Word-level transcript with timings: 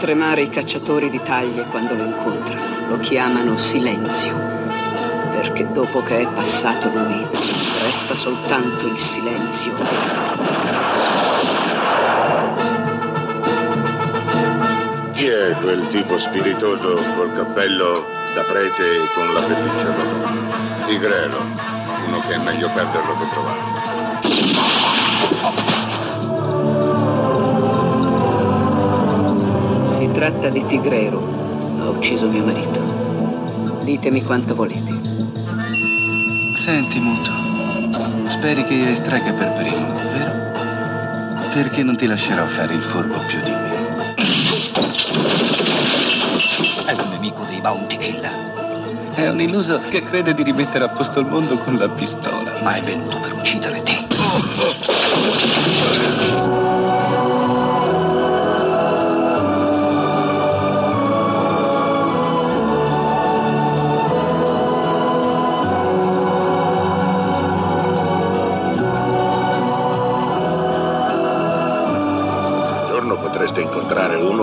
tremare 0.00 0.40
i 0.40 0.48
cacciatori 0.48 1.10
di 1.10 1.20
taglie 1.22 1.66
quando 1.66 1.94
lo 1.94 2.04
incontrano. 2.04 2.88
Lo 2.88 2.96
chiamano 2.96 3.58
silenzio. 3.58 4.34
Perché 5.30 5.70
dopo 5.70 6.02
che 6.02 6.20
è 6.20 6.26
passato 6.26 6.88
lui, 6.88 7.26
resta 7.82 8.14
soltanto 8.14 8.86
il 8.86 8.98
silenzio. 8.98 9.74
Chi 15.12 15.26
è 15.26 15.54
quel 15.60 15.86
tipo 15.88 16.16
spiritoso 16.16 16.94
col 17.14 17.34
cappello 17.34 18.06
da 18.34 18.42
prete 18.42 19.02
e 19.02 19.08
con 19.14 19.34
la 19.34 19.42
pelliccia 19.42 19.94
rossa? 19.94 20.86
Tigrelo, 20.86 21.40
uno 22.06 22.20
che 22.20 22.34
è 22.34 22.38
meglio 22.38 22.70
perderlo 22.72 23.18
che 23.18 23.28
trovarlo. 23.30 24.59
Tratta 30.20 30.50
di 30.50 30.62
Tigrero. 30.66 31.18
Ha 31.80 31.88
ucciso 31.88 32.28
mio 32.28 32.44
marito. 32.44 32.78
Ditemi 33.84 34.22
quanto 34.22 34.54
volete. 34.54 34.92
Senti, 36.58 37.00
Muto, 37.00 37.30
speri 38.28 38.62
che 38.66 38.74
io 38.74 38.90
estragga 38.90 39.32
per 39.32 39.52
primo, 39.54 39.94
vero? 40.12 41.48
Perché 41.54 41.82
non 41.82 41.96
ti 41.96 42.04
lascerò 42.04 42.44
fare 42.48 42.74
il 42.74 42.82
furbo 42.82 43.16
più 43.28 43.40
di 43.42 43.50
me. 43.50 44.14
È 46.84 46.92
un 46.92 47.08
nemico 47.12 47.44
dei 47.44 47.62
Bounty 47.62 47.96
Killer. 47.96 49.12
È 49.14 49.26
un 49.26 49.40
illuso 49.40 49.80
che 49.88 50.02
crede 50.02 50.34
di 50.34 50.42
rimettere 50.42 50.84
a 50.84 50.90
posto 50.90 51.20
il 51.20 51.28
mondo 51.28 51.56
con 51.60 51.78
la 51.78 51.88
pistola. 51.88 52.60
Ma 52.62 52.74
è 52.74 52.82
venuto 52.82 53.18
per 53.20 53.32
uccidere 53.32 53.82
te. 53.82 54.06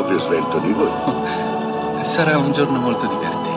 Più 0.08 0.18
svelto 0.20 0.60
di 0.60 0.72
voi. 0.72 0.90
Sarà 2.06 2.38
un 2.38 2.54
giorno 2.54 2.80
molto 2.80 3.06
divertente. 3.08 3.56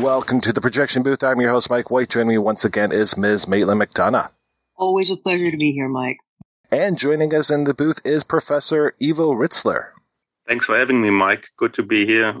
Welcome 0.00 0.40
to 0.40 0.52
the 0.52 0.60
projection 0.60 1.02
booth. 1.02 1.22
I'm 1.22 1.38
your 1.38 1.50
host, 1.50 1.68
Mike 1.68 1.90
White. 1.90 2.08
Joining 2.08 2.30
me 2.30 2.38
once 2.38 2.64
again 2.64 2.92
is 2.92 3.18
Ms. 3.18 3.46
Maitland 3.46 3.78
McDonagh. 3.78 4.30
Always 4.78 5.10
a 5.10 5.16
pleasure 5.18 5.50
to 5.50 5.58
be 5.58 5.72
here, 5.72 5.88
Mike. 5.88 6.16
And 6.70 6.96
joining 6.96 7.34
us 7.34 7.50
in 7.50 7.64
the 7.64 7.74
booth 7.74 8.00
is 8.06 8.24
Professor 8.24 8.94
Ivo 9.02 9.34
Ritzer. 9.34 9.90
Thanks 10.48 10.64
for 10.64 10.78
having 10.78 11.02
me, 11.02 11.10
Mike. 11.10 11.50
Good 11.58 11.74
to 11.74 11.82
be 11.82 12.06
here. 12.06 12.34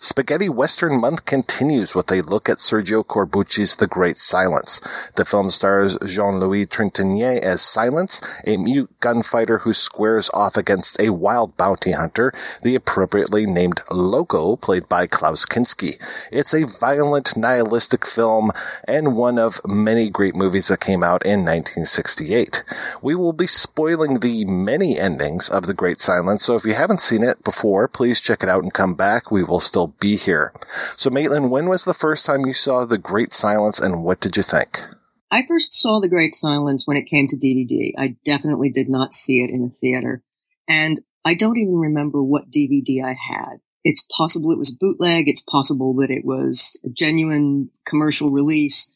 Spaghetti 0.00 0.48
Western 0.48 1.00
Month 1.00 1.24
continues 1.24 1.92
with 1.92 2.12
a 2.12 2.20
look 2.20 2.48
at 2.48 2.58
Sergio 2.58 3.04
Corbucci's 3.04 3.74
The 3.74 3.88
Great 3.88 4.16
Silence. 4.16 4.80
The 5.16 5.24
film 5.24 5.50
stars 5.50 5.98
Jean-Louis 6.06 6.66
Trintignant 6.66 7.40
as 7.40 7.62
Silence, 7.62 8.22
a 8.46 8.58
mute 8.58 8.90
gunfighter 9.00 9.58
who 9.58 9.74
squares 9.74 10.30
off 10.32 10.56
against 10.56 11.00
a 11.00 11.10
wild 11.10 11.56
bounty 11.56 11.90
hunter, 11.90 12.32
the 12.62 12.76
appropriately 12.76 13.44
named 13.44 13.80
Loco, 13.90 14.54
played 14.54 14.88
by 14.88 15.08
Klaus 15.08 15.44
Kinski. 15.44 16.00
It's 16.30 16.54
a 16.54 16.66
violent, 16.66 17.36
nihilistic 17.36 18.06
film 18.06 18.52
and 18.86 19.16
one 19.16 19.36
of 19.36 19.60
many 19.66 20.10
great 20.10 20.36
movies 20.36 20.68
that 20.68 20.78
came 20.78 21.02
out 21.02 21.26
in 21.26 21.40
1968. 21.40 22.62
We 23.02 23.16
will 23.16 23.32
be 23.32 23.48
spoiling 23.48 24.20
the 24.20 24.44
many 24.44 24.96
endings 24.96 25.48
of 25.48 25.66
The 25.66 25.74
Great 25.74 25.98
Silence, 25.98 26.44
so 26.44 26.54
if 26.54 26.64
you 26.64 26.74
haven't 26.74 27.00
seen 27.00 27.24
it 27.24 27.42
before, 27.42 27.88
please 27.88 28.20
check 28.20 28.44
it 28.44 28.48
out 28.48 28.62
and 28.62 28.72
come 28.72 28.94
back. 28.94 29.32
We 29.32 29.42
will 29.42 29.58
still 29.58 29.87
be 29.88 30.16
here. 30.16 30.52
So, 30.96 31.10
Maitland, 31.10 31.50
when 31.50 31.68
was 31.68 31.84
the 31.84 31.94
first 31.94 32.26
time 32.26 32.46
you 32.46 32.52
saw 32.52 32.84
The 32.84 32.98
Great 32.98 33.32
Silence 33.32 33.78
and 33.78 34.02
what 34.04 34.20
did 34.20 34.36
you 34.36 34.42
think? 34.42 34.82
I 35.30 35.44
first 35.46 35.72
saw 35.72 36.00
The 36.00 36.08
Great 36.08 36.34
Silence 36.34 36.86
when 36.86 36.96
it 36.96 37.06
came 37.06 37.28
to 37.28 37.36
DVD. 37.36 37.92
I 37.98 38.16
definitely 38.24 38.70
did 38.70 38.88
not 38.88 39.12
see 39.12 39.42
it 39.42 39.50
in 39.50 39.64
a 39.64 39.68
theater. 39.68 40.22
And 40.68 41.00
I 41.24 41.34
don't 41.34 41.58
even 41.58 41.76
remember 41.76 42.22
what 42.22 42.50
DVD 42.50 43.04
I 43.04 43.14
had. 43.14 43.60
It's 43.84 44.06
possible 44.16 44.52
it 44.52 44.58
was 44.58 44.70
bootleg. 44.70 45.28
It's 45.28 45.42
possible 45.42 45.94
that 45.96 46.10
it 46.10 46.24
was 46.24 46.78
a 46.84 46.88
genuine 46.88 47.70
commercial 47.86 48.30
release. 48.30 48.90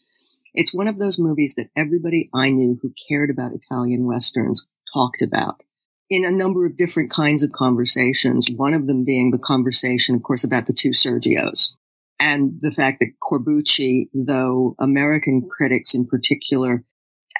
It's 0.55 0.75
one 0.75 0.89
of 0.89 0.99
those 0.99 1.19
movies 1.19 1.55
that 1.55 1.71
everybody 1.77 2.31
I 2.35 2.50
knew 2.50 2.79
who 2.81 2.93
cared 3.09 3.31
about 3.31 3.53
Italian 3.53 4.05
Westerns 4.05 4.67
talked 4.93 5.23
about 5.23 5.62
in 6.12 6.26
a 6.26 6.31
number 6.31 6.67
of 6.67 6.76
different 6.76 7.11
kinds 7.11 7.43
of 7.43 7.53
conversations. 7.53 8.50
One 8.55 8.75
of 8.75 8.87
them 8.87 9.03
being 9.03 9.31
the 9.31 9.38
conversation, 9.38 10.14
of 10.14 10.23
course, 10.23 10.44
about 10.44 10.67
the 10.67 10.75
two 10.75 10.91
Sergios 10.91 11.73
and 12.20 12.59
the 12.61 12.70
fact 12.70 13.00
that 13.00 13.19
Corbucci, 13.23 14.11
though 14.12 14.76
American 14.79 15.49
critics 15.49 15.94
in 15.94 16.06
particular 16.06 16.85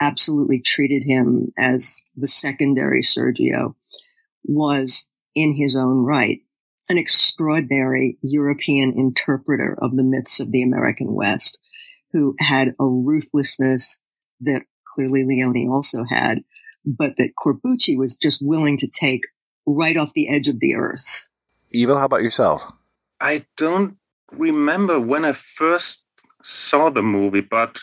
absolutely 0.01 0.59
treated 0.59 1.03
him 1.03 1.53
as 1.59 2.03
the 2.17 2.27
secondary 2.27 3.03
Sergio, 3.03 3.75
was 4.45 5.07
in 5.35 5.55
his 5.55 5.77
own 5.77 5.99
right 5.99 6.41
an 6.89 6.97
extraordinary 6.97 8.17
European 8.23 8.95
interpreter 8.97 9.77
of 9.83 9.99
the 9.99 10.03
myths 10.03 10.41
of 10.41 10.51
the 10.51 10.63
American 10.63 11.13
West 11.13 11.61
who 12.15 12.35
had 12.41 12.69
a 12.81 12.87
ruthlessness 12.87 14.01
that 14.41 14.63
clearly 14.95 15.25
Leone 15.25 15.69
also 15.71 16.05
had, 16.09 16.43
but 16.85 17.15
that 17.17 17.33
Corbucci 17.39 17.97
was 17.97 18.17
just 18.17 18.41
willing 18.43 18.77
to 18.79 18.89
take 18.89 19.25
right 19.67 19.97
off 19.97 20.13
the 20.15 20.29
edge 20.29 20.49
of 20.49 20.61
the 20.61 20.75
earth. 20.75 21.29
Ivo, 21.75 21.97
how 21.97 22.07
about 22.07 22.23
yourself? 22.23 22.71
I 23.21 23.47
don't 23.57 23.97
remember 24.33 24.99
when 25.01 25.25
I 25.25 25.33
first 25.33 26.03
saw 26.43 26.91
the 26.91 27.03
movie, 27.03 27.41
but 27.41 27.79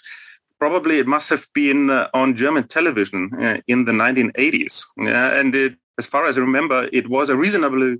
probably 0.59 0.99
it 0.99 1.07
must 1.07 1.29
have 1.29 1.47
been 1.53 1.89
uh, 1.89 2.09
on 2.13 2.35
German 2.35 2.67
television 2.67 3.31
uh, 3.41 3.61
in 3.67 3.85
the 3.85 3.93
1980s. 3.93 4.83
and 4.97 5.55
it, 5.55 5.75
as 5.97 6.05
far 6.05 6.27
as 6.27 6.37
I 6.37 6.41
remember, 6.41 6.89
it 6.91 7.09
was 7.09 7.29
a 7.29 7.35
reasonably 7.35 7.97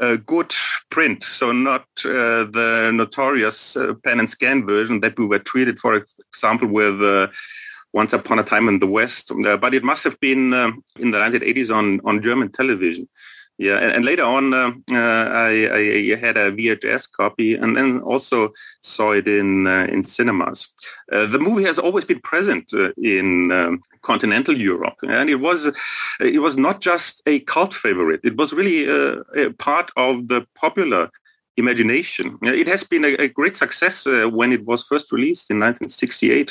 uh, 0.00 0.16
good 0.16 0.52
print, 0.90 1.22
so 1.22 1.52
not 1.52 1.82
uh, 2.04 2.44
the 2.44 2.90
notorious 2.92 3.76
uh, 3.76 3.94
pen 4.04 4.18
and 4.18 4.30
scan 4.30 4.66
version 4.66 5.00
that 5.00 5.18
we 5.18 5.26
were 5.26 5.38
treated, 5.38 5.78
for 5.78 6.04
example, 6.32 6.68
with 6.68 7.00
Once 7.92 8.12
Upon 8.12 8.38
a 8.38 8.42
Time 8.42 8.68
in 8.68 8.78
the 8.78 8.86
West. 8.86 9.30
but 9.60 9.74
it 9.74 9.84
must 9.84 10.04
have 10.04 10.18
been 10.20 10.54
um, 10.54 10.84
in 10.98 11.10
the 11.10 11.18
1980s 11.18 11.74
on, 11.74 12.00
on 12.04 12.22
German 12.22 12.50
television. 12.50 13.08
Yeah, 13.58 13.76
and, 13.78 13.92
and 13.92 14.04
later 14.04 14.24
on, 14.24 14.54
uh, 14.54 14.72
uh, 14.90 15.28
I, 15.30 15.68
I, 15.72 16.16
had 16.16 16.36
a 16.36 16.50
VHS 16.50 17.12
copy, 17.12 17.54
and 17.54 17.76
then 17.76 18.00
also 18.00 18.52
saw 18.80 19.12
it 19.12 19.28
in 19.28 19.66
uh, 19.66 19.86
in 19.90 20.04
cinemas. 20.04 20.68
Uh, 21.12 21.26
the 21.26 21.38
movie 21.38 21.64
has 21.64 21.78
always 21.78 22.04
been 22.04 22.20
present 22.20 22.72
uh, 22.72 22.92
in 22.96 23.52
um, 23.52 23.82
continental 24.00 24.56
Europe, 24.56 24.96
and 25.06 25.28
it 25.28 25.36
was 25.36 25.70
it 26.18 26.40
was 26.40 26.56
not 26.56 26.80
just 26.80 27.22
a 27.26 27.40
cult 27.40 27.74
favorite. 27.74 28.22
It 28.24 28.36
was 28.36 28.52
really 28.52 28.88
uh, 28.88 29.22
a 29.36 29.52
part 29.52 29.90
of 29.96 30.28
the 30.28 30.46
popular 30.54 31.10
imagination. 31.56 32.38
It 32.42 32.66
has 32.66 32.82
been 32.84 33.04
a, 33.04 33.14
a 33.14 33.28
great 33.28 33.56
success 33.56 34.06
uh, 34.06 34.28
when 34.28 34.52
it 34.52 34.64
was 34.64 34.82
first 34.82 35.12
released 35.12 35.50
in 35.50 35.60
1968 35.60 36.50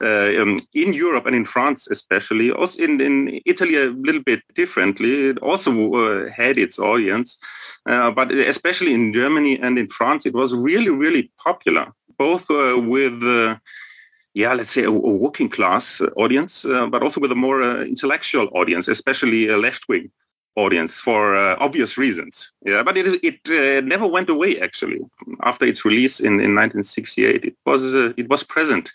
uh, 0.00 0.42
um, 0.42 0.60
in 0.72 0.92
Europe 0.92 1.26
and 1.26 1.34
in 1.34 1.44
France 1.44 1.88
especially. 1.90 2.50
Also 2.52 2.78
in, 2.78 3.00
in 3.00 3.40
Italy 3.44 3.76
a 3.76 3.90
little 3.90 4.22
bit 4.22 4.42
differently. 4.54 5.30
It 5.30 5.38
also 5.38 5.94
uh, 5.94 6.30
had 6.30 6.58
its 6.58 6.78
audience, 6.78 7.38
uh, 7.86 8.10
but 8.10 8.32
especially 8.32 8.94
in 8.94 9.12
Germany 9.12 9.58
and 9.60 9.78
in 9.78 9.88
France, 9.88 10.26
it 10.26 10.34
was 10.34 10.54
really, 10.54 10.90
really 10.90 11.30
popular, 11.42 11.92
both 12.16 12.48
uh, 12.50 12.78
with 12.78 13.22
uh, 13.22 13.56
yeah, 14.34 14.52
let's 14.52 14.72
say 14.72 14.84
a, 14.84 14.90
working 14.90 15.48
class 15.48 16.02
audience, 16.16 16.62
but 16.62 17.02
also 17.02 17.20
with 17.20 17.32
a 17.32 17.34
more 17.34 17.62
intellectual 17.82 18.48
audience, 18.52 18.86
especially 18.86 19.48
a 19.48 19.56
left 19.56 19.88
wing 19.88 20.10
audience 20.56 20.98
for 20.98 21.36
uh, 21.36 21.56
obvious 21.60 21.96
reasons. 21.96 22.52
Yeah, 22.64 22.82
but 22.82 22.96
it 22.96 23.06
it 23.22 23.40
uh, 23.48 23.80
never 23.86 24.06
went 24.06 24.30
away 24.30 24.58
actually. 24.60 25.00
After 25.42 25.66
its 25.66 25.84
release 25.84 26.18
in, 26.20 26.40
in 26.40 26.54
1968, 26.54 27.44
it 27.44 27.56
was 27.64 27.94
uh, 27.94 28.12
it 28.16 28.28
was 28.28 28.42
present 28.42 28.90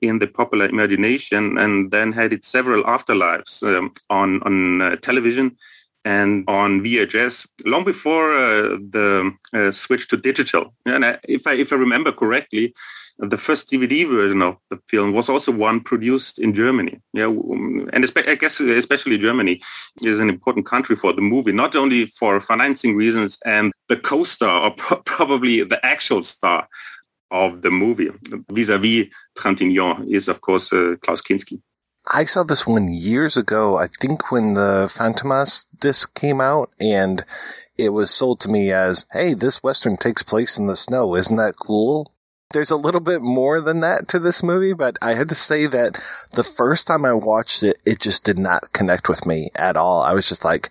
in 0.00 0.18
the 0.20 0.26
popular 0.26 0.66
imagination 0.66 1.58
and 1.58 1.90
then 1.90 2.12
had 2.12 2.32
its 2.32 2.48
several 2.48 2.84
afterlives 2.84 3.62
um, 3.62 3.92
on 4.10 4.42
on 4.42 4.82
uh, 4.82 4.96
television 4.96 5.56
and 6.04 6.44
on 6.48 6.80
VHS 6.82 7.46
long 7.64 7.84
before 7.84 8.34
uh, 8.34 8.78
the 8.90 9.32
uh, 9.52 9.72
switch 9.72 10.08
to 10.08 10.16
digital. 10.16 10.74
And 10.86 11.18
if 11.24 11.46
I 11.46 11.54
if 11.54 11.72
I 11.72 11.76
remember 11.76 12.12
correctly, 12.12 12.74
the 13.18 13.38
first 13.38 13.70
DVD 13.70 14.08
version 14.08 14.42
of 14.42 14.56
the 14.70 14.80
film 14.88 15.12
was 15.12 15.28
also 15.28 15.50
one 15.50 15.80
produced 15.80 16.38
in 16.38 16.54
Germany. 16.54 17.00
Yeah, 17.12 17.26
and 17.26 18.12
I 18.16 18.34
guess 18.36 18.60
especially 18.60 19.18
Germany 19.18 19.60
is 20.02 20.20
an 20.20 20.28
important 20.28 20.66
country 20.66 20.94
for 20.94 21.12
the 21.12 21.20
movie, 21.20 21.52
not 21.52 21.74
only 21.74 22.06
for 22.18 22.40
financing 22.40 22.96
reasons 22.96 23.38
and 23.44 23.72
the 23.88 23.96
co-star 23.96 24.70
or 24.70 25.00
probably 25.04 25.64
the 25.64 25.84
actual 25.84 26.22
star 26.22 26.68
of 27.30 27.62
the 27.62 27.70
movie 27.70 28.08
vis-a-vis 28.50 29.06
Trintignant 29.36 30.08
is 30.10 30.28
of 30.28 30.40
course 30.40 30.72
uh, 30.72 30.94
Klaus 31.02 31.20
Kinski. 31.20 31.60
I 32.10 32.24
saw 32.24 32.42
this 32.42 32.66
one 32.66 32.90
years 32.90 33.36
ago. 33.36 33.76
I 33.76 33.88
think 33.88 34.30
when 34.30 34.54
the 34.54 34.90
Fantoma's 34.90 35.66
disc 35.78 36.14
came 36.14 36.40
out 36.40 36.70
and 36.80 37.22
it 37.76 37.90
was 37.90 38.10
sold 38.10 38.40
to 38.40 38.48
me 38.48 38.72
as, 38.72 39.04
Hey, 39.12 39.34
this 39.34 39.62
Western 39.62 39.98
takes 39.98 40.22
place 40.22 40.56
in 40.56 40.68
the 40.68 40.76
snow. 40.76 41.14
Isn't 41.14 41.36
that 41.36 41.56
cool? 41.56 42.10
There's 42.50 42.70
a 42.70 42.76
little 42.76 43.00
bit 43.00 43.20
more 43.20 43.60
than 43.60 43.80
that 43.80 44.08
to 44.08 44.18
this 44.18 44.42
movie, 44.42 44.72
but 44.72 44.96
I 45.02 45.12
had 45.14 45.28
to 45.28 45.34
say 45.34 45.66
that 45.66 46.02
the 46.32 46.44
first 46.44 46.86
time 46.86 47.04
I 47.04 47.12
watched 47.12 47.62
it, 47.62 47.78
it 47.84 48.00
just 48.00 48.24
did 48.24 48.38
not 48.38 48.72
connect 48.72 49.06
with 49.06 49.26
me 49.26 49.50
at 49.54 49.76
all. 49.76 50.00
I 50.00 50.14
was 50.14 50.26
just 50.26 50.46
like, 50.46 50.70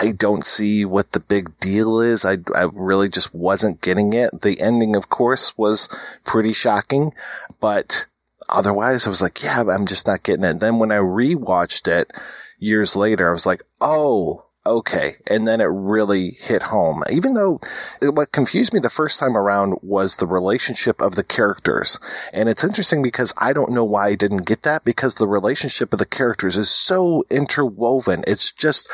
I 0.00 0.12
don't 0.12 0.46
see 0.46 0.86
what 0.86 1.12
the 1.12 1.20
big 1.20 1.58
deal 1.60 2.00
is. 2.00 2.24
I, 2.24 2.38
I 2.54 2.68
really 2.72 3.10
just 3.10 3.34
wasn't 3.34 3.82
getting 3.82 4.14
it. 4.14 4.40
The 4.40 4.60
ending, 4.62 4.96
of 4.96 5.10
course, 5.10 5.56
was 5.58 5.90
pretty 6.24 6.54
shocking, 6.54 7.12
but 7.60 8.06
otherwise 8.48 9.06
I 9.06 9.10
was 9.10 9.20
like, 9.20 9.42
yeah, 9.42 9.62
I'm 9.62 9.86
just 9.86 10.06
not 10.06 10.22
getting 10.22 10.44
it. 10.44 10.60
Then 10.60 10.78
when 10.78 10.90
I 10.90 10.96
rewatched 10.96 11.86
it 11.86 12.12
years 12.58 12.96
later, 12.96 13.28
I 13.28 13.32
was 13.32 13.44
like, 13.44 13.62
oh, 13.80 14.43
okay. 14.66 15.16
And 15.26 15.46
then 15.46 15.60
it 15.60 15.64
really 15.64 16.30
hit 16.30 16.62
home. 16.62 17.02
Even 17.10 17.34
though 17.34 17.60
what 18.02 18.32
confused 18.32 18.72
me 18.72 18.80
the 18.80 18.90
first 18.90 19.20
time 19.20 19.36
around 19.36 19.78
was 19.82 20.16
the 20.16 20.26
relationship 20.26 21.00
of 21.00 21.14
the 21.14 21.24
characters. 21.24 21.98
And 22.32 22.48
it's 22.48 22.64
interesting 22.64 23.02
because 23.02 23.34
I 23.38 23.52
don't 23.52 23.72
know 23.72 23.84
why 23.84 24.08
I 24.08 24.14
didn't 24.14 24.46
get 24.46 24.62
that 24.62 24.84
because 24.84 25.14
the 25.14 25.28
relationship 25.28 25.92
of 25.92 25.98
the 25.98 26.06
characters 26.06 26.56
is 26.56 26.70
so 26.70 27.24
interwoven. 27.30 28.24
It's 28.26 28.52
just, 28.52 28.90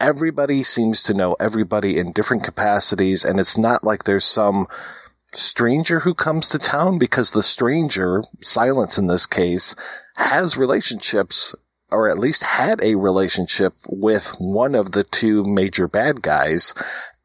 everybody 0.00 0.62
seems 0.62 1.02
to 1.04 1.14
know 1.14 1.36
everybody 1.40 1.98
in 1.98 2.12
different 2.12 2.44
capacities. 2.44 3.24
And 3.24 3.40
it's 3.40 3.58
not 3.58 3.84
like 3.84 4.04
there's 4.04 4.24
some 4.24 4.66
stranger 5.34 6.00
who 6.00 6.14
comes 6.14 6.48
to 6.48 6.58
town 6.58 6.98
because 6.98 7.30
the 7.30 7.42
stranger, 7.42 8.22
silence 8.40 8.98
in 8.98 9.06
this 9.06 9.26
case, 9.26 9.74
has 10.16 10.56
relationships 10.56 11.54
or 11.90 12.08
at 12.08 12.18
least 12.18 12.42
had 12.42 12.80
a 12.82 12.96
relationship 12.96 13.74
with 13.88 14.34
one 14.38 14.74
of 14.74 14.92
the 14.92 15.04
two 15.04 15.44
major 15.44 15.88
bad 15.88 16.22
guys. 16.22 16.74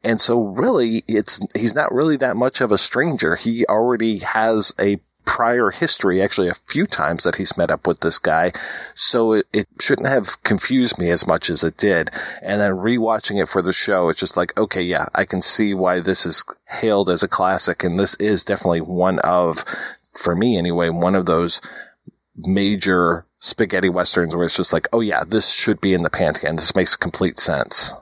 And 0.02 0.20
so 0.20 0.42
really 0.42 1.02
it's, 1.08 1.44
he's 1.54 1.74
not 1.74 1.92
really 1.92 2.16
that 2.16 2.36
much 2.36 2.60
of 2.60 2.72
a 2.72 2.78
stranger. 2.78 3.36
He 3.36 3.64
already 3.66 4.18
has 4.18 4.72
a 4.80 5.00
prior 5.24 5.70
history, 5.70 6.20
actually 6.20 6.48
a 6.48 6.54
few 6.54 6.86
times 6.86 7.24
that 7.24 7.36
he's 7.36 7.56
met 7.56 7.70
up 7.70 7.86
with 7.86 8.00
this 8.00 8.18
guy. 8.18 8.52
So 8.94 9.32
it, 9.32 9.46
it, 9.52 9.66
shouldn't 9.80 10.08
have 10.08 10.42
confused 10.42 10.98
me 10.98 11.10
as 11.10 11.26
much 11.26 11.50
as 11.50 11.62
it 11.62 11.76
did. 11.76 12.10
And 12.42 12.60
then 12.60 12.72
rewatching 12.72 13.42
it 13.42 13.48
for 13.48 13.62
the 13.62 13.72
show, 13.72 14.08
it's 14.08 14.20
just 14.20 14.36
like, 14.36 14.58
okay, 14.58 14.82
yeah, 14.82 15.06
I 15.14 15.24
can 15.24 15.42
see 15.42 15.74
why 15.74 16.00
this 16.00 16.26
is 16.26 16.44
hailed 16.68 17.08
as 17.08 17.22
a 17.22 17.28
classic. 17.28 17.84
And 17.84 17.98
this 17.98 18.14
is 18.16 18.44
definitely 18.44 18.82
one 18.82 19.18
of, 19.20 19.64
for 20.16 20.36
me 20.36 20.56
anyway, 20.56 20.90
one 20.90 21.14
of 21.14 21.26
those 21.26 21.60
major 22.36 23.26
spaghetti 23.44 23.90
westerns 23.90 24.34
where 24.34 24.46
it's 24.46 24.56
just 24.56 24.72
like, 24.72 24.88
oh 24.92 25.00
yeah, 25.00 25.22
this 25.22 25.52
should 25.52 25.78
be 25.78 25.92
in 25.92 26.02
the 26.02 26.10
pantheon. 26.10 26.56
This 26.56 26.74
makes 26.74 26.96
complete 26.96 27.38
sense. 27.38 27.92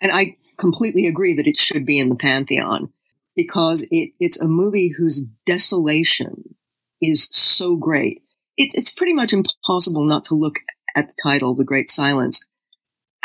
And 0.00 0.12
I 0.12 0.36
completely 0.56 1.08
agree 1.08 1.34
that 1.34 1.48
it 1.48 1.56
should 1.56 1.84
be 1.84 1.98
in 1.98 2.10
the 2.10 2.14
pantheon 2.14 2.92
because 3.34 3.82
it, 3.90 4.10
it's 4.20 4.40
a 4.40 4.46
movie 4.46 4.88
whose 4.88 5.26
desolation 5.46 6.54
is 7.02 7.28
so 7.32 7.76
great. 7.76 8.22
It's, 8.56 8.74
it's 8.76 8.92
pretty 8.94 9.14
much 9.14 9.32
impossible 9.32 10.04
not 10.04 10.26
to 10.26 10.36
look 10.36 10.54
at 10.94 11.08
the 11.08 11.14
title, 11.20 11.56
The 11.56 11.64
Great 11.64 11.90
Silence, 11.90 12.46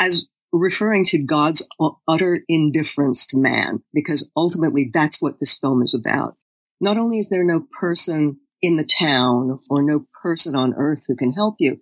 as 0.00 0.26
referring 0.52 1.04
to 1.04 1.22
God's 1.22 1.62
utter 2.08 2.40
indifference 2.48 3.26
to 3.28 3.38
man, 3.38 3.84
because 3.94 4.28
ultimately 4.36 4.90
that's 4.92 5.22
what 5.22 5.38
this 5.38 5.56
film 5.56 5.82
is 5.82 5.94
about. 5.94 6.36
Not 6.80 6.98
only 6.98 7.20
is 7.20 7.28
there 7.28 7.44
no 7.44 7.64
person 7.78 8.39
in 8.62 8.76
the 8.76 8.84
town 8.84 9.60
or 9.68 9.82
no 9.82 10.06
person 10.22 10.54
on 10.54 10.74
earth 10.74 11.04
who 11.06 11.16
can 11.16 11.32
help 11.32 11.56
you. 11.58 11.80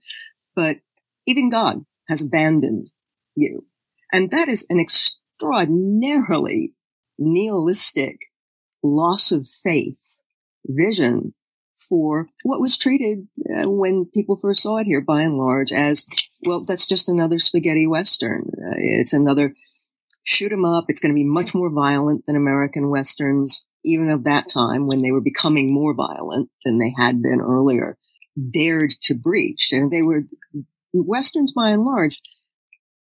But 0.54 0.78
even 1.26 1.50
God 1.50 1.84
has 2.08 2.24
abandoned 2.24 2.90
you. 3.34 3.66
And 4.12 4.30
that 4.30 4.48
is 4.48 4.66
an 4.70 4.80
extraordinarily 4.80 6.72
nihilistic 7.18 8.18
loss 8.82 9.32
of 9.32 9.48
faith 9.62 9.96
vision 10.64 11.34
for 11.88 12.26
what 12.42 12.60
was 12.60 12.76
treated 12.76 13.28
uh, 13.48 13.68
when 13.68 14.04
people 14.06 14.36
first 14.36 14.62
saw 14.62 14.78
it 14.78 14.86
here 14.86 15.00
by 15.00 15.22
and 15.22 15.38
large 15.38 15.72
as, 15.72 16.06
well, 16.42 16.62
that's 16.64 16.86
just 16.86 17.08
another 17.08 17.38
spaghetti 17.38 17.86
western. 17.86 18.50
Uh, 18.58 18.74
it's 18.76 19.12
another 19.12 19.52
shoot 20.22 20.52
'em 20.52 20.64
up. 20.64 20.86
It's 20.88 21.00
going 21.00 21.14
to 21.14 21.18
be 21.18 21.24
much 21.24 21.54
more 21.54 21.70
violent 21.70 22.26
than 22.26 22.36
American 22.36 22.90
westerns 22.90 23.66
even 23.88 24.10
of 24.10 24.24
that 24.24 24.48
time 24.48 24.86
when 24.86 25.02
they 25.02 25.12
were 25.12 25.20
becoming 25.20 25.72
more 25.72 25.94
violent 25.94 26.50
than 26.64 26.78
they 26.78 26.92
had 26.96 27.22
been 27.22 27.40
earlier, 27.40 27.96
dared 28.50 28.90
to 29.02 29.14
breach. 29.14 29.72
And 29.72 29.90
they 29.90 30.02
were, 30.02 30.24
Westerns 30.92 31.52
by 31.52 31.70
and 31.70 31.84
large, 31.84 32.20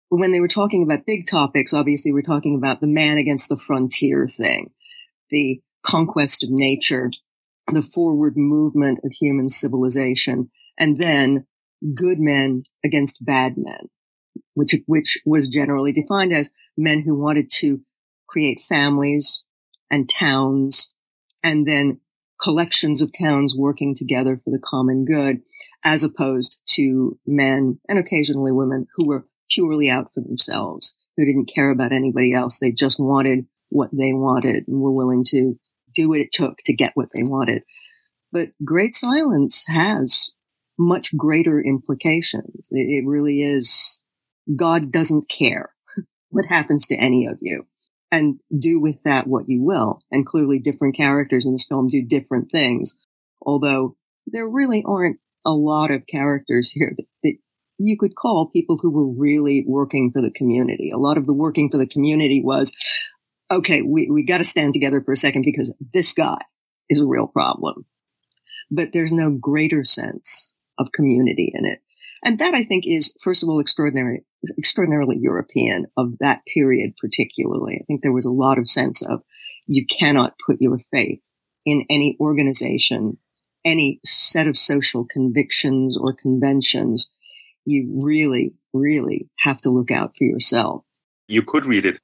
when 0.09 0.33
they 0.33 0.41
were 0.41 0.49
talking 0.49 0.83
about 0.83 1.07
big 1.07 1.27
topics, 1.27 1.73
obviously 1.73 2.13
we're 2.13 2.23
talking 2.23 2.57
about 2.57 2.81
the 2.81 2.87
man 2.87 3.19
against 3.19 3.49
the 3.49 3.57
frontier 3.57 4.29
thing, 4.29 4.71
the 5.31 5.61
conquest 5.85 6.45
of 6.45 6.51
nature, 6.51 7.11
the 7.73 7.83
forward 7.83 8.37
movement 8.37 9.01
of 9.05 9.13
human 9.13 9.51
civilization, 9.51 10.51
and 10.79 10.99
then 10.99 11.47
good 11.95 12.19
men 12.19 12.63
against 12.85 13.25
bad 13.25 13.55
men, 13.57 13.89
which, 14.55 14.75
which 14.87 15.19
was 15.27 15.49
generally 15.49 15.93
defined 15.93 16.33
as 16.33 16.51
men 16.77 17.03
who 17.03 17.19
wanted 17.19 17.51
to 17.51 17.81
create 18.29 18.61
families, 18.61 19.46
and 19.91 20.09
towns 20.09 20.95
and 21.43 21.67
then 21.67 22.01
collections 22.41 23.01
of 23.01 23.11
towns 23.19 23.55
working 23.57 23.95
together 23.95 24.37
for 24.37 24.51
the 24.51 24.59
common 24.63 25.05
good 25.05 25.41
as 25.85 26.05
opposed 26.05 26.59
to 26.67 27.19
men 27.27 27.79
and 27.89 27.99
occasionally 27.99 28.53
women 28.53 28.87
who 28.95 29.09
were 29.09 29.25
purely 29.51 29.89
out 29.89 30.13
for 30.13 30.21
themselves, 30.21 30.97
who 31.17 31.25
didn't 31.25 31.51
care 31.53 31.71
about 31.71 31.93
anybody 31.93 32.33
else. 32.33 32.59
They 32.59 32.73
just 32.73 32.99
wanted 32.99 33.47
what 33.71 33.91
they 33.93 34.13
wanted 34.13 34.69
and 34.69 34.81
were 34.81 34.93
willing 34.93 35.25
to 35.25 35.59
do 35.95 36.09
what 36.09 36.21
it 36.21 36.33
took 36.33 36.59
to 36.65 36.75
get 36.75 36.93
what 36.95 37.09
they 37.15 37.23
wanted. 37.23 37.63
But 38.33 38.51
Great 38.65 38.95
Silence 38.95 39.65
has 39.67 40.35
much 40.79 41.17
greater 41.17 41.61
implications. 41.61 42.69
It, 42.71 43.07
really 43.07 43.41
is 43.41 44.03
God 44.55 44.93
doesn't 44.93 45.29
care 45.29 45.71
what 46.31 46.45
happens 46.47 46.87
to 46.89 46.97
any 46.97 47.27
of 47.27 47.39
you 47.41 47.67
and 48.11 48.41
do 48.57 48.81
with 48.81 49.03
that 49.05 49.27
what 49.27 49.49
you 49.49 49.65
will. 49.65 50.01
And 50.11 50.27
clearly 50.27 50.59
different 50.59 50.97
characters 50.97 51.47
in 51.47 51.53
this 51.53 51.67
film 51.67 51.89
do 51.89 52.03
different 52.03 52.51
things. 52.53 52.99
Although 53.43 53.97
there 54.27 54.49
really 54.49 54.83
aren't 54.87 55.19
a 55.45 55.53
lot 55.53 55.91
of 55.91 56.07
characters 56.07 56.71
here 56.71 56.93
that, 56.97 57.07
that 57.23 57.37
you 57.79 57.97
could 57.99 58.15
call 58.17 58.51
people 58.51 58.79
who 58.81 58.91
were 58.91 59.07
really 59.07 59.65
working 59.67 60.11
for 60.13 60.23
the 60.23 60.31
community. 60.31 60.91
A 60.91 60.99
lot 60.99 61.19
of 61.19 61.27
the 61.27 61.37
working 61.37 61.71
for 61.71 61.79
the 61.79 61.87
community 61.87 62.43
was, 62.43 62.75
okay, 63.51 63.83
we, 63.83 64.11
we 64.11 64.25
got 64.25 64.39
to 64.39 64.45
stand 64.45 64.73
together 64.73 65.01
for 65.01 65.13
a 65.13 65.17
second 65.17 65.43
because 65.45 65.73
this 65.93 66.13
guy 66.15 66.39
is 66.89 67.01
a 67.01 67.07
real 67.07 67.27
problem. 67.27 67.85
But 68.71 68.93
there's 68.93 69.13
no 69.13 69.31
greater 69.31 69.85
sense 69.85 70.53
of 70.79 70.93
community 70.93 71.53
in 71.55 71.65
it. 71.65 71.81
And 72.27 72.41
that 72.41 72.55
I 72.55 72.65
think 72.65 72.89
is, 72.89 73.17
first 73.23 73.45
of 73.45 73.49
all, 73.49 73.61
extraordinary, 73.61 74.25
extraordinarily 74.59 75.17
European 75.17 75.87
of 75.97 76.19
that 76.19 76.45
period, 76.53 76.97
particularly. 77.01 77.79
I 77.81 77.85
think 77.87 78.03
there 78.03 78.13
was 78.13 78.25
a 78.25 78.31
lot 78.31 78.59
of 78.59 78.69
sense 78.69 79.01
of 79.01 79.23
you 79.69 79.87
cannot 79.87 80.35
put 80.45 80.61
your 80.61 80.81
faith 80.91 81.21
in 81.65 81.87
any 81.89 82.17
organization, 82.19 83.19
any 83.65 84.01
set 84.05 84.49
of 84.49 84.57
social 84.57 85.07
convictions 85.07 85.97
or 85.97 86.13
conventions. 86.13 87.13
You 87.65 87.89
really, 87.95 88.55
really 88.75 89.29
have 89.39 89.59
to 89.59 89.71
look 89.71 89.93
out 89.93 90.17
for 90.19 90.25
yourself. 90.25 90.83
You 91.29 91.43
could 91.43 91.65
read 91.65 91.87
it 91.87 92.01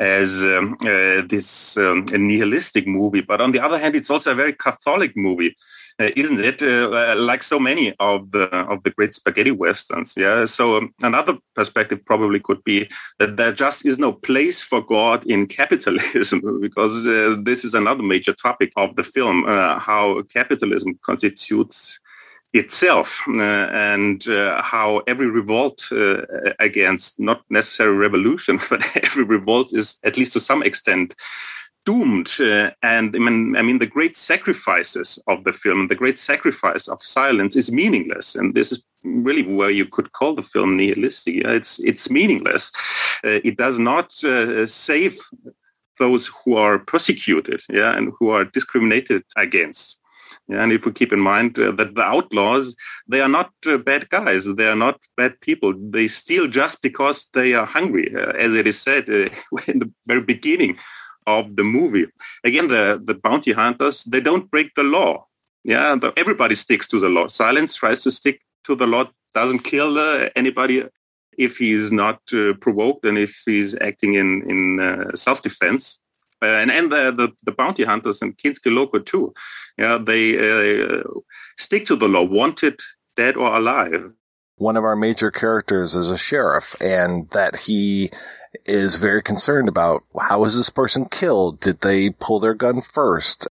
as 0.00 0.34
um, 0.42 0.78
uh, 0.80 1.22
this 1.28 1.76
um, 1.76 2.06
nihilistic 2.10 2.88
movie, 2.88 3.20
but 3.20 3.40
on 3.40 3.52
the 3.52 3.60
other 3.60 3.78
hand, 3.78 3.94
it's 3.94 4.10
also 4.10 4.32
a 4.32 4.34
very 4.34 4.52
Catholic 4.52 5.16
movie 5.16 5.54
isn't 6.00 6.40
it? 6.40 6.62
Uh, 6.62 6.90
uh, 6.90 7.14
like 7.16 7.42
so 7.42 7.58
many 7.58 7.94
of 8.00 8.30
the 8.32 8.48
of 8.72 8.82
the 8.82 8.90
great 8.90 9.14
spaghetti 9.14 9.50
westerns. 9.50 10.14
Yeah. 10.16 10.46
So 10.46 10.76
um, 10.76 10.94
another 11.02 11.38
perspective 11.54 12.04
probably 12.04 12.40
could 12.40 12.62
be 12.64 12.88
that 13.18 13.36
there 13.36 13.52
just 13.52 13.84
is 13.84 13.98
no 13.98 14.12
place 14.12 14.62
for 14.62 14.80
God 14.80 15.24
in 15.26 15.46
capitalism, 15.46 16.60
because 16.60 17.06
uh, 17.06 17.36
this 17.42 17.64
is 17.64 17.74
another 17.74 18.02
major 18.02 18.32
topic 18.32 18.72
of 18.76 18.96
the 18.96 19.04
film: 19.04 19.44
uh, 19.46 19.78
how 19.78 20.22
capitalism 20.22 20.98
constitutes 21.02 21.98
itself 22.52 23.22
uh, 23.28 23.68
and 23.72 24.26
uh, 24.26 24.60
how 24.62 25.02
every 25.06 25.30
revolt 25.30 25.86
uh, 25.92 26.22
against 26.58 27.18
not 27.18 27.44
necessarily 27.48 27.96
revolution 27.96 28.58
but 28.70 28.82
every 29.04 29.22
revolt 29.22 29.72
is 29.72 29.96
at 30.02 30.16
least 30.16 30.32
to 30.32 30.40
some 30.40 30.62
extent 30.62 31.14
doomed. 31.84 32.30
Uh, 32.40 32.70
and 32.82 33.14
I 33.14 33.18
mean, 33.18 33.56
I 33.56 33.62
mean, 33.62 33.78
the 33.78 33.86
great 33.86 34.16
sacrifices 34.16 35.18
of 35.26 35.44
the 35.44 35.52
film, 35.52 35.88
the 35.88 35.94
great 35.94 36.18
sacrifice 36.18 36.88
of 36.88 37.02
silence 37.02 37.56
is 37.56 37.72
meaningless. 37.72 38.34
And 38.34 38.54
this 38.54 38.72
is 38.72 38.82
really 39.02 39.42
where 39.42 39.70
you 39.70 39.86
could 39.86 40.12
call 40.12 40.34
the 40.34 40.42
film 40.42 40.76
nihilistic. 40.76 41.36
It's, 41.44 41.78
it's 41.80 42.10
meaningless. 42.10 42.70
Uh, 43.24 43.40
it 43.44 43.56
does 43.56 43.78
not 43.78 44.22
uh, 44.24 44.66
save 44.66 45.18
those 45.98 46.30
who 46.44 46.56
are 46.56 46.78
persecuted, 46.78 47.60
yeah, 47.68 47.96
and 47.96 48.12
who 48.18 48.30
are 48.30 48.44
discriminated 48.44 49.22
against. 49.36 49.98
Yeah, 50.48 50.62
and 50.62 50.72
if 50.72 50.84
we 50.84 50.92
keep 50.92 51.12
in 51.12 51.20
mind 51.20 51.58
uh, 51.58 51.72
that 51.72 51.94
the 51.94 52.02
outlaws, 52.02 52.74
they 53.06 53.20
are 53.20 53.28
not 53.28 53.52
uh, 53.66 53.76
bad 53.76 54.08
guys. 54.08 54.44
They 54.44 54.66
are 54.66 54.76
not 54.76 54.98
bad 55.16 55.40
people. 55.40 55.74
They 55.76 56.08
steal 56.08 56.48
just 56.48 56.82
because 56.82 57.28
they 57.34 57.52
are 57.54 57.66
hungry, 57.66 58.12
uh, 58.14 58.32
as 58.32 58.54
it 58.54 58.66
is 58.66 58.80
said 58.80 59.08
uh, 59.08 59.28
in 59.68 59.80
the 59.80 59.92
very 60.06 60.22
beginning 60.22 60.78
of 61.38 61.56
the 61.56 61.64
movie. 61.64 62.06
Again, 62.44 62.68
the, 62.68 63.00
the 63.02 63.14
bounty 63.14 63.52
hunters, 63.52 64.04
they 64.04 64.20
don't 64.20 64.50
break 64.50 64.74
the 64.74 64.82
law. 64.82 65.26
Yeah, 65.64 65.96
everybody 66.16 66.54
sticks 66.54 66.88
to 66.88 67.00
the 67.00 67.08
law. 67.08 67.28
Silence 67.28 67.74
tries 67.74 68.02
to 68.04 68.10
stick 68.10 68.40
to 68.64 68.74
the 68.74 68.86
law, 68.86 69.04
doesn't 69.34 69.60
kill 69.60 69.98
uh, 69.98 70.28
anybody 70.34 70.84
if 71.36 71.58
he's 71.58 71.92
not 71.92 72.20
uh, 72.32 72.54
provoked 72.60 73.04
and 73.04 73.18
if 73.18 73.42
he's 73.44 73.74
acting 73.80 74.14
in, 74.14 74.42
in 74.50 74.80
uh, 74.80 75.16
self-defense. 75.16 75.98
Uh, 76.42 76.46
and 76.46 76.70
and 76.70 76.90
the, 76.90 77.12
the, 77.12 77.28
the, 77.42 77.52
bounty 77.52 77.84
hunters 77.84 78.22
and 78.22 78.36
Kinski 78.38 78.74
Loco 78.74 78.98
too. 78.98 79.34
Yeah, 79.76 79.98
they 79.98 80.38
uh, 80.38 81.02
stick 81.58 81.84
to 81.86 81.96
the 81.96 82.08
law, 82.08 82.22
wanted, 82.22 82.80
dead 83.14 83.36
or 83.36 83.54
alive. 83.54 84.10
One 84.56 84.78
of 84.78 84.84
our 84.84 84.96
major 84.96 85.30
characters 85.30 85.94
is 85.94 86.08
a 86.08 86.16
sheriff, 86.16 86.74
and 86.80 87.28
that 87.30 87.56
he 87.56 88.10
is 88.64 88.96
very 88.96 89.22
concerned 89.22 89.68
about 89.68 90.02
how 90.18 90.40
was 90.40 90.56
this 90.56 90.70
person 90.70 91.06
killed? 91.06 91.60
Did 91.60 91.80
they 91.80 92.10
pull 92.10 92.40
their 92.40 92.54
gun 92.54 92.80
first? 92.80 93.48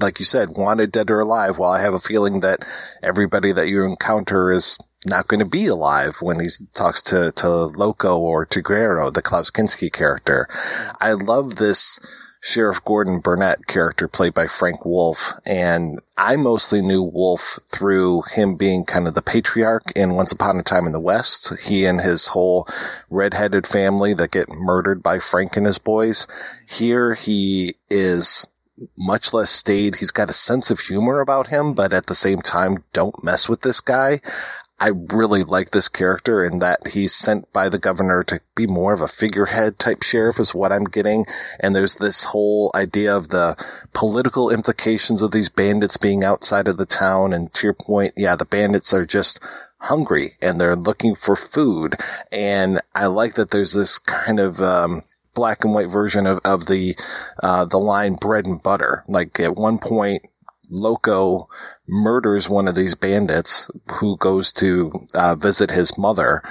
Like 0.00 0.18
you 0.18 0.24
said, 0.24 0.56
wanted 0.56 0.92
dead 0.92 1.10
or 1.10 1.20
alive. 1.20 1.58
Well, 1.58 1.70
I 1.70 1.82
have 1.82 1.94
a 1.94 2.00
feeling 2.00 2.40
that 2.40 2.64
everybody 3.02 3.52
that 3.52 3.68
you 3.68 3.84
encounter 3.84 4.50
is 4.50 4.78
not 5.04 5.28
going 5.28 5.40
to 5.40 5.46
be 5.46 5.66
alive 5.66 6.16
when 6.20 6.40
he 6.40 6.48
talks 6.74 7.02
to, 7.02 7.32
to 7.32 7.48
Loco 7.48 8.18
or 8.18 8.46
to 8.46 8.62
Tigrero, 8.62 9.12
the 9.12 9.22
Klaus 9.22 9.50
Kinski 9.50 9.92
character. 9.92 10.48
I 11.00 11.12
love 11.12 11.56
this 11.56 11.98
Sheriff 12.40 12.82
Gordon 12.84 13.20
Burnett 13.20 13.66
character 13.66 14.08
played 14.08 14.32
by 14.32 14.46
Frank 14.46 14.84
Wolff. 14.84 15.34
And 15.44 16.00
I 16.16 16.36
mostly 16.36 16.80
knew 16.80 17.02
Wolff 17.02 17.58
through 17.68 18.22
him 18.32 18.56
being 18.56 18.84
kind 18.84 19.06
of 19.06 19.14
the 19.14 19.22
patriarch 19.22 19.92
in 19.94 20.14
Once 20.14 20.32
Upon 20.32 20.58
a 20.58 20.62
Time 20.62 20.86
in 20.86 20.92
the 20.92 21.00
West. 21.00 21.52
He 21.64 21.84
and 21.84 22.00
his 22.00 22.28
whole 22.28 22.66
redheaded 23.10 23.66
family 23.66 24.14
that 24.14 24.30
get 24.30 24.48
murdered 24.48 25.02
by 25.02 25.18
Frank 25.18 25.56
and 25.56 25.66
his 25.66 25.78
boys. 25.78 26.26
Here 26.66 27.14
he 27.14 27.74
is 27.90 28.46
much 28.96 29.32
less 29.32 29.50
staid. 29.50 29.96
He's 29.96 30.10
got 30.10 30.30
a 30.30 30.34
sense 30.34 30.70
of 30.70 30.80
humor 30.80 31.20
about 31.20 31.48
him, 31.48 31.74
but 31.74 31.92
at 31.92 32.06
the 32.06 32.14
same 32.14 32.40
time, 32.40 32.84
don't 32.92 33.22
mess 33.22 33.48
with 33.48 33.60
this 33.60 33.80
guy. 33.80 34.20
I 34.80 34.88
really 35.12 35.44
like 35.44 35.70
this 35.70 35.90
character 35.90 36.42
in 36.42 36.60
that 36.60 36.88
he's 36.88 37.14
sent 37.14 37.52
by 37.52 37.68
the 37.68 37.78
governor 37.78 38.24
to 38.24 38.40
be 38.54 38.66
more 38.66 38.94
of 38.94 39.02
a 39.02 39.08
figurehead 39.08 39.78
type 39.78 40.02
sheriff 40.02 40.40
is 40.40 40.54
what 40.54 40.72
I'm 40.72 40.84
getting. 40.84 41.26
And 41.60 41.74
there's 41.74 41.96
this 41.96 42.24
whole 42.24 42.70
idea 42.74 43.14
of 43.14 43.28
the 43.28 43.62
political 43.92 44.48
implications 44.48 45.20
of 45.20 45.32
these 45.32 45.50
bandits 45.50 45.98
being 45.98 46.24
outside 46.24 46.66
of 46.66 46.78
the 46.78 46.86
town. 46.86 47.34
And 47.34 47.52
to 47.54 47.66
your 47.66 47.74
point, 47.74 48.14
yeah, 48.16 48.36
the 48.36 48.46
bandits 48.46 48.94
are 48.94 49.04
just 49.04 49.38
hungry 49.80 50.36
and 50.40 50.58
they're 50.58 50.76
looking 50.76 51.14
for 51.14 51.36
food. 51.36 51.96
And 52.32 52.80
I 52.94 53.06
like 53.06 53.34
that 53.34 53.50
there's 53.50 53.74
this 53.74 53.98
kind 53.98 54.40
of, 54.40 54.62
um, 54.62 55.02
black 55.34 55.62
and 55.62 55.74
white 55.74 55.90
version 55.90 56.26
of, 56.26 56.40
of 56.42 56.66
the, 56.66 56.96
uh, 57.42 57.66
the 57.66 57.78
line 57.78 58.14
bread 58.14 58.46
and 58.46 58.62
butter. 58.62 59.04
Like 59.06 59.38
at 59.40 59.56
one 59.56 59.78
point, 59.78 60.26
Loco 60.70 61.48
murders 61.90 62.48
one 62.48 62.68
of 62.68 62.74
these 62.74 62.94
bandits 62.94 63.70
who 63.98 64.16
goes 64.16 64.52
to 64.54 64.92
uh, 65.14 65.34
visit 65.34 65.70
his 65.70 65.98
mother. 65.98 66.42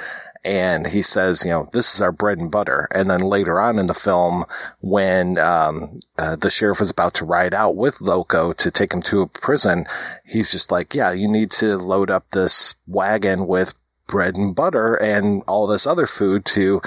And 0.43 0.87
he 0.87 1.01
says, 1.01 1.43
you 1.43 1.51
know, 1.51 1.67
this 1.73 1.93
is 1.93 2.01
our 2.01 2.13
bread 2.13 2.37
and 2.37 2.51
butter. 2.51 2.87
And 2.93 3.09
then 3.09 3.19
later 3.21 3.59
on 3.59 3.77
in 3.77 3.87
the 3.87 3.93
film, 3.93 4.45
when 4.79 5.37
um, 5.37 5.99
uh, 6.17 6.37
the 6.37 6.49
sheriff 6.49 6.79
is 6.79 6.89
about 6.89 7.13
to 7.15 7.25
ride 7.25 7.53
out 7.53 7.75
with 7.75 7.99
Loco 7.99 8.53
to 8.53 8.71
take 8.71 8.93
him 8.93 9.01
to 9.03 9.21
a 9.21 9.27
prison, 9.27 9.85
he's 10.25 10.51
just 10.51 10.71
like, 10.71 10.95
yeah, 10.95 11.11
you 11.11 11.27
need 11.27 11.51
to 11.51 11.77
load 11.77 12.09
up 12.09 12.31
this 12.31 12.75
wagon 12.87 13.47
with 13.47 13.73
bread 14.07 14.37
and 14.37 14.55
butter 14.55 14.95
and 14.95 15.43
all 15.45 15.67
this 15.67 15.85
other 15.85 16.05
food 16.05 16.45
to 16.45 16.81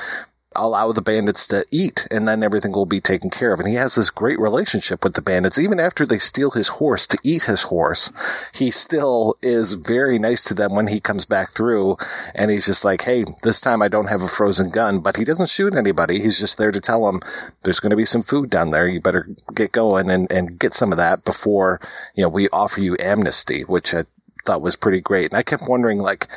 allow 0.54 0.92
the 0.92 1.02
bandits 1.02 1.46
to 1.48 1.64
eat 1.70 2.06
and 2.10 2.26
then 2.26 2.42
everything 2.42 2.72
will 2.72 2.86
be 2.86 3.00
taken 3.00 3.30
care 3.30 3.52
of. 3.52 3.60
And 3.60 3.68
he 3.68 3.74
has 3.76 3.94
this 3.94 4.10
great 4.10 4.38
relationship 4.38 5.04
with 5.04 5.14
the 5.14 5.22
bandits. 5.22 5.58
Even 5.58 5.80
after 5.80 6.06
they 6.06 6.18
steal 6.18 6.50
his 6.50 6.68
horse 6.68 7.06
to 7.08 7.18
eat 7.22 7.44
his 7.44 7.62
horse, 7.64 8.12
he 8.52 8.70
still 8.70 9.36
is 9.42 9.74
very 9.74 10.18
nice 10.18 10.44
to 10.44 10.54
them 10.54 10.74
when 10.74 10.88
he 10.88 11.00
comes 11.00 11.24
back 11.24 11.50
through 11.50 11.96
and 12.34 12.50
he's 12.50 12.66
just 12.66 12.84
like, 12.84 13.02
Hey, 13.02 13.24
this 13.42 13.60
time 13.60 13.82
I 13.82 13.88
don't 13.88 14.08
have 14.08 14.22
a 14.22 14.28
frozen 14.28 14.70
gun, 14.70 15.00
but 15.00 15.16
he 15.16 15.24
doesn't 15.24 15.50
shoot 15.50 15.74
anybody. 15.74 16.20
He's 16.20 16.38
just 16.38 16.58
there 16.58 16.72
to 16.72 16.80
tell 16.80 17.06
them 17.06 17.20
there's 17.62 17.80
going 17.80 17.90
to 17.90 17.96
be 17.96 18.04
some 18.04 18.22
food 18.22 18.50
down 18.50 18.70
there. 18.70 18.86
You 18.86 19.00
better 19.00 19.28
get 19.54 19.72
going 19.72 20.10
and, 20.10 20.30
and 20.30 20.58
get 20.58 20.74
some 20.74 20.92
of 20.92 20.98
that 20.98 21.24
before, 21.24 21.80
you 22.14 22.22
know, 22.22 22.28
we 22.28 22.48
offer 22.50 22.80
you 22.80 22.96
amnesty, 22.98 23.62
which 23.62 23.94
I 23.94 24.04
thought 24.44 24.62
was 24.62 24.76
pretty 24.76 25.00
great. 25.00 25.26
And 25.26 25.34
I 25.34 25.42
kept 25.42 25.68
wondering 25.68 25.98
like, 25.98 26.28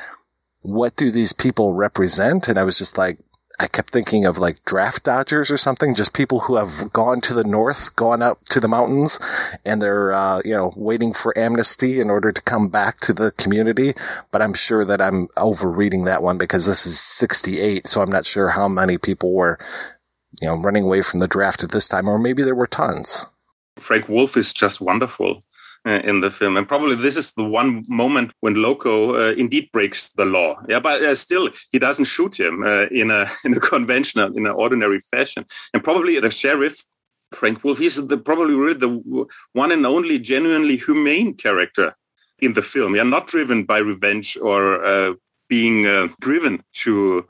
what 0.62 0.96
do 0.96 1.12
these 1.12 1.34
people 1.34 1.74
represent? 1.74 2.48
And 2.48 2.58
I 2.58 2.64
was 2.64 2.78
just 2.78 2.98
like, 2.98 3.20
I 3.60 3.68
kept 3.68 3.92
thinking 3.92 4.26
of 4.26 4.38
like 4.38 4.64
draft 4.66 5.04
dodgers 5.04 5.50
or 5.50 5.58
something, 5.58 5.96
just 5.96 6.14
people 6.14 6.42
who 6.42 6.58
have 6.58 6.92
gone 6.92 7.22
to 7.22 7.34
the 7.34 7.44
north, 7.44 7.96
gone 7.96 8.22
up 8.22 8.44
to 8.46 8.60
the 8.60 8.68
mountains, 8.68 9.18
and 9.64 9.82
they're, 9.82 10.12
uh, 10.12 10.42
you 10.44 10.54
know, 10.54 10.74
waiting 10.76 11.14
for 11.14 11.38
amnesty 11.38 12.02
in 12.02 12.10
order 12.10 12.34
to 12.34 12.42
come 12.42 12.68
back 12.68 12.98
to 13.02 13.14
the 13.14 13.32
community. 13.34 13.94
But 14.32 14.42
I'm 14.42 14.54
sure 14.54 14.84
that 14.84 15.02
I'm 15.02 15.30
overreading 15.38 16.04
that 16.04 16.22
one 16.22 16.38
because 16.38 16.66
this 16.66 16.86
is 16.86 17.00
68. 17.00 17.88
So 17.88 18.02
I'm 18.02 18.12
not 18.12 18.26
sure 18.26 18.50
how 18.50 18.68
many 18.68 18.98
people 18.98 19.34
were, 19.34 19.58
you 20.42 20.48
know, 20.48 20.58
running 20.58 20.84
away 20.84 21.02
from 21.02 21.22
the 21.22 21.28
draft 21.28 21.64
at 21.64 21.72
this 21.72 21.88
time, 21.88 22.10
or 22.10 22.20
maybe 22.20 22.44
there 22.44 22.56
were 22.56 22.68
tons. 22.68 23.26
Frank 23.80 24.10
Wolff 24.10 24.36
is 24.36 24.52
just 24.52 24.82
wonderful. 24.82 25.45
Uh, 25.88 26.02
in 26.04 26.20
the 26.20 26.32
film, 26.32 26.58
and 26.58 26.68
probably 26.68 26.96
this 26.96 27.16
is 27.16 27.32
the 27.34 27.44
one 27.44 27.86
moment 27.88 28.32
when 28.40 28.56
Loco 28.56 29.14
uh, 29.14 29.34
indeed 29.34 29.70
breaks 29.72 30.10
the 30.18 30.26
law. 30.26 30.56
Yeah, 30.68 30.80
but 30.80 31.04
uh, 31.04 31.14
still, 31.14 31.48
he 31.70 31.78
doesn't 31.78 32.06
shoot 32.06 32.40
him 32.40 32.64
uh, 32.64 32.88
in 32.90 33.12
a 33.12 33.32
in 33.46 33.54
a 33.54 33.60
conventional, 33.60 34.36
in 34.36 34.48
an 34.48 34.54
ordinary 34.54 35.02
fashion. 35.12 35.46
And 35.76 35.84
probably 35.84 36.20
the 36.20 36.32
sheriff, 36.32 36.84
Frank 37.36 37.64
Wolff 37.64 37.78
he's 37.78 37.96
the, 37.96 38.18
probably 38.18 38.56
really 38.56 38.80
the 38.80 39.28
one 39.54 39.72
and 39.72 39.86
only 39.86 40.18
genuinely 40.18 40.78
humane 40.78 41.36
character 41.36 41.94
in 42.40 42.54
the 42.54 42.64
film. 42.64 42.96
Yeah, 42.96 43.04
not 43.04 43.28
driven 43.28 43.64
by 43.64 43.78
revenge 43.78 44.40
or 44.42 44.84
uh, 44.84 45.14
being 45.50 45.86
uh, 45.86 46.08
driven 46.20 46.64
to 46.82 47.28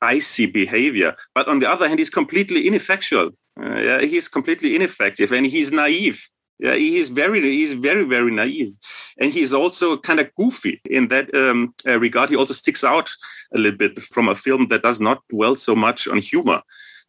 icy 0.00 0.46
behavior. 0.46 1.14
But 1.34 1.46
on 1.48 1.60
the 1.60 1.68
other 1.68 1.86
hand, 1.88 1.98
he's 1.98 2.10
completely 2.10 2.66
ineffectual. 2.66 3.32
Yeah, 3.60 4.00
he's 4.00 4.28
completely 4.28 4.74
ineffective 4.74 5.30
and 5.30 5.44
he's 5.44 5.70
naive. 5.70 6.26
Yeah, 6.62 6.76
he's 6.76 7.08
very, 7.08 7.40
he's 7.40 7.72
very, 7.72 8.04
very 8.04 8.30
naive, 8.30 8.76
and 9.18 9.32
he's 9.32 9.52
also 9.52 9.96
kind 9.96 10.20
of 10.20 10.32
goofy 10.36 10.80
in 10.88 11.08
that 11.08 11.34
um, 11.34 11.74
uh, 11.84 11.98
regard. 11.98 12.30
He 12.30 12.36
also 12.36 12.54
sticks 12.54 12.84
out 12.84 13.10
a 13.52 13.58
little 13.58 13.76
bit 13.76 14.00
from 14.00 14.28
a 14.28 14.36
film 14.36 14.68
that 14.68 14.84
does 14.84 15.00
not 15.00 15.26
dwell 15.28 15.56
so 15.56 15.74
much 15.74 16.06
on 16.06 16.18
humor. 16.18 16.62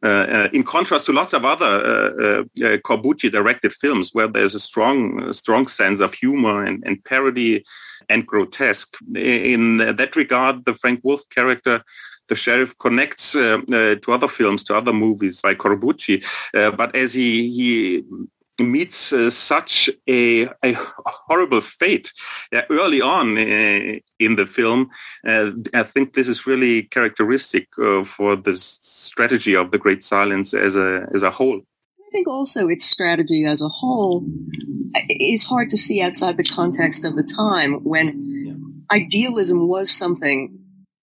Uh, 0.04 0.08
uh, 0.08 0.50
in 0.52 0.64
contrast 0.64 1.06
to 1.06 1.14
lots 1.14 1.34
of 1.34 1.46
other 1.46 1.66
uh, 1.66 2.24
uh, 2.26 2.44
uh 2.66 2.78
Corbucci 2.78 3.32
directed 3.32 3.74
films, 3.76 4.10
where 4.12 4.28
there's 4.28 4.56
a 4.56 4.60
strong, 4.60 5.32
strong 5.32 5.68
sense 5.68 6.00
of 6.00 6.16
humor 6.16 6.66
and, 6.66 6.84
and 6.86 7.04
parody 7.06 7.64
and 8.10 8.26
grotesque. 8.26 8.98
In 9.16 9.78
that 9.78 10.16
regard, 10.16 10.66
the 10.66 10.74
Frank 10.76 11.00
Wolff 11.04 11.22
character 11.30 11.84
the 12.30 12.36
sheriff 12.36 12.76
connects 12.80 13.34
to 13.34 14.02
other 14.08 14.30
films, 14.30 14.64
to 14.64 14.74
other 14.74 14.94
movies 14.94 15.42
by 15.42 15.54
Corbucci. 15.54 16.24
But 16.54 16.96
as 16.96 17.14
he 17.14 17.50
he 17.52 18.04
meets 18.60 19.12
uh, 19.12 19.30
such 19.30 19.90
a, 20.08 20.48
a, 20.64 20.74
horrible 21.06 21.62
fate 21.62 22.12
uh, 22.54 22.62
early 22.70 23.02
on 23.02 23.38
uh, 23.38 24.00
in 24.20 24.36
the 24.36 24.46
film, 24.46 24.92
I 25.26 25.84
think 25.84 26.14
this 26.14 26.28
is 26.28 26.46
really 26.46 26.84
characteristic 26.84 27.68
for 27.76 28.36
the 28.36 28.56
strategy 28.58 29.56
of 29.56 29.72
the 29.72 29.78
Great 29.78 30.04
Silence 30.04 30.54
as 30.54 30.76
a 30.76 31.10
as 31.14 31.24
a 31.24 31.32
whole. 31.32 31.60
I 31.60 32.12
think 32.12 32.28
also 32.28 32.68
its 32.68 32.86
strategy 32.86 33.46
as 33.46 33.62
a 33.62 33.70
whole 33.70 34.24
is 35.10 35.46
hard 35.46 35.70
to 35.70 35.78
see 35.78 36.02
outside 36.02 36.38
the 36.38 36.44
context 36.44 37.04
of 37.06 37.16
the 37.16 37.24
time 37.24 37.84
when 37.84 38.08
yeah. 38.46 38.54
idealism 38.96 39.68
was 39.68 39.90
something 39.90 40.60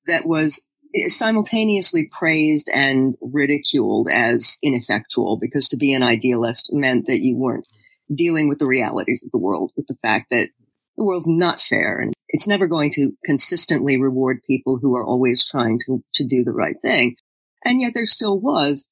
that 0.07 0.25
was 0.25 0.70
simultaneously 1.09 2.11
praised 2.11 2.69
and 2.73 3.15
ridiculed 3.21 4.09
as 4.11 4.59
ineffectual 4.63 5.39
because 5.41 5.69
to 5.69 5.77
be 5.77 5.93
an 5.93 6.03
idealist 6.03 6.71
meant 6.73 7.07
that 7.07 7.23
you 7.23 7.37
weren't 7.37 7.67
dealing 8.15 8.49
with 8.49 8.59
the 8.59 8.67
realities 8.67 9.23
of 9.25 9.31
the 9.31 9.39
world, 9.39 9.73
with 9.77 9.87
the 9.87 9.97
fact 10.03 10.27
that 10.31 10.49
the 10.97 11.05
world's 11.05 11.29
not 11.29 11.61
fair 11.61 11.99
and 11.99 12.13
it's 12.29 12.49
never 12.49 12.67
going 12.67 12.91
to 12.93 13.13
consistently 13.25 14.01
reward 14.01 14.41
people 14.47 14.79
who 14.81 14.95
are 14.97 15.05
always 15.05 15.49
trying 15.49 15.79
to, 15.87 16.03
to 16.15 16.25
do 16.25 16.45
the 16.45 16.53
right 16.53 16.77
thing. 16.83 17.17
And 17.65 17.81
yet 17.81 17.93
there 17.95 18.07
still 18.07 18.41
was 18.41 18.89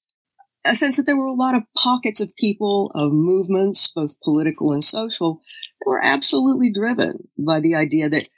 a 0.64 0.75
sense 0.75 0.97
that 0.97 1.07
there 1.07 1.17
were 1.17 1.26
a 1.26 1.33
lot 1.33 1.55
of 1.55 1.62
pockets 1.76 2.21
of 2.21 2.35
people, 2.37 2.90
of 2.95 3.12
movements, 3.12 3.90
both 3.95 4.21
political 4.21 4.73
and 4.73 4.83
social, 4.83 5.40
that 5.81 5.88
were 5.88 6.00
absolutely 6.02 6.73
driven 6.73 7.28
by 7.38 7.61
the 7.61 7.75
idea 7.75 8.09
that 8.09 8.28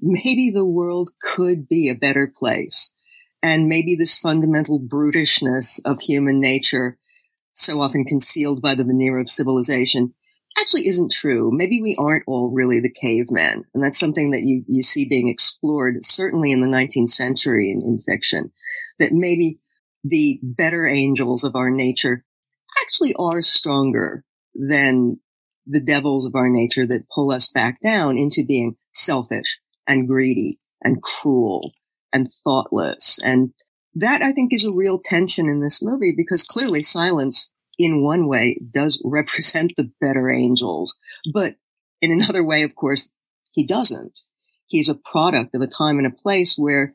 maybe 0.00 0.50
the 0.50 0.64
world 0.64 1.10
could 1.20 1.68
be 1.68 1.88
a 1.88 1.94
better 1.94 2.32
place 2.38 2.92
and 3.46 3.68
maybe 3.68 3.94
this 3.94 4.18
fundamental 4.18 4.80
brutishness 4.80 5.80
of 5.84 6.00
human 6.00 6.40
nature, 6.40 6.98
so 7.52 7.80
often 7.80 8.04
concealed 8.04 8.60
by 8.60 8.74
the 8.74 8.82
veneer 8.82 9.20
of 9.20 9.30
civilization, 9.30 10.12
actually 10.58 10.88
isn't 10.88 11.12
true. 11.12 11.52
Maybe 11.52 11.80
we 11.80 11.94
aren't 11.96 12.24
all 12.26 12.50
really 12.50 12.80
the 12.80 12.90
cavemen. 12.90 13.62
And 13.72 13.84
that's 13.84 14.00
something 14.00 14.30
that 14.32 14.42
you, 14.42 14.64
you 14.66 14.82
see 14.82 15.04
being 15.04 15.28
explored, 15.28 16.04
certainly 16.04 16.50
in 16.50 16.60
the 16.60 16.66
19th 16.66 17.10
century 17.10 17.70
in, 17.70 17.82
in 17.82 18.02
fiction, 18.02 18.50
that 18.98 19.12
maybe 19.12 19.60
the 20.02 20.40
better 20.42 20.84
angels 20.84 21.44
of 21.44 21.54
our 21.54 21.70
nature 21.70 22.24
actually 22.82 23.14
are 23.16 23.42
stronger 23.42 24.24
than 24.56 25.20
the 25.68 25.80
devils 25.80 26.26
of 26.26 26.34
our 26.34 26.48
nature 26.48 26.84
that 26.84 27.08
pull 27.14 27.30
us 27.30 27.46
back 27.46 27.80
down 27.80 28.18
into 28.18 28.44
being 28.44 28.74
selfish 28.92 29.60
and 29.86 30.08
greedy 30.08 30.58
and 30.82 31.00
cruel 31.00 31.72
and 32.16 32.30
thoughtless. 32.44 33.18
And 33.22 33.52
that 33.94 34.22
I 34.22 34.32
think 34.32 34.52
is 34.52 34.64
a 34.64 34.76
real 34.76 34.98
tension 34.98 35.48
in 35.48 35.60
this 35.60 35.82
movie 35.82 36.12
because 36.16 36.42
clearly 36.42 36.82
silence 36.82 37.52
in 37.78 38.02
one 38.02 38.26
way 38.26 38.58
does 38.70 39.00
represent 39.04 39.74
the 39.76 39.90
better 40.00 40.30
angels, 40.30 40.98
but 41.32 41.54
in 42.02 42.10
another 42.10 42.42
way, 42.42 42.62
of 42.62 42.74
course, 42.74 43.10
he 43.52 43.66
doesn't. 43.66 44.20
He's 44.66 44.88
a 44.88 44.94
product 44.94 45.54
of 45.54 45.62
a 45.62 45.66
time 45.66 45.98
and 45.98 46.06
a 46.06 46.10
place 46.10 46.56
where 46.56 46.94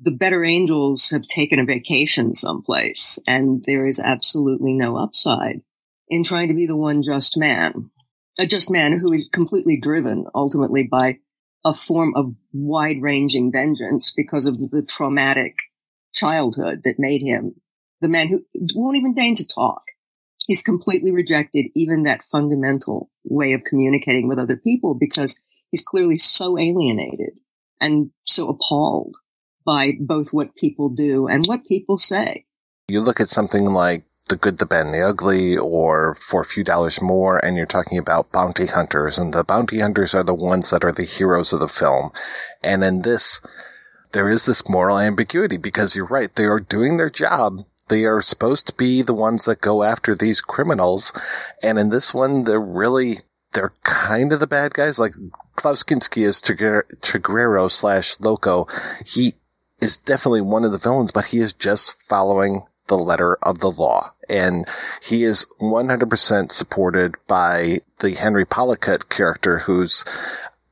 the 0.00 0.10
better 0.10 0.44
angels 0.44 1.10
have 1.10 1.22
taken 1.22 1.58
a 1.58 1.64
vacation 1.64 2.34
someplace 2.34 3.18
and 3.26 3.62
there 3.66 3.86
is 3.86 4.00
absolutely 4.00 4.72
no 4.72 4.96
upside 4.96 5.60
in 6.08 6.24
trying 6.24 6.48
to 6.48 6.54
be 6.54 6.66
the 6.66 6.76
one 6.76 7.02
just 7.02 7.38
man. 7.38 7.90
A 8.38 8.46
just 8.46 8.70
man 8.70 8.98
who 8.98 9.12
is 9.12 9.28
completely 9.32 9.78
driven 9.78 10.26
ultimately 10.34 10.82
by 10.82 11.18
a 11.64 11.74
form 11.74 12.14
of 12.14 12.34
wide 12.52 13.00
ranging 13.00 13.50
vengeance 13.50 14.12
because 14.12 14.46
of 14.46 14.58
the 14.58 14.84
traumatic 14.84 15.56
childhood 16.12 16.82
that 16.84 16.98
made 16.98 17.22
him 17.22 17.54
the 18.00 18.08
man 18.08 18.28
who 18.28 18.44
won't 18.74 18.96
even 18.96 19.14
deign 19.14 19.34
to 19.34 19.46
talk. 19.46 19.82
He's 20.46 20.62
completely 20.62 21.10
rejected 21.10 21.66
even 21.74 22.02
that 22.02 22.24
fundamental 22.30 23.10
way 23.24 23.54
of 23.54 23.64
communicating 23.64 24.28
with 24.28 24.38
other 24.38 24.58
people 24.58 24.94
because 24.94 25.40
he's 25.70 25.82
clearly 25.82 26.18
so 26.18 26.58
alienated 26.58 27.38
and 27.80 28.10
so 28.24 28.48
appalled 28.48 29.16
by 29.64 29.94
both 29.98 30.34
what 30.34 30.54
people 30.54 30.90
do 30.90 31.26
and 31.26 31.46
what 31.46 31.64
people 31.64 31.96
say. 31.96 32.44
You 32.88 33.00
look 33.00 33.20
at 33.20 33.30
something 33.30 33.64
like 33.64 34.04
the 34.28 34.36
Good, 34.36 34.58
the 34.58 34.66
Bad, 34.66 34.86
and 34.86 34.94
the 34.94 35.02
Ugly, 35.02 35.56
or 35.56 36.14
For 36.14 36.42
a 36.42 36.46
Few 36.46 36.64
Dollars 36.64 37.02
More, 37.02 37.44
and 37.44 37.56
you're 37.56 37.66
talking 37.66 37.98
about 37.98 38.32
bounty 38.32 38.66
hunters, 38.66 39.18
and 39.18 39.32
the 39.32 39.44
bounty 39.44 39.80
hunters 39.80 40.14
are 40.14 40.24
the 40.24 40.34
ones 40.34 40.70
that 40.70 40.84
are 40.84 40.92
the 40.92 41.04
heroes 41.04 41.52
of 41.52 41.60
the 41.60 41.68
film. 41.68 42.10
And 42.62 42.82
in 42.82 43.02
this, 43.02 43.40
there 44.12 44.28
is 44.28 44.46
this 44.46 44.68
moral 44.68 44.98
ambiguity 44.98 45.56
because 45.56 45.94
you're 45.94 46.06
right, 46.06 46.34
they 46.34 46.44
are 46.46 46.60
doing 46.60 46.96
their 46.96 47.10
job. 47.10 47.60
They 47.88 48.04
are 48.06 48.22
supposed 48.22 48.66
to 48.68 48.74
be 48.74 49.02
the 49.02 49.12
ones 49.12 49.44
that 49.44 49.60
go 49.60 49.82
after 49.82 50.14
these 50.14 50.40
criminals. 50.40 51.12
And 51.62 51.78
in 51.78 51.90
this 51.90 52.14
one, 52.14 52.44
they're 52.44 52.58
really, 52.58 53.18
they're 53.52 53.74
kind 53.82 54.32
of 54.32 54.40
the 54.40 54.46
bad 54.46 54.72
guys. 54.72 54.98
Like 54.98 55.14
Klaus 55.56 55.82
Kinski 55.82 56.24
is 56.24 56.40
Tigrero 56.40 57.70
slash 57.70 58.18
Loco. 58.20 58.66
He 59.04 59.34
is 59.82 59.98
definitely 59.98 60.40
one 60.40 60.64
of 60.64 60.72
the 60.72 60.78
villains, 60.78 61.12
but 61.12 61.26
he 61.26 61.40
is 61.40 61.52
just 61.52 62.02
following 62.02 62.62
the 62.86 62.96
letter 62.96 63.36
of 63.42 63.58
the 63.58 63.70
law. 63.70 64.13
And 64.28 64.66
he 65.02 65.24
is 65.24 65.46
100% 65.60 66.52
supported 66.52 67.14
by 67.26 67.80
the 67.98 68.12
Henry 68.12 68.44
Pollicut 68.44 69.08
character 69.08 69.60
who's 69.60 70.04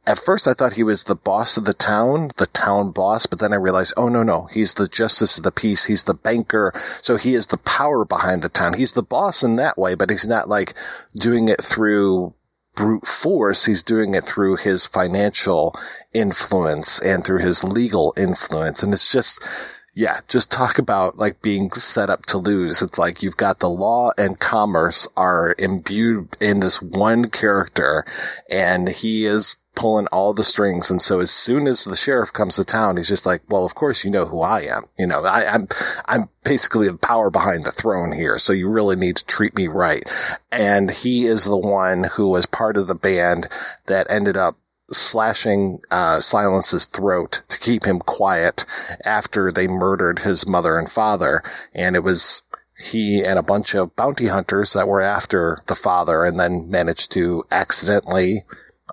at 0.06 0.18
first 0.18 0.48
I 0.48 0.54
thought 0.54 0.72
he 0.72 0.82
was 0.82 1.04
the 1.04 1.14
boss 1.14 1.56
of 1.56 1.64
the 1.64 1.74
town, 1.74 2.32
the 2.36 2.46
town 2.46 2.90
boss, 2.90 3.26
but 3.26 3.38
then 3.38 3.52
I 3.52 3.56
realized, 3.56 3.94
oh 3.96 4.08
no, 4.08 4.22
no, 4.22 4.48
he's 4.52 4.74
the 4.74 4.88
justice 4.88 5.38
of 5.38 5.44
the 5.44 5.52
peace. 5.52 5.84
He's 5.84 6.02
the 6.02 6.14
banker. 6.14 6.72
So 7.02 7.16
he 7.16 7.34
is 7.34 7.46
the 7.46 7.58
power 7.58 8.04
behind 8.04 8.42
the 8.42 8.48
town. 8.48 8.74
He's 8.74 8.92
the 8.92 9.02
boss 9.02 9.44
in 9.44 9.56
that 9.56 9.78
way, 9.78 9.94
but 9.94 10.10
he's 10.10 10.28
not 10.28 10.48
like 10.48 10.74
doing 11.16 11.48
it 11.48 11.62
through 11.62 12.34
brute 12.74 13.06
force. 13.06 13.66
He's 13.66 13.82
doing 13.82 14.14
it 14.14 14.24
through 14.24 14.56
his 14.56 14.86
financial 14.86 15.78
influence 16.12 16.98
and 16.98 17.24
through 17.24 17.38
his 17.38 17.62
legal 17.62 18.12
influence. 18.16 18.82
And 18.82 18.92
it's 18.92 19.10
just, 19.10 19.46
yeah, 19.94 20.20
just 20.28 20.50
talk 20.50 20.78
about 20.78 21.18
like 21.18 21.42
being 21.42 21.70
set 21.72 22.08
up 22.08 22.24
to 22.26 22.38
lose. 22.38 22.80
It's 22.80 22.98
like 22.98 23.22
you've 23.22 23.36
got 23.36 23.58
the 23.58 23.68
law 23.68 24.12
and 24.16 24.38
commerce 24.38 25.06
are 25.16 25.54
imbued 25.58 26.36
in 26.40 26.60
this 26.60 26.80
one 26.80 27.28
character 27.28 28.06
and 28.48 28.88
he 28.88 29.26
is 29.26 29.56
pulling 29.74 30.06
all 30.08 30.32
the 30.32 30.44
strings. 30.44 30.90
And 30.90 31.00
so 31.00 31.20
as 31.20 31.30
soon 31.30 31.66
as 31.66 31.84
the 31.84 31.96
sheriff 31.96 32.32
comes 32.32 32.56
to 32.56 32.64
town, 32.64 32.96
he's 32.96 33.08
just 33.08 33.26
like, 33.26 33.42
well, 33.48 33.64
of 33.64 33.74
course 33.74 34.04
you 34.04 34.10
know 34.10 34.26
who 34.26 34.40
I 34.40 34.62
am. 34.62 34.84
You 34.98 35.06
know, 35.06 35.24
I, 35.24 35.44
am 35.44 35.66
I'm, 36.06 36.20
I'm 36.22 36.28
basically 36.44 36.88
the 36.88 36.96
power 36.96 37.30
behind 37.30 37.64
the 37.64 37.70
throne 37.72 38.12
here. 38.12 38.38
So 38.38 38.52
you 38.52 38.68
really 38.68 38.96
need 38.96 39.16
to 39.16 39.26
treat 39.26 39.54
me 39.54 39.68
right. 39.68 40.04
And 40.50 40.90
he 40.90 41.24
is 41.26 41.44
the 41.44 41.56
one 41.56 42.04
who 42.04 42.28
was 42.28 42.46
part 42.46 42.76
of 42.76 42.86
the 42.86 42.94
band 42.94 43.48
that 43.86 44.10
ended 44.10 44.36
up 44.36 44.56
slashing 44.92 45.80
uh, 45.90 46.20
Silence's 46.20 46.84
throat 46.84 47.42
to 47.48 47.58
keep 47.58 47.84
him 47.84 47.98
quiet 47.98 48.64
after 49.04 49.50
they 49.50 49.66
murdered 49.66 50.20
his 50.20 50.46
mother 50.46 50.76
and 50.76 50.90
father. 50.90 51.42
And 51.74 51.96
it 51.96 52.04
was 52.04 52.42
he 52.78 53.24
and 53.24 53.38
a 53.38 53.42
bunch 53.42 53.74
of 53.74 53.94
bounty 53.96 54.26
hunters 54.26 54.72
that 54.72 54.88
were 54.88 55.00
after 55.00 55.58
the 55.66 55.74
father 55.74 56.24
and 56.24 56.38
then 56.38 56.70
managed 56.70 57.12
to 57.12 57.44
accidentally, 57.50 58.44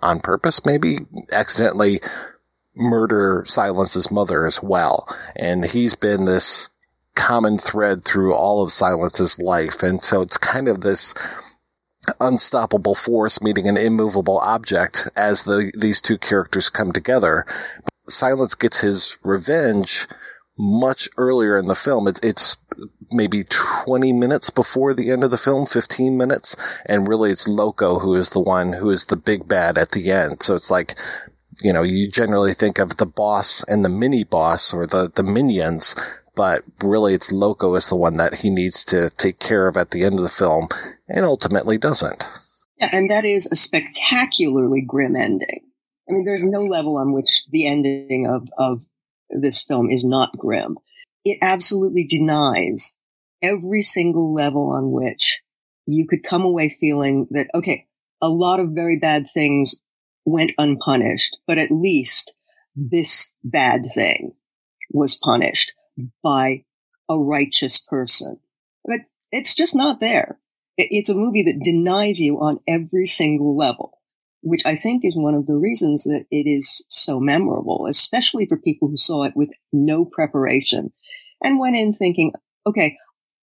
on 0.02 0.20
purpose 0.20 0.66
maybe, 0.66 1.00
accidentally 1.32 2.00
murder 2.76 3.44
Silence's 3.48 4.12
mother 4.12 4.46
as 4.46 4.62
well. 4.62 5.08
And 5.36 5.66
he's 5.66 5.96
been 5.96 6.26
this 6.26 6.70
common 7.16 7.58
thread 7.58 8.06
through 8.06 8.34
all 8.34 8.64
of 8.64 8.72
Silence's 8.72 9.40
life. 9.40 9.84
And 9.84 10.04
so 10.04 10.22
it's 10.22 10.38
kind 10.38 10.68
of 10.68 10.82
this 10.82 11.14
unstoppable 12.20 12.96
force 12.96 13.42
meeting 13.42 13.68
an 13.68 13.78
immovable 13.78 14.40
object 14.40 15.08
as 15.16 15.44
the 15.44 15.72
these 15.78 16.02
two 16.02 16.18
characters 16.18 16.70
come 16.70 16.92
together. 16.92 17.46
Silence 18.08 18.56
gets 18.56 18.80
his 18.80 19.18
revenge 19.24 20.08
much 20.60 21.08
earlier 21.18 21.58
in 21.58 21.66
the 21.66 21.76
film. 21.76 22.08
It's, 22.08 22.20
it's 22.20 22.58
maybe 23.14 23.46
20 23.46 24.12
minutes 24.12 24.50
before 24.50 24.94
the 24.94 25.10
end 25.10 25.24
of 25.24 25.32
the 25.32 25.38
film, 25.38 25.66
15 25.66 26.18
minutes. 26.18 26.56
And 26.86 27.08
really 27.08 27.32
it's 27.32 27.48
Loco 27.48 28.00
who 28.00 28.14
is 28.14 28.30
the 28.32 28.42
one 28.42 28.74
who 28.74 28.90
is 28.90 29.06
the 29.06 29.16
big 29.16 29.48
bad 29.48 29.78
at 29.78 29.92
the 29.92 30.12
end. 30.12 30.44
So 30.44 30.56
it's 30.56 30.70
like, 30.70 30.96
you 31.64 31.72
know, 31.72 31.82
you 31.82 32.12
generally 32.12 32.54
think 32.54 32.78
of 32.78 32.98
the 32.98 33.06
boss 33.06 33.64
and 33.64 33.86
the 33.86 33.90
mini 33.90 34.26
boss 34.26 34.74
or 34.74 34.86
the, 34.86 35.10
the 35.14 35.24
minions, 35.24 35.96
but 36.40 36.64
really 36.82 37.14
it's 37.14 37.34
Loco 37.34 37.76
is 37.76 37.90
the 37.90 37.98
one 37.98 38.16
that 38.16 38.36
he 38.36 38.50
needs 38.50 38.86
to 38.86 39.10
take 39.10 39.40
care 39.40 39.68
of 39.68 39.76
at 39.76 39.92
the 39.92 40.06
end 40.06 40.16
of 40.16 40.22
the 40.22 40.30
film 40.30 40.70
and 41.10 41.26
ultimately 41.26 41.78
doesn't. 41.78 42.26
Yeah, 42.78 42.88
and 42.94 43.12
that 43.12 43.26
is 43.26 43.46
a 43.52 43.58
spectacularly 43.58 44.80
grim 44.80 45.18
ending. 45.18 45.66
I 46.08 46.14
mean, 46.14 46.24
there's 46.24 46.46
no 46.46 46.62
level 46.62 46.96
on 46.96 47.12
which 47.12 47.44
the 47.52 47.68
ending 47.68 48.26
of, 48.26 48.48
of 48.58 48.82
this 49.30 49.66
film 49.66 49.92
is 49.92 50.06
not 50.06 50.38
grim. 50.38 50.78
It 51.26 51.40
absolutely 51.42 52.06
denies 52.06 52.98
every 53.42 53.82
single 53.82 54.34
level 54.34 54.72
on 54.72 54.94
which 54.94 55.42
you 55.88 56.08
could 56.08 56.24
come 56.24 56.46
away 56.46 56.78
feeling 56.80 57.28
that, 57.32 57.48
okay, 57.54 57.86
a 58.22 58.30
lot 58.30 58.62
of 58.62 58.70
very 58.70 58.98
bad 58.98 59.26
things 59.34 59.82
went 60.26 60.54
unpunished, 60.58 61.36
but 61.46 61.58
at 61.58 61.70
least 61.70 62.34
this 62.78 63.36
bad 63.44 63.82
thing 63.94 64.32
was 64.94 65.20
punished 65.22 65.74
by 66.24 66.64
a 67.10 67.18
righteous 67.18 67.78
person. 67.78 68.40
But 68.86 69.02
it's 69.32 69.56
just 69.56 69.76
not 69.76 70.00
there. 70.00 70.40
It's 70.78 71.10
a 71.10 71.16
movie 71.16 71.44
that 71.44 71.62
denies 71.64 72.20
you 72.20 72.40
on 72.40 72.60
every 72.68 73.06
single 73.06 73.58
level, 73.58 74.00
which 74.42 74.66
I 74.66 74.76
think 74.76 75.04
is 75.04 75.16
one 75.16 75.34
of 75.34 75.46
the 75.46 75.56
reasons 75.56 76.04
that 76.06 76.26
it 76.32 76.50
is 76.50 76.86
so 76.90 77.20
memorable, 77.20 77.86
especially 77.90 78.46
for 78.46 78.58
people 78.58 78.88
who 78.88 78.98
saw 78.98 79.24
it 79.24 79.36
with 79.36 79.50
no 79.74 80.06
preparation 80.06 80.94
and 81.44 81.60
went 81.60 81.76
in 81.76 81.94
thinking, 81.94 82.32
okay, 82.66 82.98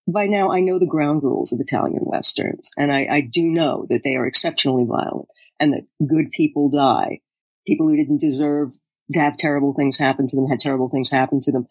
by 0.09 0.27
now 0.27 0.51
I 0.51 0.61
know 0.61 0.79
the 0.79 0.87
ground 0.87 1.23
rules 1.23 1.53
of 1.53 1.61
Italian 1.61 2.05
Westerns, 2.05 2.71
and 2.79 2.93
I, 2.93 3.07
I 3.11 3.21
do 3.21 3.45
know 3.45 3.87
that 3.91 4.03
they 4.05 4.17
are 4.17 4.27
exceptionally 4.27 4.85
violent 4.85 5.29
and 5.59 5.73
that 5.73 5.87
good 6.07 6.31
people 6.31 6.71
die. 6.71 7.21
People 7.67 7.89
who 7.89 7.97
didn't 7.97 8.21
deserve 8.21 8.73
to 9.13 9.21
have 9.21 9.37
terrible 9.37 9.75
things 9.75 9.99
happen 9.99 10.27
to 10.27 10.37
them 10.37 10.49
had 10.49 10.61
terrible 10.61 10.89
things 10.89 11.11
happen 11.11 11.41
to 11.41 11.53
them. 11.53 11.67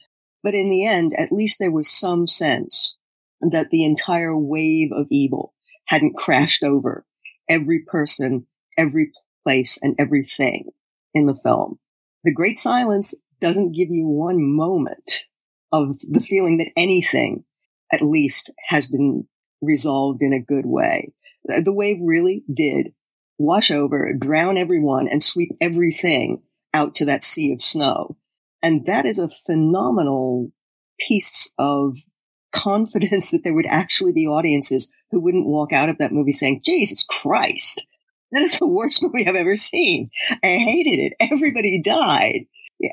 But 0.45 0.53
in 0.53 0.69
the 0.69 0.85
end, 0.85 1.13
at 1.17 1.31
least 1.31 1.57
there 1.57 1.71
was 1.71 1.89
some 1.89 2.27
sense 2.27 2.97
that 3.41 3.71
the 3.71 3.83
entire 3.83 4.37
wave 4.37 4.91
of 4.91 5.07
evil 5.09 5.55
hadn't 5.87 6.15
crashed 6.15 6.61
over 6.61 7.03
every 7.49 7.79
person, 7.79 8.45
every 8.77 9.11
place, 9.43 9.79
and 9.81 9.95
everything 9.97 10.69
in 11.15 11.25
the 11.25 11.35
film. 11.35 11.79
The 12.23 12.31
Great 12.31 12.59
Silence 12.59 13.15
doesn't 13.41 13.75
give 13.75 13.89
you 13.89 14.05
one 14.05 14.39
moment 14.39 15.25
of 15.71 15.97
the 16.01 16.21
feeling 16.21 16.59
that 16.59 16.71
anything 16.77 17.43
at 17.91 18.03
least 18.03 18.53
has 18.67 18.85
been 18.85 19.27
resolved 19.63 20.21
in 20.21 20.31
a 20.31 20.39
good 20.39 20.67
way. 20.67 21.11
The 21.45 21.73
wave 21.73 21.97
really 22.01 22.43
did 22.53 22.93
wash 23.39 23.71
over, 23.71 24.13
drown 24.13 24.59
everyone, 24.59 25.07
and 25.07 25.23
sweep 25.23 25.49
everything 25.59 26.43
out 26.71 26.93
to 26.95 27.05
that 27.05 27.23
sea 27.23 27.51
of 27.51 27.63
snow. 27.63 28.15
And 28.65 28.87
that 28.87 29.05
is 29.05 29.19
a 29.19 29.29
phenomenal 29.29 30.51
piece 30.99 31.53
of 31.59 31.97
confidence 32.51 33.29
that 33.31 33.43
there 33.43 33.53
would 33.53 33.67
actually 33.67 34.11
be 34.11 34.25
audiences 34.25 34.91
who 35.11 35.19
wouldn't 35.19 35.45
walk 35.45 35.71
out 35.71 35.87
of 35.87 35.99
that 35.99 36.11
movie 36.11 36.31
saying, 36.31 36.61
Jesus 36.65 37.05
Christ, 37.07 37.85
that 38.31 38.41
is 38.41 38.57
the 38.57 38.67
worst 38.67 39.03
movie 39.03 39.27
I've 39.27 39.35
ever 39.35 39.55
seen. 39.55 40.09
I 40.43 40.57
hated 40.57 40.97
it. 40.97 41.13
Everybody 41.19 41.79
died. 41.79 42.47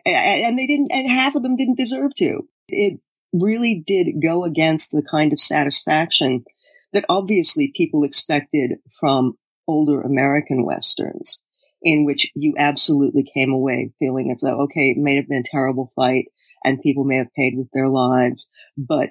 And 0.05 0.59
they 0.59 0.67
didn't, 0.67 0.93
and 0.93 1.11
half 1.11 1.35
of 1.37 1.43
them 1.43 1.57
didn't 1.57 1.79
deserve 1.79 2.15
to. 2.17 2.47
It 2.69 3.01
really 3.33 3.83
did 3.85 4.23
go 4.23 4.45
against 4.45 4.93
the 4.93 5.03
kind 5.03 5.33
of 5.33 5.41
satisfaction 5.41 6.45
that 6.93 7.07
obviously 7.09 7.73
people 7.75 8.05
expected 8.05 8.73
from 9.01 9.39
older 9.67 10.03
American 10.03 10.67
Westerns, 10.67 11.42
in 11.83 12.05
which 12.05 12.31
you 12.35 12.55
absolutely 12.59 13.25
came 13.25 13.53
away 13.53 13.93
feeling 13.99 14.31
as 14.31 14.41
though, 14.41 14.63
okay, 14.63 14.91
it 14.91 14.97
may 14.97 15.17
have 15.17 15.29
been 15.29 15.43
a 15.45 15.51
terrible 15.51 15.93
fight 15.97 16.27
and 16.65 16.81
people 16.81 17.05
may 17.05 17.17
have 17.17 17.33
paid 17.35 17.55
with 17.57 17.69
their 17.73 17.89
lives, 17.89 18.49
but 18.77 19.11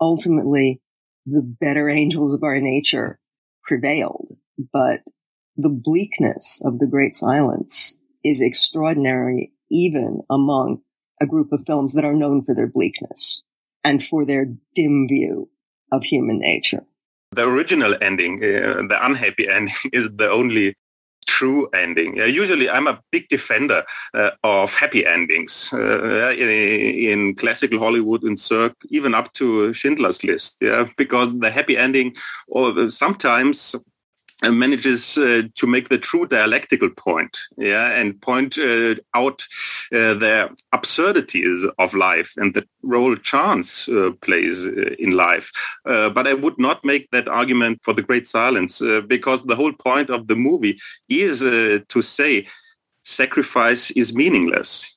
ultimately 0.00 0.80
the 1.26 1.42
better 1.42 1.88
angels 1.88 2.34
of 2.34 2.42
our 2.42 2.60
nature 2.60 3.18
prevailed. 3.62 4.36
But 4.72 5.00
the 5.56 5.70
bleakness 5.70 6.60
of 6.64 6.78
the 6.78 6.86
Great 6.86 7.16
Silence 7.16 7.96
is 8.24 8.42
extraordinary, 8.42 9.52
even 9.70 10.22
among 10.30 10.82
a 11.20 11.26
group 11.26 11.52
of 11.52 11.64
films 11.66 11.92
that 11.94 12.04
are 12.04 12.14
known 12.14 12.44
for 12.44 12.54
their 12.54 12.66
bleakness 12.66 13.42
and 13.84 14.04
for 14.04 14.24
their 14.24 14.46
dim 14.74 15.06
view 15.08 15.48
of 15.92 16.04
human 16.04 16.38
nature. 16.38 16.84
The 17.32 17.46
original 17.46 17.94
ending, 18.00 18.42
uh, 18.42 18.82
the 18.88 18.98
unhappy 19.00 19.48
ending, 19.50 19.74
is 19.92 20.08
the 20.14 20.30
only 20.30 20.74
true 21.30 21.68
ending. 21.84 22.16
Usually, 22.16 22.68
I'm 22.68 22.88
a 22.88 23.00
big 23.12 23.28
defender 23.28 23.84
uh, 24.14 24.30
of 24.42 24.74
happy 24.74 25.06
endings 25.06 25.70
uh, 25.72 26.34
in, 26.36 26.48
in, 27.10 27.34
classical 27.36 27.78
Hollywood 27.78 28.22
and 28.24 28.38
Sirk, 28.38 28.74
even 28.88 29.14
up 29.14 29.32
to 29.34 29.72
Schindler's 29.72 30.24
List. 30.24 30.56
Yeah, 30.60 30.88
because 30.96 31.28
the 31.38 31.50
happy 31.50 31.76
ending, 31.76 32.16
or 32.48 32.90
sometimes 32.90 33.76
manages 34.48 35.18
uh, 35.18 35.42
to 35.54 35.66
make 35.66 35.88
the 35.88 35.98
true 35.98 36.26
dialectical 36.26 36.88
point, 36.90 37.36
yeah, 37.58 37.90
and 37.90 38.20
point 38.22 38.56
uh, 38.58 38.94
out 39.14 39.42
uh, 39.92 40.14
the 40.14 40.56
absurdities 40.72 41.66
of 41.78 41.92
life 41.92 42.32
and 42.36 42.54
the 42.54 42.66
role 42.82 43.16
chance 43.16 43.88
uh, 43.88 44.10
plays 44.22 44.64
uh, 44.64 44.94
in 44.98 45.12
life. 45.12 45.50
Uh, 45.84 46.08
but 46.10 46.26
I 46.26 46.34
would 46.34 46.58
not 46.58 46.84
make 46.84 47.10
that 47.10 47.28
argument 47.28 47.80
for 47.82 47.92
the 47.92 48.02
Great 48.02 48.28
Silence 48.28 48.80
because 49.06 49.42
the 49.42 49.56
whole 49.56 49.72
point 49.72 50.10
of 50.10 50.26
the 50.26 50.36
movie 50.36 50.78
is 51.08 51.40
to 51.40 52.02
say 52.02 52.46
sacrifice 53.04 53.90
is 53.90 54.14
meaningless. 54.14 54.96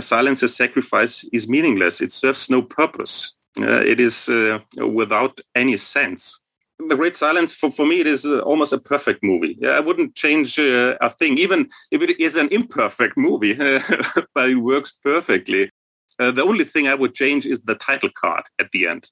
silence 0.00 0.42
as 0.42 0.54
sacrifice 0.54 1.24
is 1.32 1.48
meaningless. 1.48 2.00
It 2.00 2.12
serves 2.12 2.50
no 2.50 2.62
purpose. 2.62 3.34
it 3.56 4.00
is 4.00 4.28
without 4.76 5.40
any 5.54 5.76
sense. 5.76 6.39
The 6.88 6.96
Great 6.96 7.16
Silence, 7.16 7.52
for, 7.52 7.70
for 7.70 7.86
me, 7.86 8.00
it 8.00 8.06
is 8.06 8.24
uh, 8.24 8.40
almost 8.40 8.72
a 8.72 8.78
perfect 8.78 9.22
movie. 9.22 9.56
Yeah, 9.60 9.70
I 9.70 9.80
wouldn't 9.80 10.14
change 10.14 10.58
uh, 10.58 10.96
a 11.00 11.10
thing, 11.10 11.36
even 11.38 11.68
if 11.90 12.00
it 12.00 12.18
is 12.18 12.36
an 12.36 12.48
imperfect 12.48 13.16
movie, 13.16 13.54
but 14.34 14.50
it 14.50 14.56
works 14.56 14.92
perfectly. 15.04 15.70
Uh, 16.18 16.30
the 16.30 16.42
only 16.42 16.64
thing 16.64 16.86
I 16.86 16.94
would 16.94 17.14
change 17.14 17.46
is 17.46 17.60
the 17.64 17.74
title 17.76 18.10
card 18.14 18.44
at 18.58 18.70
the 18.72 18.86
end, 18.86 19.08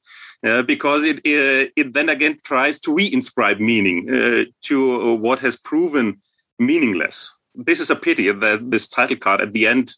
uh, 0.46 0.62
because 0.62 1.04
it 1.04 1.18
uh, 1.18 1.70
it 1.74 1.94
then 1.94 2.10
again 2.10 2.38
tries 2.44 2.78
to 2.80 2.90
reinscribe 2.90 3.60
meaning 3.60 4.10
uh, 4.10 4.44
to 4.64 5.14
what 5.14 5.38
has 5.38 5.56
proven 5.56 6.20
meaningless. 6.58 7.34
This 7.54 7.80
is 7.80 7.90
a 7.90 7.96
pity 7.96 8.30
that 8.30 8.70
this 8.70 8.86
title 8.86 9.16
card 9.16 9.40
at 9.40 9.52
the 9.54 9.66
end 9.66 9.94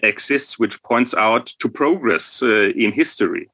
exists, 0.00 0.58
which 0.58 0.82
points 0.82 1.14
out 1.14 1.46
to 1.58 1.68
progress 1.68 2.40
in 2.42 2.92
history. 2.92 3.50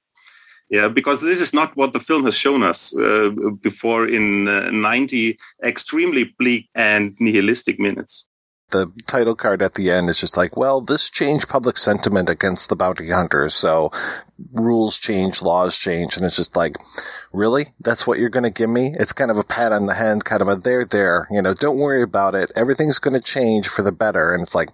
Yeah, 0.70 0.86
because 0.86 1.20
this 1.20 1.40
is 1.40 1.52
not 1.52 1.76
what 1.76 1.92
the 1.92 1.98
film 1.98 2.24
has 2.24 2.34
shown 2.34 2.62
us 2.62 2.94
uh, 2.96 3.30
before 3.60 4.06
in 4.06 4.46
uh, 4.46 4.70
90 4.70 5.36
extremely 5.64 6.32
bleak 6.38 6.68
and 6.76 7.16
nihilistic 7.18 7.80
minutes. 7.80 8.24
The 8.70 8.92
title 9.08 9.34
card 9.34 9.62
at 9.62 9.74
the 9.74 9.90
end 9.90 10.08
is 10.08 10.20
just 10.20 10.36
like, 10.36 10.56
well, 10.56 10.80
this 10.80 11.10
changed 11.10 11.48
public 11.48 11.76
sentiment 11.76 12.30
against 12.30 12.68
the 12.68 12.76
bounty 12.76 13.10
hunters. 13.10 13.52
So 13.52 13.90
rules 14.52 14.96
change, 14.96 15.42
laws 15.42 15.76
change. 15.76 16.16
And 16.16 16.24
it's 16.24 16.36
just 16.36 16.54
like, 16.54 16.76
really? 17.32 17.66
That's 17.80 18.06
what 18.06 18.20
you're 18.20 18.28
going 18.28 18.44
to 18.44 18.50
give 18.50 18.70
me? 18.70 18.94
It's 18.96 19.12
kind 19.12 19.32
of 19.32 19.38
a 19.38 19.42
pat 19.42 19.72
on 19.72 19.86
the 19.86 19.94
hand, 19.94 20.24
kind 20.24 20.40
of 20.40 20.46
a 20.46 20.54
there, 20.54 20.84
there, 20.84 21.26
you 21.32 21.42
know, 21.42 21.52
don't 21.52 21.78
worry 21.78 22.02
about 22.02 22.36
it. 22.36 22.52
Everything's 22.54 23.00
going 23.00 23.14
to 23.14 23.20
change 23.20 23.66
for 23.66 23.82
the 23.82 23.90
better. 23.90 24.32
And 24.32 24.40
it's 24.40 24.54
like, 24.54 24.68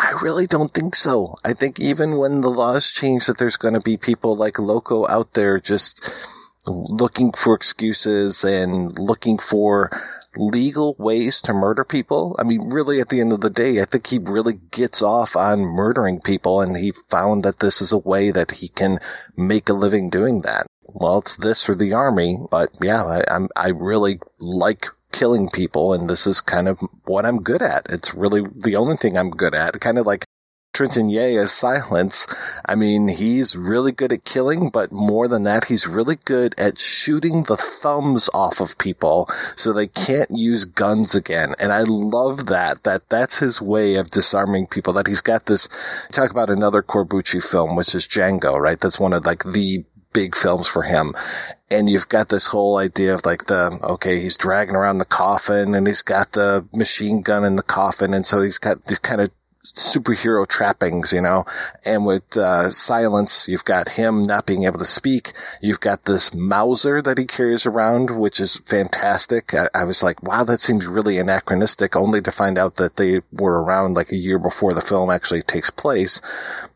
I 0.00 0.12
really 0.22 0.46
don't 0.46 0.70
think 0.70 0.94
so. 0.94 1.36
I 1.44 1.52
think 1.52 1.78
even 1.78 2.16
when 2.16 2.40
the 2.40 2.48
laws 2.48 2.90
change 2.90 3.26
that 3.26 3.36
there's 3.36 3.58
going 3.58 3.74
to 3.74 3.80
be 3.80 3.98
people 3.98 4.34
like 4.34 4.58
Loco 4.58 5.06
out 5.08 5.34
there 5.34 5.60
just 5.60 6.10
looking 6.66 7.32
for 7.32 7.54
excuses 7.54 8.42
and 8.42 8.98
looking 8.98 9.36
for 9.36 9.90
legal 10.36 10.96
ways 10.98 11.42
to 11.42 11.52
murder 11.52 11.84
people. 11.84 12.34
I 12.38 12.44
mean, 12.44 12.70
really 12.70 12.98
at 13.00 13.10
the 13.10 13.20
end 13.20 13.32
of 13.32 13.42
the 13.42 13.50
day, 13.50 13.82
I 13.82 13.84
think 13.84 14.06
he 14.06 14.18
really 14.18 14.54
gets 14.70 15.02
off 15.02 15.36
on 15.36 15.60
murdering 15.60 16.20
people 16.20 16.62
and 16.62 16.76
he 16.76 16.92
found 17.10 17.44
that 17.44 17.58
this 17.58 17.82
is 17.82 17.92
a 17.92 17.98
way 17.98 18.30
that 18.30 18.52
he 18.52 18.68
can 18.68 18.98
make 19.36 19.68
a 19.68 19.74
living 19.74 20.08
doing 20.08 20.40
that. 20.42 20.66
Well, 20.94 21.18
it's 21.18 21.36
this 21.36 21.68
or 21.68 21.74
the 21.74 21.92
army, 21.92 22.38
but 22.50 22.78
yeah, 22.80 23.04
I, 23.04 23.24
I'm, 23.28 23.48
I 23.54 23.68
really 23.68 24.18
like 24.38 24.86
killing 25.12 25.48
people 25.48 25.92
and 25.92 26.08
this 26.08 26.26
is 26.26 26.40
kind 26.40 26.68
of 26.68 26.80
what 27.04 27.26
I'm 27.26 27.42
good 27.42 27.62
at. 27.62 27.86
It's 27.90 28.14
really 28.14 28.42
the 28.54 28.76
only 28.76 28.96
thing 28.96 29.16
I'm 29.16 29.30
good 29.30 29.54
at. 29.54 29.80
Kind 29.80 29.98
of 29.98 30.06
like 30.06 30.24
Trintignant 30.72 31.36
as 31.36 31.52
Silence, 31.52 32.26
I 32.64 32.74
mean, 32.74 33.08
he's 33.08 33.56
really 33.56 33.92
good 33.92 34.12
at 34.12 34.24
killing, 34.24 34.70
but 34.70 34.92
more 34.92 35.26
than 35.26 35.42
that, 35.42 35.64
he's 35.64 35.86
really 35.86 36.16
good 36.24 36.54
at 36.56 36.78
shooting 36.78 37.42
the 37.42 37.56
thumbs 37.56 38.30
off 38.32 38.60
of 38.60 38.78
people 38.78 39.28
so 39.56 39.72
they 39.72 39.88
can't 39.88 40.30
use 40.30 40.64
guns 40.64 41.14
again. 41.14 41.54
And 41.58 41.72
I 41.72 41.82
love 41.82 42.46
that, 42.46 42.84
that 42.84 43.08
that's 43.08 43.40
his 43.40 43.60
way 43.60 43.96
of 43.96 44.10
disarming 44.10 44.68
people, 44.68 44.92
that 44.94 45.08
he's 45.08 45.20
got 45.20 45.46
this, 45.46 45.68
talk 46.12 46.30
about 46.30 46.50
another 46.50 46.82
Corbucci 46.82 47.44
film, 47.44 47.74
which 47.74 47.94
is 47.94 48.06
Django, 48.06 48.58
right? 48.58 48.80
That's 48.80 49.00
one 49.00 49.12
of 49.12 49.26
like 49.26 49.42
the 49.42 49.84
big 50.12 50.36
films 50.36 50.66
for 50.66 50.82
him. 50.82 51.14
And 51.70 51.88
you've 51.88 52.08
got 52.08 52.28
this 52.28 52.46
whole 52.46 52.78
idea 52.78 53.14
of 53.14 53.24
like 53.24 53.46
the, 53.46 53.78
okay, 53.82 54.18
he's 54.18 54.36
dragging 54.36 54.74
around 54.74 54.98
the 54.98 55.04
coffin 55.04 55.74
and 55.74 55.86
he's 55.86 56.02
got 56.02 56.32
the 56.32 56.66
machine 56.74 57.22
gun 57.22 57.44
in 57.44 57.56
the 57.56 57.62
coffin. 57.62 58.12
And 58.12 58.26
so 58.26 58.42
he's 58.42 58.58
got 58.58 58.86
these 58.86 58.98
kind 58.98 59.20
of 59.20 59.30
superhero 59.62 60.46
trappings, 60.46 61.12
you 61.12 61.20
know, 61.20 61.44
and 61.84 62.06
with 62.06 62.36
uh, 62.36 62.70
silence, 62.70 63.46
you've 63.46 63.64
got 63.64 63.90
him 63.90 64.22
not 64.22 64.46
being 64.46 64.64
able 64.64 64.78
to 64.78 64.84
speak. 64.84 65.32
You've 65.60 65.80
got 65.80 66.04
this 66.04 66.32
Mauser 66.32 67.02
that 67.02 67.18
he 67.18 67.26
carries 67.26 67.66
around, 67.66 68.18
which 68.18 68.40
is 68.40 68.56
fantastic. 68.56 69.54
I, 69.54 69.68
I, 69.74 69.84
was 69.84 70.02
like, 70.02 70.22
wow, 70.22 70.44
that 70.44 70.60
seems 70.60 70.86
really 70.86 71.18
anachronistic, 71.18 71.94
only 71.94 72.22
to 72.22 72.32
find 72.32 72.56
out 72.56 72.76
that 72.76 72.96
they 72.96 73.20
were 73.32 73.62
around 73.62 73.94
like 73.94 74.12
a 74.12 74.16
year 74.16 74.38
before 74.38 74.72
the 74.72 74.80
film 74.80 75.10
actually 75.10 75.42
takes 75.42 75.70
place. 75.70 76.22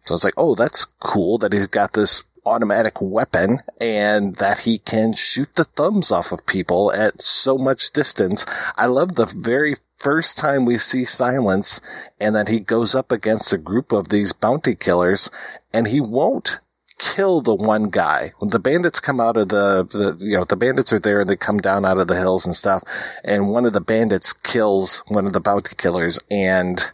So 0.04 0.12
I 0.12 0.14
was 0.14 0.24
like, 0.24 0.34
oh, 0.36 0.54
that's 0.54 0.84
cool 1.00 1.38
that 1.38 1.52
he's 1.52 1.66
got 1.66 1.94
this 1.94 2.22
automatic 2.46 3.00
weapon 3.00 3.58
and 3.80 4.36
that 4.36 4.60
he 4.60 4.78
can 4.78 5.14
shoot 5.14 5.54
the 5.54 5.64
thumbs 5.64 6.10
off 6.10 6.32
of 6.32 6.46
people 6.46 6.92
at 6.92 7.20
so 7.20 7.56
much 7.56 7.92
distance. 7.92 8.46
I 8.76 8.86
love 8.86 9.14
the 9.14 9.26
very 9.26 9.76
first 9.98 10.36
time 10.36 10.64
we 10.64 10.78
see 10.78 11.04
Silence 11.04 11.80
and 12.20 12.34
that 12.34 12.48
he 12.48 12.60
goes 12.60 12.94
up 12.94 13.10
against 13.10 13.52
a 13.52 13.58
group 13.58 13.92
of 13.92 14.08
these 14.08 14.32
bounty 14.32 14.74
killers 14.74 15.30
and 15.72 15.88
he 15.88 16.00
won't 16.00 16.60
kill 16.98 17.40
the 17.40 17.54
one 17.54 17.90
guy. 17.90 18.32
When 18.38 18.50
the 18.50 18.58
bandits 18.58 19.00
come 19.00 19.20
out 19.20 19.36
of 19.36 19.48
the, 19.48 19.84
the, 19.84 20.16
you 20.24 20.36
know, 20.36 20.44
the 20.44 20.56
bandits 20.56 20.92
are 20.92 20.98
there 20.98 21.20
and 21.20 21.30
they 21.30 21.36
come 21.36 21.58
down 21.58 21.84
out 21.84 21.98
of 21.98 22.08
the 22.08 22.16
hills 22.16 22.46
and 22.46 22.54
stuff. 22.54 22.82
And 23.24 23.50
one 23.50 23.66
of 23.66 23.72
the 23.72 23.80
bandits 23.80 24.32
kills 24.32 25.02
one 25.08 25.26
of 25.26 25.32
the 25.32 25.40
bounty 25.40 25.74
killers 25.76 26.20
and 26.30 26.92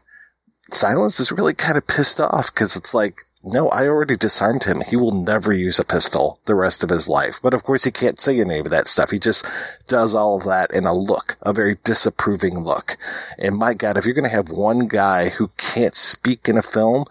Silence 0.73 1.19
is 1.19 1.33
really 1.33 1.55
kind 1.55 1.77
of 1.77 1.87
pissed 1.87 2.21
off 2.21 2.55
because 2.55 2.77
it's 2.77 2.95
like, 2.95 3.27
no, 3.43 3.69
I 3.69 3.87
already 3.87 4.17
disarmed 4.17 4.65
him. 4.65 4.83
He 4.87 4.97
will 4.97 5.13
never 5.13 5.53
use 5.53 5.79
a 5.79 5.85
pistol 5.85 6.41
the 6.45 6.55
rest 6.55 6.83
of 6.83 6.91
his 6.91 7.09
life. 7.09 7.41
But 7.43 7.55
of 7.55 7.65
course 7.65 7.85
he 7.85 7.91
can't 7.91 8.21
say 8.21 8.39
any 8.39 8.59
of 8.59 8.71
that 8.71 8.87
stuff. 8.87 9.11
He 9.11 9.19
just 9.19 9.47
does 9.89 10.15
all 10.15 10.37
of 10.37 10.45
that 10.45 10.75
in 10.75 10.85
a 10.85 10.93
look, 10.93 11.39
a 11.41 11.53
very 11.55 11.77
disapproving 11.83 12.61
look. 12.61 12.99
And 13.39 13.57
my 13.57 13.73
God, 13.73 13.97
if 13.97 14.05
you're 14.05 14.15
going 14.15 14.29
to 14.29 14.37
have 14.37 14.51
one 14.51 14.89
guy 14.89 15.31
who 15.31 15.49
can't 15.57 15.95
speak 15.95 16.49
in 16.49 16.59
a 16.59 16.63
film, 16.63 17.05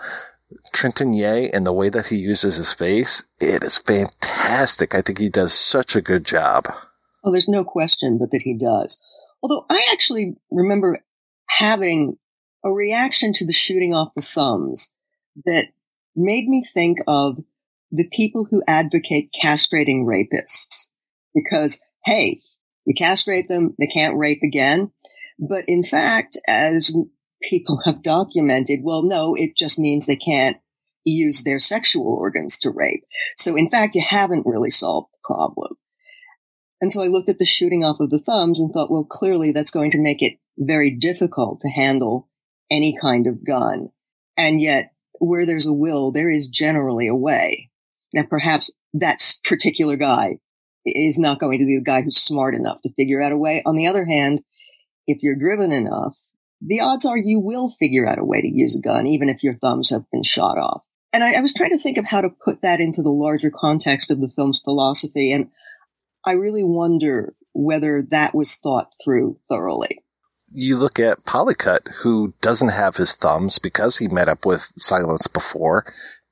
Trintignant 0.71 1.51
and 1.53 1.65
the 1.65 1.73
way 1.73 1.89
that 1.89 2.07
he 2.07 2.17
uses 2.17 2.57
his 2.57 2.73
face, 2.73 3.27
it 3.39 3.63
is 3.63 3.77
fantastic. 3.77 4.93
I 4.93 5.01
think 5.01 5.17
he 5.17 5.29
does 5.29 5.53
such 5.53 5.95
a 5.95 6.01
good 6.01 6.25
job. 6.25 6.65
Oh, 7.23 7.31
there's 7.31 7.49
no 7.49 7.63
question 7.63 8.19
but 8.19 8.29
that 8.31 8.43
he 8.43 8.53
does. 8.53 9.01
Although 9.41 9.65
I 9.69 9.87
actually 9.91 10.35
remember 10.51 11.03
having 11.47 12.17
a 12.63 12.71
reaction 12.71 13.33
to 13.33 13.45
the 13.45 13.53
shooting 13.53 13.95
off 13.95 14.13
the 14.13 14.21
thumbs 14.21 14.93
that 15.45 15.69
made 16.15 16.47
me 16.47 16.63
think 16.73 16.99
of 17.07 17.37
the 17.91 18.07
people 18.11 18.47
who 18.49 18.63
advocate 18.67 19.33
castrating 19.33 20.05
rapists 20.05 20.89
because, 21.33 21.83
hey, 22.05 22.41
you 22.85 22.93
castrate 22.95 23.47
them, 23.47 23.75
they 23.79 23.87
can't 23.87 24.17
rape 24.17 24.41
again. 24.43 24.91
But 25.39 25.65
in 25.67 25.83
fact, 25.83 26.37
as 26.47 26.95
people 27.41 27.81
have 27.85 28.03
documented, 28.03 28.79
well, 28.83 29.03
no, 29.03 29.35
it 29.35 29.57
just 29.57 29.79
means 29.79 30.05
they 30.05 30.15
can't 30.15 30.57
use 31.05 31.43
their 31.43 31.59
sexual 31.59 32.07
organs 32.07 32.59
to 32.59 32.69
rape. 32.69 33.03
So 33.37 33.55
in 33.55 33.69
fact, 33.69 33.95
you 33.95 34.03
haven't 34.05 34.45
really 34.45 34.69
solved 34.69 35.07
the 35.13 35.19
problem. 35.23 35.75
And 36.81 36.93
so 36.93 37.03
I 37.03 37.07
looked 37.07 37.29
at 37.29 37.39
the 37.39 37.45
shooting 37.45 37.83
off 37.83 37.99
of 37.99 38.09
the 38.09 38.19
thumbs 38.19 38.59
and 38.59 38.71
thought, 38.71 38.91
well, 38.91 39.03
clearly 39.03 39.51
that's 39.51 39.71
going 39.71 39.91
to 39.91 40.01
make 40.01 40.21
it 40.21 40.37
very 40.57 40.91
difficult 40.91 41.61
to 41.61 41.69
handle 41.69 42.29
any 42.71 42.97
kind 42.99 43.27
of 43.27 43.45
gun. 43.45 43.89
And 44.37 44.61
yet 44.61 44.93
where 45.19 45.45
there's 45.45 45.67
a 45.67 45.73
will, 45.73 46.11
there 46.11 46.31
is 46.31 46.47
generally 46.47 47.07
a 47.07 47.15
way. 47.15 47.69
Now, 48.13 48.23
perhaps 48.23 48.71
that 48.93 49.21
particular 49.43 49.95
guy 49.95 50.39
is 50.85 51.19
not 51.19 51.39
going 51.39 51.59
to 51.59 51.65
be 51.65 51.77
the 51.77 51.83
guy 51.83 52.01
who's 52.01 52.17
smart 52.17 52.55
enough 52.55 52.81
to 52.81 52.93
figure 52.93 53.21
out 53.21 53.31
a 53.31 53.37
way. 53.37 53.61
On 53.65 53.75
the 53.75 53.87
other 53.87 54.05
hand, 54.05 54.41
if 55.05 55.21
you're 55.21 55.35
driven 55.35 55.71
enough, 55.71 56.15
the 56.61 56.79
odds 56.79 57.05
are 57.05 57.17
you 57.17 57.39
will 57.39 57.73
figure 57.79 58.07
out 58.07 58.19
a 58.19 58.25
way 58.25 58.41
to 58.41 58.47
use 58.47 58.75
a 58.75 58.81
gun, 58.81 59.07
even 59.07 59.29
if 59.29 59.43
your 59.43 59.55
thumbs 59.55 59.89
have 59.91 60.09
been 60.11 60.23
shot 60.23 60.57
off. 60.57 60.83
And 61.13 61.23
I, 61.23 61.33
I 61.33 61.41
was 61.41 61.53
trying 61.53 61.71
to 61.71 61.77
think 61.77 61.97
of 61.97 62.05
how 62.05 62.21
to 62.21 62.29
put 62.29 62.61
that 62.61 62.79
into 62.79 63.01
the 63.01 63.11
larger 63.11 63.51
context 63.53 64.11
of 64.11 64.21
the 64.21 64.29
film's 64.29 64.59
philosophy. 64.59 65.31
And 65.31 65.49
I 66.25 66.33
really 66.33 66.63
wonder 66.63 67.33
whether 67.53 68.03
that 68.11 68.35
was 68.35 68.55
thought 68.55 68.93
through 69.03 69.39
thoroughly 69.49 70.03
you 70.53 70.77
look 70.77 70.99
at 70.99 71.25
Pollicut, 71.25 71.87
who 72.01 72.33
doesn't 72.41 72.69
have 72.69 72.97
his 72.97 73.13
thumbs 73.13 73.59
because 73.59 73.97
he 73.97 74.07
met 74.07 74.29
up 74.29 74.45
with 74.45 74.71
Silence 74.77 75.27
before, 75.27 75.85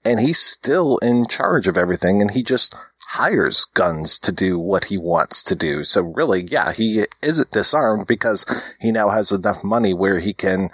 and 0.03 0.19
he's 0.19 0.39
still 0.39 0.97
in 0.99 1.27
charge 1.27 1.67
of 1.67 1.77
everything, 1.77 2.21
and 2.21 2.31
he 2.31 2.43
just 2.43 2.75
hires 3.11 3.63
guns 3.73 4.19
to 4.19 4.33
do 4.33 4.59
what 4.59 4.85
he 4.85 4.97
wants 4.97 5.41
to 5.41 5.55
do. 5.55 5.81
So 5.85 6.01
really, 6.01 6.41
yeah, 6.43 6.73
he 6.73 7.05
isn't 7.21 7.51
disarmed 7.51 8.05
because 8.05 8.45
he 8.81 8.91
now 8.91 9.09
has 9.09 9.31
enough 9.31 9.63
money 9.63 9.93
where 9.93 10.19
he 10.19 10.33
can 10.33 10.69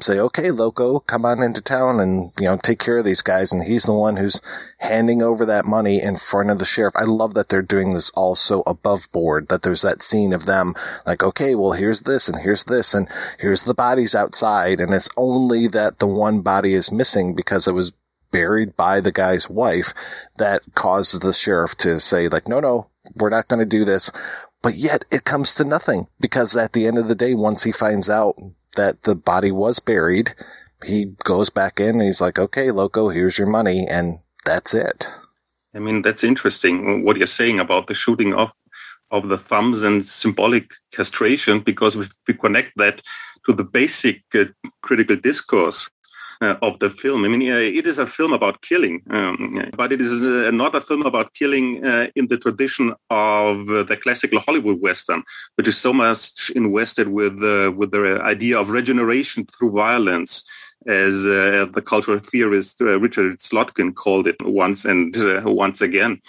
say, 0.00 0.18
okay, 0.18 0.50
Loco, 0.50 0.98
come 0.98 1.24
on 1.24 1.44
into 1.44 1.62
town 1.62 2.00
and, 2.00 2.32
you 2.40 2.46
know, 2.46 2.58
take 2.60 2.80
care 2.80 2.98
of 2.98 3.04
these 3.04 3.22
guys. 3.22 3.52
And 3.52 3.62
he's 3.62 3.84
the 3.84 3.92
one 3.94 4.16
who's 4.16 4.42
handing 4.78 5.22
over 5.22 5.46
that 5.46 5.64
money 5.64 6.02
in 6.02 6.16
front 6.16 6.50
of 6.50 6.58
the 6.58 6.64
sheriff. 6.64 6.94
I 6.96 7.04
love 7.04 7.34
that 7.34 7.50
they're 7.50 7.62
doing 7.62 7.94
this 7.94 8.10
all 8.10 8.34
so 8.34 8.64
above 8.66 9.10
board 9.12 9.46
that 9.48 9.62
there's 9.62 9.82
that 9.82 10.02
scene 10.02 10.32
of 10.32 10.44
them 10.44 10.74
like, 11.06 11.22
okay, 11.22 11.54
well, 11.54 11.72
here's 11.72 12.02
this 12.02 12.28
and 12.28 12.40
here's 12.42 12.64
this 12.64 12.94
and 12.94 13.08
here's 13.38 13.62
the 13.62 13.74
bodies 13.74 14.12
outside. 14.12 14.80
And 14.80 14.92
it's 14.92 15.08
only 15.16 15.68
that 15.68 16.00
the 16.00 16.08
one 16.08 16.40
body 16.40 16.74
is 16.74 16.90
missing 16.90 17.34
because 17.36 17.68
it 17.68 17.72
was 17.72 17.92
buried 18.30 18.76
by 18.76 19.00
the 19.00 19.12
guy's 19.12 19.48
wife 19.48 19.92
that 20.38 20.62
causes 20.74 21.20
the 21.20 21.32
sheriff 21.32 21.76
to 21.78 22.00
say 22.00 22.28
like, 22.28 22.48
no, 22.48 22.60
no, 22.60 22.88
we're 23.14 23.30
not 23.30 23.48
going 23.48 23.60
to 23.60 23.66
do 23.66 23.84
this. 23.84 24.10
But 24.62 24.74
yet 24.74 25.04
it 25.10 25.24
comes 25.24 25.54
to 25.54 25.64
nothing 25.64 26.08
because 26.18 26.56
at 26.56 26.72
the 26.72 26.86
end 26.86 26.98
of 26.98 27.08
the 27.08 27.14
day, 27.14 27.34
once 27.34 27.62
he 27.62 27.72
finds 27.72 28.10
out 28.10 28.34
that 28.74 29.02
the 29.02 29.14
body 29.14 29.52
was 29.52 29.78
buried, 29.78 30.34
he 30.84 31.14
goes 31.24 31.50
back 31.50 31.80
in 31.80 31.96
and 31.96 32.02
he's 32.02 32.20
like, 32.20 32.38
okay, 32.38 32.70
Loco, 32.70 33.08
here's 33.08 33.38
your 33.38 33.46
money. 33.46 33.86
And 33.88 34.20
that's 34.44 34.74
it. 34.74 35.08
I 35.74 35.78
mean, 35.78 36.02
that's 36.02 36.24
interesting 36.24 37.04
what 37.04 37.16
you're 37.16 37.26
saying 37.26 37.60
about 37.60 37.86
the 37.86 37.94
shooting 37.94 38.32
off 38.34 38.52
of 39.10 39.28
the 39.28 39.38
thumbs 39.38 39.82
and 39.82 40.06
symbolic 40.06 40.70
castration 40.92 41.60
because 41.60 41.96
we, 41.96 42.08
we 42.26 42.34
connect 42.34 42.72
that 42.76 43.02
to 43.46 43.52
the 43.52 43.64
basic 43.64 44.22
uh, 44.34 44.44
critical 44.82 45.16
discourse 45.16 45.88
uh, 46.40 46.56
of 46.62 46.78
the 46.78 46.90
film. 46.90 47.24
I 47.24 47.28
mean, 47.28 47.42
it 47.42 47.86
is 47.86 47.98
a 47.98 48.06
film 48.06 48.32
about 48.32 48.62
killing, 48.62 49.02
um, 49.10 49.70
but 49.76 49.92
it 49.92 50.00
is 50.00 50.12
uh, 50.12 50.50
not 50.50 50.74
a 50.74 50.80
film 50.80 51.02
about 51.02 51.34
killing 51.34 51.84
uh, 51.84 52.08
in 52.14 52.28
the 52.28 52.38
tradition 52.38 52.94
of 53.10 53.68
uh, 53.70 53.82
the 53.84 53.96
classical 53.96 54.40
Hollywood 54.40 54.80
Western, 54.80 55.22
which 55.56 55.68
is 55.68 55.78
so 55.78 55.92
much 55.92 56.50
invested 56.54 57.08
with, 57.08 57.34
with 57.74 57.90
the 57.90 58.20
idea 58.22 58.58
of 58.58 58.68
regeneration 58.68 59.46
through 59.46 59.72
violence 59.72 60.44
as 60.86 61.14
uh, 61.26 61.66
the 61.74 61.82
cultural 61.82 62.20
theorist 62.20 62.80
uh, 62.80 63.00
Richard 63.00 63.40
Slotkin 63.40 63.94
called 63.94 64.28
it 64.28 64.36
once 64.42 64.84
and 64.84 65.16
uh, 65.16 65.42
once 65.44 65.80
again. 65.80 66.20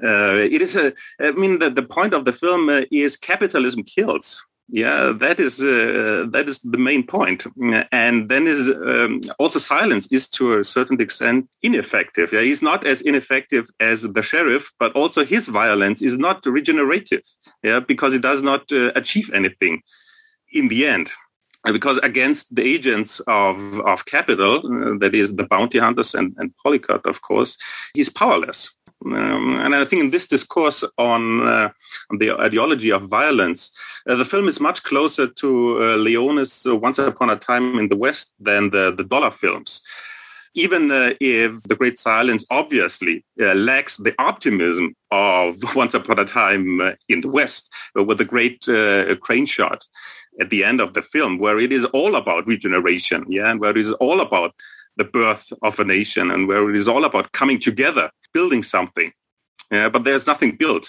it 0.00 0.62
is 0.62 0.74
a, 0.76 0.94
I 1.20 1.32
mean, 1.32 1.58
the, 1.58 1.70
the 1.70 1.82
point 1.82 2.14
of 2.14 2.24
the 2.24 2.32
film 2.32 2.70
is 2.90 3.16
capitalism 3.16 3.82
kills. 3.82 4.42
Yeah, 4.68 5.12
that 5.20 5.38
is 5.38 5.60
uh, 5.60 6.26
that 6.30 6.48
is 6.48 6.58
the 6.60 6.78
main 6.78 7.06
point. 7.06 7.46
And 7.92 8.28
then 8.28 8.48
is 8.48 8.68
um, 8.68 9.20
also 9.38 9.60
silence 9.60 10.08
is 10.10 10.28
to 10.30 10.54
a 10.54 10.64
certain 10.64 11.00
extent 11.00 11.48
ineffective. 11.62 12.32
Yeah, 12.32 12.40
he's 12.40 12.62
not 12.62 12.84
as 12.84 13.00
ineffective 13.00 13.68
as 13.78 14.02
the 14.02 14.22
sheriff, 14.22 14.72
but 14.80 14.92
also 14.94 15.24
his 15.24 15.46
violence 15.46 16.02
is 16.02 16.18
not 16.18 16.44
regenerative. 16.44 17.22
Yeah, 17.62 17.78
because 17.78 18.12
it 18.12 18.22
does 18.22 18.42
not 18.42 18.70
uh, 18.72 18.90
achieve 18.96 19.30
anything 19.32 19.82
in 20.52 20.66
the 20.66 20.86
end. 20.86 21.10
Because 21.64 21.98
against 22.02 22.54
the 22.54 22.62
agents 22.62 23.20
of, 23.26 23.80
of 23.80 24.06
capital, 24.06 24.58
uh, 24.58 24.98
that 24.98 25.14
is 25.14 25.34
the 25.34 25.44
bounty 25.44 25.78
hunters 25.78 26.14
and, 26.14 26.34
and 26.38 26.52
of 27.04 27.22
course, 27.22 27.56
he's 27.94 28.08
powerless. 28.08 28.70
Um, 29.12 29.60
and 29.60 29.74
I 29.74 29.84
think 29.84 30.00
in 30.00 30.10
this 30.10 30.26
discourse 30.26 30.84
on, 30.98 31.46
uh, 31.46 31.70
the 32.18 32.32
ideology 32.32 32.90
of 32.90 33.02
violence, 33.02 33.70
uh, 34.08 34.16
the 34.16 34.24
film 34.24 34.48
is 34.48 34.60
much 34.60 34.82
closer 34.82 35.26
to 35.26 35.82
uh, 35.82 35.96
Leone's 35.96 36.66
uh, 36.66 36.76
Once 36.76 36.98
Upon 36.98 37.30
a 37.30 37.36
Time 37.36 37.78
in 37.78 37.88
the 37.88 37.96
West 37.96 38.32
than 38.40 38.70
the, 38.70 38.92
the 38.92 39.04
dollar 39.04 39.30
films. 39.30 39.82
Even 40.54 40.90
uh, 40.90 41.12
if 41.20 41.62
The 41.64 41.76
Great 41.76 41.98
Silence 41.98 42.44
obviously 42.50 43.24
uh, 43.40 43.54
lacks 43.54 43.98
the 43.98 44.14
optimism 44.18 44.94
of 45.10 45.56
Once 45.74 45.94
Upon 45.94 46.18
a 46.18 46.24
Time 46.24 46.80
in 47.08 47.20
the 47.20 47.28
West 47.28 47.70
with 47.94 48.18
the 48.18 48.24
great 48.24 48.62
crane 49.20 49.46
shot 49.46 49.84
at 50.40 50.50
the 50.50 50.64
end 50.64 50.80
of 50.80 50.94
the 50.94 51.02
film, 51.02 51.38
where 51.38 51.58
it 51.58 51.72
is 51.72 51.84
all 51.86 52.16
about 52.16 52.46
regeneration, 52.46 53.24
yeah, 53.28 53.50
and 53.50 53.60
where 53.60 53.70
it 53.70 53.78
is 53.78 53.92
all 53.94 54.20
about 54.20 54.54
the 54.96 55.04
birth 55.04 55.52
of 55.62 55.78
a 55.78 55.84
nation 55.84 56.30
and 56.30 56.48
where 56.48 56.68
it 56.70 56.76
is 56.76 56.88
all 56.88 57.04
about 57.04 57.32
coming 57.32 57.60
together, 57.60 58.10
building 58.36 58.62
something. 58.62 59.10
Yeah, 59.70 59.88
but 59.88 60.04
there's 60.04 60.26
nothing 60.26 60.52
built 60.56 60.84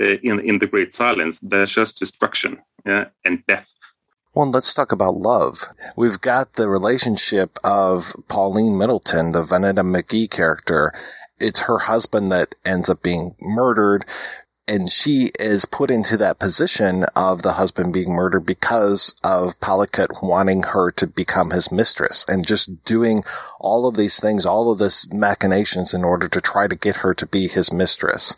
uh, 0.00 0.16
in 0.28 0.36
in 0.48 0.58
the 0.58 0.70
Great 0.72 0.92
Silence. 0.94 1.40
There's 1.50 1.74
just 1.80 1.98
destruction 1.98 2.52
yeah, 2.86 3.06
and 3.24 3.36
death. 3.46 3.68
Well, 4.34 4.50
let's 4.50 4.72
talk 4.72 4.92
about 4.92 5.14
love. 5.32 5.56
We've 5.96 6.20
got 6.20 6.46
the 6.52 6.68
relationship 6.68 7.58
of 7.64 8.14
Pauline 8.28 8.78
Middleton, 8.78 9.32
the 9.32 9.42
Vonetta 9.42 9.84
McGee 9.94 10.30
character. 10.30 10.92
It's 11.40 11.60
her 11.68 11.78
husband 11.78 12.30
that 12.30 12.54
ends 12.64 12.88
up 12.88 13.02
being 13.02 13.34
murdered 13.40 14.04
and 14.70 14.88
she 14.88 15.32
is 15.40 15.64
put 15.64 15.90
into 15.90 16.16
that 16.16 16.38
position 16.38 17.04
of 17.16 17.42
the 17.42 17.54
husband 17.54 17.92
being 17.92 18.12
murdered 18.12 18.46
because 18.46 19.16
of 19.24 19.58
Pollicut 19.58 20.22
wanting 20.22 20.62
her 20.62 20.92
to 20.92 21.08
become 21.08 21.50
his 21.50 21.72
mistress 21.72 22.24
and 22.28 22.46
just 22.46 22.84
doing 22.84 23.24
all 23.58 23.84
of 23.84 23.96
these 23.96 24.20
things, 24.20 24.46
all 24.46 24.70
of 24.70 24.78
this 24.78 25.12
machinations 25.12 25.92
in 25.92 26.04
order 26.04 26.28
to 26.28 26.40
try 26.40 26.68
to 26.68 26.76
get 26.76 26.96
her 26.96 27.12
to 27.14 27.26
be 27.26 27.48
his 27.48 27.72
mistress. 27.72 28.36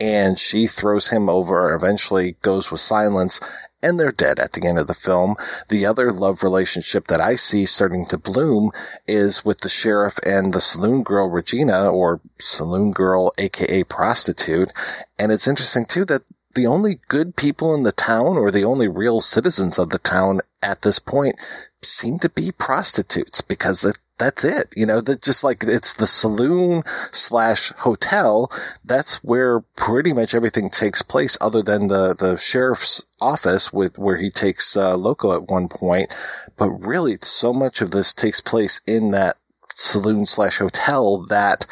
And 0.00 0.36
she 0.36 0.66
throws 0.66 1.10
him 1.10 1.28
over, 1.28 1.72
eventually 1.72 2.34
goes 2.42 2.72
with 2.72 2.80
silence 2.80 3.40
and 3.82 3.98
they're 3.98 4.12
dead 4.12 4.38
at 4.38 4.52
the 4.52 4.66
end 4.66 4.78
of 4.78 4.86
the 4.86 4.94
film. 4.94 5.36
The 5.68 5.86
other 5.86 6.12
love 6.12 6.42
relationship 6.42 7.06
that 7.08 7.20
I 7.20 7.36
see 7.36 7.64
starting 7.66 8.06
to 8.06 8.18
bloom 8.18 8.70
is 9.06 9.44
with 9.44 9.60
the 9.60 9.68
sheriff 9.68 10.18
and 10.26 10.52
the 10.52 10.60
saloon 10.60 11.02
girl 11.02 11.28
Regina 11.28 11.90
or 11.90 12.20
saloon 12.38 12.92
girl 12.92 13.32
aka 13.38 13.84
prostitute. 13.84 14.70
And 15.18 15.32
it's 15.32 15.48
interesting 15.48 15.84
too 15.84 16.04
that 16.06 16.22
the 16.54 16.66
only 16.66 17.00
good 17.08 17.36
people 17.36 17.74
in 17.74 17.84
the 17.84 17.92
town 17.92 18.36
or 18.36 18.50
the 18.50 18.64
only 18.64 18.88
real 18.88 19.20
citizens 19.20 19.78
of 19.78 19.90
the 19.90 19.98
town 19.98 20.40
at 20.62 20.82
this 20.82 20.98
point 20.98 21.36
seem 21.82 22.18
to 22.18 22.28
be 22.28 22.50
prostitutes 22.50 23.40
because 23.40 23.84
that's 24.18 24.44
it. 24.44 24.72
You 24.76 24.86
know, 24.86 25.00
that 25.00 25.22
just 25.22 25.42
like 25.42 25.64
it's 25.64 25.94
the 25.94 26.06
saloon 26.06 26.82
slash 27.12 27.72
hotel. 27.78 28.52
That's 28.84 29.24
where 29.24 29.60
pretty 29.76 30.12
much 30.12 30.34
everything 30.34 30.70
takes 30.70 31.02
place 31.02 31.38
other 31.40 31.62
than 31.62 31.88
the, 31.88 32.14
the 32.14 32.36
sheriff's 32.36 33.04
office 33.20 33.72
with 33.72 33.98
where 33.98 34.16
he 34.16 34.30
takes, 34.30 34.76
uh, 34.76 34.96
Loco 34.96 35.34
at 35.34 35.50
one 35.50 35.68
point. 35.68 36.14
But 36.56 36.70
really 36.70 37.18
so 37.22 37.54
much 37.54 37.80
of 37.80 37.92
this 37.92 38.12
takes 38.12 38.40
place 38.40 38.80
in 38.86 39.12
that 39.12 39.37
saloon 39.78 40.26
slash 40.26 40.58
hotel 40.58 41.24
that, 41.26 41.64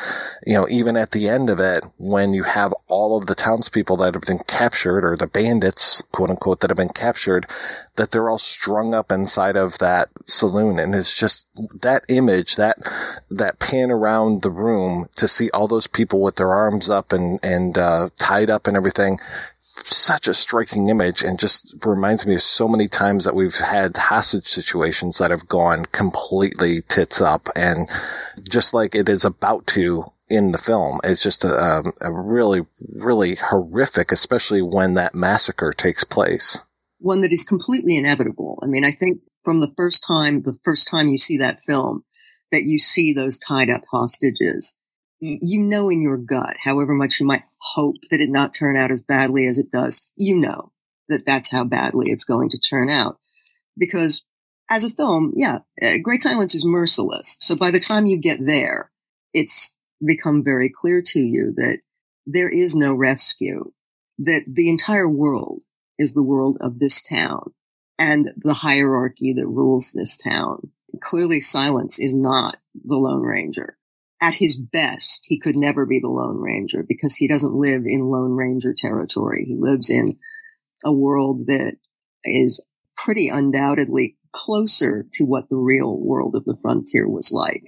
you 0.47 0.55
know, 0.55 0.66
even 0.71 0.97
at 0.97 1.11
the 1.11 1.29
end 1.29 1.51
of 1.51 1.59
it, 1.59 1.85
when 1.99 2.33
you 2.33 2.45
have 2.45 2.73
all 2.87 3.19
of 3.19 3.27
the 3.27 3.35
townspeople 3.35 3.97
that 3.97 4.14
have 4.14 4.23
been 4.23 4.38
captured 4.47 5.05
or 5.05 5.16
the 5.16 5.27
bandits, 5.27 6.03
quote 6.12 6.31
unquote, 6.31 6.61
that 6.61 6.71
have 6.71 6.77
been 6.77 6.88
captured, 6.88 7.47
that 7.97 8.12
they're 8.12 8.29
all 8.29 8.38
strung 8.38 8.95
up 8.95 9.11
inside 9.11 9.57
of 9.57 9.79
that 9.79 10.09
saloon. 10.25 10.79
And 10.79 10.95
it's 10.95 11.16
just 11.16 11.47
that 11.81 12.05
image, 12.09 12.55
that, 12.57 12.77
that 13.29 13.59
pan 13.59 13.90
around 13.90 14.42
the 14.42 14.51
room 14.51 15.07
to 15.16 15.27
see 15.27 15.51
all 15.51 15.66
those 15.66 15.88
people 15.88 16.21
with 16.23 16.37
their 16.37 16.55
arms 16.55 16.88
up 16.88 17.12
and, 17.12 17.40
and, 17.42 17.77
uh, 17.77 18.11
tied 18.19 18.51
up 18.51 18.69
and 18.69 18.77
everything 18.77 19.19
such 19.85 20.27
a 20.29 20.35
striking 20.35 20.89
image 20.89 21.23
and 21.23 21.39
just 21.39 21.75
reminds 21.85 22.27
me 22.27 22.35
of 22.35 22.43
so 22.43 22.69
many 22.69 22.89
times 22.89 23.25
that 23.25 23.35
we've 23.35 23.57
had 23.57 23.97
hostage 23.97 24.47
situations 24.47 25.19
that 25.19 25.31
have 25.31 25.49
gone 25.49 25.87
completely 25.87 26.83
tits 26.83 27.21
up 27.21 27.49
and 27.55 27.89
just 28.49 28.75
like 28.75 28.95
it 28.95 29.09
is 29.09 29.25
about 29.25 29.67
to 29.67 30.05
in 30.29 30.53
the 30.53 30.59
film. 30.59 30.99
It's 31.05 31.23
just 31.23 31.45
a, 31.45 31.62
um, 31.62 31.93
a 32.01 32.12
really, 32.12 32.67
really 32.95 33.37
horrific, 33.37 34.11
especially 34.11 34.62
when 34.62 34.95
that 34.95 35.15
massacre 35.15 35.73
takes 35.73 36.05
place. 36.05 36.61
One 36.99 37.21
that 37.21 37.33
is 37.33 37.45
completely 37.45 37.97
inevitable. 37.97 38.59
I 38.62 38.67
mean, 38.67 38.85
I 38.85 38.91
think 38.91 39.21
from 39.45 39.61
the 39.61 39.73
first 39.77 40.05
time, 40.07 40.43
the 40.43 40.59
first 40.65 40.89
time 40.89 41.09
you 41.09 41.19
see 41.19 41.37
that 41.39 41.62
film, 41.62 42.05
that 42.51 42.65
you 42.65 42.79
see 42.79 43.12
those 43.12 43.39
tied 43.39 43.71
up 43.71 43.83
hostages, 43.91 44.77
you 45.20 45.62
know 45.62 45.88
in 45.90 46.02
your 46.02 46.16
gut, 46.16 46.57
however 46.59 46.94
much 46.94 47.20
you 47.20 47.26
might 47.26 47.42
hope 47.59 47.96
that 48.11 48.20
it 48.20 48.31
not 48.31 48.55
turn 48.55 48.76
out 48.76 48.90
as 48.90 49.02
badly 49.02 49.46
as 49.46 49.59
it 49.59 49.70
does, 49.70 50.12
you 50.16 50.37
know 50.37 50.72
that 51.09 51.22
that's 51.24 51.50
how 51.50 51.64
badly 51.64 52.11
it's 52.11 52.24
going 52.24 52.50
to 52.50 52.59
turn 52.59 52.90
out. 52.90 53.18
Because 53.79 54.24
as 54.70 54.85
a 54.85 54.90
film, 54.90 55.33
yeah, 55.37 55.59
uh, 55.81 55.98
Great 56.02 56.22
Silence 56.22 56.55
is 56.55 56.64
merciless. 56.64 57.37
So 57.40 57.57
by 57.57 57.70
the 57.70 57.81
time 57.81 58.07
you 58.07 58.18
get 58.18 58.44
there, 58.44 58.90
it's 59.33 59.76
become 60.05 60.42
very 60.44 60.68
clear 60.68 61.00
to 61.00 61.20
you 61.20 61.55
that 61.57 61.79
there 62.26 62.48
is 62.48 62.74
no 62.74 62.92
rescue, 62.92 63.72
that 64.18 64.42
the 64.46 64.68
entire 64.68 65.09
world 65.09 65.62
is 65.98 66.12
the 66.12 66.22
world 66.22 66.59
of 66.61 66.79
this 66.79 67.00
town 67.02 67.52
and 67.98 68.33
the 68.37 68.55
hierarchy 68.55 69.33
that 69.35 69.46
rules 69.46 69.92
this 69.92 70.16
town. 70.16 70.70
Clearly 71.00 71.40
silence 71.40 71.98
is 71.98 72.14
not 72.14 72.59
the 72.74 72.96
Lone 72.96 73.22
Ranger 73.22 73.79
at 74.20 74.35
his 74.35 74.61
best, 74.61 75.24
he 75.26 75.38
could 75.38 75.57
never 75.57 75.85
be 75.87 76.00
the 76.00 76.09
Lone 76.09 76.38
Ranger 76.38 76.85
because 76.87 77.16
he 77.16 77.29
doesn't 77.29 77.55
live 77.55 77.83
in 77.85 78.07
Lone 78.07 78.33
Ranger 78.33 78.74
territory. 78.76 79.44
He 79.46 79.57
lives 79.57 79.90
in 79.90 80.18
a 80.85 80.92
world 80.92 81.46
that 81.46 81.76
is 82.24 82.64
pretty 82.96 83.29
undoubtedly 83.29 84.16
closer 84.33 85.07
to 85.12 85.24
what 85.24 85.48
the 85.48 85.57
real 85.57 85.98
world 85.98 86.35
of 86.35 86.44
the 86.44 86.57
frontier 86.62 87.09
was 87.09 87.31
like 87.33 87.64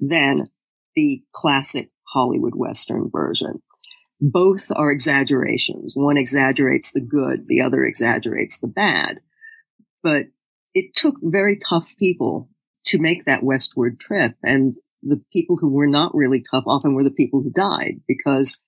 than 0.00 0.46
the 0.94 1.22
classic 1.32 1.90
Hollywood 2.08 2.54
Western 2.54 3.10
version. 3.10 3.62
Both 4.20 4.70
are 4.74 4.90
exaggerations. 4.90 5.94
One 5.96 6.16
exaggerates 6.16 6.92
the 6.92 7.00
good, 7.00 7.46
the 7.46 7.62
other 7.62 7.84
exaggerates 7.84 8.58
the 8.58 8.68
bad. 8.68 9.20
But 10.02 10.26
it 10.74 10.94
took 10.94 11.16
very 11.22 11.56
tough 11.56 11.96
people 11.98 12.48
to 12.86 13.00
make 13.00 13.24
that 13.24 13.42
westward 13.42 13.98
trip. 13.98 14.34
And 14.42 14.76
the 15.02 15.22
people 15.32 15.56
who 15.56 15.72
were 15.72 15.86
not 15.86 16.14
really 16.14 16.42
tough 16.50 16.64
often 16.66 16.94
were 16.94 17.04
the 17.04 17.10
people 17.10 17.42
who 17.42 17.50
died 17.50 18.00
because 18.06 18.60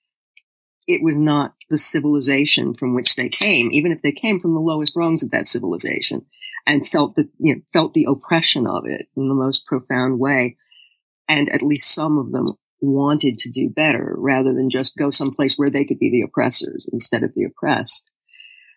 it 0.89 1.03
was 1.03 1.19
not 1.19 1.55
the 1.71 1.79
civilization 1.79 2.75
from 2.75 2.95
which 2.95 3.15
they 3.15 3.29
came, 3.29 3.71
even 3.73 3.93
if 3.93 4.03
they 4.03 4.13
came 4.13 4.41
from 4.41 4.55
the 4.55 4.61
lowest 4.61 4.97
rungs 4.97 5.23
of 5.23 5.31
that 5.31 5.47
civilization 5.47 6.27
and 6.67 6.87
felt 6.87 7.15
the, 7.17 7.29
you 7.39 7.55
know, 7.55 7.61
felt 7.73 7.95
the 7.95 8.07
oppression 8.09 8.67
of 8.67 8.85
it 8.87 9.07
in 9.17 9.29
the 9.29 9.35
most 9.35 9.67
profound 9.67 10.19
way. 10.19 10.57
And 11.29 11.49
at 11.51 11.63
least 11.63 11.95
some 11.95 12.19
of 12.19 12.33
them 12.33 12.47
wanted 12.81 13.39
to 13.39 13.51
do 13.51 13.71
better 13.71 14.15
rather 14.19 14.53
than 14.53 14.71
just 14.71 14.97
go 14.97 15.11
someplace 15.11 15.57
where 15.57 15.71
they 15.71 15.85
could 15.85 15.99
be 15.99 16.11
the 16.11 16.23
oppressors 16.23 16.89
instead 16.93 17.23
of 17.23 17.33
the 17.35 17.45
oppressed. 17.45 18.09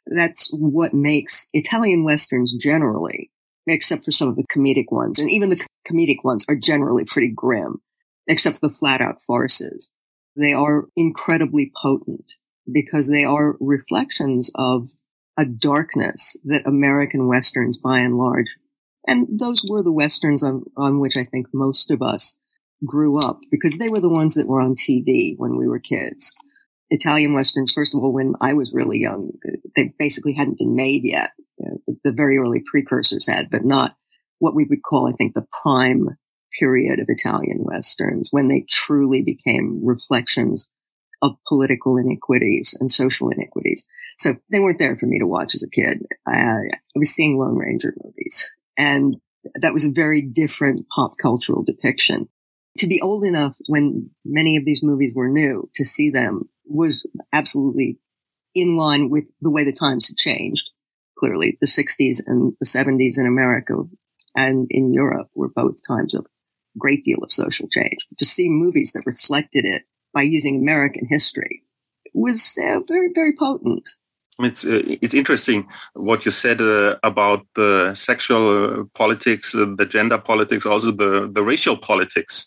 That's 0.06 0.52
what 0.54 0.94
makes 0.94 1.50
Italian 1.54 2.04
Westerns 2.04 2.54
generally 2.54 3.32
except 3.68 4.04
for 4.06 4.12
some 4.12 4.28
of 4.28 4.36
the 4.36 4.46
comedic 4.56 4.92
ones. 4.92 5.20
And 5.20 5.30
even 5.30 5.50
the 5.50 5.66
comedic 5.90 6.24
ones 6.24 6.46
are 6.48 6.56
generally 6.56 7.06
pretty 7.06 7.30
grim, 7.30 7.82
except 8.28 8.60
for 8.60 8.68
the 8.68 8.74
flat 8.74 9.02
out 9.02 9.22
farces. 9.22 9.90
They 10.36 10.54
are 10.54 10.86
incredibly 10.96 11.72
potent 11.82 12.34
because 12.72 13.10
they 13.10 13.24
are 13.24 13.58
reflections 13.60 14.52
of 14.56 14.90
a 15.38 15.46
darkness 15.46 16.38
that 16.46 16.68
American 16.68 17.28
Westerns 17.28 17.78
by 17.78 18.00
and 18.00 18.18
large, 18.18 18.56
and 19.08 19.28
those 19.40 19.64
were 19.70 19.84
the 19.84 19.92
Westerns 19.92 20.44
on, 20.44 20.64
on 20.78 21.00
which 21.00 21.18
I 21.18 21.26
think 21.26 21.48
most 21.54 21.92
of 21.92 22.02
us 22.02 22.38
grew 22.86 23.20
up 23.20 23.40
because 23.52 23.78
they 23.78 23.90
were 23.90 24.00
the 24.00 24.10
ones 24.10 24.36
that 24.36 24.48
were 24.48 24.62
on 24.62 24.76
TV 24.76 25.36
when 25.38 25.58
we 25.58 25.68
were 25.68 25.80
kids. 25.80 26.34
Italian 26.90 27.34
Westerns, 27.34 27.72
first 27.72 27.96
of 27.96 28.04
all, 28.04 28.14
when 28.14 28.34
I 28.42 28.54
was 28.54 28.72
really 28.74 29.00
young, 29.00 29.32
they 29.76 29.94
basically 29.98 30.34
hadn't 30.34 30.60
been 30.60 30.76
made 30.76 31.02
yet 31.04 31.32
uh, 31.64 31.76
the 32.04 32.14
very 32.14 32.38
early 32.38 32.62
precursors 32.70 33.28
had, 33.28 33.50
but 33.50 33.66
not 33.66 33.96
what 34.40 34.56
we 34.56 34.66
would 34.66 34.84
call, 34.84 35.10
I 35.10 35.16
think, 35.16 35.34
the 35.34 35.48
prime 35.64 36.18
period 36.60 37.00
of 37.00 37.08
Italian 37.10 37.60
Westerns 37.62 38.30
when 38.32 38.48
they 38.48 38.66
truly 38.70 39.24
became 39.24 39.86
reflections 39.86 40.70
of 41.22 41.38
political 41.48 41.98
inequities 41.98 42.76
and 42.80 42.92
social 42.92 43.30
inequities. 43.30 43.88
So 44.18 44.36
they 44.52 44.60
weren't 44.60 44.80
there 44.80 44.98
for 44.98 45.06
me 45.06 45.20
to 45.20 45.28
watch 45.28 45.56
as 45.56 45.64
a 45.64 45.70
kid. 45.70 46.06
I, 46.28 46.38
I 46.38 47.00
was 47.00 47.10
seeing 47.10 47.38
Lone 47.38 47.58
Ranger 47.58 47.94
movies 48.04 48.54
and 48.78 49.18
that 49.62 49.74
was 49.74 49.86
a 49.86 49.92
very 49.92 50.22
different 50.22 50.86
pop 50.94 51.12
cultural 51.22 51.64
depiction. 51.64 52.28
To 52.80 52.88
be 52.88 53.02
old 53.02 53.24
enough 53.24 53.56
when 53.70 54.10
many 54.26 54.58
of 54.58 54.66
these 54.66 54.84
movies 54.84 55.14
were 55.16 55.30
new 55.30 55.70
to 55.76 55.86
see 55.86 56.10
them 56.10 56.50
was 56.68 57.06
absolutely 57.34 57.98
in 58.54 58.78
line 58.78 59.10
with 59.10 59.26
the 59.42 59.50
way 59.50 59.64
the 59.64 59.74
times 59.74 60.08
had 60.08 60.18
changed 60.18 60.72
clearly 61.18 61.58
the 61.62 61.68
60s 61.68 62.22
and 62.26 62.54
the 62.60 62.66
70s 62.66 63.20
in 63.20 63.26
America 63.26 63.76
and 64.36 64.68
in 64.70 64.94
Europe 64.94 65.30
were 65.34 65.50
both 65.50 65.78
times 65.88 66.14
of 66.14 66.26
great 66.78 67.04
deal 67.04 67.20
of 67.24 67.32
social 67.32 67.68
change. 67.70 68.06
To 68.18 68.26
see 68.26 68.50
movies 68.50 68.92
that 68.92 69.06
reflected 69.06 69.66
it 69.66 69.84
by 70.14 70.24
using 70.24 70.58
American 70.58 71.08
history 71.08 71.64
was 72.14 72.60
uh, 72.62 72.80
very, 72.88 73.10
very 73.14 73.34
potent. 73.34 73.90
It's 74.40 74.66
uh, 74.66 74.82
it's 75.02 75.14
interesting 75.14 75.66
what 75.94 76.26
you 76.26 76.32
said 76.32 76.60
uh, 76.60 76.98
about 77.04 77.46
the 77.56 77.96
sexual 77.96 78.82
uh, 78.82 78.84
politics, 78.94 79.56
uh, 79.56 79.66
the 79.78 79.86
gender 79.86 80.18
politics, 80.18 80.66
also 80.66 80.92
the, 80.92 81.32
the 81.34 81.42
racial 81.42 81.78
politics 81.78 82.46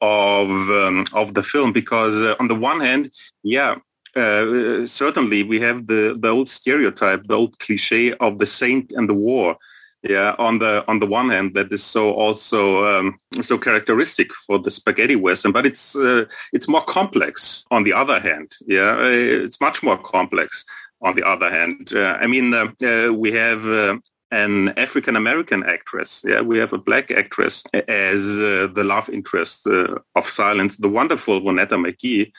of 0.00 0.48
um, 0.50 1.06
of 1.12 1.34
the 1.34 1.42
film. 1.42 1.72
Because 1.72 2.14
uh, 2.16 2.34
on 2.40 2.48
the 2.48 2.54
one 2.54 2.80
hand, 2.80 3.10
yeah, 3.42 3.76
uh, 4.16 4.86
certainly 4.86 5.42
we 5.42 5.60
have 5.60 5.86
the, 5.86 6.16
the 6.18 6.28
old 6.28 6.48
stereotype, 6.48 7.26
the 7.26 7.34
old 7.34 7.58
cliche 7.58 8.14
of 8.14 8.38
the 8.38 8.46
saint 8.46 8.92
and 8.92 9.08
the 9.08 9.14
war. 9.14 9.56
yeah 10.02 10.34
on 10.38 10.58
the 10.58 10.84
on 10.86 11.00
the 11.00 11.06
one 11.06 11.28
hand 11.28 11.54
that 11.54 11.72
is 11.72 11.82
so 11.82 12.12
also 12.12 12.84
um, 12.84 13.18
so 13.42 13.58
characteristic 13.58 14.28
for 14.46 14.58
the 14.58 14.70
spaghetti 14.70 15.16
western 15.16 15.52
but 15.52 15.66
it's 15.66 15.96
uh, 15.96 16.24
it's 16.52 16.68
more 16.68 16.84
complex 16.84 17.64
on 17.70 17.82
the 17.84 17.92
other 17.92 18.20
hand 18.20 18.52
yeah 18.66 18.96
it's 19.00 19.60
much 19.60 19.82
more 19.82 19.98
complex 19.98 20.64
on 21.02 21.16
the 21.16 21.26
other 21.26 21.50
hand 21.50 21.92
uh, 21.94 22.16
i 22.20 22.26
mean 22.26 22.54
uh, 22.54 22.68
uh 22.82 23.12
we 23.12 23.32
have 23.32 23.64
uh, 23.66 23.96
an 24.30 24.68
African 24.70 25.16
American 25.16 25.64
actress. 25.64 26.22
Yeah, 26.24 26.42
we 26.42 26.58
have 26.58 26.72
a 26.72 26.78
black 26.78 27.10
actress 27.10 27.62
as 27.88 28.24
the 28.24 28.84
love 28.84 29.08
interest 29.08 29.66
of 29.66 30.28
Silence, 30.28 30.76
the 30.76 30.88
wonderful 30.88 31.40
Vonetta 31.40 31.76
McGee, 31.76 32.32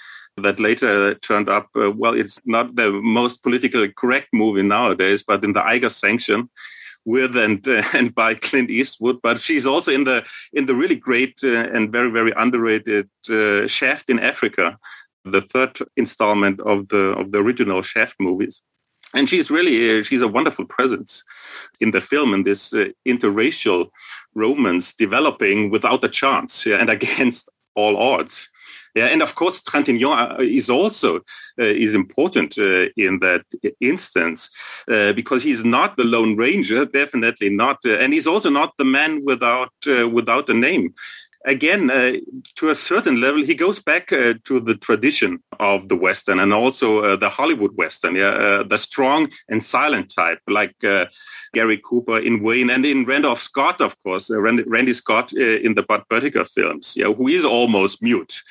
that 0.43 0.59
later 0.59 1.15
turned 1.15 1.49
up, 1.49 1.67
uh, 1.75 1.91
well, 1.91 2.13
it's 2.13 2.39
not 2.45 2.75
the 2.75 2.91
most 2.91 3.43
politically 3.43 3.89
correct 3.89 4.29
movie 4.33 4.63
nowadays, 4.63 5.23
but 5.25 5.43
in 5.43 5.53
the 5.53 5.65
Eiger 5.65 5.89
Sanction, 5.89 6.49
with 7.05 7.35
and 7.37 7.67
uh, 7.67 7.83
and 7.93 8.13
by 8.13 8.35
Clint 8.35 8.69
Eastwood, 8.69 9.19
but 9.21 9.39
she's 9.39 9.65
also 9.65 9.91
in 9.91 10.03
the 10.03 10.23
in 10.53 10.65
the 10.65 10.75
really 10.75 10.95
great 10.95 11.39
uh, 11.43 11.67
and 11.73 11.91
very 11.91 12.11
very 12.11 12.31
underrated 12.35 13.09
uh, 13.29 13.67
Shaft 13.67 14.09
in 14.09 14.19
Africa, 14.19 14.77
the 15.25 15.41
third 15.41 15.77
installment 15.97 16.59
of 16.61 16.87
the 16.89 17.13
of 17.19 17.31
the 17.31 17.39
original 17.39 17.81
Shaft 17.81 18.15
movies. 18.19 18.61
And 19.14 19.30
she's 19.30 19.49
really 19.49 19.99
uh, 19.99 20.03
she's 20.03 20.22
a 20.22 20.28
wonderful 20.28 20.66
presence 20.66 21.24
in 21.80 21.91
the 21.91 22.01
film 22.01 22.34
in 22.34 22.43
this 22.43 22.74
uh, 22.74 22.89
interracial 23.07 23.89
romance 24.36 24.93
developing 24.93 25.70
without 25.70 26.03
a 26.03 26.10
chance 26.10 26.66
yeah, 26.66 26.78
and 26.78 26.89
against 26.97 27.49
all 27.76 27.97
odds. 27.97 28.49
Yeah, 28.95 29.05
and 29.05 29.22
of 29.22 29.36
course, 29.36 29.62
Trintignant 29.62 30.39
uh, 30.39 30.41
is 30.41 30.70
also 30.70 31.18
uh, 31.18 31.74
is 31.86 31.93
important 31.93 32.57
uh, 32.57 32.88
in 32.97 33.20
that 33.20 33.43
instance 33.80 34.49
because 34.88 35.43
he's 35.43 35.64
not 35.64 35.95
the 35.95 36.03
Lone 36.03 36.36
Ranger, 36.36 36.86
definitely 36.86 37.49
not, 37.49 37.78
and 37.86 38.14
he's 38.14 38.28
also 38.28 38.49
not 38.49 38.74
the 38.78 38.86
man 38.86 39.24
without 39.24 39.74
without 40.12 40.49
a 40.49 40.53
name 40.53 40.93
again, 41.45 41.89
uh, 41.89 42.13
to 42.55 42.69
a 42.69 42.75
certain 42.75 43.21
level, 43.21 43.43
he 43.43 43.55
goes 43.55 43.79
back 43.79 44.11
uh, 44.11 44.33
to 44.45 44.59
the 44.59 44.75
tradition 44.75 45.41
of 45.59 45.89
the 45.89 45.95
Western 45.95 46.39
and 46.39 46.53
also 46.53 47.03
uh, 47.03 47.15
the 47.15 47.29
Hollywood 47.29 47.75
Western, 47.77 48.15
yeah, 48.15 48.29
uh, 48.29 48.63
the 48.63 48.77
strong 48.77 49.29
and 49.47 49.63
silent 49.63 50.13
type, 50.13 50.39
like 50.47 50.75
uh, 50.83 51.05
Gary 51.53 51.81
Cooper 51.83 52.19
in 52.19 52.43
Wayne 52.43 52.69
and 52.69 52.85
in 52.85 53.05
Randolph 53.05 53.41
Scott, 53.41 53.81
of 53.81 53.95
course, 54.03 54.29
uh, 54.29 54.39
Randy, 54.39 54.63
Randy, 54.63 54.93
Scott 54.93 55.33
in 55.33 55.75
the 55.75 55.83
Bud 55.83 56.03
Boetticher 56.09 56.47
films, 56.49 56.93
yeah, 56.95 57.11
who 57.11 57.27
is 57.27 57.45
almost 57.45 58.01
mute 58.01 58.41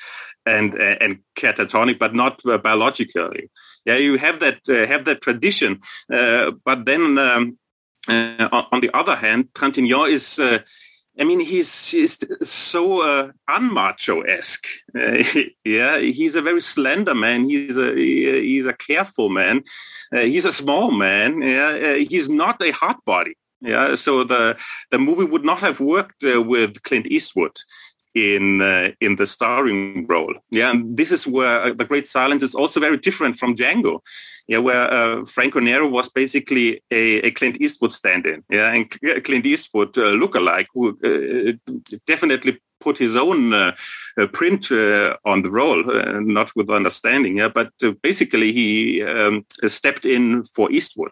and 0.45 0.73
and 0.75 1.19
catatonic, 1.35 1.99
but 1.99 2.15
not 2.15 2.41
biologically. 2.63 3.49
Yeah, 3.85 3.97
you 3.97 4.17
have 4.17 4.39
that 4.39 4.59
have 4.67 5.05
that 5.05 5.21
tradition, 5.21 5.81
but 6.07 6.85
then. 6.85 7.17
Um, 7.17 7.57
on 8.07 8.79
the 8.81 8.89
other 8.95 9.15
hand, 9.15 9.49
Trintignant 9.53 10.09
is 10.09 10.39
I 11.17 11.23
mean, 11.23 11.39
he's, 11.39 11.89
he's 11.89 12.17
so 12.43 13.01
uh, 13.01 13.31
unmacho-esque. 13.49 14.67
Uh, 14.97 15.23
yeah, 15.65 15.99
he's 15.99 16.35
a 16.35 16.41
very 16.41 16.61
slender 16.61 17.15
man. 17.15 17.49
He's 17.49 17.75
a 17.75 17.95
he's 17.95 18.65
a 18.65 18.73
careful 18.73 19.29
man. 19.29 19.63
Uh, 20.13 20.19
he's 20.19 20.45
a 20.45 20.53
small 20.53 20.91
man. 20.91 21.41
Yeah, 21.41 21.69
uh, 21.69 22.05
he's 22.09 22.29
not 22.29 22.61
a 22.61 22.71
hot 22.71 23.03
body. 23.05 23.35
Yeah, 23.61 23.95
so 23.95 24.23
the 24.23 24.57
the 24.91 24.99
movie 24.99 25.25
would 25.25 25.43
not 25.43 25.59
have 25.59 25.79
worked 25.81 26.23
uh, 26.23 26.41
with 26.41 26.81
Clint 26.83 27.07
Eastwood 27.07 27.57
in 28.15 28.61
uh, 28.61 28.91
in 28.99 29.15
the 29.15 29.27
starring 29.27 30.07
role. 30.07 30.33
Yeah, 30.49 30.71
and 30.71 30.97
this 30.97 31.11
is 31.11 31.27
where 31.27 31.61
uh, 31.61 31.73
the 31.73 31.85
Great 31.85 32.07
Silence 32.07 32.43
is 32.43 32.55
also 32.55 32.79
very 32.79 32.97
different 32.97 33.37
from 33.37 33.55
Django. 33.55 33.99
Yeah, 34.47 34.59
where 34.59 34.91
uh, 34.91 35.25
Franco 35.25 35.59
Nero 35.59 35.87
was 35.87 36.09
basically 36.09 36.81
a, 36.89 37.21
a, 37.21 37.31
Clint 37.31 37.61
Eastwood 37.61 37.91
stand-in. 37.91 38.43
Yeah, 38.49 38.73
and 38.73 38.89
Clint 39.23 39.45
Eastwood 39.45 39.95
uh, 39.97 40.09
look-alike 40.11 40.67
who 40.73 40.97
uh, 41.03 41.73
definitely 42.07 42.59
put 42.79 42.97
his 42.97 43.15
own 43.15 43.53
uh, 43.53 43.73
print 44.33 44.71
on 44.71 45.41
the 45.41 45.51
role, 45.51 45.83
not 46.21 46.49
with 46.55 46.69
understanding. 46.71 47.37
Yeah, 47.37 47.49
but 47.49 47.71
basically 48.01 48.53
he 48.53 49.03
um, 49.03 49.45
stepped 49.67 50.05
in 50.05 50.45
for 50.55 50.71
Eastwood. 50.71 51.11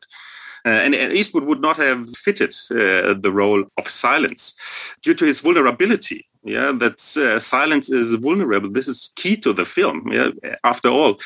Uh, 0.67 0.81
and, 0.85 0.93
Eastwood 1.19 1.45
would 1.45 1.61
not 1.61 1.77
have 1.77 1.99
fitted 2.25 2.53
uh, 2.71 3.13
the 3.25 3.31
role 3.31 3.63
of 3.77 3.85
silence 3.87 4.53
due 5.01 5.13
to 5.13 5.25
his 5.25 5.39
vulnerability. 5.39 6.27
Yeah, 6.43 6.71
that 6.83 6.99
uh, 7.17 7.39
silence 7.39 7.89
is 7.89 8.13
vulnerable. 8.15 8.69
This 8.69 8.87
is 8.87 9.11
key 9.15 9.35
to 9.37 9.53
the 9.53 9.65
film. 9.65 9.97
Yeah, 10.11 10.31
after 10.63 10.89
all, 10.89 11.19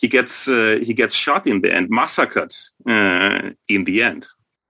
he 0.00 0.08
gets 0.08 0.48
uh, 0.48 0.78
he 0.82 0.94
gets 0.94 1.14
shot 1.14 1.46
in 1.46 1.62
the 1.62 1.70
end, 1.78 1.90
massacred 1.90 2.52
uh, 2.86 3.50
in 3.68 3.84
the 3.84 4.02
end. 4.02 4.26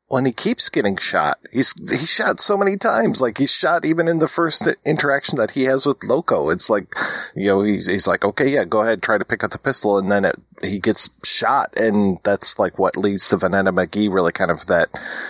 Well, 0.09 0.19
and 0.19 0.27
he 0.27 0.33
keeps 0.33 0.71
getting 0.71 0.97
shot. 0.97 1.39
He's 1.53 1.75
he's 1.79 2.09
shot 2.09 2.41
so 2.41 2.57
many 2.57 2.79
times. 2.79 3.21
Like 3.21 3.37
he's 3.37 3.51
shot 3.51 3.85
even 3.85 4.09
in 4.09 4.21
the 4.21 4.29
first 4.29 4.67
interaction 4.87 5.37
that 5.37 5.51
he 5.51 5.65
has 5.65 5.85
with 5.85 6.03
Loco. 6.03 6.49
It's 6.49 6.71
like, 6.71 6.95
you 7.35 7.47
know, 7.47 7.61
he's 7.61 7.87
he's 7.87 8.07
like, 8.07 8.25
okay, 8.25 8.49
yeah, 8.49 8.65
go 8.65 8.81
ahead, 8.81 9.03
try 9.03 9.19
to 9.19 9.25
pick 9.25 9.45
up 9.45 9.51
the 9.51 9.59
pistol, 9.59 9.99
and 9.99 10.11
then 10.11 10.25
it, 10.25 10.37
he 10.63 10.79
gets 10.79 11.11
shot, 11.23 11.77
and 11.77 12.19
that's 12.23 12.59
like 12.59 12.79
what 12.79 12.97
leads 12.97 13.29
to 13.29 13.37
Vonetta 13.37 13.69
McGee, 13.69 14.11
really 14.13 14.33
kind 14.33 14.51
of 14.51 14.67
that 14.67 14.89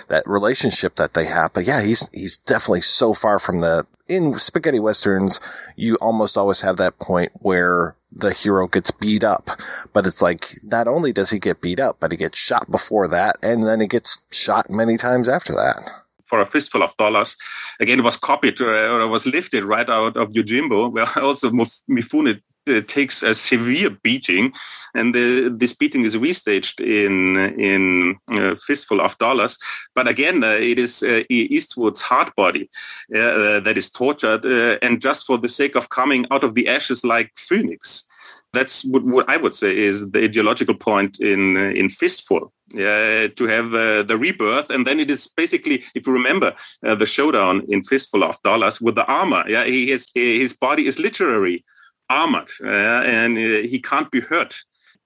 that 0.08 0.26
relationship 0.28 0.94
that 0.94 1.14
they 1.14 1.24
have. 1.24 1.52
But 1.52 1.64
yeah, 1.64 1.82
he's 1.82 2.08
he's 2.12 2.36
definitely 2.36 2.82
so 2.82 3.14
far 3.14 3.40
from 3.40 3.60
the 3.60 3.84
in 4.08 4.38
spaghetti 4.38 4.80
westerns, 4.80 5.40
you 5.76 5.96
almost 5.96 6.36
always 6.36 6.62
have 6.62 6.76
that 6.78 6.98
point 6.98 7.30
where 7.40 7.94
the 8.18 8.32
hero 8.32 8.66
gets 8.66 8.90
beat 8.90 9.24
up. 9.24 9.48
But 9.92 10.06
it's 10.06 10.20
like, 10.20 10.58
not 10.62 10.88
only 10.88 11.12
does 11.12 11.30
he 11.30 11.38
get 11.38 11.60
beat 11.60 11.80
up, 11.80 11.96
but 12.00 12.12
he 12.12 12.18
gets 12.18 12.38
shot 12.38 12.70
before 12.70 13.08
that, 13.08 13.36
and 13.42 13.66
then 13.66 13.80
he 13.80 13.86
gets 13.86 14.18
shot 14.30 14.70
many 14.70 14.96
times 14.96 15.28
after 15.28 15.52
that. 15.54 15.90
For 16.26 16.40
a 16.42 16.46
fistful 16.46 16.82
of 16.82 16.94
dollars, 16.98 17.36
again, 17.80 18.00
it 18.00 18.04
was 18.04 18.16
copied 18.16 18.60
uh, 18.60 18.64
or 18.64 19.00
it 19.00 19.06
was 19.06 19.24
lifted 19.24 19.64
right 19.64 19.88
out 19.88 20.16
of 20.16 20.30
Yojimbo, 20.32 20.92
where 20.92 21.08
also 21.24 21.50
Mifune 21.50 22.42
uh, 22.68 22.82
takes 22.82 23.22
a 23.22 23.34
severe 23.34 23.90
beating, 24.02 24.52
and 24.94 25.14
the, 25.14 25.48
this 25.48 25.72
beating 25.72 26.04
is 26.04 26.16
restaged 26.16 26.80
in 26.80 27.38
in 27.58 28.18
uh, 28.30 28.56
Fistful 28.66 29.00
of 29.00 29.16
Dollars. 29.18 29.56
But 29.94 30.06
again, 30.06 30.44
uh, 30.44 30.58
it 30.60 30.78
is 30.78 31.02
uh, 31.02 31.22
Eastwood's 31.30 32.02
hard 32.02 32.34
body 32.36 32.68
uh, 33.14 33.60
that 33.60 33.78
is 33.78 33.90
tortured, 33.90 34.44
uh, 34.44 34.78
and 34.82 35.00
just 35.00 35.24
for 35.24 35.38
the 35.38 35.48
sake 35.48 35.76
of 35.76 35.88
coming 35.88 36.26
out 36.30 36.44
of 36.44 36.54
the 36.54 36.68
ashes 36.68 37.04
like 37.04 37.32
phoenix. 37.36 38.04
That's 38.52 38.84
what, 38.84 39.02
what 39.04 39.28
I 39.28 39.36
would 39.36 39.54
say 39.54 39.76
is 39.76 40.08
the 40.10 40.24
ideological 40.24 40.74
point 40.74 41.20
in 41.20 41.56
in 41.56 41.88
Fistful. 41.88 42.52
Uh, 42.74 43.28
to 43.38 43.46
have 43.46 43.72
uh, 43.72 44.02
the 44.02 44.18
rebirth, 44.18 44.68
and 44.68 44.86
then 44.86 45.00
it 45.00 45.10
is 45.10 45.26
basically, 45.26 45.82
if 45.94 46.06
you 46.06 46.12
remember 46.12 46.54
uh, 46.84 46.94
the 46.94 47.06
showdown 47.06 47.64
in 47.70 47.82
Fistful 47.82 48.22
of 48.22 48.36
Dollars 48.42 48.78
with 48.78 48.94
the 48.94 49.06
armor, 49.06 49.42
yeah, 49.48 49.64
he 49.64 49.88
has, 49.88 50.06
his 50.14 50.52
body 50.52 50.86
is 50.86 50.98
literally 50.98 51.64
armored 52.10 52.50
uh, 52.62 53.02
and 53.06 53.38
uh, 53.38 53.66
he 53.66 53.80
can't 53.80 54.10
be 54.10 54.20
hurt 54.20 54.54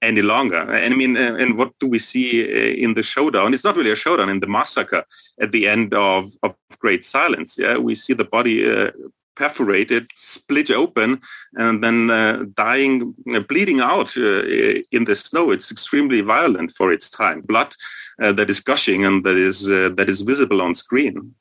any 0.00 0.22
longer. 0.22 0.56
And 0.56 0.92
I 0.92 0.96
mean, 0.96 1.16
uh, 1.16 1.36
and 1.38 1.56
what 1.56 1.70
do 1.78 1.86
we 1.86 2.00
see 2.00 2.42
in 2.82 2.94
the 2.94 3.04
showdown? 3.04 3.54
It's 3.54 3.62
not 3.62 3.76
really 3.76 3.92
a 3.92 3.96
showdown 3.96 4.28
in 4.28 4.40
the 4.40 4.48
massacre 4.48 5.04
at 5.40 5.52
the 5.52 5.68
end 5.68 5.94
of, 5.94 6.32
of 6.42 6.56
Great 6.80 7.04
Silence. 7.04 7.56
Yeah, 7.56 7.78
we 7.78 7.94
see 7.94 8.14
the 8.14 8.24
body 8.24 8.68
uh, 8.68 8.90
perforated, 9.36 10.10
split 10.14 10.70
open, 10.70 11.20
and 11.54 11.82
then 11.82 12.10
uh, 12.10 12.44
dying, 12.56 13.14
uh, 13.34 13.40
bleeding 13.40 13.80
out 13.80 14.16
in 14.16 15.04
the 15.04 15.16
snow. 15.16 15.50
It's 15.50 15.70
extremely 15.70 16.20
violent 16.20 16.72
for 16.72 16.92
its 16.92 17.10
time. 17.10 17.40
Blood 17.42 17.74
that 18.18 18.50
is 18.50 18.60
gushing 18.60 19.04
and 19.04 19.24
that 19.24 19.36
is 19.36 19.64
that 19.64 20.06
is 20.08 20.20
visible 20.20 20.62
on 20.62 20.74
screen. 20.74 21.34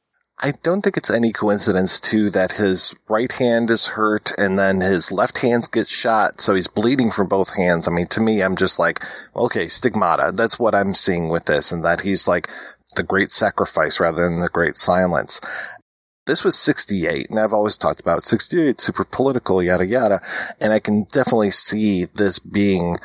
I 0.43 0.53
don't 0.63 0.81
think 0.81 0.97
it's 0.97 1.11
any 1.11 1.31
coincidence 1.31 1.99
too 1.99 2.31
that 2.31 2.53
his 2.53 2.95
right 3.07 3.31
hand 3.31 3.69
is 3.69 3.85
hurt 3.85 4.31
and 4.39 4.57
then 4.57 4.81
his 4.81 5.11
left 5.11 5.37
hand 5.37 5.69
gets 5.71 5.91
shot, 5.91 6.41
so 6.41 6.55
he's 6.55 6.67
bleeding 6.67 7.11
from 7.11 7.27
both 7.27 7.55
hands. 7.55 7.87
I 7.87 7.91
mean, 7.91 8.07
to 8.07 8.19
me, 8.19 8.41
I'm 8.41 8.55
just 8.55 8.79
like, 8.79 9.03
okay, 9.35 9.67
stigmata. 9.67 10.31
That's 10.33 10.57
what 10.57 10.73
I'm 10.73 10.95
seeing 10.95 11.29
with 11.29 11.45
this, 11.45 11.71
and 11.71 11.85
that 11.85 12.01
he's 12.01 12.27
like 12.27 12.49
the 12.95 13.03
great 13.03 13.31
sacrifice 13.31 13.99
rather 13.99 14.27
than 14.27 14.39
the 14.39 14.49
great 14.49 14.75
silence. 14.75 15.41
This 16.27 16.43
was 16.43 16.57
68, 16.57 17.29
and 17.29 17.39
I've 17.39 17.53
always 17.53 17.77
talked 17.77 17.99
about 17.99 18.23
68, 18.23 18.79
super 18.79 19.03
political, 19.03 19.63
yada 19.63 19.85
yada, 19.85 20.21
and 20.59 20.71
I 20.71 20.79
can 20.79 21.05
definitely 21.11 21.49
see 21.49 22.05
this 22.05 22.37
being 22.37 22.97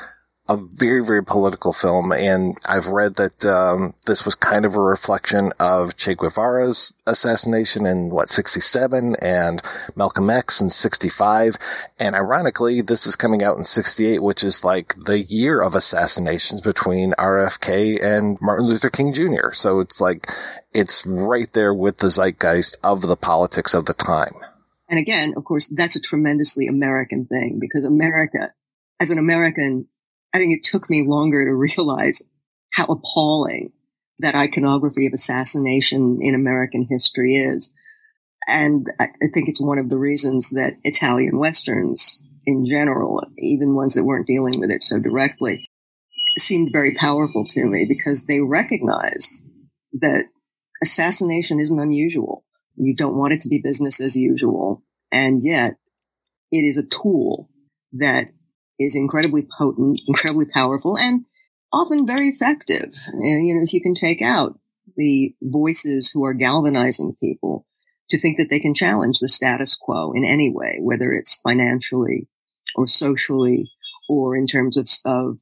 a 0.48 0.56
very, 0.56 1.04
very 1.04 1.24
political 1.24 1.72
film. 1.72 2.12
And 2.12 2.56
I've 2.68 2.88
read 2.88 3.16
that, 3.16 3.44
um, 3.44 3.94
this 4.06 4.24
was 4.24 4.34
kind 4.34 4.64
of 4.64 4.74
a 4.74 4.80
reflection 4.80 5.50
of 5.58 5.96
Che 5.96 6.14
Guevara's 6.14 6.94
assassination 7.06 7.84
in 7.84 8.10
what, 8.10 8.28
67 8.28 9.16
and 9.20 9.60
Malcolm 9.96 10.30
X 10.30 10.60
in 10.60 10.70
65. 10.70 11.56
And 11.98 12.14
ironically, 12.14 12.80
this 12.80 13.06
is 13.06 13.16
coming 13.16 13.42
out 13.42 13.56
in 13.56 13.64
68, 13.64 14.22
which 14.22 14.44
is 14.44 14.64
like 14.64 14.94
the 14.94 15.20
year 15.20 15.60
of 15.60 15.74
assassinations 15.74 16.60
between 16.60 17.12
RFK 17.12 18.02
and 18.02 18.38
Martin 18.40 18.66
Luther 18.66 18.90
King 18.90 19.12
Jr. 19.12 19.52
So 19.52 19.80
it's 19.80 20.00
like, 20.00 20.30
it's 20.72 21.04
right 21.06 21.52
there 21.52 21.74
with 21.74 21.98
the 21.98 22.10
zeitgeist 22.10 22.76
of 22.84 23.02
the 23.02 23.16
politics 23.16 23.74
of 23.74 23.86
the 23.86 23.94
time. 23.94 24.34
And 24.88 24.98
again, 24.98 25.34
of 25.36 25.44
course, 25.44 25.72
that's 25.74 25.96
a 25.96 26.00
tremendously 26.00 26.68
American 26.68 27.26
thing 27.26 27.58
because 27.60 27.84
America, 27.84 28.52
as 29.00 29.10
an 29.10 29.18
American, 29.18 29.88
I 30.32 30.38
think 30.38 30.54
it 30.54 30.62
took 30.62 30.90
me 30.90 31.04
longer 31.06 31.44
to 31.44 31.54
realize 31.54 32.22
how 32.72 32.84
appalling 32.86 33.72
that 34.18 34.34
iconography 34.34 35.06
of 35.06 35.12
assassination 35.12 36.18
in 36.20 36.34
American 36.34 36.86
history 36.88 37.36
is. 37.36 37.72
And 38.48 38.86
I 39.00 39.08
think 39.34 39.48
it's 39.48 39.60
one 39.60 39.78
of 39.78 39.88
the 39.88 39.98
reasons 39.98 40.50
that 40.50 40.74
Italian 40.84 41.38
Westerns 41.38 42.22
in 42.46 42.64
general, 42.64 43.24
even 43.38 43.74
ones 43.74 43.94
that 43.94 44.04
weren't 44.04 44.26
dealing 44.26 44.60
with 44.60 44.70
it 44.70 44.82
so 44.82 45.00
directly, 45.00 45.68
seemed 46.38 46.70
very 46.72 46.94
powerful 46.94 47.44
to 47.44 47.64
me 47.64 47.86
because 47.88 48.26
they 48.26 48.40
recognized 48.40 49.42
that 49.94 50.26
assassination 50.82 51.60
isn't 51.60 51.80
unusual. 51.80 52.44
You 52.76 52.94
don't 52.94 53.16
want 53.16 53.32
it 53.32 53.40
to 53.40 53.48
be 53.48 53.60
business 53.62 54.00
as 54.00 54.16
usual. 54.16 54.82
And 55.10 55.40
yet 55.42 55.74
it 56.52 56.58
is 56.58 56.78
a 56.78 56.86
tool 56.86 57.48
that 57.94 58.28
is 58.78 58.96
incredibly 58.96 59.46
potent, 59.58 60.00
incredibly 60.06 60.46
powerful, 60.46 60.98
and 60.98 61.24
often 61.72 62.06
very 62.06 62.28
effective. 62.28 62.94
And, 63.12 63.46
you 63.46 63.54
know, 63.54 63.62
if 63.62 63.72
you 63.72 63.80
can 63.80 63.94
take 63.94 64.22
out 64.22 64.58
the 64.96 65.34
voices 65.42 66.10
who 66.10 66.24
are 66.24 66.34
galvanizing 66.34 67.16
people 67.20 67.66
to 68.10 68.20
think 68.20 68.38
that 68.38 68.48
they 68.50 68.60
can 68.60 68.74
challenge 68.74 69.18
the 69.18 69.28
status 69.28 69.74
quo 69.74 70.12
in 70.12 70.24
any 70.24 70.50
way, 70.50 70.78
whether 70.80 71.12
it's 71.12 71.40
financially 71.40 72.28
or 72.74 72.86
socially 72.86 73.68
or 74.08 74.36
in 74.36 74.46
terms 74.46 74.76
of, 74.76 74.88
of 75.04 75.38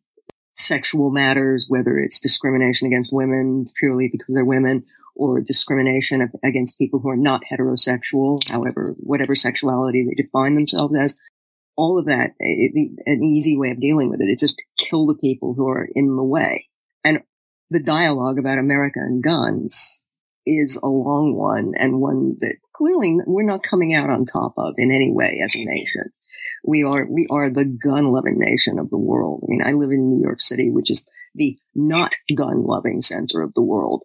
sexual 0.55 1.11
matters, 1.11 1.67
whether 1.69 1.99
it's 1.99 2.21
discrimination 2.21 2.87
against 2.87 3.13
women 3.13 3.67
purely 3.79 4.09
because 4.11 4.35
they're 4.35 4.45
women 4.45 4.85
or 5.15 5.41
discrimination 5.41 6.29
against 6.43 6.79
people 6.79 7.01
who 7.01 7.09
are 7.09 7.17
not 7.17 7.43
heterosexual, 7.51 8.41
however, 8.49 8.95
whatever 8.99 9.35
sexuality 9.35 10.05
they 10.05 10.23
define 10.23 10.55
themselves 10.55 10.97
as. 10.97 11.19
All 11.77 11.99
of 11.99 12.07
that, 12.07 12.33
it, 12.39 12.93
an 13.07 13.23
easy 13.23 13.57
way 13.57 13.71
of 13.71 13.81
dealing 13.81 14.11
with 14.11 14.21
it 14.21 14.31
is 14.31 14.41
just 14.41 14.59
to 14.59 14.85
kill 14.85 15.07
the 15.07 15.19
people 15.21 15.55
who 15.55 15.69
are 15.69 15.89
in 15.95 16.17
the 16.17 16.25
way. 16.25 16.69
And 17.03 17.21
the 17.71 17.83
dialogue 17.83 18.39
about 18.39 18.59
America 18.59 19.01
and 19.01 19.23
guns 19.23 20.03
is 20.47 20.77
a 20.77 20.89
long 20.89 21.35
one 21.35 21.73
and 21.77 22.01
one 22.01 22.37
that 22.41 22.57
clearly 22.75 23.17
we're 23.27 23.43
not 23.45 23.63
coming 23.63 23.95
out 23.95 24.11
on 24.11 24.25
top 24.25 24.55
of 24.57 24.75
in 24.77 24.93
any 24.93 25.11
way 25.11 25.41
as 25.43 25.57
a 25.57 25.65
nation. 25.65 26.13
We 26.67 26.85
are, 26.85 27.07
we 27.11 27.27
are 27.31 27.51
the 27.51 27.65
gun 27.65 28.13
loving 28.13 28.39
nation 28.39 28.79
of 28.79 28.91
the 28.91 28.99
world. 28.99 29.43
I 29.43 29.47
mean, 29.49 29.63
I 29.65 29.73
live 29.73 29.91
in 29.91 30.09
New 30.09 30.23
York 30.23 30.41
City, 30.41 30.71
which 30.71 30.91
is 30.91 31.07
the 31.35 31.59
not 31.75 32.15
gun 32.35 32.65
loving 32.65 33.03
center 33.03 33.43
of 33.43 33.55
the 33.55 33.63
world, 33.63 34.03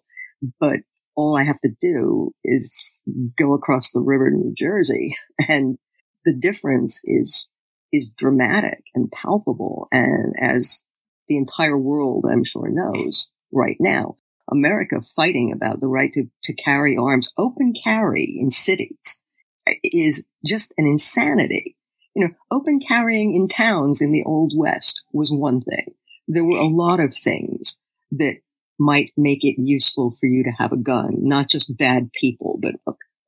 but 0.58 0.80
all 1.14 1.36
I 1.36 1.44
have 1.44 1.60
to 1.60 1.70
do 1.80 2.32
is 2.44 3.02
go 3.36 3.54
across 3.54 3.92
the 3.92 4.00
river 4.00 4.30
to 4.30 4.36
New 4.36 4.54
Jersey 4.56 5.16
and 5.48 5.78
the 6.24 6.34
difference 6.34 7.02
is, 7.04 7.48
is 7.92 8.10
dramatic 8.10 8.84
and 8.94 9.10
palpable. 9.10 9.88
And 9.90 10.34
as 10.38 10.84
the 11.28 11.36
entire 11.36 11.78
world, 11.78 12.26
I'm 12.30 12.44
sure 12.44 12.68
knows 12.68 13.30
right 13.52 13.76
now, 13.80 14.16
America 14.50 15.00
fighting 15.16 15.52
about 15.52 15.80
the 15.80 15.86
right 15.86 16.12
to, 16.14 16.28
to 16.44 16.54
carry 16.54 16.96
arms, 16.96 17.32
open 17.38 17.72
carry 17.72 18.36
in 18.40 18.50
cities 18.50 19.22
eh, 19.66 19.74
is 19.84 20.26
just 20.44 20.74
an 20.76 20.86
insanity. 20.86 21.76
You 22.14 22.26
know, 22.26 22.34
open 22.50 22.80
carrying 22.80 23.34
in 23.34 23.48
towns 23.48 24.02
in 24.02 24.10
the 24.10 24.24
old 24.24 24.52
West 24.56 25.04
was 25.12 25.32
one 25.32 25.60
thing. 25.60 25.94
There 26.26 26.44
were 26.44 26.58
a 26.58 26.66
lot 26.66 27.00
of 27.00 27.14
things 27.14 27.78
that 28.12 28.38
might 28.78 29.12
make 29.16 29.44
it 29.44 29.60
useful 29.60 30.16
for 30.18 30.26
you 30.26 30.42
to 30.44 30.50
have 30.50 30.72
a 30.72 30.76
gun, 30.76 31.16
not 31.20 31.48
just 31.48 31.76
bad 31.76 32.10
people, 32.12 32.58
but 32.60 32.74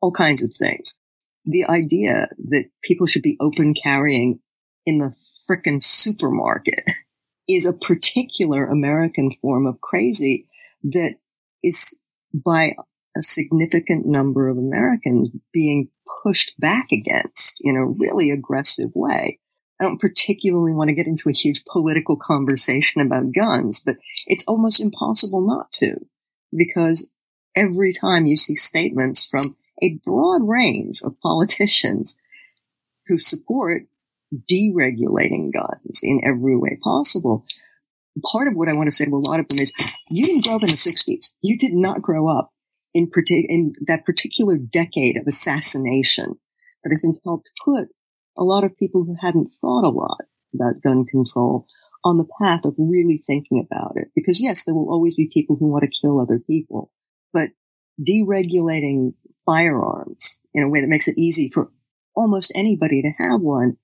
all 0.01 0.11
kinds 0.11 0.43
of 0.43 0.53
things. 0.55 0.99
The 1.45 1.65
idea 1.69 2.29
that 2.49 2.71
people 2.83 3.07
should 3.07 3.23
be 3.23 3.37
open 3.41 3.75
carrying 3.75 4.41
in 4.87 4.99
the 4.99 5.15
frickin' 5.49 5.83
supermarket 5.83 6.85
is 7.49 7.67
a 7.67 7.73
particular 7.73 8.67
American 8.67 9.31
form 9.41 9.67
of 9.67 9.81
crazy 9.81 10.47
that 10.85 11.17
is 11.63 11.99
by 12.33 12.75
a 13.17 13.23
significant 13.23 14.07
number 14.07 14.49
of 14.49 14.57
Americans 14.57 15.29
being 15.53 15.89
pushed 16.23 16.53
back 16.59 16.89
against 16.93 17.61
in 17.61 17.77
a 17.77 17.87
really 17.87 18.31
aggressive 18.31 18.91
way. 18.95 19.39
I 19.81 19.85
don't 19.85 20.01
particularly 20.01 20.73
want 20.73 20.89
to 20.89 20.95
get 20.95 21.07
into 21.07 21.29
a 21.29 21.33
huge 21.33 21.65
political 21.65 22.17
conversation 22.17 23.01
about 23.01 23.35
guns, 23.35 23.81
but 23.81 23.97
it's 24.27 24.45
almost 24.47 24.81
impossible 24.81 25.47
not 25.47 25.73
to 25.73 25.97
because 26.57 27.11
every 27.55 27.93
time 27.93 28.27
you 28.27 28.37
see 28.37 28.55
statements 28.55 29.27
from 29.27 29.57
a 29.83 29.99
broad 30.05 30.43
range 30.47 31.03
of 31.03 31.21
politicians 31.21 32.17
who 33.07 33.19
support 33.19 33.83
deregulating 34.51 35.53
guns 35.53 36.01
in 36.03 36.21
every 36.25 36.57
way 36.57 36.79
possible, 36.83 37.45
part 38.31 38.49
of 38.49 38.55
what 38.55 38.69
I 38.69 38.73
want 38.73 38.89
to 38.89 38.93
say 38.93 39.05
to 39.05 39.15
a 39.15 39.17
lot 39.17 39.41
of 39.41 39.49
them 39.49 39.59
is 39.59 39.73
you 40.11 40.27
didn't 40.27 40.45
grow 40.45 40.57
up 40.57 40.63
in 40.63 40.71
the 40.71 40.77
60s. 40.77 41.33
You 41.43 41.57
did 41.57 41.73
not 41.73 42.03
grow 42.03 42.29
up 42.29 42.51
in, 42.95 43.11
partic- 43.11 43.47
in 43.49 43.75
that 43.87 44.05
particular 44.05 44.57
decade 44.57 45.17
of 45.17 45.27
assassination 45.27 46.39
that 46.85 46.97
I 46.97 47.01
think 47.01 47.19
helped 47.25 47.51
put 47.65 47.89
a 48.37 48.45
lot 48.45 48.65
of 48.65 48.77
people 48.77 49.05
who 49.05 49.17
hadn't 49.21 49.51
thought 49.61 49.85
a 49.85 49.89
lot 49.89 50.25
about 50.55 50.83
gun 50.83 51.05
control 51.05 51.67
on 52.05 52.19
the 52.19 52.29
path 52.41 52.65
of 52.65 52.75
really 52.79 53.23
thinking 53.27 53.65
about 53.65 53.93
it. 53.97 54.09
Because 54.15 54.41
yes, 54.41 54.65
there 54.65 54.75
will 54.75 54.91
always 54.91 55.15
be 55.15 55.31
people 55.33 55.57
who 55.57 55.69
want 55.71 55.85
to 55.85 56.01
kill 56.01 56.21
other 56.21 56.39
people, 56.39 56.91
but 57.33 57.51
deregulating 58.01 59.15
firearms 59.47 60.41
in 60.55 60.65
a 60.65 60.69
way 60.69 60.81
that 60.81 60.89
makes 60.89 61.09
it 61.09 61.19
easy 61.19 61.51
for 61.53 61.71
almost 62.15 62.53
anybody 62.55 63.03
to 63.03 63.11
have 63.19 63.41
one 63.41 63.77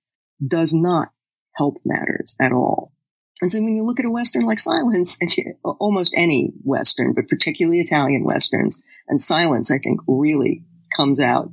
does 0.47 0.73
not 0.73 1.09
help 1.57 1.77
matters 1.85 2.35
at 2.41 2.53
all. 2.53 2.93
And 3.41 3.53
so 3.53 3.61
when 3.61 3.77
you 3.77 3.85
look 3.85 4.01
at 4.01 4.07
a 4.07 4.11
Western 4.11 4.43
like 4.43 4.59
Silence, 4.59 5.17
and 5.21 5.31
almost 5.63 6.15
any 6.17 6.53
Western, 6.65 7.15
but 7.15 7.29
particularly 7.29 7.81
Italian 7.81 8.25
Westerns, 8.25 8.83
and 9.09 9.21
Silence, 9.21 9.71
I 9.71 9.79
think 9.79 10.01
really 10.09 10.65
comes 10.97 11.21
out 11.21 11.51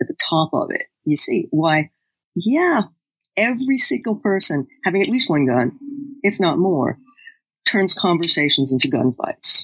at 0.00 0.08
the 0.08 0.16
top 0.28 0.50
of 0.52 0.70
it. 0.70 0.82
You 1.04 1.16
see 1.16 1.46
why 1.50 1.90
yeah, 2.34 2.82
every 3.36 3.78
single 3.78 4.16
person 4.16 4.66
having 4.84 5.02
at 5.02 5.08
least 5.08 5.30
one 5.30 5.46
gun, 5.46 5.78
if 6.22 6.40
not 6.40 6.58
more, 6.58 6.98
turns 7.66 7.94
conversations 7.94 8.72
into 8.72 8.88
gunfights. 8.88 9.62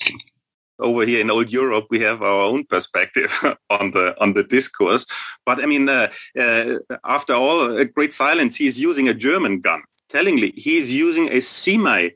Over 0.79 1.07
here 1.07 1.21
in 1.21 1.31
old 1.31 1.51
Europe, 1.51 1.87
we 1.91 2.01
have 2.01 2.23
our 2.23 2.43
own 2.43 2.65
perspective 2.65 3.33
on 3.71 3.93
the 3.93 4.15
on 4.21 4.35
the 4.35 4.45
discourse. 4.45 5.07
But 5.45 5.63
I 5.63 5.67
mean, 5.67 5.89
uh, 5.89 6.09
uh, 6.39 6.79
after 7.05 7.35
all, 7.35 7.77
a 7.77 7.85
great 7.85 8.13
silence. 8.13 8.57
He's 8.57 8.79
using 8.79 9.09
a 9.09 9.15
German 9.15 9.61
gun. 9.61 9.83
Tellingly, 10.09 10.53
he's 10.57 10.91
using 10.91 11.29
a 11.33 11.41
semi 11.41 12.11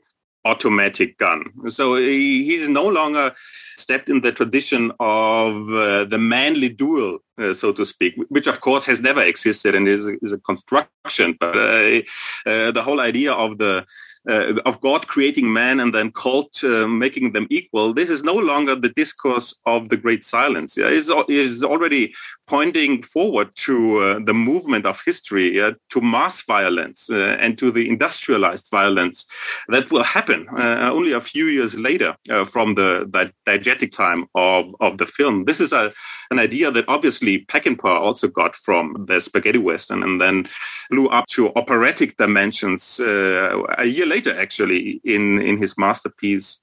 automatic 0.45 1.17
gun. 1.17 1.43
So 1.67 1.95
he's 1.95 2.67
no 2.67 2.87
longer 2.87 3.33
stepped 3.77 4.09
in 4.09 4.21
the 4.21 4.31
tradition 4.31 4.91
of 4.99 5.69
uh, 5.69 6.05
the 6.05 6.17
manly 6.17 6.69
duel, 6.69 7.19
uh, 7.37 7.53
so 7.53 7.71
to 7.73 7.85
speak, 7.85 8.15
which 8.29 8.47
of 8.47 8.61
course 8.61 8.85
has 8.85 8.99
never 8.99 9.21
existed 9.21 9.75
and 9.75 9.87
is, 9.87 10.05
is 10.21 10.31
a 10.31 10.37
construction. 10.37 11.37
But 11.39 11.55
uh, 11.55 12.01
uh 12.49 12.71
the 12.71 12.83
whole 12.83 12.99
idea 12.99 13.33
of 13.33 13.57
the 13.57 13.85
uh, 14.29 14.53
of 14.65 14.79
God 14.81 15.07
creating 15.07 15.51
man 15.51 15.79
and 15.79 15.93
then 15.93 16.11
Colt 16.11 16.63
uh, 16.63 16.87
making 16.87 17.31
them 17.31 17.47
equal, 17.49 17.93
this 17.93 18.09
is 18.09 18.23
no 18.23 18.35
longer 18.35 18.75
the 18.75 18.89
discourse 18.89 19.55
of 19.65 19.89
the 19.89 19.97
Great 19.97 20.25
Silence. 20.25 20.77
Yeah, 20.77 20.89
it's, 20.89 21.09
it's 21.27 21.63
already 21.63 22.13
pointing 22.51 23.01
forward 23.01 23.49
to 23.55 23.75
uh, 23.99 24.19
the 24.25 24.33
movement 24.33 24.85
of 24.85 25.01
history, 25.05 25.61
uh, 25.61 25.71
to 25.89 26.01
mass 26.01 26.41
violence 26.41 27.09
uh, 27.09 27.37
and 27.39 27.57
to 27.57 27.71
the 27.71 27.87
industrialized 27.87 28.67
violence 28.69 29.25
that 29.69 29.89
will 29.89 30.03
happen 30.03 30.45
uh, 30.49 30.89
only 30.91 31.13
a 31.13 31.21
few 31.21 31.45
years 31.45 31.73
later 31.75 32.13
from 32.53 32.75
the, 32.75 33.07
the 33.13 33.31
diegetic 33.47 33.93
time 33.93 34.25
of, 34.35 34.75
of 34.81 34.97
the 34.97 35.05
film. 35.05 35.45
This 35.45 35.61
is 35.61 35.71
a, 35.71 35.93
an 36.29 36.39
idea 36.39 36.69
that 36.71 36.89
obviously 36.89 37.45
Peckinpah 37.45 38.01
also 38.07 38.27
got 38.27 38.53
from 38.57 39.05
the 39.07 39.21
spaghetti 39.21 39.59
western 39.59 40.03
and 40.03 40.19
then 40.19 40.49
blew 40.89 41.07
up 41.07 41.27
to 41.27 41.53
operatic 41.55 42.17
dimensions 42.17 42.99
a 42.99 43.85
year 43.85 44.05
later, 44.05 44.37
actually, 44.37 44.99
in, 45.05 45.41
in 45.41 45.57
his 45.57 45.77
masterpiece, 45.77 46.59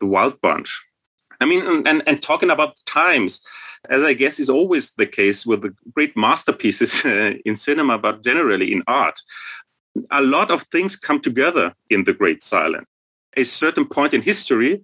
The 0.00 0.06
Wild 0.06 0.38
Bunch. 0.42 0.84
I 1.40 1.46
mean, 1.46 1.86
and, 1.86 2.02
and 2.06 2.22
talking 2.22 2.50
about 2.50 2.76
times, 2.86 3.40
as 3.88 4.02
I 4.02 4.12
guess 4.12 4.38
is 4.38 4.50
always 4.50 4.92
the 4.96 5.06
case 5.06 5.46
with 5.46 5.62
the 5.62 5.74
great 5.94 6.16
masterpieces 6.16 6.92
uh, 7.04 7.34
in 7.44 7.56
cinema, 7.56 7.98
but 7.98 8.22
generally 8.22 8.72
in 8.72 8.82
art, 8.86 9.20
a 10.10 10.22
lot 10.22 10.50
of 10.50 10.62
things 10.64 10.96
come 10.96 11.20
together 11.20 11.74
in 11.88 12.04
The 12.04 12.12
Great 12.12 12.42
Silence. 12.42 12.86
A 13.36 13.44
certain 13.44 13.86
point 13.86 14.14
in 14.14 14.22
history, 14.22 14.82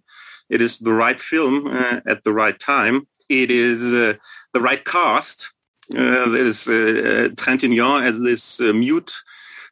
it 0.48 0.62
is 0.62 0.78
the 0.78 0.92
right 0.92 1.20
film 1.20 1.66
uh, 1.66 2.00
at 2.06 2.24
the 2.24 2.32
right 2.32 2.58
time. 2.58 3.06
It 3.28 3.50
is 3.50 3.82
uh, 3.82 4.14
the 4.52 4.60
right 4.60 4.84
cast. 4.84 5.50
Uh, 5.90 6.28
there's 6.30 6.66
uh, 6.66 7.28
Trintignant 7.36 8.06
as 8.06 8.18
this 8.20 8.60
uh, 8.60 8.72
mute 8.72 9.12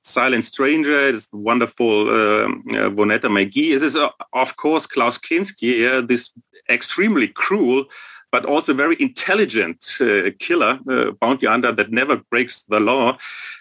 Silent 0.04 0.44
Stranger, 0.44 1.12
this 1.12 1.26
wonderful 1.32 2.10
um, 2.10 2.64
uh, 2.68 2.90
Vonetta 2.90 3.28
McGee. 3.30 3.78
This 3.78 3.82
is, 3.82 3.96
uh, 3.96 4.10
of 4.34 4.56
course, 4.56 4.86
Klaus 4.86 5.18
Kinski, 5.18 5.88
uh, 5.90 6.02
this 6.02 6.30
extremely 6.68 7.28
cruel 7.28 7.84
but 8.32 8.46
also 8.46 8.74
very 8.74 8.96
intelligent 8.98 9.94
uh, 10.00 10.28
killer, 10.40 10.80
uh, 10.90 11.12
bounty 11.20 11.46
hunter 11.46 11.70
that 11.70 11.92
never 11.92 12.16
breaks 12.32 12.64
the 12.64 12.80
law. 12.80 13.16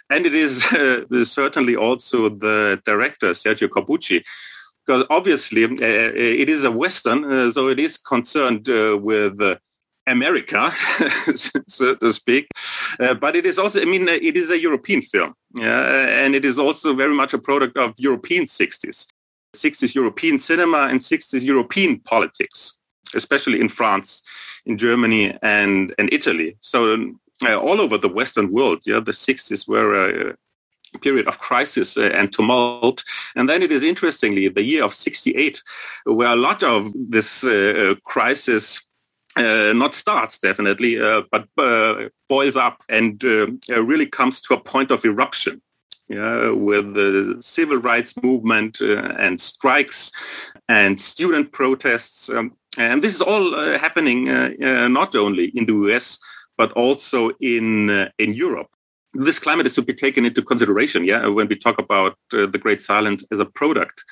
And 0.10 0.26
it 0.26 0.34
is 0.34 0.66
uh, 0.72 1.26
certainly 1.26 1.76
also 1.76 2.30
the 2.30 2.82
director, 2.84 3.36
Sergio 3.36 3.68
Corbucci, 3.68 4.24
because 4.86 5.06
obviously 5.10 5.64
uh, 5.66 5.76
it 5.80 6.50
is 6.50 6.64
a 6.64 6.72
Western, 6.72 7.24
uh, 7.24 7.52
so 7.52 7.68
it 7.68 7.80
is 7.80 7.98
concerned 7.98 8.68
uh, 8.68 8.98
with 9.02 9.42
uh, 9.42 9.56
America, 10.08 10.74
so 11.68 11.96
to 11.96 12.12
speak. 12.12 12.48
Uh, 13.00 13.14
but 13.14 13.36
it 13.36 13.46
is 13.46 13.58
also, 13.58 13.82
I 13.82 13.86
mean, 13.86 14.08
it 14.10 14.36
is 14.36 14.50
a 14.50 14.60
European 14.60 15.02
film, 15.02 15.34
and 15.62 16.36
it 16.36 16.44
is 16.44 16.60
also 16.60 16.94
very 16.94 17.14
much 17.14 17.34
a 17.34 17.40
product 17.40 17.78
of 17.78 17.94
European 17.98 18.46
60s. 18.46 19.06
60s 19.56 19.94
European 19.94 20.40
cinema 20.40 20.88
and 20.90 21.00
60s 21.00 21.44
European 21.44 22.00
politics, 22.00 22.74
especially 23.14 23.60
in 23.60 23.70
France, 23.70 24.22
in 24.66 24.78
Germany, 24.78 25.38
and, 25.42 25.94
and 25.98 26.12
Italy. 26.14 26.58
So 26.62 27.14
uh, 27.44 27.58
all 27.58 27.82
over 27.82 27.98
the 27.98 28.10
Western 28.10 28.52
world, 28.52 28.80
yeah, 28.86 29.00
the 29.00 29.12
60s 29.12 29.68
were 29.68 30.30
a, 30.30 30.36
period 31.02 31.28
of 31.28 31.40
crisis 31.40 31.98
uh, 31.98 32.12
and 32.14 32.32
tumult. 32.32 33.04
And 33.36 33.50
then 33.50 33.64
it 33.64 33.72
is 33.72 33.82
interestingly 33.82 34.48
the 34.48 34.62
year 34.62 34.84
of 34.84 34.94
68, 34.94 35.60
where 36.06 36.32
a 36.32 36.36
lot 36.36 36.62
of 36.62 36.94
this 36.94 37.44
uh, 37.44 37.96
crisis 38.04 38.80
uh, 39.36 39.74
not 39.74 39.96
starts 39.96 40.38
definitely, 40.38 41.02
uh, 41.02 41.24
but 41.32 41.48
uh, 41.58 42.10
boils 42.30 42.56
up 42.56 42.84
and 42.88 43.24
uh, 43.24 43.48
really 43.84 44.06
comes 44.06 44.42
to 44.42 44.54
a 44.54 44.60
point 44.60 44.92
of 44.92 45.04
eruption. 45.06 45.62
Yeah, 46.10 46.52
with 46.52 46.94
the 46.96 47.38
civil 47.40 47.78
rights 47.78 48.14
movement 48.22 48.82
and 48.82 49.40
strikes 49.40 50.12
and 50.68 51.00
student 51.00 51.54
protests. 51.54 52.30
Um, 52.30 52.58
and 52.78 53.04
this 53.04 53.14
is 53.16 53.22
all 53.22 53.56
uh, 53.56 53.78
happening 53.78 54.30
uh, 54.30 54.52
uh, 54.62 54.88
not 54.88 55.16
only 55.16 55.46
in 55.56 55.66
the 55.66 55.74
US, 55.88 56.20
but 56.58 56.72
also 56.74 57.32
in 57.40 57.90
in 58.18 58.34
Europe. 58.34 58.70
This 59.14 59.40
climate 59.40 59.68
is 59.68 59.76
to 59.76 59.84
be 59.84 59.94
taken 59.94 60.26
into 60.26 60.42
consideration, 60.42 61.06
yeah, 61.06 61.28
when 61.28 61.48
we 61.48 61.56
talk 61.56 61.80
about 61.80 62.18
uh, 62.32 62.48
the 62.48 62.58
Great 62.58 62.82
Silence 62.82 63.24
as 63.32 63.40
a 63.40 63.46
product 63.46 64.04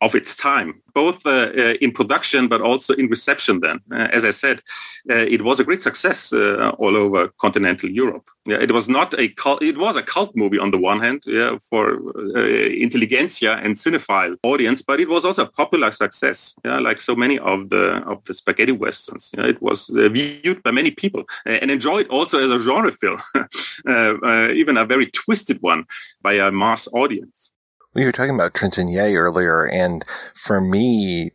of 0.00 0.14
its 0.14 0.34
time, 0.34 0.82
both 0.94 1.24
uh, 1.26 1.30
uh, 1.30 1.74
in 1.80 1.92
production 1.92 2.48
but 2.48 2.60
also 2.60 2.94
in 2.94 3.06
reception. 3.08 3.60
Then, 3.60 3.80
uh, 3.92 4.08
as 4.12 4.24
I 4.24 4.30
said, 4.30 4.62
uh, 5.10 5.14
it 5.14 5.42
was 5.42 5.60
a 5.60 5.64
great 5.64 5.82
success 5.82 6.32
uh, 6.32 6.72
all 6.78 6.96
over 6.96 7.28
continental 7.40 7.90
Europe. 7.90 8.24
Yeah, 8.46 8.56
it 8.56 8.72
was 8.72 8.88
not 8.88 9.18
a 9.20 9.28
cult, 9.28 9.62
it 9.62 9.76
was 9.76 9.96
a 9.96 10.02
cult 10.02 10.34
movie 10.34 10.58
on 10.58 10.70
the 10.70 10.78
one 10.78 11.00
hand, 11.00 11.22
yeah, 11.26 11.58
for 11.68 12.00
uh, 12.34 12.40
intelligentsia 12.40 13.60
and 13.62 13.76
cinephile 13.76 14.36
audience, 14.42 14.80
but 14.80 14.98
it 14.98 15.10
was 15.10 15.26
also 15.26 15.42
a 15.42 15.50
popular 15.50 15.92
success. 15.92 16.54
Yeah, 16.64 16.78
like 16.78 17.02
so 17.02 17.14
many 17.14 17.38
of 17.38 17.68
the 17.68 18.02
of 18.06 18.24
the 18.24 18.32
spaghetti 18.32 18.72
westerns. 18.72 19.30
Yeah, 19.36 19.44
it 19.44 19.60
was 19.60 19.90
viewed 19.92 20.62
by 20.62 20.70
many 20.70 20.90
people 20.90 21.24
and 21.44 21.70
enjoyed 21.70 22.08
also 22.08 22.38
as 22.38 22.50
a 22.50 22.64
genre 22.64 22.92
film, 22.92 23.20
even 24.56 24.78
a 24.78 24.86
very 24.86 25.06
twisted 25.10 25.60
one 25.60 25.84
by 26.22 26.34
a 26.34 26.50
mass 26.50 26.88
audience. 26.92 27.49
We 27.92 28.04
were 28.04 28.12
talking 28.12 28.34
about 28.34 28.54
Trintignant 28.54 29.16
earlier, 29.16 29.66
and 29.66 30.04
for 30.34 30.60
me, 30.60 31.32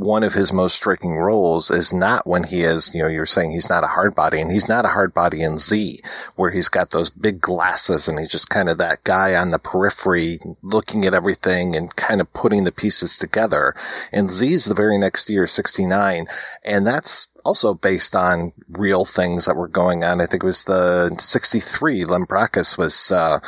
one 0.00 0.24
of 0.24 0.32
his 0.32 0.50
most 0.50 0.76
striking 0.76 1.16
roles 1.16 1.70
is 1.70 1.92
not 1.92 2.26
when 2.26 2.44
he 2.44 2.62
is, 2.62 2.90
you 2.94 3.02
know, 3.02 3.08
you're 3.08 3.26
saying 3.26 3.50
he's 3.50 3.68
not 3.68 3.84
a 3.84 3.88
hard 3.88 4.14
body, 4.14 4.40
and 4.40 4.50
he's 4.50 4.68
not 4.68 4.86
a 4.86 4.88
hard 4.88 5.12
body 5.12 5.42
in 5.42 5.58
Z, 5.58 6.00
where 6.36 6.50
he's 6.50 6.70
got 6.70 6.90
those 6.90 7.10
big 7.10 7.38
glasses 7.38 8.08
and 8.08 8.18
he's 8.18 8.30
just 8.30 8.48
kind 8.48 8.70
of 8.70 8.78
that 8.78 9.04
guy 9.04 9.34
on 9.34 9.50
the 9.50 9.58
periphery 9.58 10.38
looking 10.62 11.04
at 11.04 11.12
everything 11.12 11.76
and 11.76 11.94
kind 11.96 12.22
of 12.22 12.32
putting 12.32 12.64
the 12.64 12.72
pieces 12.72 13.18
together. 13.18 13.74
And 14.10 14.30
Z 14.30 14.50
is 14.50 14.64
the 14.64 14.74
very 14.74 14.96
next 14.96 15.28
year, 15.28 15.46
69, 15.46 16.26
and 16.64 16.86
that's 16.86 17.28
also 17.44 17.74
based 17.74 18.16
on 18.16 18.52
real 18.70 19.04
things 19.04 19.44
that 19.44 19.56
were 19.56 19.68
going 19.68 20.02
on. 20.02 20.22
I 20.22 20.26
think 20.26 20.42
it 20.42 20.46
was 20.46 20.64
the 20.64 21.14
63 21.18 22.04
Lambrakis 22.04 22.78
was, 22.78 23.12
uh, 23.12 23.38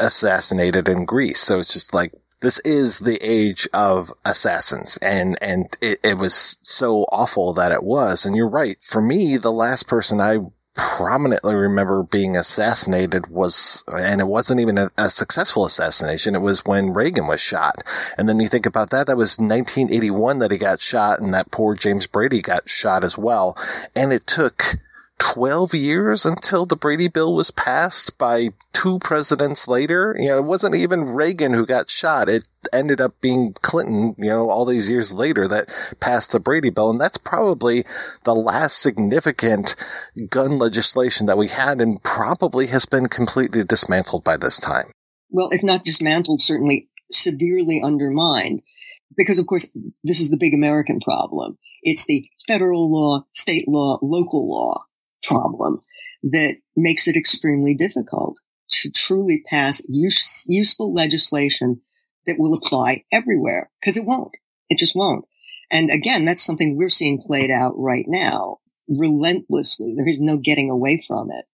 assassinated 0.00 0.88
in 0.88 1.04
Greece. 1.04 1.38
So 1.38 1.60
it's 1.60 1.72
just 1.72 1.94
like, 1.94 2.12
this 2.40 2.58
is 2.60 3.00
the 3.00 3.18
age 3.18 3.68
of 3.72 4.12
assassins 4.24 4.96
and, 5.02 5.38
and 5.42 5.76
it, 5.80 5.98
it 6.02 6.18
was 6.18 6.58
so 6.62 7.04
awful 7.12 7.52
that 7.54 7.72
it 7.72 7.82
was. 7.82 8.24
And 8.24 8.34
you're 8.34 8.48
right. 8.48 8.80
For 8.80 9.02
me, 9.02 9.36
the 9.36 9.52
last 9.52 9.86
person 9.86 10.20
I 10.20 10.38
prominently 10.74 11.54
remember 11.54 12.02
being 12.02 12.36
assassinated 12.36 13.26
was, 13.26 13.84
and 13.88 14.20
it 14.20 14.26
wasn't 14.26 14.60
even 14.60 14.78
a, 14.78 14.90
a, 14.96 15.10
successful 15.10 15.66
assassination. 15.66 16.34
It 16.34 16.40
was 16.40 16.64
when 16.64 16.94
Reagan 16.94 17.26
was 17.26 17.40
shot. 17.40 17.82
And 18.16 18.28
then 18.28 18.40
you 18.40 18.48
think 18.48 18.66
about 18.66 18.90
that, 18.90 19.06
that 19.06 19.16
was 19.16 19.38
1981 19.38 20.38
that 20.38 20.50
he 20.50 20.58
got 20.58 20.80
shot 20.80 21.20
and 21.20 21.34
that 21.34 21.50
poor 21.50 21.74
James 21.74 22.06
Brady 22.06 22.40
got 22.40 22.68
shot 22.68 23.04
as 23.04 23.18
well. 23.18 23.58
And 23.94 24.12
it 24.12 24.26
took 24.26 24.76
12 25.20 25.74
years 25.74 26.24
until 26.24 26.64
the 26.64 26.74
Brady 26.74 27.06
bill 27.06 27.34
was 27.34 27.50
passed 27.50 28.16
by 28.16 28.48
two 28.72 28.98
presidents 28.98 29.68
later. 29.68 30.16
You 30.18 30.30
know, 30.30 30.38
it 30.38 30.44
wasn't 30.44 30.74
even 30.74 31.14
Reagan 31.14 31.52
who 31.52 31.66
got 31.66 31.90
shot. 31.90 32.28
It 32.28 32.48
ended 32.72 33.00
up 33.02 33.20
being 33.20 33.52
Clinton, 33.52 34.14
you 34.18 34.30
know, 34.30 34.48
all 34.48 34.64
these 34.64 34.88
years 34.88 35.12
later 35.12 35.46
that 35.46 35.68
passed 36.00 36.32
the 36.32 36.40
Brady 36.40 36.70
bill. 36.70 36.90
And 36.90 36.98
that's 36.98 37.18
probably 37.18 37.84
the 38.24 38.34
last 38.34 38.80
significant 38.80 39.76
gun 40.30 40.58
legislation 40.58 41.26
that 41.26 41.38
we 41.38 41.48
had 41.48 41.80
and 41.80 42.02
probably 42.02 42.68
has 42.68 42.86
been 42.86 43.06
completely 43.06 43.62
dismantled 43.62 44.24
by 44.24 44.38
this 44.38 44.58
time. 44.58 44.86
Well, 45.28 45.50
if 45.52 45.62
not 45.62 45.84
dismantled, 45.84 46.40
certainly 46.40 46.88
severely 47.12 47.80
undermined. 47.84 48.62
Because 49.16 49.38
of 49.38 49.46
course, 49.46 49.70
this 50.02 50.20
is 50.20 50.30
the 50.30 50.38
big 50.38 50.54
American 50.54 50.98
problem. 50.98 51.58
It's 51.82 52.06
the 52.06 52.28
federal 52.46 52.90
law, 52.90 53.26
state 53.34 53.68
law, 53.68 53.98
local 54.02 54.50
law 54.50 54.86
problem 55.22 55.80
that 56.22 56.56
makes 56.76 57.08
it 57.08 57.16
extremely 57.16 57.74
difficult 57.74 58.38
to 58.70 58.90
truly 58.90 59.42
pass 59.48 59.82
use, 59.88 60.44
useful 60.48 60.92
legislation 60.92 61.80
that 62.26 62.36
will 62.38 62.54
apply 62.54 63.04
everywhere 63.10 63.70
because 63.80 63.96
it 63.96 64.04
won't. 64.04 64.34
It 64.68 64.78
just 64.78 64.94
won't. 64.94 65.24
And 65.70 65.90
again, 65.90 66.24
that's 66.24 66.44
something 66.44 66.76
we're 66.76 66.90
seeing 66.90 67.22
played 67.22 67.50
out 67.50 67.74
right 67.76 68.04
now 68.06 68.58
relentlessly. 68.88 69.94
There 69.96 70.08
is 70.08 70.20
no 70.20 70.36
getting 70.36 70.70
away 70.70 71.02
from 71.06 71.30
it. 71.30 71.44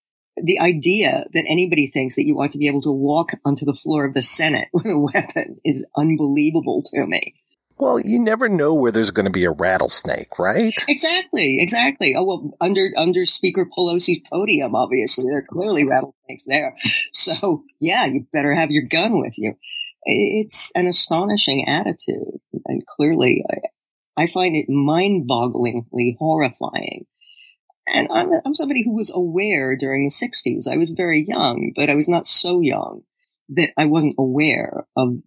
The 0.43 0.61
idea 0.61 1.25
that 1.33 1.45
anybody 1.49 1.87
thinks 1.89 2.17
that 2.17 2.27
you 2.27 2.37
ought 2.37 2.51
to 2.53 2.59
be 2.59 2.69
able 2.69 2.83
to 2.83 2.91
walk 2.91 3.31
onto 3.45 3.64
the 3.64 3.75
floor 3.75 4.05
of 4.05 4.14
the 4.14 4.23
Senate 4.23 4.69
with 4.73 4.87
a 4.87 4.99
weapon 4.99 5.59
is 5.64 5.87
unbelievable 5.97 6.83
to 6.83 7.07
me. 7.07 7.35
Well, 7.79 8.01
you 8.01 8.18
never 8.18 8.49
know 8.49 8.74
where 8.74 8.91
there's 8.91 9.11
going 9.11 9.27
to 9.27 9.33
be 9.33 9.45
a 9.45 9.51
rattlesnake, 9.51 10.39
right? 10.39 10.72
Exactly, 10.89 11.61
exactly. 11.61 12.14
Oh 12.16 12.24
well, 12.24 12.51
under 12.61 12.91
under 12.97 13.27
Speaker 13.27 13.66
Pelosi's 13.66 14.20
podium, 14.33 14.74
obviously 14.74 15.24
there 15.29 15.39
are 15.39 15.47
clearly 15.49 15.85
rattlesnakes 15.85 16.45
there. 16.47 16.74
So 17.12 17.64
yeah, 17.81 18.07
you 18.07 18.27
better 18.33 18.55
have 18.55 18.70
your 18.70 18.85
gun 18.85 19.20
with 19.20 19.35
you. 19.37 19.55
It's 20.05 20.72
an 20.74 20.87
astonishing 20.87 21.66
attitude, 21.68 22.41
and 22.64 22.87
clearly, 22.87 23.45
I, 23.51 24.22
I 24.22 24.27
find 24.29 24.55
it 24.57 24.68
mind-bogglingly 24.68 26.16
horrifying. 26.18 27.07
And 27.93 28.09
I'm, 28.11 28.29
I'm 28.45 28.55
somebody 28.55 28.85
who 28.85 28.95
was 28.95 29.11
aware 29.14 29.77
during 29.77 30.05
the 30.05 30.11
'60s. 30.11 30.68
I 30.70 30.77
was 30.77 30.93
very 30.93 31.24
young, 31.27 31.72
but 31.77 31.91
I 31.91 31.95
was 31.95 32.09
not 32.09 32.27
so 32.27 32.61
young 32.61 33.03
that 33.51 33.70
I 33.77 33.85
wasn't 33.87 34.14
aware 34.18 34.87
of 34.97 35.18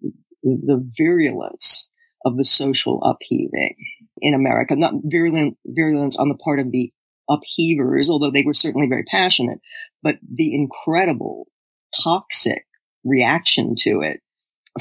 the 0.44 0.90
virulence 0.98 1.92
of 2.26 2.38
the 2.38 2.46
social 2.46 3.02
upheaving 3.04 3.76
in 4.22 4.34
America. 4.34 4.76
Not 4.76 4.94
virulent, 5.04 5.58
virulence 5.66 6.18
on 6.18 6.30
the 6.30 6.38
part 6.38 6.60
of 6.60 6.72
the 6.72 6.92
upheavers, 7.30 8.10
although 8.10 8.32
they 8.32 8.44
were 8.44 8.54
certainly 8.54 8.88
very 8.88 9.04
passionate, 9.04 9.60
but 10.02 10.18
the 10.22 10.54
incredible 10.54 11.48
toxic 12.04 12.66
reaction 13.04 13.76
to 13.80 14.02
it 14.02 14.20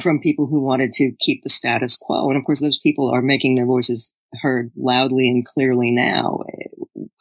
from 0.01 0.19
people 0.19 0.47
who 0.47 0.61
wanted 0.61 0.93
to 0.93 1.11
keep 1.19 1.43
the 1.43 1.49
status 1.49 1.97
quo. 1.99 2.29
And 2.29 2.37
of 2.37 2.45
course, 2.45 2.61
those 2.61 2.79
people 2.79 3.09
are 3.09 3.21
making 3.21 3.55
their 3.55 3.65
voices 3.65 4.13
heard 4.41 4.71
loudly 4.75 5.27
and 5.27 5.45
clearly 5.45 5.91
now, 5.91 6.39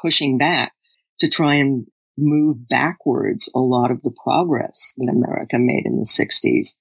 pushing 0.00 0.38
back 0.38 0.72
to 1.20 1.28
try 1.28 1.54
and 1.54 1.86
move 2.16 2.68
backwards 2.68 3.50
a 3.54 3.60
lot 3.60 3.90
of 3.90 4.02
the 4.02 4.14
progress 4.24 4.94
that 4.98 5.10
America 5.10 5.56
made 5.58 5.86
in 5.86 5.98
the 5.98 6.04
60s, 6.04 6.76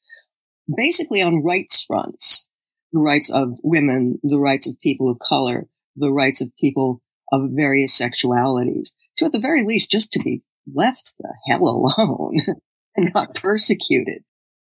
basically 0.76 1.22
on 1.22 1.44
rights 1.44 1.84
fronts 1.84 2.47
the 2.94 3.00
rights 3.00 3.30
of 3.30 3.58
women, 3.64 4.20
the 4.24 4.40
rights 4.40 4.70
of 4.70 4.80
people 4.82 5.10
of 5.10 5.20
color, 5.20 5.68
the 5.96 6.12
rights 6.12 6.42
of 6.42 6.56
people 6.60 7.02
of 7.32 7.50
various 7.52 8.00
sexualities, 8.00 8.92
to 9.18 9.26
at 9.26 9.32
the 9.32 9.40
very 9.40 9.64
least 9.66 9.92
just 9.92 10.12
to 10.14 10.20
be 10.20 10.42
left 10.74 11.14
the 11.20 11.34
hell 11.48 11.64
alone 11.64 12.38
and 12.96 13.12
not 13.14 13.36
persecuted 13.36 14.24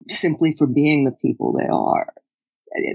simply 0.08 0.54
for 0.56 0.66
being 0.66 1.04
the 1.04 1.16
people 1.22 1.52
they 1.52 1.68
are. 1.68 2.12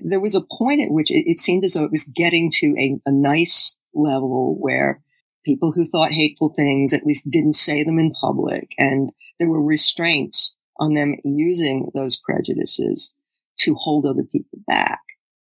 There 0.04 0.20
was 0.20 0.36
a 0.36 0.42
point 0.42 0.82
at 0.82 0.92
which 0.92 1.08
it, 1.10 1.40
seemed 1.40 1.66
as 1.66 1.74
though 1.74 1.84
it 1.84 1.92
was 1.92 2.12
getting 2.16 2.50
to 2.56 2.76
a, 2.78 2.98
a 3.06 3.12
nice 3.12 3.78
level 3.94 4.58
where 4.60 5.02
people 5.44 5.72
who 5.72 5.86
thought 5.86 6.12
hateful 6.12 6.54
things 6.56 6.94
at 6.94 7.06
least 7.06 7.30
didn't 7.30 7.54
say 7.54 7.84
them 7.84 8.00
in 8.00 8.14
public 8.20 8.70
and 8.78 9.12
there 9.38 9.50
were 9.50 9.62
restraints 9.62 10.56
on 10.80 10.94
them 10.94 11.16
using 11.24 11.92
those 11.94 12.20
prejudices 12.20 13.14
to 13.60 13.76
hold 13.76 14.06
other 14.06 14.24
people 14.24 14.60
back 14.66 15.02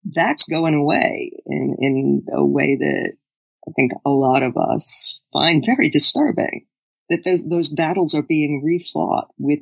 that's 0.05 0.49
going 0.49 0.75
away 0.75 1.33
in, 1.47 1.77
in 1.79 2.27
a 2.33 2.45
way 2.45 2.77
that 2.77 3.13
I 3.69 3.73
think 3.77 3.93
a 4.05 4.11
lot 4.11 4.43
of 4.43 4.57
us 4.57 5.23
find 5.33 5.65
very 5.65 5.91
disturbing. 5.91 6.67
That 7.09 7.25
those, 7.25 7.45
those 7.49 7.69
battles 7.71 8.15
are 8.15 8.23
being 8.23 8.63
refought 8.65 9.29
with 9.39 9.61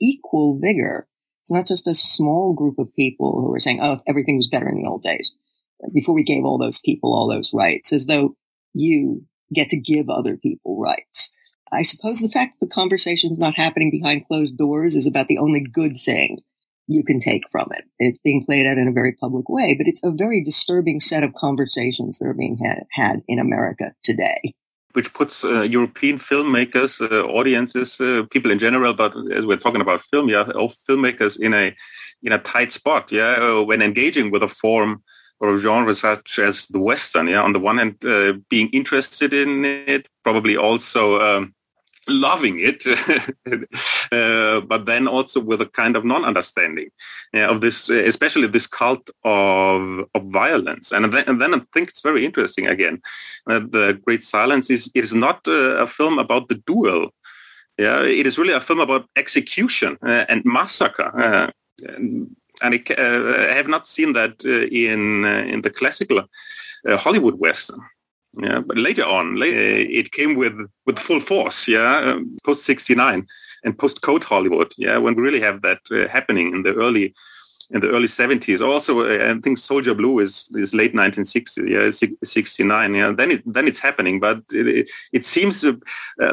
equal 0.00 0.58
vigor. 0.60 1.08
It's 1.42 1.50
not 1.50 1.66
just 1.66 1.88
a 1.88 1.94
small 1.94 2.54
group 2.54 2.78
of 2.78 2.94
people 2.94 3.40
who 3.40 3.54
are 3.54 3.60
saying, 3.60 3.80
oh, 3.82 4.00
everything 4.06 4.36
was 4.36 4.48
better 4.48 4.68
in 4.68 4.76
the 4.76 4.88
old 4.88 5.02
days 5.02 5.34
before 5.94 6.14
we 6.14 6.22
gave 6.22 6.44
all 6.44 6.58
those 6.58 6.80
people 6.80 7.14
all 7.14 7.28
those 7.28 7.52
rights, 7.54 7.92
as 7.92 8.06
though 8.06 8.36
you 8.74 9.24
get 9.54 9.70
to 9.70 9.80
give 9.80 10.08
other 10.08 10.36
people 10.36 10.78
rights. 10.78 11.34
I 11.72 11.82
suppose 11.82 12.20
the 12.20 12.28
fact 12.28 12.60
that 12.60 12.66
the 12.66 12.74
conversation 12.74 13.30
is 13.30 13.38
not 13.38 13.56
happening 13.56 13.90
behind 13.90 14.26
closed 14.26 14.58
doors 14.58 14.96
is 14.96 15.06
about 15.06 15.28
the 15.28 15.38
only 15.38 15.60
good 15.60 15.96
thing 15.96 16.40
you 16.90 17.04
can 17.04 17.20
take 17.20 17.44
from 17.52 17.68
it. 17.70 17.84
It's 18.00 18.18
being 18.18 18.44
played 18.44 18.66
out 18.66 18.76
in 18.76 18.88
a 18.88 18.92
very 18.92 19.12
public 19.12 19.48
way, 19.48 19.74
but 19.78 19.86
it's 19.86 20.02
a 20.02 20.10
very 20.10 20.42
disturbing 20.42 20.98
set 20.98 21.22
of 21.22 21.32
conversations 21.34 22.18
that 22.18 22.26
are 22.26 22.34
being 22.34 22.58
had, 22.58 22.82
had 22.92 23.22
in 23.28 23.38
America 23.38 23.94
today. 24.02 24.54
Which 24.92 25.14
puts 25.14 25.44
uh, 25.44 25.62
European 25.62 26.18
filmmakers, 26.18 27.00
uh, 27.00 27.24
audiences, 27.28 28.00
uh, 28.00 28.24
people 28.32 28.50
in 28.50 28.58
general, 28.58 28.92
but 28.92 29.14
as 29.32 29.46
we're 29.46 29.56
talking 29.56 29.80
about 29.80 30.02
film, 30.10 30.28
yeah, 30.28 30.42
all 30.56 30.74
filmmakers 30.88 31.38
in 31.38 31.54
a 31.54 31.74
in 32.22 32.32
a 32.32 32.38
tight 32.38 32.72
spot, 32.72 33.10
yeah, 33.12 33.38
uh, 33.40 33.62
when 33.62 33.80
engaging 33.80 34.30
with 34.32 34.42
a 34.42 34.48
form 34.48 35.02
or 35.38 35.54
a 35.54 35.60
genre 35.60 35.94
such 35.94 36.38
as 36.38 36.66
the 36.66 36.80
Western, 36.80 37.28
yeah, 37.28 37.40
on 37.40 37.52
the 37.52 37.60
one 37.60 37.78
hand, 37.78 38.04
uh, 38.04 38.34
being 38.50 38.68
interested 38.70 39.32
in 39.32 39.64
it, 39.64 40.08
probably 40.24 40.56
also 40.56 41.20
um, 41.20 41.54
loving 42.08 42.58
it, 42.58 42.84
uh, 44.12 44.60
but 44.60 44.86
then 44.86 45.06
also 45.06 45.40
with 45.40 45.60
a 45.60 45.66
kind 45.66 45.96
of 45.96 46.04
non-understanding 46.04 46.90
yeah, 47.32 47.48
of 47.48 47.60
this, 47.60 47.88
especially 47.88 48.46
this 48.46 48.66
cult 48.66 49.10
of 49.24 50.08
of 50.14 50.22
violence. 50.24 50.92
And 50.92 51.12
then, 51.12 51.24
and 51.26 51.40
then 51.40 51.54
I 51.54 51.60
think 51.72 51.90
it's 51.90 52.00
very 52.00 52.24
interesting 52.24 52.66
again. 52.66 53.00
Uh, 53.46 53.60
the 53.60 54.00
Great 54.04 54.24
Silence 54.24 54.70
is 54.70 54.90
is 54.94 55.12
not 55.12 55.46
uh, 55.46 55.82
a 55.84 55.86
film 55.86 56.18
about 56.18 56.48
the 56.48 56.56
duel. 56.66 57.12
Yeah, 57.78 58.02
it 58.02 58.26
is 58.26 58.38
really 58.38 58.54
a 58.54 58.60
film 58.60 58.80
about 58.80 59.08
execution 59.16 59.96
uh, 60.02 60.26
and 60.28 60.44
massacre. 60.44 61.10
Uh, 61.16 61.50
and, 61.88 62.36
and 62.62 62.74
it, 62.74 62.90
uh, 62.90 63.50
I 63.50 63.54
have 63.54 63.68
not 63.68 63.88
seen 63.88 64.12
that 64.14 64.44
in 64.44 65.24
in 65.24 65.62
the 65.62 65.70
classical 65.70 66.22
Hollywood 66.86 67.38
Western. 67.38 67.80
Yeah, 68.38 68.60
but 68.60 68.78
later 68.78 69.04
on, 69.04 69.36
later, 69.36 69.58
it 69.58 70.12
came 70.12 70.36
with 70.36 70.56
with 70.86 70.98
full 70.98 71.20
force. 71.20 71.66
Yeah, 71.66 71.98
um, 71.98 72.38
post 72.44 72.64
sixty 72.64 72.94
nine 72.94 73.26
and 73.64 73.76
post 73.76 74.02
Code 74.02 74.24
Hollywood. 74.24 74.72
Yeah, 74.76 74.98
when 74.98 75.14
we 75.14 75.22
really 75.22 75.40
have 75.40 75.62
that 75.62 75.80
uh, 75.90 76.08
happening 76.08 76.54
in 76.54 76.62
the 76.62 76.74
early 76.74 77.14
in 77.72 77.80
the 77.80 77.90
early 77.90 78.08
70s. 78.08 78.60
Also, 78.60 79.00
uh, 79.00 79.32
I 79.32 79.40
think 79.40 79.58
Soldier 79.58 79.94
Blue 79.94 80.18
is, 80.18 80.46
is 80.54 80.74
late 80.74 80.92
1960s, 80.92 81.68
yeah, 81.68 81.90
69. 82.24 82.94
Yeah, 82.94 83.12
then 83.12 83.30
it 83.30 83.42
then 83.46 83.68
it's 83.68 83.78
happening, 83.78 84.18
but 84.18 84.42
it, 84.50 84.90
it 85.12 85.24
seems 85.24 85.64
uh, 85.64 85.72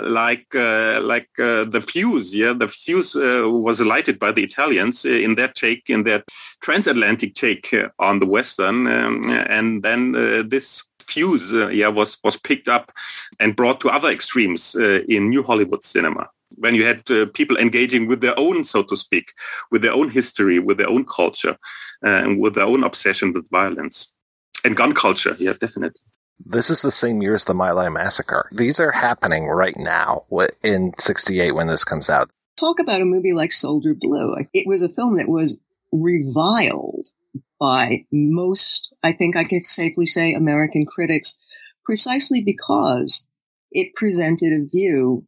like 0.03 0.47
uh, 0.55 0.99
like 1.01 1.29
uh, 1.39 1.65
the 1.65 1.81
fuse, 1.81 2.33
yeah, 2.33 2.53
the 2.53 2.67
fuse 2.67 3.15
uh, 3.15 3.47
was 3.47 3.79
lighted 3.79 4.19
by 4.19 4.31
the 4.31 4.43
Italians 4.43 5.05
in 5.05 5.35
their 5.35 5.49
take, 5.49 5.83
in 5.89 6.03
their 6.03 6.23
transatlantic 6.61 7.35
take 7.35 7.73
on 7.99 8.19
the 8.19 8.25
Western, 8.25 8.87
um, 8.87 9.29
and 9.29 9.83
then 9.83 10.13
this 10.49 10.83
fuse, 11.07 11.53
uh, 11.53 11.67
yeah, 11.67 11.87
was 11.87 12.17
was 12.23 12.37
picked 12.37 12.67
up 12.67 12.91
and 13.39 13.55
brought 13.55 13.79
to 13.81 13.89
other 13.89 14.09
extremes 14.09 14.75
uh, 14.75 15.01
in 15.07 15.29
New 15.29 15.43
Hollywood 15.43 15.83
cinema. 15.83 16.29
When 16.55 16.75
you 16.75 16.85
had 16.85 17.09
uh, 17.11 17.25
people 17.33 17.57
engaging 17.57 18.07
with 18.07 18.21
their 18.21 18.37
own, 18.39 18.65
so 18.65 18.81
to 18.83 18.95
speak, 18.95 19.33
with 19.69 19.81
their 19.81 19.93
own 19.93 20.09
history, 20.09 20.59
with 20.59 20.77
their 20.77 20.89
own 20.89 21.05
culture, 21.05 21.57
uh, 22.05 22.21
and 22.23 22.39
with 22.39 22.55
their 22.55 22.65
own 22.65 22.83
obsession 22.83 23.33
with 23.33 23.49
violence 23.49 24.11
and 24.63 24.75
gun 24.75 24.93
culture, 24.93 25.35
yeah, 25.39 25.53
definitely. 25.53 26.01
This 26.45 26.69
is 26.69 26.81
the 26.81 26.91
same 26.91 27.21
year 27.21 27.35
as 27.35 27.45
the 27.45 27.53
My 27.53 27.71
Lai 27.71 27.89
massacre. 27.89 28.47
These 28.51 28.79
are 28.79 28.91
happening 28.91 29.47
right 29.47 29.77
now 29.77 30.25
in 30.63 30.91
68 30.97 31.53
when 31.53 31.67
this 31.67 31.83
comes 31.83 32.09
out. 32.09 32.29
Talk 32.57 32.79
about 32.79 33.01
a 33.01 33.05
movie 33.05 33.33
like 33.33 33.51
Soldier 33.51 33.93
Blue. 33.93 34.35
It 34.53 34.67
was 34.67 34.81
a 34.81 34.89
film 34.89 35.17
that 35.17 35.27
was 35.27 35.59
reviled 35.91 37.09
by 37.59 38.05
most, 38.11 38.93
I 39.03 39.13
think 39.13 39.35
I 39.35 39.43
could 39.43 39.63
safely 39.63 40.05
say, 40.05 40.33
American 40.33 40.85
critics, 40.85 41.37
precisely 41.85 42.43
because 42.43 43.27
it 43.71 43.95
presented 43.95 44.53
a 44.53 44.67
view 44.67 45.25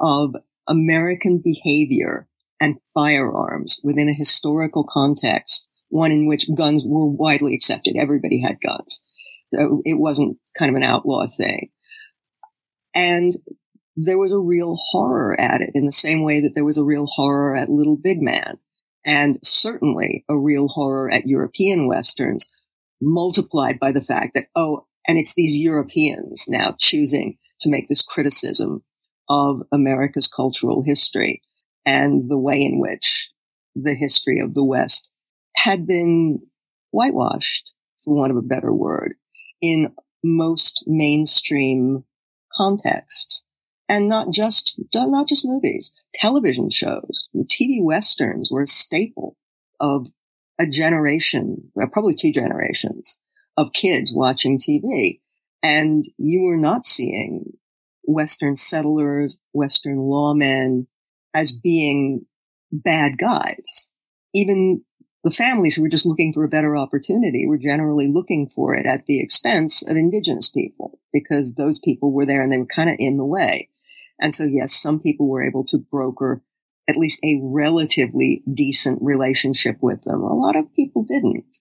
of 0.00 0.34
American 0.68 1.40
behavior 1.42 2.28
and 2.60 2.76
firearms 2.94 3.80
within 3.84 4.08
a 4.08 4.14
historical 4.14 4.84
context, 4.84 5.68
one 5.88 6.10
in 6.10 6.26
which 6.26 6.52
guns 6.54 6.82
were 6.84 7.06
widely 7.06 7.54
accepted. 7.54 7.96
Everybody 7.96 8.40
had 8.40 8.60
guns. 8.60 9.02
So 9.54 9.82
it 9.84 9.94
wasn't 9.94 10.38
kind 10.58 10.70
of 10.70 10.76
an 10.76 10.82
outlaw 10.82 11.26
thing. 11.26 11.70
And 12.94 13.34
there 13.94 14.18
was 14.18 14.32
a 14.32 14.38
real 14.38 14.76
horror 14.90 15.38
at 15.40 15.60
it 15.60 15.70
in 15.74 15.86
the 15.86 15.92
same 15.92 16.22
way 16.22 16.40
that 16.40 16.54
there 16.54 16.64
was 16.64 16.78
a 16.78 16.84
real 16.84 17.06
horror 17.06 17.56
at 17.56 17.68
Little 17.68 17.96
Big 17.96 18.20
Man 18.20 18.58
and 19.06 19.38
certainly 19.44 20.24
a 20.28 20.36
real 20.36 20.68
horror 20.68 21.10
at 21.10 21.26
European 21.26 21.86
Westerns, 21.86 22.52
multiplied 23.00 23.78
by 23.78 23.92
the 23.92 24.02
fact 24.02 24.32
that, 24.34 24.48
oh, 24.56 24.86
and 25.06 25.16
it's 25.16 25.34
these 25.34 25.56
Europeans 25.56 26.46
now 26.48 26.74
choosing 26.78 27.38
to 27.60 27.70
make 27.70 27.88
this 27.88 28.02
criticism 28.02 28.82
of 29.28 29.62
America's 29.72 30.26
cultural 30.26 30.82
history 30.82 31.40
and 31.86 32.28
the 32.28 32.38
way 32.38 32.60
in 32.60 32.80
which 32.80 33.30
the 33.76 33.94
history 33.94 34.40
of 34.40 34.54
the 34.54 34.64
West 34.64 35.10
had 35.54 35.86
been 35.86 36.40
whitewashed, 36.90 37.70
for 38.04 38.14
want 38.14 38.32
of 38.32 38.36
a 38.36 38.42
better 38.42 38.72
word, 38.72 39.14
in 39.60 39.94
most 40.24 40.82
mainstream 40.86 42.04
contexts 42.56 43.45
and 43.88 44.08
not 44.08 44.30
just 44.30 44.80
not 44.94 45.28
just 45.28 45.46
movies, 45.46 45.92
television 46.14 46.70
shows, 46.70 47.28
TV 47.34 47.82
westerns 47.82 48.50
were 48.50 48.62
a 48.62 48.66
staple 48.66 49.36
of 49.80 50.08
a 50.58 50.66
generation, 50.66 51.70
probably 51.92 52.14
two 52.14 52.32
generations 52.32 53.20
of 53.56 53.72
kids 53.72 54.12
watching 54.14 54.58
TV, 54.58 55.20
and 55.62 56.04
you 56.18 56.42
were 56.42 56.56
not 56.56 56.86
seeing 56.86 57.52
Western 58.04 58.56
settlers, 58.56 59.38
Western 59.52 59.98
lawmen 59.98 60.86
as 61.34 61.52
being 61.52 62.24
bad 62.72 63.18
guys. 63.18 63.90
Even 64.34 64.82
the 65.24 65.30
families 65.30 65.74
who 65.74 65.82
were 65.82 65.88
just 65.88 66.06
looking 66.06 66.32
for 66.32 66.44
a 66.44 66.48
better 66.48 66.76
opportunity 66.76 67.46
were 67.46 67.58
generally 67.58 68.06
looking 68.06 68.48
for 68.54 68.74
it 68.74 68.86
at 68.86 69.06
the 69.06 69.20
expense 69.20 69.82
of 69.82 69.96
indigenous 69.96 70.50
people 70.50 71.00
because 71.12 71.54
those 71.54 71.80
people 71.80 72.12
were 72.12 72.26
there 72.26 72.42
and 72.42 72.52
they 72.52 72.58
were 72.58 72.66
kind 72.66 72.90
of 72.90 72.96
in 72.98 73.16
the 73.16 73.24
way. 73.24 73.68
And 74.20 74.34
so, 74.34 74.44
yes, 74.44 74.72
some 74.72 75.00
people 75.00 75.28
were 75.28 75.46
able 75.46 75.64
to 75.64 75.78
broker 75.78 76.42
at 76.88 76.96
least 76.96 77.20
a 77.24 77.40
relatively 77.42 78.42
decent 78.52 79.00
relationship 79.02 79.78
with 79.80 80.02
them. 80.04 80.22
A 80.22 80.34
lot 80.34 80.56
of 80.56 80.72
people 80.74 81.04
didn't. 81.04 81.58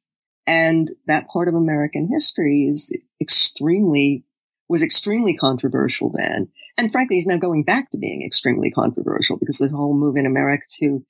And 0.48 0.92
that 1.08 1.28
part 1.28 1.48
of 1.48 1.56
American 1.56 2.08
history 2.12 2.64
is 2.64 2.96
extremely, 3.20 4.24
was 4.70 4.84
extremely 4.84 5.36
controversial 5.36 6.12
then. 6.16 6.50
And 6.78 6.92
frankly, 6.92 7.18
is 7.18 7.26
now 7.26 7.38
going 7.38 7.64
back 7.64 7.90
to 7.92 7.98
being 7.98 8.24
extremely 8.24 8.70
controversial 8.70 9.38
because 9.38 9.58
the 9.58 9.70
whole 9.70 9.96
move 9.96 10.18
in 10.18 10.26
America 10.26 10.66
to 10.80 11.04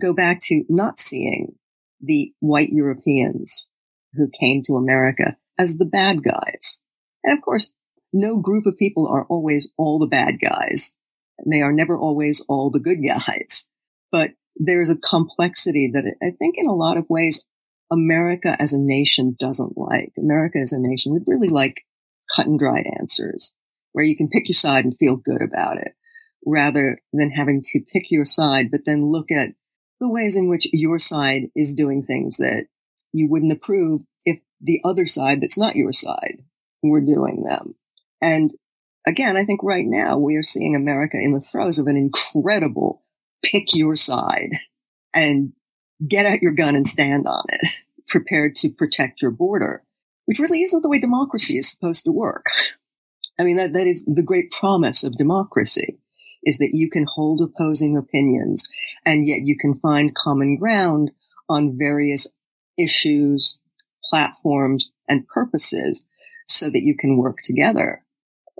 go 0.00 0.14
back 0.14 0.40
to 0.44 0.64
not 0.68 0.98
seeing 0.98 1.54
the 2.00 2.32
white 2.40 2.70
Europeans 2.70 3.70
who 4.14 4.28
came 4.28 4.62
to 4.62 4.76
America 4.76 5.36
as 5.58 5.76
the 5.76 5.84
bad 5.84 6.22
guys. 6.22 6.80
And 7.24 7.36
of 7.36 7.44
course, 7.44 7.72
no 8.12 8.38
group 8.38 8.66
of 8.66 8.78
people 8.78 9.06
are 9.08 9.24
always 9.26 9.70
all 9.76 9.98
the 9.98 10.06
bad 10.06 10.40
guys. 10.40 10.94
And 11.38 11.52
they 11.52 11.62
are 11.62 11.72
never 11.72 11.96
always 11.98 12.44
all 12.48 12.70
the 12.70 12.80
good 12.80 12.98
guys. 13.06 13.68
But 14.10 14.32
there's 14.56 14.90
a 14.90 14.96
complexity 14.96 15.90
that 15.92 16.04
I 16.22 16.30
think 16.38 16.56
in 16.58 16.66
a 16.66 16.74
lot 16.74 16.96
of 16.96 17.08
ways 17.08 17.46
America 17.90 18.56
as 18.58 18.72
a 18.72 18.80
nation 18.80 19.36
doesn't 19.38 19.78
like. 19.78 20.12
America 20.18 20.58
as 20.58 20.72
a 20.72 20.80
nation 20.80 21.12
would 21.12 21.24
really 21.26 21.48
like 21.48 21.84
cut 22.34 22.46
and 22.46 22.58
dried 22.58 22.86
answers 23.00 23.54
where 23.92 24.04
you 24.04 24.16
can 24.16 24.28
pick 24.28 24.48
your 24.48 24.54
side 24.54 24.84
and 24.84 24.96
feel 24.98 25.16
good 25.16 25.42
about 25.42 25.78
it 25.78 25.92
rather 26.46 27.00
than 27.12 27.30
having 27.30 27.62
to 27.62 27.80
pick 27.92 28.10
your 28.10 28.24
side, 28.24 28.70
but 28.70 28.82
then 28.84 29.10
look 29.10 29.30
at 29.30 29.50
the 30.00 30.08
ways 30.08 30.36
in 30.36 30.48
which 30.48 30.68
your 30.72 30.98
side 30.98 31.50
is 31.56 31.74
doing 31.74 32.02
things 32.02 32.36
that 32.36 32.66
you 33.12 33.28
wouldn't 33.28 33.52
approve 33.52 34.02
if 34.24 34.38
the 34.60 34.80
other 34.84 35.06
side 35.06 35.40
that's 35.40 35.58
not 35.58 35.76
your 35.76 35.92
side 35.92 36.42
were 36.82 37.00
doing 37.00 37.42
them. 37.42 37.74
And 38.20 38.52
again, 39.06 39.36
I 39.36 39.44
think 39.44 39.62
right 39.62 39.86
now 39.86 40.18
we 40.18 40.36
are 40.36 40.42
seeing 40.42 40.74
America 40.74 41.16
in 41.18 41.32
the 41.32 41.40
throes 41.40 41.78
of 41.78 41.86
an 41.86 41.96
incredible 41.96 43.02
pick 43.42 43.74
your 43.74 43.96
side 43.96 44.58
and 45.14 45.52
get 46.06 46.26
out 46.26 46.42
your 46.42 46.52
gun 46.52 46.76
and 46.76 46.86
stand 46.86 47.26
on 47.26 47.44
it, 47.48 47.68
prepared 48.08 48.54
to 48.56 48.70
protect 48.70 49.22
your 49.22 49.30
border, 49.30 49.82
which 50.26 50.38
really 50.38 50.62
isn't 50.62 50.82
the 50.82 50.88
way 50.88 50.98
democracy 50.98 51.58
is 51.58 51.70
supposed 51.70 52.04
to 52.04 52.12
work. 52.12 52.46
I 53.38 53.44
mean, 53.44 53.56
that, 53.56 53.72
that 53.74 53.86
is 53.86 54.04
the 54.04 54.22
great 54.22 54.50
promise 54.50 55.04
of 55.04 55.16
democracy 55.16 55.98
is 56.44 56.58
that 56.58 56.74
you 56.74 56.88
can 56.90 57.06
hold 57.14 57.40
opposing 57.40 57.96
opinions 57.96 58.68
and 59.04 59.26
yet 59.26 59.40
you 59.42 59.56
can 59.56 59.78
find 59.80 60.14
common 60.14 60.56
ground 60.56 61.10
on 61.48 61.78
various 61.78 62.26
issues, 62.76 63.58
platforms, 64.08 64.90
and 65.08 65.26
purposes 65.26 66.06
so 66.46 66.70
that 66.70 66.82
you 66.82 66.96
can 66.96 67.16
work 67.16 67.38
together. 67.42 68.02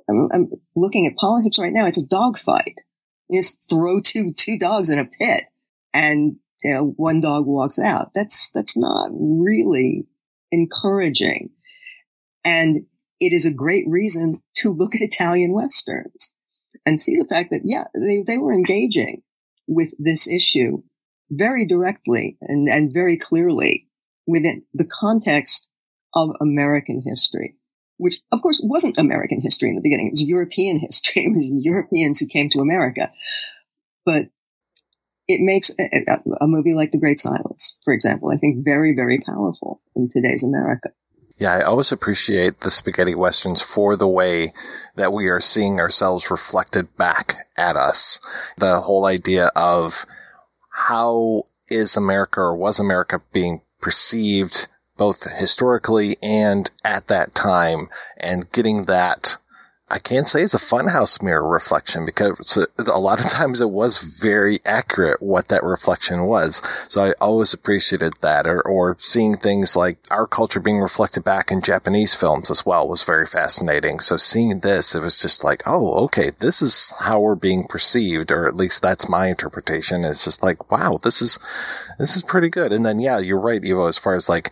I'm, 0.09 0.29
I'm 0.33 0.51
looking 0.75 1.07
at 1.07 1.17
politics 1.17 1.59
right 1.59 1.73
now. 1.73 1.87
It's 1.87 2.03
a 2.03 2.07
dogfight. 2.07 2.77
You 3.29 3.41
just 3.41 3.59
throw 3.69 4.01
two 4.01 4.33
two 4.33 4.59
dogs 4.59 4.89
in 4.91 4.99
a 4.99 5.05
pit, 5.05 5.45
and 5.93 6.37
you 6.63 6.75
know, 6.75 6.95
one 6.97 7.21
dog 7.21 7.47
walks 7.47 7.79
out. 7.79 8.13
That's, 8.15 8.51
that's 8.51 8.77
not 8.77 9.11
really 9.13 10.07
encouraging. 10.51 11.51
And 12.45 12.87
it 13.21 13.33
is 13.33 13.47
a 13.47 13.53
great 13.53 13.85
reason 13.87 14.43
to 14.57 14.73
look 14.73 14.95
at 14.95 15.01
Italian 15.01 15.53
Westerns 15.53 16.35
and 16.85 17.01
see 17.01 17.17
the 17.17 17.29
fact 17.29 17.51
that, 17.51 17.63
yeah, 17.65 17.85
they, 17.95 18.23
they 18.27 18.39
were 18.39 18.53
engaging 18.53 19.23
with 19.67 19.93
this 19.99 20.27
issue 20.27 20.83
very 21.31 21.67
directly 21.67 22.39
and, 22.41 22.69
and 22.69 22.93
very 22.93 23.17
clearly 23.17 23.87
within 24.27 24.65
the 24.75 24.89
context 24.91 25.69
of 26.15 26.31
American 26.41 27.03
history, 27.03 27.57
which 27.99 28.21
of 28.33 28.43
course 28.43 28.61
wasn't 28.65 28.99
American 28.99 29.41
history 29.41 29.69
in 29.69 29.75
the 29.75 29.83
beginning. 29.83 30.07
It 30.07 30.13
was 30.13 30.25
European 30.25 30.79
history. 30.81 31.25
It 31.25 31.35
was 31.35 31.45
Europeans 31.45 32.19
who 32.19 32.27
came 32.27 32.49
to 32.51 32.61
America. 32.61 33.13
But 34.05 34.31
it 35.29 35.43
makes 35.43 35.71
a, 35.79 36.19
a, 36.41 36.47
movie 36.47 36.73
like 36.73 36.91
The 36.91 36.99
Great 36.99 37.21
Silence, 37.21 37.77
for 37.85 37.93
example, 37.93 38.31
I 38.31 38.39
think 38.39 38.65
very, 38.65 38.95
very 38.95 39.19
powerful 39.19 39.83
in 39.95 40.09
today's 40.09 40.43
America. 40.43 40.89
Yeah, 41.37 41.53
I 41.53 41.63
always 41.63 41.93
appreciate 41.93 42.61
the 42.61 42.71
spaghetti 42.71 43.15
westerns 43.15 43.61
for 43.61 43.95
the 43.95 44.09
way 44.09 44.55
that 44.97 45.13
we 45.13 45.29
are 45.29 45.41
seeing 45.41 45.79
ourselves 45.79 46.31
reflected 46.31 46.97
back 46.97 47.47
at 47.57 47.77
us. 47.77 48.19
The 48.57 48.81
whole 48.81 49.05
idea 49.05 49.53
of 49.55 50.07
how 50.71 51.45
is 51.69 51.97
America 51.97 52.41
or 52.41 52.57
was 52.57 52.81
America 52.81 53.21
being 53.33 53.61
perceived 53.81 54.67
both 54.99 55.31
historically 55.39 56.19
and 56.23 56.71
at 56.85 57.07
that 57.07 57.35
time 57.35 57.89
and 58.19 58.53
getting 58.53 58.85
that 58.85 59.39
I 59.91 59.99
can't 59.99 60.29
say 60.29 60.43
it's 60.43 60.55
a 60.55 60.59
funhouse 60.59 61.23
mirror 61.23 61.47
reflection 61.47 62.05
because 62.05 62.69
a 62.79 63.01
lot 63.01 63.25
of 63.25 63.27
times 63.31 63.61
it 63.61 63.71
was 63.71 63.99
very 63.99 64.61
accurate 64.65 65.23
what 65.23 65.49
that 65.49 65.65
reflection 65.65 66.25
was. 66.25 66.63
So 66.89 67.03
I 67.03 67.13
always 67.21 67.55
appreciated 67.55 68.15
that 68.21 68.47
or, 68.47 68.61
or 68.61 68.97
seeing 68.99 69.37
things 69.37 69.77
like 69.77 69.99
our 70.11 70.27
culture 70.27 70.61
being 70.61 70.81
reflected 70.81 71.25
back 71.25 71.51
in 71.51 71.63
Japanese 71.63 72.15
films 72.15 72.51
as 72.51 72.67
well 72.67 72.87
was 72.87 73.05
very 73.05 73.25
fascinating. 73.25 73.99
So 74.01 74.19
seeing 74.19 74.61
this, 74.61 74.95
it 74.95 75.01
was 75.01 75.21
just 75.21 75.43
like, 75.43 75.63
oh, 75.65 76.05
okay, 76.05 76.31
this 76.39 76.61
is 76.61 76.93
how 77.01 77.21
we're 77.21 77.35
being 77.35 77.65
perceived, 77.65 78.31
or 78.31 78.47
at 78.47 78.57
least 78.57 78.83
that's 78.83 79.09
my 79.09 79.29
interpretation. 79.29 80.05
It's 80.05 80.25
just 80.25 80.43
like, 80.43 80.71
wow, 80.71 80.99
this 81.03 81.23
is, 81.23 81.39
this 81.99 82.15
is 82.15 82.23
pretty 82.23 82.51
good. 82.51 82.73
And 82.73 82.85
then, 82.85 83.01
yeah, 83.01 83.19
you're 83.19 83.41
right, 83.41 83.65
Ivo, 83.65 83.87
as 83.87 83.99
far 83.99 84.15
as 84.15 84.29
like, 84.29 84.51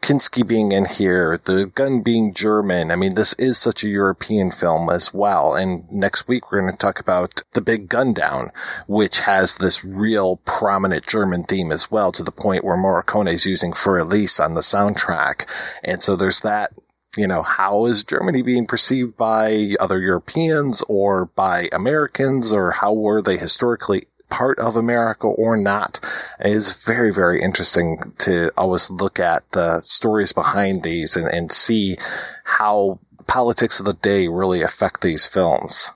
Kinski 0.00 0.46
being 0.46 0.72
in 0.72 0.86
here, 0.86 1.38
the 1.44 1.66
gun 1.66 2.00
being 2.00 2.32
German. 2.32 2.90
I 2.90 2.96
mean, 2.96 3.14
this 3.14 3.34
is 3.34 3.58
such 3.58 3.84
a 3.84 3.88
European 3.88 4.50
film 4.50 4.88
as 4.88 5.12
well. 5.12 5.54
And 5.54 5.90
next 5.90 6.28
week 6.28 6.50
we're 6.50 6.60
going 6.60 6.72
to 6.72 6.78
talk 6.78 6.98
about 6.98 7.42
The 7.52 7.60
Big 7.60 7.88
Gun 7.88 8.14
Down, 8.14 8.50
which 8.86 9.20
has 9.20 9.56
this 9.56 9.84
real 9.84 10.36
prominent 10.44 11.06
German 11.06 11.44
theme 11.44 11.70
as 11.70 11.90
well 11.90 12.12
to 12.12 12.22
the 12.22 12.32
point 12.32 12.64
where 12.64 12.76
Morricone 12.76 13.32
is 13.32 13.44
using 13.44 13.72
Für 13.72 14.00
Elise 14.00 14.40
on 14.40 14.54
the 14.54 14.60
soundtrack. 14.60 15.46
And 15.84 16.02
so 16.02 16.16
there's 16.16 16.40
that 16.40 16.72
you 17.16 17.26
know, 17.26 17.42
how 17.42 17.86
is 17.86 18.04
Germany 18.04 18.42
being 18.42 18.66
perceived 18.66 19.16
by 19.16 19.74
other 19.80 20.00
Europeans 20.00 20.82
or 20.88 21.26
by 21.26 21.68
Americans 21.72 22.52
or 22.52 22.70
how 22.70 22.92
were 22.92 23.20
they 23.20 23.36
historically 23.36 24.06
part 24.28 24.58
of 24.58 24.76
America 24.76 25.26
or 25.26 25.56
not 25.56 26.00
is 26.40 26.82
very, 26.84 27.12
very 27.12 27.40
interesting 27.40 28.14
to 28.18 28.50
always 28.56 28.90
look 28.90 29.18
at 29.18 29.50
the 29.52 29.80
stories 29.82 30.32
behind 30.32 30.82
these 30.82 31.16
and, 31.16 31.28
and 31.28 31.50
see 31.50 31.96
how 32.44 32.98
politics 33.26 33.80
of 33.80 33.86
the 33.86 33.94
day 33.94 34.28
really 34.28 34.62
affect 34.62 35.02
these 35.02 35.26
films. 35.26 35.92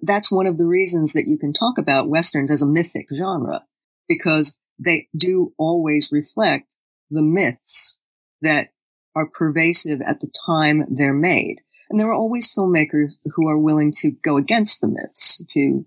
That's 0.00 0.32
one 0.32 0.46
of 0.46 0.58
the 0.58 0.66
reasons 0.66 1.12
that 1.12 1.28
you 1.28 1.38
can 1.38 1.52
talk 1.52 1.78
about 1.78 2.08
Westerns 2.08 2.50
as 2.50 2.62
a 2.62 2.66
mythic 2.66 3.06
genre 3.14 3.64
because 4.08 4.58
they 4.78 5.08
do 5.16 5.52
always 5.58 6.10
reflect 6.10 6.74
the 7.10 7.22
myths 7.22 7.98
that 8.40 8.70
are 9.14 9.26
pervasive 9.26 10.00
at 10.00 10.20
the 10.20 10.32
time 10.46 10.84
they're 10.90 11.12
made. 11.12 11.60
And 11.88 12.00
there 12.00 12.08
are 12.08 12.14
always 12.14 12.52
filmmakers 12.52 13.12
who 13.34 13.48
are 13.48 13.58
willing 13.58 13.92
to 13.98 14.10
go 14.10 14.36
against 14.36 14.80
the 14.80 14.88
myths, 14.88 15.42
to 15.50 15.84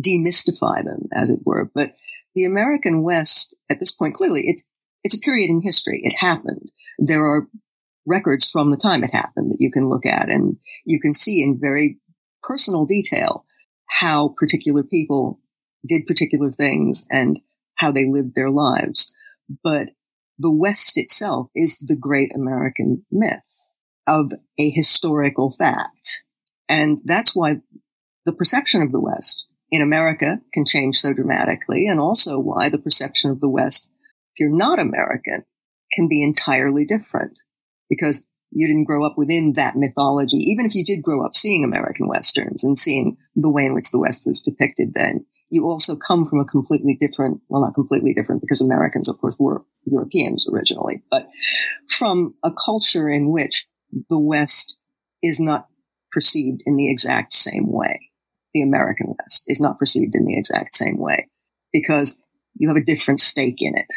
demystify 0.00 0.84
them, 0.84 1.08
as 1.12 1.30
it 1.30 1.40
were. 1.44 1.70
But 1.74 1.94
the 2.34 2.44
American 2.44 3.02
West, 3.02 3.56
at 3.70 3.80
this 3.80 3.92
point, 3.92 4.14
clearly, 4.14 4.42
it's 4.46 4.62
it's 5.04 5.16
a 5.16 5.20
period 5.20 5.50
in 5.50 5.62
history. 5.62 6.00
It 6.02 6.16
happened. 6.18 6.72
There 6.98 7.24
are 7.24 7.48
records 8.06 8.50
from 8.50 8.70
the 8.70 8.76
time 8.76 9.04
it 9.04 9.14
happened 9.14 9.52
that 9.52 9.60
you 9.60 9.70
can 9.70 9.88
look 9.88 10.04
at, 10.04 10.28
and 10.28 10.56
you 10.84 11.00
can 11.00 11.14
see 11.14 11.42
in 11.42 11.60
very 11.60 11.98
personal 12.42 12.86
detail 12.86 13.44
how 13.88 14.34
particular 14.36 14.82
people 14.82 15.40
did 15.86 16.06
particular 16.06 16.50
things 16.50 17.06
and 17.10 17.38
how 17.76 17.92
they 17.92 18.06
lived 18.06 18.34
their 18.34 18.50
lives. 18.50 19.12
But 19.62 19.90
the 20.38 20.50
West 20.50 20.98
itself 20.98 21.48
is 21.54 21.78
the 21.78 21.96
great 21.96 22.34
American 22.34 23.04
myth 23.10 23.40
of 24.06 24.32
a 24.58 24.70
historical 24.70 25.54
fact. 25.58 26.24
And 26.68 27.00
that's 27.04 27.34
why 27.34 27.60
the 28.24 28.32
perception 28.32 28.82
of 28.82 28.92
the 28.92 29.00
West 29.00 29.46
in 29.70 29.82
America 29.82 30.40
can 30.52 30.64
change 30.64 30.96
so 30.96 31.12
dramatically 31.12 31.88
and 31.88 32.00
also 32.00 32.38
why 32.38 32.68
the 32.68 32.78
perception 32.78 33.30
of 33.30 33.40
the 33.40 33.48
West, 33.48 33.90
if 34.34 34.40
you're 34.40 34.48
not 34.48 34.78
American, 34.78 35.44
can 35.92 36.08
be 36.08 36.22
entirely 36.22 36.84
different 36.84 37.38
because 37.88 38.26
you 38.50 38.66
didn't 38.66 38.84
grow 38.84 39.04
up 39.04 39.18
within 39.18 39.54
that 39.54 39.76
mythology. 39.76 40.38
Even 40.38 40.66
if 40.66 40.74
you 40.74 40.84
did 40.84 41.02
grow 41.02 41.24
up 41.24 41.34
seeing 41.34 41.64
American 41.64 42.08
Westerns 42.08 42.64
and 42.64 42.78
seeing 42.78 43.16
the 43.34 43.50
way 43.50 43.64
in 43.64 43.74
which 43.74 43.90
the 43.90 43.98
West 43.98 44.24
was 44.24 44.40
depicted 44.40 44.94
then, 44.94 45.26
you 45.50 45.64
also 45.64 45.96
come 45.96 46.28
from 46.28 46.40
a 46.40 46.44
completely 46.44 46.96
different, 47.00 47.40
well, 47.48 47.62
not 47.62 47.74
completely 47.74 48.12
different 48.12 48.40
because 48.40 48.60
Americans, 48.60 49.08
of 49.08 49.18
course, 49.18 49.34
were 49.38 49.64
Europeans 49.84 50.48
originally, 50.52 51.02
but 51.10 51.28
from 51.88 52.34
a 52.42 52.50
culture 52.52 53.08
in 53.08 53.30
which 53.30 53.66
the 54.10 54.18
West 54.18 54.78
is 55.22 55.38
not 55.38 55.68
perceived 56.10 56.62
in 56.66 56.76
the 56.76 56.90
exact 56.90 57.32
same 57.32 57.70
way 57.70 58.10
the 58.56 58.62
American 58.62 59.14
West 59.18 59.44
is 59.46 59.60
not 59.60 59.78
perceived 59.78 60.14
in 60.14 60.24
the 60.24 60.38
exact 60.38 60.74
same 60.74 60.96
way 60.96 61.28
because 61.72 62.18
you 62.54 62.68
have 62.68 62.76
a 62.78 62.84
different 62.84 63.20
stake 63.20 63.58
in 63.58 63.76
it. 63.76 63.92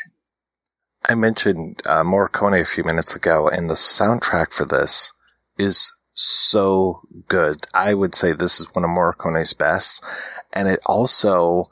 I 1.07 1.15
mentioned 1.15 1.81
uh, 1.85 2.03
Morricone 2.03 2.61
a 2.61 2.65
few 2.65 2.83
minutes 2.83 3.15
ago, 3.15 3.47
and 3.47 3.69
the 3.69 3.75
soundtrack 3.75 4.51
for 4.51 4.65
this 4.65 5.13
is 5.57 5.93
so 6.11 7.01
good. 7.29 7.65
I 7.73 7.93
would 7.93 8.15
say 8.15 8.33
this 8.33 8.59
is 8.59 8.67
one 8.75 8.83
of 8.83 8.89
Morricone's 8.89 9.53
best, 9.53 10.03
and 10.51 10.67
it 10.67 10.81
also 10.85 11.69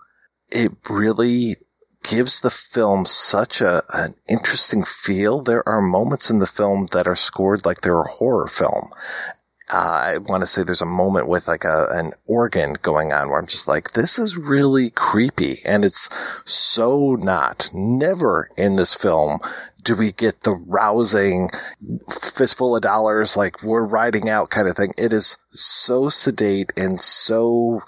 it 0.50 0.72
really 0.90 1.58
gives 2.04 2.40
the 2.40 2.50
film 2.50 3.06
such 3.06 3.60
a 3.60 3.84
an 3.94 4.16
interesting 4.30 4.82
feel. 4.82 5.42
There 5.42 5.68
are 5.68 5.82
moments 5.82 6.30
in 6.30 6.40
the 6.40 6.48
film 6.48 6.88
that 6.94 7.06
are 7.06 7.18
scored 7.18 7.66
like 7.66 7.82
they're 7.82 8.00
a 8.00 8.08
horror 8.08 8.48
film, 8.48 8.92
uh, 9.72 9.78
I 9.78 10.18
want 10.18 10.44
to 10.44 10.48
say 10.48 10.64
there's 10.64 10.82
a 10.82 10.86
moment 10.86 11.28
with 11.28 11.48
like 11.48 11.66
a, 11.66 11.88
an 11.92 12.12
organ 12.26 12.76
going 12.82 13.12
on 13.12 13.30
where 13.30 13.40
I'm 13.40 13.48
just 13.48 13.68
like, 13.68 13.92
this 13.92 14.18
is 14.18 14.38
really 14.38 14.92
creepy. 14.92 15.60
And 15.66 15.84
it's 15.84 16.10
so 16.46 17.16
not. 17.16 17.70
Never 17.74 18.50
in 18.58 18.78
this 18.78 18.94
film 18.94 19.40
do 19.84 19.96
we 19.96 20.12
get 20.12 20.42
the 20.42 20.54
rousing 20.54 21.50
fistful 22.10 22.76
of 22.76 22.82
dollars, 22.82 23.38
like 23.38 23.64
we're 23.64 23.86
riding 23.86 24.30
out 24.30 24.50
kind 24.50 24.68
of 24.68 24.76
thing. 24.76 24.92
It 24.98 25.14
is 25.14 25.38
so 25.52 26.10
sedate 26.10 26.74
and 26.76 27.00
so 27.00 27.82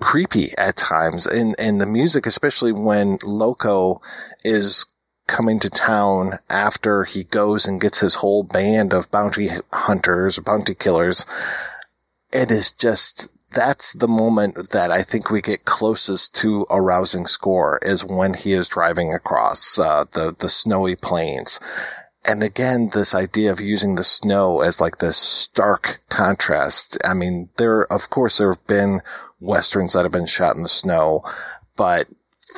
creepy 0.00 0.56
at 0.58 0.76
times. 0.76 1.26
And, 1.26 1.54
and 1.58 1.80
the 1.80 1.86
music, 1.86 2.26
especially 2.26 2.72
when 2.72 3.18
Loco 3.22 4.00
is 4.44 4.86
coming 5.26 5.58
to 5.60 5.70
town 5.70 6.34
after 6.48 7.04
he 7.04 7.24
goes 7.24 7.66
and 7.66 7.80
gets 7.80 8.00
his 8.00 8.16
whole 8.16 8.42
band 8.42 8.92
of 8.92 9.10
bounty 9.10 9.48
hunters, 9.72 10.38
bounty 10.38 10.74
killers. 10.74 11.26
It 12.32 12.50
is 12.50 12.70
just, 12.70 13.28
that's 13.50 13.92
the 13.94 14.08
moment 14.08 14.70
that 14.70 14.90
I 14.90 15.02
think 15.02 15.30
we 15.30 15.40
get 15.40 15.64
closest 15.64 16.34
to 16.36 16.66
a 16.70 16.80
rousing 16.80 17.26
score 17.26 17.78
is 17.82 18.04
when 18.04 18.34
he 18.34 18.52
is 18.52 18.68
driving 18.68 19.14
across 19.14 19.78
uh, 19.78 20.04
the 20.12 20.34
the 20.38 20.48
snowy 20.48 20.96
plains. 20.96 21.58
And 22.24 22.42
again, 22.42 22.90
this 22.92 23.14
idea 23.14 23.52
of 23.52 23.60
using 23.60 23.94
the 23.94 24.04
snow 24.04 24.60
as 24.60 24.80
like 24.80 24.98
this 24.98 25.16
stark 25.16 26.02
contrast. 26.08 26.98
I 27.04 27.14
mean, 27.14 27.50
there, 27.56 27.90
of 27.90 28.10
course, 28.10 28.38
there 28.38 28.50
have 28.52 28.66
been 28.66 29.00
westerns 29.40 29.92
that 29.92 30.02
have 30.02 30.12
been 30.12 30.26
shot 30.26 30.56
in 30.56 30.64
the 30.64 30.68
snow, 30.68 31.22
but 31.76 32.08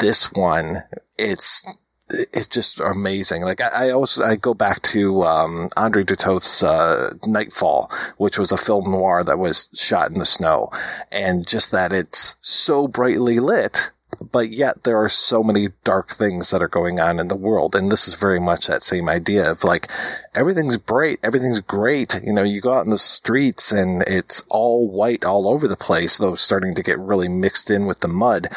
this 0.00 0.32
one, 0.32 0.84
it's 1.18 1.66
it's 2.10 2.46
just 2.46 2.80
amazing. 2.80 3.42
Like 3.42 3.60
I, 3.60 3.88
I 3.88 3.90
always 3.90 4.18
I 4.18 4.36
go 4.36 4.54
back 4.54 4.82
to 4.82 5.22
um, 5.22 5.68
Andre 5.76 6.04
de 6.04 6.16
Toth's 6.16 6.62
uh, 6.62 7.14
Nightfall, 7.26 7.90
which 8.16 8.38
was 8.38 8.52
a 8.52 8.56
film 8.56 8.90
noir 8.90 9.24
that 9.24 9.38
was 9.38 9.68
shot 9.74 10.10
in 10.10 10.18
the 10.18 10.26
snow, 10.26 10.70
and 11.12 11.46
just 11.46 11.70
that 11.72 11.92
it's 11.92 12.36
so 12.40 12.88
brightly 12.88 13.40
lit, 13.40 13.90
but 14.32 14.50
yet 14.50 14.84
there 14.84 14.96
are 14.96 15.08
so 15.08 15.42
many 15.42 15.68
dark 15.84 16.10
things 16.10 16.50
that 16.50 16.62
are 16.62 16.68
going 16.68 16.98
on 16.98 17.20
in 17.20 17.28
the 17.28 17.36
world, 17.36 17.74
and 17.74 17.90
this 17.90 18.08
is 18.08 18.14
very 18.14 18.40
much 18.40 18.66
that 18.66 18.82
same 18.82 19.08
idea 19.08 19.50
of 19.50 19.64
like 19.64 19.88
everything's 20.34 20.78
bright, 20.78 21.18
everything's 21.22 21.60
great. 21.60 22.20
You 22.24 22.32
know, 22.32 22.42
you 22.42 22.60
go 22.60 22.74
out 22.74 22.84
in 22.84 22.90
the 22.90 22.98
streets 22.98 23.70
and 23.70 24.02
it's 24.02 24.42
all 24.48 24.88
white 24.88 25.24
all 25.24 25.46
over 25.48 25.68
the 25.68 25.76
place, 25.76 26.18
though 26.18 26.34
starting 26.34 26.74
to 26.74 26.82
get 26.82 26.98
really 26.98 27.28
mixed 27.28 27.70
in 27.70 27.86
with 27.86 28.00
the 28.00 28.08
mud, 28.08 28.48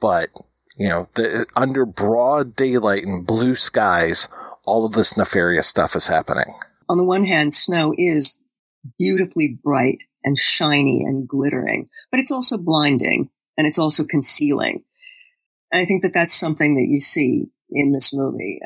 but 0.00 0.30
You 0.76 0.88
know, 0.88 1.08
the, 1.14 1.46
under 1.56 1.86
broad 1.86 2.54
daylight 2.54 3.04
and 3.04 3.26
blue 3.26 3.56
skies, 3.56 4.28
all 4.64 4.84
of 4.84 4.92
this 4.92 5.16
nefarious 5.16 5.66
stuff 5.66 5.96
is 5.96 6.06
happening. 6.06 6.52
On 6.88 6.98
the 6.98 7.04
one 7.04 7.24
hand, 7.24 7.54
snow 7.54 7.94
is 7.96 8.38
beautifully 8.98 9.58
bright 9.62 10.02
and 10.22 10.36
shiny 10.36 11.02
and 11.02 11.26
glittering, 11.26 11.88
but 12.10 12.20
it's 12.20 12.30
also 12.30 12.58
blinding 12.58 13.30
and 13.56 13.66
it's 13.66 13.78
also 13.78 14.04
concealing. 14.04 14.84
And 15.72 15.80
I 15.80 15.86
think 15.86 16.02
that 16.02 16.12
that's 16.12 16.34
something 16.34 16.76
that 16.76 16.86
you 16.88 17.00
see 17.00 17.46
in 17.70 17.92
this 17.92 18.14
movie. 18.14 18.60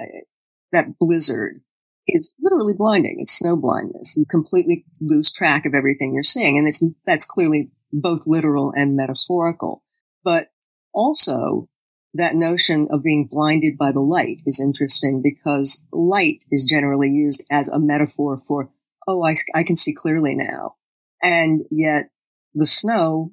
That 0.73 0.99
blizzard 0.99 1.63
is 2.07 2.33
literally 2.41 2.75
blinding. 2.77 3.19
It's 3.21 3.39
snow 3.39 3.57
blindness. 3.57 4.17
You 4.17 4.27
completely 4.27 4.85
lose 5.01 5.33
track 5.33 5.65
of 5.65 5.75
everything 5.75 6.13
you're 6.13 6.23
seeing. 6.23 6.59
And 6.59 6.69
it's, 6.69 6.85
that's 7.07 7.25
clearly 7.25 7.71
both 7.93 8.23
literal 8.27 8.73
and 8.77 8.97
metaphorical. 8.97 9.83
But 10.23 10.49
also 10.93 11.69
that 12.15 12.35
notion 12.35 12.89
of 12.91 13.03
being 13.03 13.29
blinded 13.31 13.79
by 13.79 13.93
the 13.93 14.01
light 14.01 14.43
is 14.47 14.61
interesting 14.61 15.23
because 15.23 15.85
light 15.93 16.45
is 16.51 16.65
generally 16.65 17.11
used 17.11 17.45
as 17.51 17.69
a 17.69 17.79
metaphor 17.79 18.43
for, 18.47 18.71
oh, 19.07 19.25
I, 19.25 19.37
I 19.55 19.63
can 19.63 19.77
see 19.77 19.95
clearly 19.95 20.35
now. 20.35 20.75
And 21.23 21.63
yet 21.71 22.11
the 22.55 22.67
snow 22.67 23.33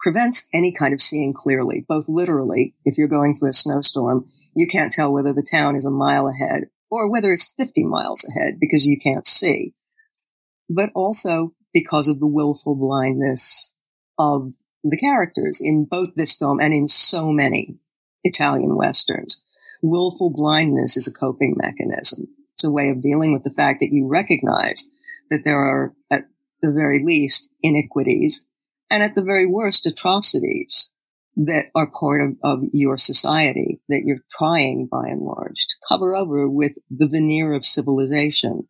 prevents 0.00 0.48
any 0.52 0.72
kind 0.72 0.92
of 0.92 1.00
seeing 1.00 1.32
clearly, 1.32 1.84
both 1.88 2.06
literally, 2.08 2.74
if 2.84 2.98
you're 2.98 3.08
going 3.08 3.34
through 3.34 3.50
a 3.50 3.54
snowstorm, 3.54 4.26
you 4.54 4.66
can't 4.66 4.92
tell 4.92 5.12
whether 5.12 5.32
the 5.32 5.46
town 5.48 5.76
is 5.76 5.84
a 5.84 5.90
mile 5.90 6.28
ahead 6.28 6.64
or 6.90 7.10
whether 7.10 7.30
it's 7.30 7.54
50 7.56 7.84
miles 7.84 8.24
ahead 8.24 8.58
because 8.60 8.86
you 8.86 8.98
can't 8.98 9.26
see. 9.26 9.74
But 10.68 10.90
also 10.94 11.54
because 11.72 12.08
of 12.08 12.18
the 12.18 12.26
willful 12.26 12.74
blindness 12.74 13.74
of 14.18 14.52
the 14.84 14.96
characters 14.96 15.60
in 15.60 15.84
both 15.84 16.14
this 16.14 16.36
film 16.36 16.60
and 16.60 16.72
in 16.72 16.88
so 16.88 17.30
many 17.30 17.76
Italian 18.24 18.76
westerns. 18.76 19.42
Willful 19.82 20.30
blindness 20.30 20.96
is 20.96 21.08
a 21.08 21.12
coping 21.12 21.54
mechanism. 21.56 22.28
It's 22.54 22.64
a 22.64 22.70
way 22.70 22.90
of 22.90 23.02
dealing 23.02 23.32
with 23.32 23.44
the 23.44 23.50
fact 23.50 23.80
that 23.80 23.92
you 23.92 24.06
recognize 24.06 24.88
that 25.30 25.44
there 25.44 25.58
are, 25.58 25.94
at 26.10 26.24
the 26.60 26.72
very 26.72 27.02
least, 27.02 27.50
iniquities 27.62 28.44
and 28.90 29.02
at 29.02 29.14
the 29.14 29.22
very 29.22 29.46
worst, 29.46 29.86
atrocities 29.86 30.90
that 31.36 31.66
are 31.74 31.86
part 31.86 32.20
of, 32.20 32.36
of 32.42 32.64
your 32.72 32.98
society 32.98 33.80
that 33.88 34.02
you're 34.04 34.24
trying 34.36 34.86
by 34.86 35.08
and 35.08 35.22
large 35.22 35.66
to 35.68 35.76
cover 35.88 36.14
over 36.14 36.48
with 36.48 36.72
the 36.90 37.06
veneer 37.06 37.54
of 37.54 37.64
civilization. 37.64 38.68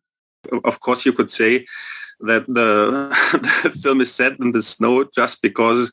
Of 0.63 0.79
course, 0.79 1.05
you 1.05 1.11
could 1.11 1.31
say 1.31 1.65
that 2.23 2.45
the, 2.47 3.09
the 3.63 3.69
film 3.81 4.01
is 4.01 4.13
set 4.13 4.39
in 4.39 4.51
the 4.51 4.63
snow 4.63 5.03
just 5.15 5.41
because 5.41 5.91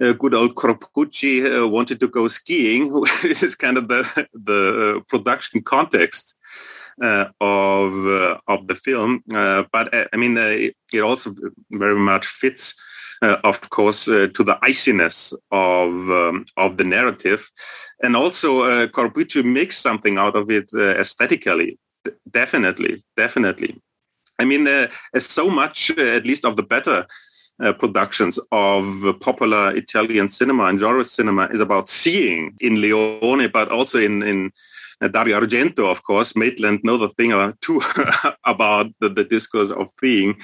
uh, 0.00 0.12
good 0.12 0.34
old 0.34 0.54
Corbucci 0.54 1.62
uh, 1.62 1.68
wanted 1.68 2.00
to 2.00 2.08
go 2.08 2.28
skiing. 2.28 3.04
this 3.22 3.42
is 3.42 3.54
kind 3.54 3.78
of 3.78 3.88
the 3.88 4.28
the 4.34 5.02
production 5.08 5.62
context 5.62 6.34
uh, 7.02 7.26
of 7.40 8.06
uh, 8.06 8.38
of 8.46 8.68
the 8.68 8.74
film. 8.74 9.22
Uh, 9.32 9.64
but 9.72 9.92
uh, 9.94 10.06
I 10.12 10.16
mean, 10.16 10.36
it, 10.36 10.74
also 11.02 11.34
very 11.70 11.98
much 11.98 12.26
fits 12.26 12.74
uh, 13.22 13.38
of 13.44 13.60
course, 13.70 14.08
uh, 14.08 14.28
to 14.34 14.44
the 14.44 14.58
iciness 14.62 15.32
of 15.50 15.88
um, 16.10 16.46
of 16.56 16.76
the 16.76 16.84
narrative, 16.84 17.50
and 18.02 18.16
also 18.16 18.62
uh, 18.62 18.86
Corbucci 18.88 19.44
makes 19.44 19.76
something 19.78 20.18
out 20.18 20.36
of 20.36 20.50
it 20.50 20.68
uh, 20.74 21.00
aesthetically. 21.00 21.78
Definitely, 22.30 23.04
definitely. 23.16 23.80
I 24.38 24.44
mean, 24.44 24.66
uh, 24.66 24.88
so 25.18 25.48
much, 25.48 25.90
uh, 25.96 26.02
at 26.02 26.26
least 26.26 26.44
of 26.44 26.56
the 26.56 26.62
better 26.62 27.06
uh, 27.58 27.72
productions 27.72 28.38
of 28.52 28.84
popular 29.20 29.74
Italian 29.74 30.28
cinema 30.28 30.64
and 30.64 30.78
genre 30.78 31.04
cinema 31.04 31.46
is 31.46 31.60
about 31.60 31.88
seeing 31.88 32.54
in 32.60 32.80
Leone, 32.80 33.48
but 33.50 33.70
also 33.70 33.98
in 33.98 34.22
in 34.22 34.52
uh, 35.00 35.08
Dario 35.08 35.40
Argento, 35.40 35.90
of 35.90 36.02
course, 36.04 36.34
Maitland 36.36 36.80
know 36.82 36.96
the 36.96 37.10
thing 37.10 37.30
too 37.60 37.82
about 38.44 38.86
the, 39.00 39.08
the, 39.08 39.24
discourse 39.24 39.70
of 39.70 39.90
being 40.00 40.36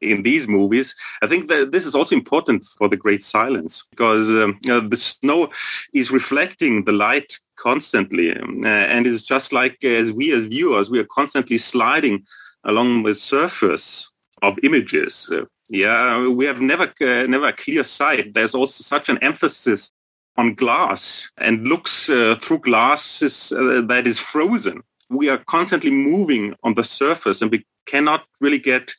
in 0.00 0.22
these 0.22 0.48
movies. 0.48 0.94
I 1.22 1.26
think 1.26 1.48
that 1.48 1.72
this 1.72 1.84
is 1.84 1.94
also 1.94 2.16
important 2.16 2.64
for 2.78 2.88
the 2.88 2.96
Great 2.96 3.24
Silence 3.24 3.84
because 3.90 4.28
um, 4.28 4.58
you 4.62 4.70
know, 4.70 4.80
the 4.80 4.96
snow 4.96 5.50
is 5.92 6.10
reflecting 6.10 6.84
the 6.84 6.92
light 6.92 7.38
constantly, 7.56 8.32
uh, 8.32 8.66
and 8.66 9.06
it's 9.06 9.22
just 9.22 9.52
like 9.52 9.82
as 9.82 10.12
we 10.12 10.32
as 10.32 10.44
viewers, 10.44 10.90
we 10.90 11.00
are 11.00 11.08
constantly 11.12 11.58
sliding 11.58 12.24
along 12.64 13.02
the 13.02 13.14
surface 13.14 14.10
of 14.42 14.58
images. 14.62 15.30
Yeah, 15.68 16.28
we 16.28 16.46
have 16.46 16.60
never 16.60 16.92
uh, 17.00 17.26
never 17.26 17.52
clear 17.52 17.84
sight. 17.84 18.34
There's 18.34 18.54
also 18.54 18.82
such 18.82 19.08
an 19.08 19.18
emphasis 19.18 19.92
on 20.36 20.54
glass 20.54 21.30
and 21.36 21.66
looks 21.66 22.08
uh, 22.08 22.36
through 22.40 22.60
glasses 22.60 23.52
uh, 23.52 23.82
that 23.86 24.06
is 24.06 24.18
frozen. 24.18 24.82
We 25.10 25.28
are 25.28 25.38
constantly 25.38 25.90
moving 25.90 26.54
on 26.62 26.74
the 26.74 26.84
surface 26.84 27.42
and 27.42 27.50
we 27.50 27.66
cannot 27.86 28.24
really 28.40 28.58
get 28.58 28.92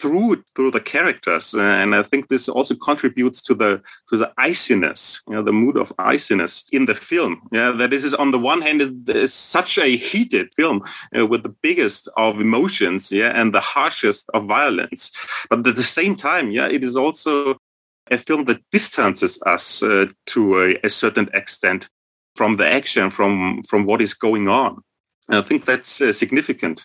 through 0.00 0.42
through 0.54 0.70
the 0.70 0.80
characters 0.80 1.54
uh, 1.54 1.60
and 1.60 1.94
i 1.94 2.02
think 2.02 2.28
this 2.28 2.48
also 2.48 2.74
contributes 2.74 3.40
to 3.40 3.54
the 3.54 3.80
to 4.08 4.16
the 4.16 4.32
iciness 4.38 5.20
you 5.28 5.34
know 5.34 5.42
the 5.42 5.52
mood 5.52 5.76
of 5.76 5.92
iciness 5.98 6.64
in 6.72 6.86
the 6.86 6.94
film 6.94 7.40
yeah 7.52 7.70
that 7.70 7.90
this 7.90 8.04
is 8.04 8.14
on 8.14 8.30
the 8.32 8.38
one 8.38 8.60
hand 8.60 8.82
it 8.82 9.16
is 9.16 9.32
such 9.32 9.78
a 9.78 9.96
heated 9.96 10.48
film 10.56 10.82
uh, 11.16 11.24
with 11.24 11.42
the 11.42 11.54
biggest 11.62 12.08
of 12.16 12.40
emotions 12.40 13.12
yeah 13.12 13.32
and 13.40 13.54
the 13.54 13.60
harshest 13.60 14.24
of 14.34 14.46
violence 14.46 15.12
but 15.48 15.66
at 15.66 15.76
the 15.76 15.82
same 15.82 16.16
time 16.16 16.50
yeah 16.50 16.66
it 16.66 16.82
is 16.82 16.96
also 16.96 17.56
a 18.10 18.18
film 18.18 18.44
that 18.44 18.62
distances 18.70 19.38
us 19.46 19.82
uh, 19.82 20.06
to 20.26 20.60
a, 20.60 20.76
a, 20.84 20.90
certain 20.90 21.28
extent 21.32 21.88
from 22.36 22.56
the 22.56 22.66
action, 22.66 23.10
from 23.10 23.62
from 23.64 23.84
what 23.84 24.02
is 24.02 24.14
going 24.14 24.48
on. 24.48 24.82
And 25.28 25.38
I 25.38 25.42
think 25.42 25.64
that's 25.64 26.00
uh, 26.00 26.12
significant. 26.12 26.84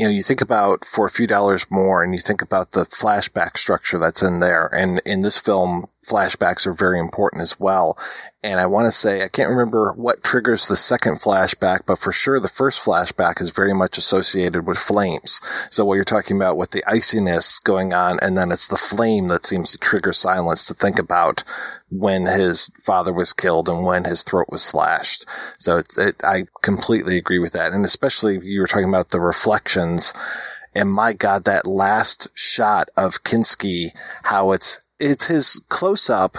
You 0.00 0.06
know, 0.06 0.12
you 0.12 0.22
think 0.22 0.40
about 0.40 0.86
for 0.86 1.04
a 1.04 1.10
few 1.10 1.26
dollars 1.26 1.66
more, 1.70 2.02
and 2.02 2.14
you 2.14 2.20
think 2.20 2.40
about 2.40 2.70
the 2.70 2.86
flashback 2.86 3.58
structure 3.58 3.98
that's 3.98 4.22
in 4.22 4.40
there. 4.40 4.66
And 4.74 5.02
in 5.04 5.20
this 5.20 5.36
film, 5.36 5.89
flashbacks 6.06 6.66
are 6.66 6.72
very 6.72 6.98
important 6.98 7.42
as 7.42 7.60
well. 7.60 7.98
And 8.42 8.58
I 8.58 8.66
want 8.66 8.86
to 8.86 8.92
say, 8.92 9.22
I 9.22 9.28
can't 9.28 9.50
remember 9.50 9.92
what 9.92 10.22
triggers 10.22 10.66
the 10.66 10.76
second 10.76 11.20
flashback, 11.20 11.80
but 11.84 11.98
for 11.98 12.10
sure 12.10 12.40
the 12.40 12.48
first 12.48 12.82
flashback 12.82 13.40
is 13.40 13.50
very 13.50 13.74
much 13.74 13.98
associated 13.98 14.66
with 14.66 14.78
flames. 14.78 15.40
So 15.70 15.84
what 15.84 15.96
you're 15.96 16.04
talking 16.04 16.36
about 16.36 16.56
with 16.56 16.70
the 16.70 16.82
iciness 16.86 17.62
going 17.62 17.92
on, 17.92 18.18
and 18.22 18.36
then 18.36 18.50
it's 18.50 18.68
the 18.68 18.78
flame 18.78 19.28
that 19.28 19.44
seems 19.44 19.72
to 19.72 19.78
trigger 19.78 20.14
silence 20.14 20.64
to 20.66 20.74
think 20.74 20.98
about 20.98 21.44
when 21.90 22.24
his 22.24 22.70
father 22.82 23.12
was 23.12 23.34
killed 23.34 23.68
and 23.68 23.84
when 23.84 24.04
his 24.04 24.22
throat 24.22 24.46
was 24.48 24.62
slashed. 24.62 25.26
So 25.58 25.76
it's, 25.76 25.98
it, 25.98 26.24
I 26.24 26.46
completely 26.62 27.18
agree 27.18 27.38
with 27.38 27.52
that. 27.52 27.72
And 27.72 27.84
especially 27.84 28.40
you 28.42 28.60
were 28.60 28.66
talking 28.66 28.88
about 28.88 29.10
the 29.10 29.20
reflections. 29.20 30.14
And 30.74 30.90
my 30.90 31.12
God, 31.12 31.44
that 31.44 31.66
last 31.66 32.28
shot 32.32 32.88
of 32.96 33.22
Kinski, 33.22 33.88
how 34.22 34.52
it's 34.52 34.80
it's 35.00 35.26
his 35.26 35.62
close 35.68 36.10
up, 36.10 36.36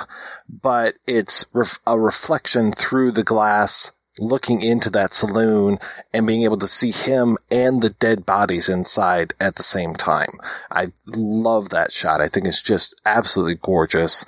but 0.50 0.96
it's 1.08 1.46
ref- 1.54 1.80
a 1.86 2.00
reflection 2.00 2.72
through 2.72 3.12
the 3.12 3.24
glass 3.24 3.92
looking 4.20 4.62
into 4.62 4.90
that 4.90 5.14
saloon 5.14 5.78
and 6.14 6.28
being 6.28 6.44
able 6.44 6.58
to 6.58 6.68
see 6.68 6.92
him 6.92 7.38
and 7.50 7.82
the 7.82 7.90
dead 7.90 8.26
bodies 8.26 8.70
inside 8.70 9.34
at 9.40 9.56
the 9.56 9.64
same 9.64 9.94
time. 9.94 10.30
I 10.70 10.92
love 11.08 11.70
that 11.70 11.92
shot. 11.92 12.22
I 12.22 12.28
think 12.28 12.46
it's 12.46 12.62
just 12.62 13.02
absolutely 13.06 13.56
gorgeous. 13.56 14.26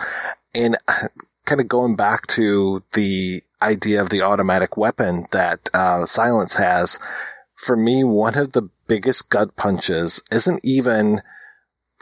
And 0.53 0.77
kind 1.45 1.61
of 1.61 1.67
going 1.67 1.95
back 1.95 2.27
to 2.27 2.84
the 2.93 3.43
idea 3.61 4.01
of 4.01 4.09
the 4.09 4.21
automatic 4.21 4.77
weapon 4.77 5.25
that 5.31 5.69
uh, 5.73 6.05
Silence 6.05 6.55
has, 6.55 6.99
for 7.55 7.75
me, 7.75 8.03
one 8.03 8.38
of 8.38 8.53
the 8.53 8.69
biggest 8.88 9.29
gut 9.29 9.55
punches 9.55 10.21
isn't 10.31 10.63
even 10.63 11.21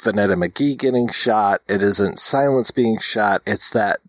Vonetta 0.01 0.35
McGee 0.35 0.77
getting 0.77 1.09
shot. 1.09 1.61
It 1.67 1.81
isn't 1.83 2.19
Silence 2.19 2.71
being 2.71 2.99
shot. 2.99 3.41
It's 3.45 3.69
that 3.71 3.99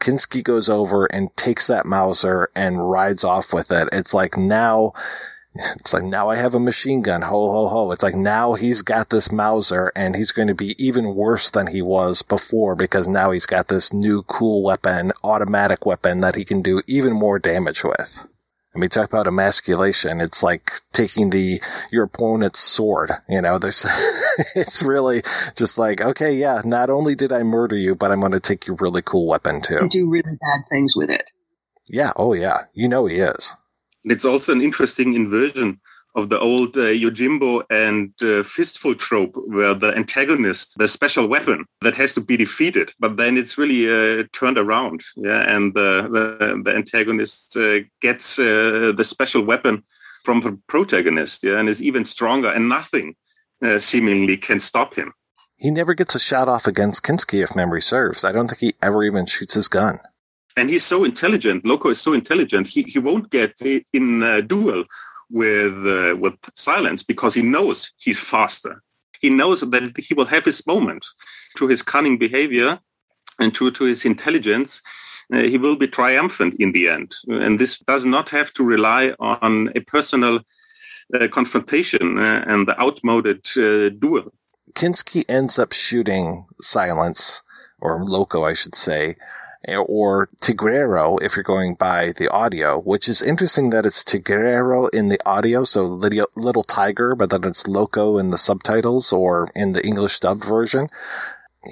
Kinski 0.00 0.42
goes 0.42 0.68
over 0.68 1.06
and 1.06 1.34
takes 1.36 1.68
that 1.68 1.86
Mauser 1.86 2.50
and 2.54 2.90
rides 2.90 3.24
off 3.24 3.52
with 3.52 3.70
it. 3.70 3.88
It's 3.92 4.12
like 4.12 4.36
now, 4.36 4.92
it's 5.54 5.92
like 5.92 6.02
now 6.02 6.28
I 6.28 6.36
have 6.36 6.54
a 6.54 6.60
machine 6.60 7.00
gun. 7.02 7.22
Ho, 7.22 7.50
ho, 7.50 7.68
ho. 7.68 7.92
It's 7.92 8.02
like 8.02 8.14
now 8.14 8.54
he's 8.54 8.82
got 8.82 9.10
this 9.10 9.32
Mauser 9.32 9.92
and 9.96 10.16
he's 10.16 10.32
going 10.32 10.48
to 10.48 10.54
be 10.54 10.74
even 10.84 11.14
worse 11.14 11.50
than 11.50 11.68
he 11.68 11.80
was 11.80 12.22
before 12.22 12.74
because 12.74 13.08
now 13.08 13.30
he's 13.30 13.46
got 13.46 13.68
this 13.68 13.92
new 13.92 14.22
cool 14.24 14.62
weapon, 14.62 15.12
automatic 15.22 15.86
weapon 15.86 16.20
that 16.20 16.34
he 16.34 16.44
can 16.44 16.60
do 16.60 16.82
even 16.86 17.12
more 17.12 17.38
damage 17.38 17.84
with. 17.84 18.26
I 18.76 18.78
mean, 18.78 18.90
talk 18.90 19.08
about 19.08 19.26
emasculation. 19.26 20.20
It's 20.20 20.42
like 20.42 20.70
taking 20.92 21.30
the, 21.30 21.62
your 21.90 22.04
opponent's 22.04 22.58
sword, 22.58 23.10
you 23.26 23.40
know, 23.40 23.58
there's, 23.58 23.86
it's 24.54 24.82
really 24.82 25.22
just 25.56 25.78
like, 25.78 26.02
okay, 26.02 26.34
yeah, 26.34 26.60
not 26.62 26.90
only 26.90 27.14
did 27.14 27.32
I 27.32 27.42
murder 27.42 27.74
you, 27.76 27.94
but 27.94 28.12
I'm 28.12 28.20
going 28.20 28.32
to 28.32 28.40
take 28.40 28.66
your 28.66 28.76
really 28.76 29.00
cool 29.00 29.26
weapon 29.26 29.62
too. 29.62 29.78
And 29.78 29.90
do 29.90 30.10
really 30.10 30.36
bad 30.40 30.68
things 30.68 30.94
with 30.94 31.10
it. 31.10 31.24
Yeah. 31.88 32.12
Oh 32.16 32.34
yeah. 32.34 32.64
You 32.74 32.88
know 32.88 33.06
he 33.06 33.16
is. 33.16 33.54
It's 34.04 34.24
also 34.24 34.52
an 34.52 34.60
interesting 34.60 35.14
inversion 35.14 35.80
of 36.16 36.30
the 36.30 36.40
old 36.40 36.76
uh, 36.76 36.80
Yojimbo 36.80 37.62
and 37.70 38.10
uh, 38.22 38.42
Fistful 38.42 38.94
trope, 38.94 39.36
where 39.46 39.74
the 39.74 39.94
antagonist, 39.94 40.72
the 40.78 40.88
special 40.88 41.26
weapon 41.26 41.66
that 41.82 41.94
has 41.94 42.14
to 42.14 42.20
be 42.20 42.36
defeated, 42.36 42.90
but 42.98 43.18
then 43.18 43.36
it's 43.36 43.58
really 43.58 43.82
uh, 43.86 44.24
turned 44.32 44.58
around, 44.58 45.02
yeah, 45.16 45.42
and 45.54 45.74
the 45.74 46.08
the, 46.10 46.62
the 46.64 46.74
antagonist 46.74 47.56
uh, 47.56 47.80
gets 48.00 48.38
uh, 48.38 48.92
the 48.96 49.04
special 49.04 49.42
weapon 49.42 49.84
from 50.24 50.40
the 50.40 50.58
protagonist, 50.66 51.44
yeah, 51.44 51.58
and 51.58 51.68
is 51.68 51.82
even 51.82 52.04
stronger, 52.06 52.48
and 52.48 52.68
nothing 52.68 53.14
uh, 53.62 53.78
seemingly 53.78 54.36
can 54.36 54.58
stop 54.58 54.94
him. 54.94 55.12
He 55.58 55.70
never 55.70 55.94
gets 55.94 56.14
a 56.14 56.18
shot 56.18 56.48
off 56.48 56.66
against 56.66 57.02
Kinski, 57.02 57.42
if 57.42 57.54
memory 57.54 57.82
serves. 57.82 58.24
I 58.24 58.32
don't 58.32 58.48
think 58.48 58.60
he 58.60 58.74
ever 58.82 59.02
even 59.04 59.26
shoots 59.26 59.54
his 59.54 59.68
gun. 59.68 59.98
And 60.58 60.70
he's 60.70 60.84
so 60.84 61.04
intelligent. 61.04 61.66
Loco 61.66 61.90
is 61.90 62.00
so 62.00 62.14
intelligent. 62.14 62.68
He 62.68 62.82
he 62.84 62.98
won't 62.98 63.30
get 63.30 63.52
in 63.92 64.22
a 64.22 64.40
duel 64.40 64.84
with 65.30 65.86
uh, 65.86 66.16
with 66.16 66.34
silence 66.54 67.02
because 67.02 67.34
he 67.34 67.42
knows 67.42 67.92
he's 67.98 68.20
faster. 68.20 68.82
He 69.20 69.30
knows 69.30 69.60
that 69.60 69.92
he 69.98 70.14
will 70.14 70.26
have 70.26 70.44
his 70.44 70.66
moment. 70.66 71.04
To 71.56 71.66
his 71.66 71.82
cunning 71.82 72.18
behavior 72.18 72.78
and 73.38 73.54
to, 73.54 73.70
to 73.70 73.84
his 73.84 74.04
intelligence, 74.04 74.82
uh, 75.32 75.42
he 75.42 75.58
will 75.58 75.76
be 75.76 75.88
triumphant 75.88 76.54
in 76.58 76.72
the 76.72 76.88
end. 76.88 77.14
And 77.28 77.58
this 77.58 77.78
does 77.78 78.04
not 78.04 78.28
have 78.28 78.52
to 78.54 78.62
rely 78.62 79.14
on 79.18 79.72
a 79.74 79.80
personal 79.80 80.40
uh, 81.14 81.28
confrontation 81.28 82.18
uh, 82.18 82.44
and 82.46 82.68
the 82.68 82.78
outmoded 82.80 83.46
uh, 83.56 83.88
duel. 83.88 84.32
Kinski 84.74 85.24
ends 85.28 85.58
up 85.58 85.72
shooting 85.72 86.46
Silence, 86.60 87.42
or 87.80 88.04
Loco, 88.04 88.44
I 88.44 88.54
should 88.54 88.74
say, 88.74 89.16
or 89.74 90.28
Tigrero 90.40 91.20
if 91.22 91.34
you're 91.36 91.42
going 91.42 91.74
by 91.74 92.12
the 92.12 92.28
audio, 92.28 92.80
which 92.80 93.08
is 93.08 93.22
interesting 93.22 93.70
that 93.70 93.86
it's 93.86 94.04
Tigrero 94.04 94.88
in 94.94 95.08
the 95.08 95.20
audio, 95.26 95.64
so 95.64 95.84
little, 95.84 96.62
tiger, 96.62 97.14
but 97.14 97.30
then 97.30 97.44
it's 97.44 97.66
Loco 97.66 98.18
in 98.18 98.30
the 98.30 98.38
subtitles 98.38 99.12
or 99.12 99.48
in 99.54 99.72
the 99.72 99.84
English 99.84 100.20
dubbed 100.20 100.44
version. 100.44 100.88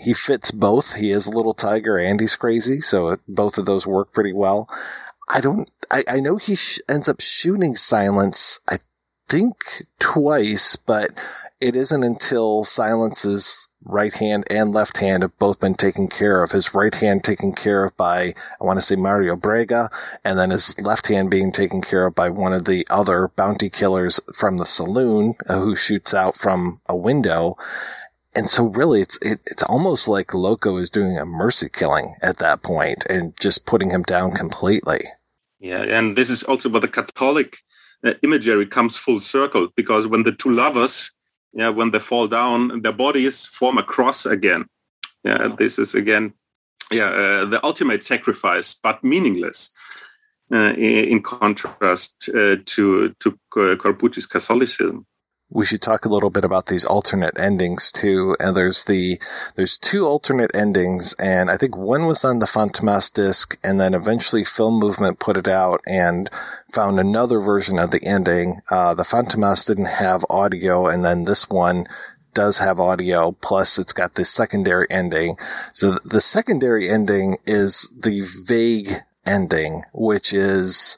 He 0.02 0.12
fits 0.12 0.50
both. 0.50 0.96
He 0.96 1.12
is 1.12 1.26
a 1.26 1.30
little 1.32 1.54
tiger 1.54 1.96
and 1.96 2.20
he's 2.20 2.36
crazy, 2.36 2.80
so 2.80 3.16
both 3.28 3.58
of 3.58 3.66
those 3.66 3.86
work 3.86 4.12
pretty 4.12 4.32
well. 4.32 4.68
I 5.28 5.40
don't, 5.40 5.70
I, 5.90 6.04
I 6.08 6.20
know 6.20 6.36
he 6.36 6.56
sh- 6.56 6.80
ends 6.88 7.08
up 7.08 7.20
shooting 7.20 7.76
Silence, 7.76 8.60
I 8.68 8.78
think 9.28 9.86
twice, 10.00 10.76
but 10.76 11.10
it 11.60 11.76
isn't 11.76 12.02
until 12.02 12.64
Silence's 12.64 13.63
right 13.84 14.14
hand 14.14 14.44
and 14.50 14.72
left 14.72 14.98
hand 14.98 15.22
have 15.22 15.36
both 15.38 15.60
been 15.60 15.74
taken 15.74 16.08
care 16.08 16.42
of. 16.42 16.52
His 16.52 16.74
right 16.74 16.94
hand 16.94 17.24
taken 17.24 17.52
care 17.52 17.84
of 17.84 17.96
by, 17.96 18.34
I 18.60 18.64
want 18.64 18.78
to 18.78 18.82
say 18.82 18.96
Mario 18.96 19.36
Brega, 19.36 19.90
and 20.24 20.38
then 20.38 20.50
his 20.50 20.78
left 20.80 21.08
hand 21.08 21.30
being 21.30 21.52
taken 21.52 21.80
care 21.80 22.06
of 22.06 22.14
by 22.14 22.30
one 22.30 22.52
of 22.52 22.64
the 22.64 22.86
other 22.90 23.28
bounty 23.28 23.70
killers 23.70 24.20
from 24.34 24.56
the 24.56 24.66
saloon 24.66 25.34
uh, 25.48 25.60
who 25.60 25.76
shoots 25.76 26.14
out 26.14 26.36
from 26.36 26.80
a 26.86 26.96
window. 26.96 27.56
And 28.34 28.48
so 28.48 28.64
really 28.64 29.00
it's, 29.00 29.16
it, 29.18 29.40
it's 29.46 29.62
almost 29.62 30.08
like 30.08 30.34
Loco 30.34 30.76
is 30.76 30.90
doing 30.90 31.16
a 31.16 31.24
mercy 31.24 31.68
killing 31.68 32.14
at 32.22 32.38
that 32.38 32.62
point 32.62 33.04
and 33.08 33.38
just 33.38 33.66
putting 33.66 33.90
him 33.90 34.02
down 34.02 34.32
completely. 34.32 35.00
Yeah. 35.60 35.82
And 35.82 36.16
this 36.16 36.30
is 36.30 36.42
also 36.42 36.68
where 36.68 36.80
the 36.80 36.88
Catholic 36.88 37.58
uh, 38.02 38.14
imagery 38.22 38.66
comes 38.66 38.96
full 38.96 39.20
circle 39.20 39.68
because 39.76 40.06
when 40.06 40.24
the 40.24 40.32
two 40.32 40.50
lovers 40.50 41.10
yeah, 41.54 41.68
when 41.68 41.90
they 41.90 42.00
fall 42.00 42.26
down, 42.28 42.82
their 42.82 42.92
bodies 42.92 43.46
form 43.46 43.78
a 43.78 43.82
cross 43.82 44.26
again. 44.26 44.66
Yeah, 45.22 45.48
this 45.56 45.78
is 45.78 45.94
again, 45.94 46.34
yeah, 46.90 47.08
uh, 47.08 47.44
the 47.46 47.60
ultimate 47.64 48.04
sacrifice, 48.04 48.74
but 48.74 49.02
meaningless. 49.02 49.70
Uh, 50.52 50.74
in, 50.76 51.04
in, 51.06 51.22
contrast 51.22 52.28
uh, 52.28 52.56
to 52.66 53.14
to 53.18 53.38
Corbucci's 53.50 54.26
Catholicism 54.26 55.06
we 55.50 55.66
should 55.66 55.82
talk 55.82 56.04
a 56.04 56.08
little 56.08 56.30
bit 56.30 56.44
about 56.44 56.66
these 56.66 56.84
alternate 56.84 57.38
endings 57.38 57.92
too. 57.92 58.36
And 58.40 58.56
there's 58.56 58.84
the, 58.84 59.20
there's 59.54 59.78
two 59.78 60.06
alternate 60.06 60.50
endings 60.54 61.14
and 61.14 61.50
I 61.50 61.56
think 61.56 61.76
one 61.76 62.06
was 62.06 62.24
on 62.24 62.38
the 62.38 62.46
Fantoma's 62.46 63.10
disc 63.10 63.58
and 63.62 63.78
then 63.78 63.94
eventually 63.94 64.44
Film 64.44 64.80
Movement 64.80 65.20
put 65.20 65.36
it 65.36 65.48
out 65.48 65.80
and 65.86 66.30
found 66.72 66.98
another 66.98 67.40
version 67.40 67.78
of 67.78 67.90
the 67.90 68.02
ending. 68.04 68.60
Uh, 68.70 68.94
the 68.94 69.04
Fantoma's 69.04 69.64
didn't 69.64 69.84
have 69.86 70.24
audio 70.28 70.86
and 70.86 71.04
then 71.04 71.24
this 71.24 71.48
one 71.48 71.86
does 72.34 72.58
have 72.58 72.80
audio, 72.80 73.32
plus 73.32 73.78
it's 73.78 73.92
got 73.92 74.16
this 74.16 74.28
secondary 74.28 74.86
ending. 74.90 75.36
So 75.72 75.92
the 76.04 76.20
secondary 76.20 76.88
ending 76.88 77.38
is 77.46 77.90
the 77.96 78.22
vague 78.44 79.02
ending, 79.24 79.84
which 79.92 80.32
is 80.32 80.96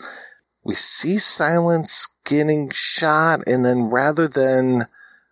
we 0.64 0.74
see 0.74 1.18
silence 1.18 2.08
getting 2.26 2.70
shot 2.74 3.40
and 3.46 3.64
then 3.64 3.84
rather 3.84 4.28
than 4.28 4.86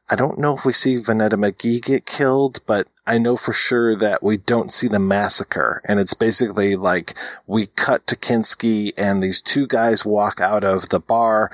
I 0.09 0.17
don't 0.17 0.39
know 0.39 0.55
if 0.57 0.65
we 0.65 0.73
see 0.73 0.97
Vonetta 0.97 1.33
McGee 1.33 1.83
get 1.83 2.07
killed, 2.07 2.61
but 2.67 2.89
I 3.07 3.19
know 3.19 3.37
for 3.37 3.53
sure 3.53 3.97
that 3.97 4.23
we 4.23 4.37
don't 4.37 4.73
see 4.73 4.87
the 4.87 4.99
massacre. 4.99 5.83
And 5.87 5.99
it's 5.99 6.15
basically 6.15 6.77
like 6.77 7.15
we 7.47 7.67
cut 7.67 8.07
to 8.09 8.17
Kinski 8.17 8.93
and 8.99 9.23
these 9.23 9.41
two 9.41 9.67
guys 9.67 10.05
walk 10.05 10.41
out 10.41 10.63
of 10.63 10.91
the 10.91 11.01
bar, 11.01 11.51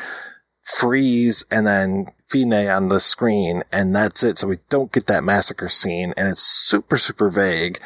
freeze, 0.64 1.44
and 1.50 1.66
then 1.66 2.06
Fine 2.30 2.52
on 2.52 2.88
the 2.90 3.00
screen. 3.00 3.64
And 3.72 3.94
that's 3.94 4.22
it. 4.22 4.38
So 4.38 4.46
we 4.46 4.58
don't 4.68 4.92
get 4.92 5.06
that 5.06 5.24
massacre 5.24 5.68
scene 5.68 6.14
and 6.16 6.28
it's 6.28 6.42
super, 6.42 6.96
super 6.96 7.28
vague. 7.28 7.80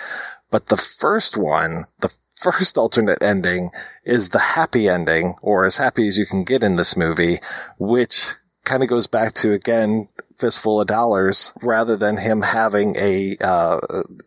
But 0.51 0.67
the 0.67 0.77
first 0.77 1.39
one, 1.39 1.85
the 2.01 2.13
first 2.37 2.77
alternate 2.77 3.23
ending 3.23 3.71
is 4.05 4.31
the 4.31 4.39
happy 4.39 4.89
ending, 4.89 5.35
or 5.43 5.65
as 5.65 5.79
happy 5.79 6.09
as 6.09 6.19
you 6.19 6.27
can 6.27 6.45
get 6.45 6.63
in 6.63 6.77
this 6.77 6.97
movie, 6.97 7.39
which 7.79 8.35
kind 8.65 8.83
of 8.83 8.89
goes 8.89 9.07
back 9.07 9.35
to 9.35 9.53
again 9.53 10.09
fistful 10.37 10.81
of 10.81 10.87
dollars 10.87 11.53
rather 11.63 11.97
than 11.97 12.17
him 12.17 12.43
having 12.43 12.97
a, 12.97 13.37
uh, 13.41 13.81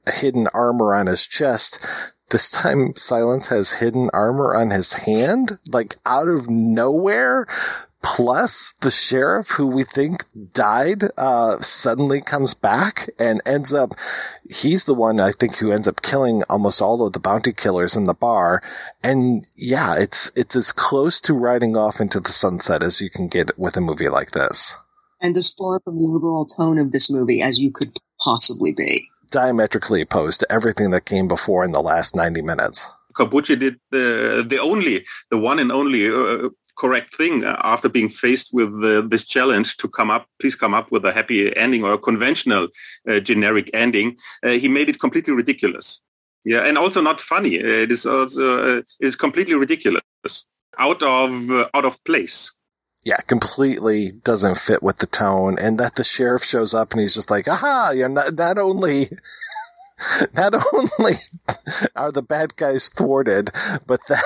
a 0.05 0.11
hidden 0.11 0.47
armor 0.53 0.93
on 0.93 1.07
his 1.07 1.25
chest. 1.25 1.79
This 2.29 2.49
time 2.49 2.93
Silence 2.95 3.47
has 3.47 3.73
hidden 3.73 4.09
armor 4.13 4.55
on 4.55 4.69
his 4.71 4.93
hand, 4.93 5.59
like 5.67 5.97
out 6.05 6.27
of 6.27 6.49
nowhere 6.49 7.47
plus 8.07 8.73
the 8.79 8.89
sheriff 8.89 9.49
who 9.49 9.67
we 9.67 9.83
think 9.83 10.23
died 10.53 11.03
uh, 11.17 11.59
suddenly 11.59 12.21
comes 12.21 12.53
back 12.53 13.09
and 13.19 13.41
ends 13.45 13.73
up 13.73 13.91
he's 14.49 14.85
the 14.85 14.93
one 14.93 15.19
i 15.19 15.29
think 15.29 15.57
who 15.57 15.73
ends 15.73 15.89
up 15.89 16.01
killing 16.01 16.41
almost 16.49 16.81
all 16.81 17.05
of 17.05 17.11
the 17.11 17.19
bounty 17.19 17.51
killers 17.51 17.97
in 17.97 18.05
the 18.05 18.13
bar. 18.13 18.63
And 19.03 19.45
yeah 19.57 19.99
it's 19.99 20.31
it's 20.37 20.55
as 20.55 20.71
close 20.71 21.19
to 21.21 21.33
riding 21.33 21.75
off 21.75 21.99
into 21.99 22.21
the 22.21 22.31
sunset 22.31 22.81
as 22.81 23.01
you 23.01 23.09
can 23.09 23.27
get 23.27 23.59
with 23.59 23.75
a 23.75 23.81
movie 23.81 24.07
like 24.07 24.31
this. 24.31 24.77
And 25.19 25.35
as 25.35 25.53
far 25.53 25.81
from 25.83 25.97
the 25.97 26.07
overall 26.07 26.45
tone 26.45 26.77
of 26.77 26.93
this 26.93 27.09
movie 27.09 27.41
as 27.41 27.59
you 27.59 27.71
could 27.71 27.99
possibly 28.23 28.73
be. 28.73 29.09
Diametrically 29.31 30.01
opposed 30.01 30.39
to 30.39 30.51
everything 30.51 30.91
that 30.91 31.03
came 31.03 31.27
before 31.27 31.65
in 31.65 31.73
the 31.73 31.81
last 31.81 32.15
90 32.15 32.41
minutes. 32.41 32.89
Corbucci 33.13 33.59
did 33.59 33.79
the 33.91 34.45
the 34.47 34.59
only, 34.59 35.05
the 35.29 35.37
one 35.37 35.59
and 35.59 35.71
only 35.71 36.07
uh, 36.07 36.49
correct 36.77 37.15
thing 37.15 37.43
uh, 37.43 37.59
after 37.63 37.89
being 37.89 38.09
faced 38.09 38.49
with 38.53 38.71
uh, 38.83 39.01
this 39.01 39.25
challenge 39.25 39.77
to 39.77 39.87
come 39.87 40.09
up, 40.09 40.27
please 40.39 40.55
come 40.55 40.73
up 40.73 40.91
with 40.91 41.03
a 41.05 41.11
happy 41.11 41.55
ending 41.57 41.83
or 41.83 41.93
a 41.93 41.97
conventional 41.97 42.67
uh, 43.07 43.19
generic 43.19 43.69
ending. 43.73 44.15
Uh, 44.43 44.51
he 44.51 44.67
made 44.67 44.89
it 44.89 44.99
completely 44.99 45.33
ridiculous. 45.33 46.01
Yeah, 46.45 46.63
and 46.63 46.77
also 46.77 47.01
not 47.01 47.19
funny. 47.19 47.59
Uh, 47.59 47.67
it 47.67 47.91
is 47.91 48.05
also 48.05 48.77
uh, 48.77 48.81
is 48.99 49.15
completely 49.15 49.55
ridiculous, 49.55 50.01
out 50.77 51.03
of 51.03 51.51
out 51.73 51.85
of 51.85 52.01
place. 52.05 52.51
Yeah, 53.03 53.17
completely 53.17 54.11
doesn't 54.11 54.57
fit 54.57 54.81
with 54.81 54.97
the 54.99 55.07
tone, 55.07 55.57
and 55.59 55.77
that 55.79 55.95
the 55.95 56.03
sheriff 56.03 56.43
shows 56.43 56.73
up 56.73 56.93
and 56.93 57.01
he's 57.01 57.15
just 57.15 57.29
like, 57.29 57.47
"Aha! 57.47 57.91
You're 57.95 58.09
not 58.09 58.33
not 58.35 58.57
only." 58.57 59.09
not 60.35 60.53
only 60.73 61.15
are 61.95 62.11
the 62.11 62.21
bad 62.21 62.55
guys 62.55 62.89
thwarted, 62.89 63.49
but 63.87 63.99
that 64.07 64.23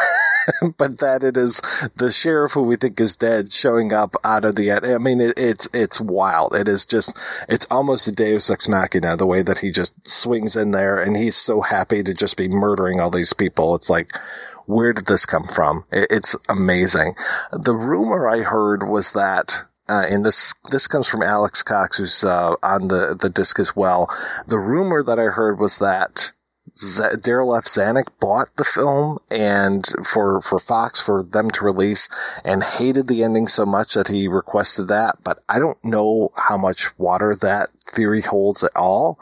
but 0.77 0.99
that 0.99 1.23
it 1.23 1.37
is 1.37 1.61
the 1.95 2.11
sheriff 2.11 2.53
who 2.53 2.63
we 2.63 2.75
think 2.75 2.99
is 2.99 3.15
dead 3.15 3.51
showing 3.51 3.93
up 3.93 4.15
out 4.23 4.45
of 4.45 4.55
the, 4.55 4.71
I 4.71 4.97
mean, 4.97 5.21
it, 5.21 5.37
it's, 5.37 5.69
it's 5.73 5.99
wild. 5.99 6.55
It 6.55 6.67
is 6.67 6.85
just, 6.85 7.17
it's 7.49 7.67
almost 7.69 8.07
a 8.07 8.11
deus 8.11 8.49
ex 8.49 8.67
machina, 8.67 9.17
the 9.17 9.27
way 9.27 9.41
that 9.43 9.59
he 9.59 9.71
just 9.71 9.93
swings 10.07 10.55
in 10.55 10.71
there 10.71 11.01
and 11.01 11.15
he's 11.15 11.35
so 11.35 11.61
happy 11.61 12.03
to 12.03 12.13
just 12.13 12.37
be 12.37 12.47
murdering 12.47 12.99
all 12.99 13.11
these 13.11 13.33
people. 13.33 13.75
It's 13.75 13.89
like, 13.89 14.15
where 14.65 14.93
did 14.93 15.05
this 15.07 15.25
come 15.25 15.43
from? 15.43 15.85
It's 15.91 16.35
amazing. 16.47 17.15
The 17.51 17.75
rumor 17.75 18.29
I 18.29 18.39
heard 18.39 18.87
was 18.87 19.13
that 19.13 19.65
uh, 19.89 20.05
and 20.09 20.25
this 20.25 20.53
this 20.69 20.87
comes 20.87 21.07
from 21.07 21.21
Alex 21.21 21.63
Cox, 21.63 21.97
who's 21.97 22.23
uh, 22.23 22.55
on 22.63 22.87
the 22.87 23.17
the 23.19 23.29
disc 23.29 23.59
as 23.59 23.75
well. 23.75 24.09
The 24.47 24.59
rumor 24.59 25.03
that 25.03 25.19
I 25.19 25.25
heard 25.25 25.59
was 25.59 25.79
that 25.79 26.31
Z- 26.77 27.17
Darryl 27.17 27.57
F. 27.57 27.65
Zanuck 27.65 28.07
bought 28.19 28.55
the 28.55 28.63
film 28.63 29.19
and 29.29 29.85
for, 30.03 30.41
for 30.41 30.59
Fox 30.59 31.01
for 31.01 31.23
them 31.23 31.49
to 31.51 31.65
release 31.65 32.09
and 32.43 32.63
hated 32.63 33.07
the 33.07 33.23
ending 33.23 33.47
so 33.47 33.65
much 33.65 33.93
that 33.93 34.07
he 34.07 34.27
requested 34.27 34.87
that. 34.87 35.17
But 35.23 35.43
I 35.47 35.59
don't 35.59 35.83
know 35.83 36.29
how 36.37 36.57
much 36.57 36.97
water 36.97 37.35
that 37.35 37.69
theory 37.89 38.21
holds 38.21 38.63
at 38.63 38.75
all. 38.75 39.19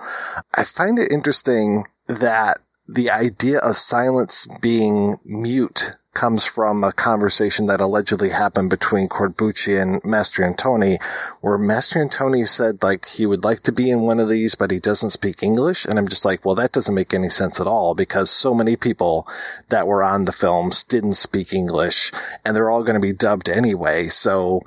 I 0.53 0.63
find 0.63 0.99
it 0.99 1.11
interesting 1.11 1.85
that 2.07 2.61
the 2.87 3.09
idea 3.09 3.59
of 3.59 3.77
silence 3.77 4.47
being 4.61 5.17
mute 5.23 5.95
comes 6.19 6.43
from 6.43 6.83
a 6.83 6.91
conversation 6.91 7.67
that 7.67 7.79
allegedly 7.79 8.27
happened 8.27 8.69
between 8.69 9.07
Corbucci 9.07 9.81
and 9.81 10.03
Mastroianni, 10.03 11.01
where 11.39 11.57
Mastroianni 11.57 12.45
said 12.45 12.83
like 12.83 13.05
he 13.05 13.25
would 13.25 13.45
like 13.45 13.61
to 13.61 13.71
be 13.71 13.89
in 13.89 14.01
one 14.01 14.19
of 14.19 14.27
these, 14.27 14.53
but 14.53 14.69
he 14.69 14.79
doesn't 14.79 15.11
speak 15.11 15.41
English. 15.41 15.85
And 15.85 15.97
I'm 15.97 16.09
just 16.09 16.25
like, 16.25 16.43
well, 16.43 16.55
that 16.55 16.73
doesn't 16.73 16.93
make 16.93 17.13
any 17.13 17.29
sense 17.29 17.61
at 17.61 17.67
all 17.67 17.95
because 17.95 18.29
so 18.29 18.53
many 18.53 18.75
people 18.75 19.29
that 19.69 19.87
were 19.87 20.03
on 20.03 20.25
the 20.25 20.33
films 20.33 20.83
didn't 20.83 21.13
speak 21.13 21.53
English 21.53 22.11
and 22.43 22.53
they're 22.53 22.69
all 22.69 22.83
going 22.83 22.99
to 22.99 23.07
be 23.07 23.13
dubbed 23.13 23.47
anyway. 23.47 24.09
So 24.09 24.59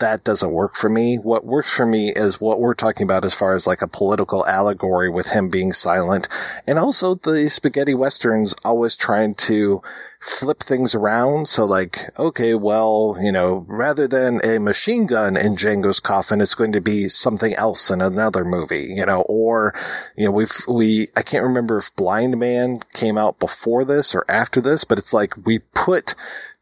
that 0.00 0.24
doesn't 0.24 0.52
work 0.52 0.74
for 0.74 0.88
me. 0.88 1.16
What 1.16 1.44
works 1.44 1.74
for 1.74 1.86
me 1.86 2.12
is 2.12 2.40
what 2.40 2.60
we're 2.60 2.74
talking 2.74 3.04
about 3.04 3.24
as 3.24 3.34
far 3.34 3.54
as 3.54 3.66
like 3.66 3.80
a 3.80 3.88
political 3.88 4.46
allegory 4.46 5.08
with 5.08 5.30
him 5.30 5.48
being 5.48 5.72
silent. 5.72 6.28
And 6.66 6.78
also 6.78 7.14
the 7.14 7.48
spaghetti 7.48 7.94
westerns 7.94 8.54
always 8.64 8.96
trying 8.96 9.34
to 9.36 9.82
flip 10.20 10.60
things 10.60 10.94
around. 10.94 11.48
So 11.48 11.64
like, 11.64 12.10
okay, 12.18 12.54
well, 12.54 13.16
you 13.20 13.32
know, 13.32 13.64
rather 13.68 14.06
than 14.06 14.40
a 14.44 14.58
machine 14.58 15.06
gun 15.06 15.36
in 15.36 15.56
Django's 15.56 16.00
coffin, 16.00 16.40
it's 16.40 16.54
going 16.54 16.72
to 16.72 16.80
be 16.80 17.08
something 17.08 17.54
else 17.54 17.90
in 17.90 18.02
another 18.02 18.44
movie, 18.44 18.92
you 18.94 19.06
know, 19.06 19.22
or, 19.22 19.74
you 20.16 20.26
know, 20.26 20.30
we've, 20.30 20.52
we, 20.68 21.08
I 21.16 21.22
can't 21.22 21.44
remember 21.44 21.78
if 21.78 21.94
Blind 21.96 22.38
Man 22.38 22.80
came 22.92 23.16
out 23.16 23.38
before 23.38 23.84
this 23.84 24.14
or 24.14 24.24
after 24.28 24.60
this, 24.60 24.84
but 24.84 24.98
it's 24.98 25.14
like 25.14 25.46
we 25.46 25.60
put 25.74 26.14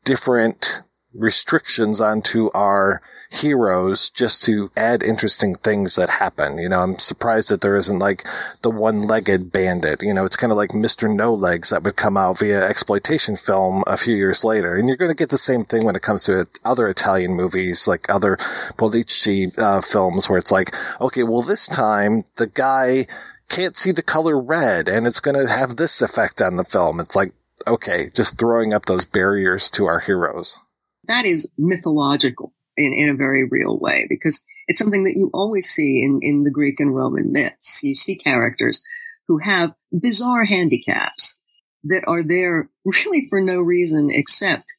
different 0.05 0.83
restrictions 1.15 2.01
onto 2.01 2.51
our 2.55 3.03
heroes 3.31 4.09
just 4.11 4.43
to 4.45 4.71
add 4.77 5.03
interesting 5.03 5.55
things 5.55 5.97
that 5.97 6.09
happen. 6.09 6.59
You 6.59 6.69
know, 6.69 6.81
I'm 6.81 6.97
surprised 6.97 7.51
that 7.51 7.61
there 7.61 7.77
isn't 7.77 7.99
like 7.99 8.27
the 8.63 8.71
one-legged 8.71 9.53
bandit. 9.53 10.03
You 10.03 10.15
know, 10.15 10.25
it's 10.25 10.37
kind 10.37 10.51
of 10.51 10.57
like 10.57 10.71
Mr. 10.71 11.15
No 11.15 11.35
Legs 11.35 11.71
that 11.71 11.83
would 11.83 11.97
come 11.97 12.17
out 12.17 12.39
via 12.39 12.67
exploitation 12.67 13.37
film 13.37 13.85
a 13.87 13.97
few 13.97 14.15
years 14.15 14.45
later. 14.45 14.75
And 14.75 14.89
you're 14.89 14.97
going 14.97 15.11
to 15.11 15.17
get 15.17 15.31
the 15.31 15.39
same 15.39 15.65
thing 15.65 15.85
when 15.85 15.97
it 15.97 16.03
comes 16.03 16.25
to 16.25 16.47
other 16.65 16.89
Italian 16.89 17.35
movies, 17.35 17.87
like 17.87 18.09
other 18.09 18.37
Polizzi 18.77 19.57
uh, 19.59 19.83
films 19.83 20.29
where 20.29 20.39
it's 20.39 20.53
like, 20.53 20.75
okay, 21.01 21.23
well, 21.23 21.43
this 21.43 21.69
time 21.69 22.25
the 22.37 22.47
guy 22.47 23.07
can't 23.49 23.77
see 23.77 23.93
the 23.93 24.03
color 24.03 24.41
red 24.41 24.89
and 24.89 25.07
it's 25.07 25.21
going 25.21 25.37
to 25.37 25.51
have 25.51 25.77
this 25.77 26.03
effect 26.03 26.41
on 26.41 26.57
the 26.57 26.65
film. 26.65 27.01
It's 27.01 27.17
like, 27.17 27.33
okay, 27.67 28.09
just 28.15 28.39
throwing 28.39 28.73
up 28.73 28.87
those 28.87 29.05
barriers 29.05 29.71
to 29.71 29.87
our 29.87 30.01
heroes. 30.01 30.59
That 31.05 31.25
is 31.25 31.51
mythological 31.57 32.53
in, 32.79 32.95
in 32.95 33.11
a 33.11 33.15
very 33.15 33.45
real 33.45 33.79
way 33.79 34.07
because 34.09 34.45
it's 34.69 34.79
something 34.79 35.05
that 35.05 35.17
you 35.17 35.31
always 35.35 35.69
see 35.69 36.03
in, 36.03 36.21
in 36.23 36.45
the 36.45 36.51
Greek 36.51 36.81
and 36.81 36.95
Roman 36.95 37.33
myths. 37.33 37.83
You 37.83 37.95
see 37.95 38.17
characters 38.17 38.83
who 39.27 39.39
have 39.39 39.75
bizarre 39.93 40.45
handicaps 40.45 41.39
that 41.85 42.05
are 42.07 42.23
there 42.23 42.71
really 42.85 43.27
for 43.29 43.41
no 43.41 43.59
reason 43.59 44.11
except 44.11 44.73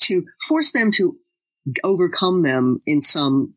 to 0.00 0.24
force 0.46 0.72
them 0.72 0.90
to 0.92 1.16
overcome 1.82 2.42
them 2.42 2.80
in 2.86 3.00
some 3.00 3.54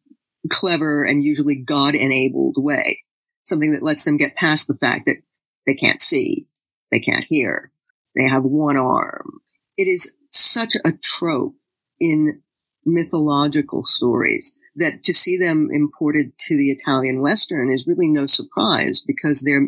clever 0.49 1.03
and 1.03 1.24
usually 1.24 1.56
God 1.56 1.95
enabled 1.95 2.56
way. 2.57 3.03
Something 3.44 3.72
that 3.72 3.84
lets 3.84 4.03
them 4.03 4.18
get 4.18 4.36
past 4.36 4.68
the 4.68 4.76
fact 4.76 5.06
that 5.07 5.18
they 5.65 5.74
can't 5.74 6.02
see, 6.02 6.48
they 6.91 6.99
can't 6.99 7.26
hear, 7.26 7.72
they 8.15 8.28
have 8.28 8.44
one 8.44 8.78
arm. 8.78 9.40
It 9.76 9.88
is 9.88 10.18
such 10.32 10.76
a 10.86 10.91
trope 10.91 11.56
in 11.99 12.41
mythological 12.88 13.84
stories 13.85 14.57
that 14.76 15.03
to 15.03 15.14
see 15.14 15.38
them 15.38 15.69
imported 15.72 16.38
to 16.38 16.55
the 16.55 16.72
Italian 16.72 17.22
Western 17.22 17.72
is 17.72 17.85
really 17.85 18.07
no 18.07 18.26
surprise 18.26 19.03
because 19.05 19.41
they're, 19.41 19.68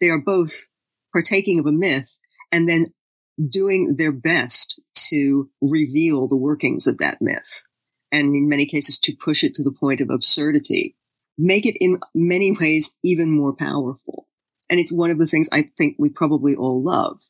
they 0.00 0.08
are 0.08 0.18
both 0.18 0.66
partaking 1.12 1.58
of 1.58 1.66
a 1.66 1.72
myth 1.72 2.08
and 2.50 2.68
then 2.68 2.92
doing 3.50 3.96
their 3.98 4.12
best 4.12 4.80
to 5.10 5.50
reveal 5.60 6.28
the 6.28 6.36
workings 6.36 6.86
of 6.86 6.98
that 6.98 7.18
myth. 7.20 7.64
And 8.12 8.34
in 8.34 8.48
many 8.48 8.66
cases 8.66 8.98
to 9.00 9.16
push 9.16 9.42
it 9.42 9.54
to 9.54 9.64
the 9.64 9.72
point 9.72 10.00
of 10.00 10.08
absurdity, 10.08 10.96
make 11.36 11.66
it 11.66 11.76
in 11.80 11.98
many 12.14 12.52
ways 12.52 12.96
even 13.02 13.30
more 13.30 13.52
powerful. 13.52 14.28
And 14.70 14.78
it's 14.78 14.92
one 14.92 15.10
of 15.10 15.18
the 15.18 15.26
things 15.26 15.48
I 15.52 15.70
think 15.76 15.96
we 15.98 16.08
probably 16.08 16.54
all 16.54 16.82
love 16.82 17.20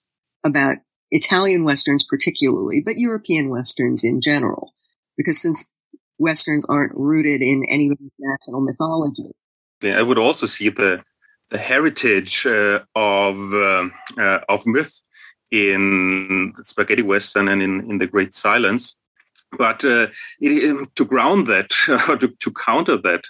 about 0.45 0.77
Italian 1.11 1.65
Westerns 1.65 2.05
particularly, 2.05 2.83
but 2.85 2.99
European 2.99 3.49
Westerns 3.49 4.05
in 4.05 4.21
general 4.21 4.74
because 5.17 5.41
since 5.41 5.71
westerns 6.19 6.65
aren't 6.67 6.95
rooted 6.95 7.43
in 7.43 7.65
any 7.69 7.91
national 8.19 8.61
mythology. 8.61 9.31
I 9.83 10.03
would 10.03 10.19
also 10.19 10.47
see 10.47 10.69
the 10.71 11.03
the 11.51 11.59
heritage 11.59 12.47
uh, 12.47 12.81
of 12.95 13.37
uh, 13.53 13.89
uh, 14.19 14.39
of 14.49 14.67
myth 14.67 15.01
in 15.51 16.53
spaghetti 16.65 17.03
western 17.03 17.49
and 17.49 17.63
in, 17.63 17.91
in 17.91 17.99
the 17.99 18.07
Great 18.07 18.35
Silence, 18.35 18.97
but 19.57 19.85
uh, 19.85 20.09
it, 20.41 20.71
um, 20.71 20.91
to 20.97 21.05
ground 21.05 21.47
that 21.47 21.71
to, 22.21 22.35
to, 22.41 22.53
counter 22.53 22.97
that 22.97 23.25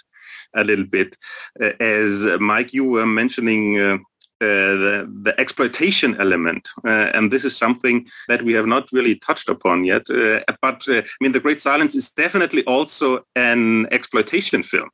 a 0.55 0.63
little 0.63 0.85
bit, 0.85 1.17
uh, 1.61 1.73
as 1.79 2.23
Mike 2.39 2.73
you 2.73 2.85
were 2.85 3.05
mentioning 3.05 3.79
uh, 3.79 3.97
the, 4.39 5.11
the 5.23 5.39
exploitation 5.39 6.15
element. 6.19 6.67
Uh, 6.83 7.11
and 7.13 7.31
this 7.31 7.45
is 7.45 7.55
something 7.55 8.07
that 8.27 8.41
we 8.41 8.53
have 8.53 8.67
not 8.67 8.91
really 8.91 9.15
touched 9.15 9.49
upon 9.49 9.85
yet. 9.85 10.09
Uh, 10.09 10.41
but 10.61 10.83
I 10.87 11.03
mean, 11.21 11.31
The 11.31 11.39
Great 11.39 11.61
Silence 11.61 11.95
is 11.95 12.11
definitely 12.11 12.63
also 12.65 13.25
an 13.35 13.87
exploitation 13.91 14.63
film. 14.63 14.89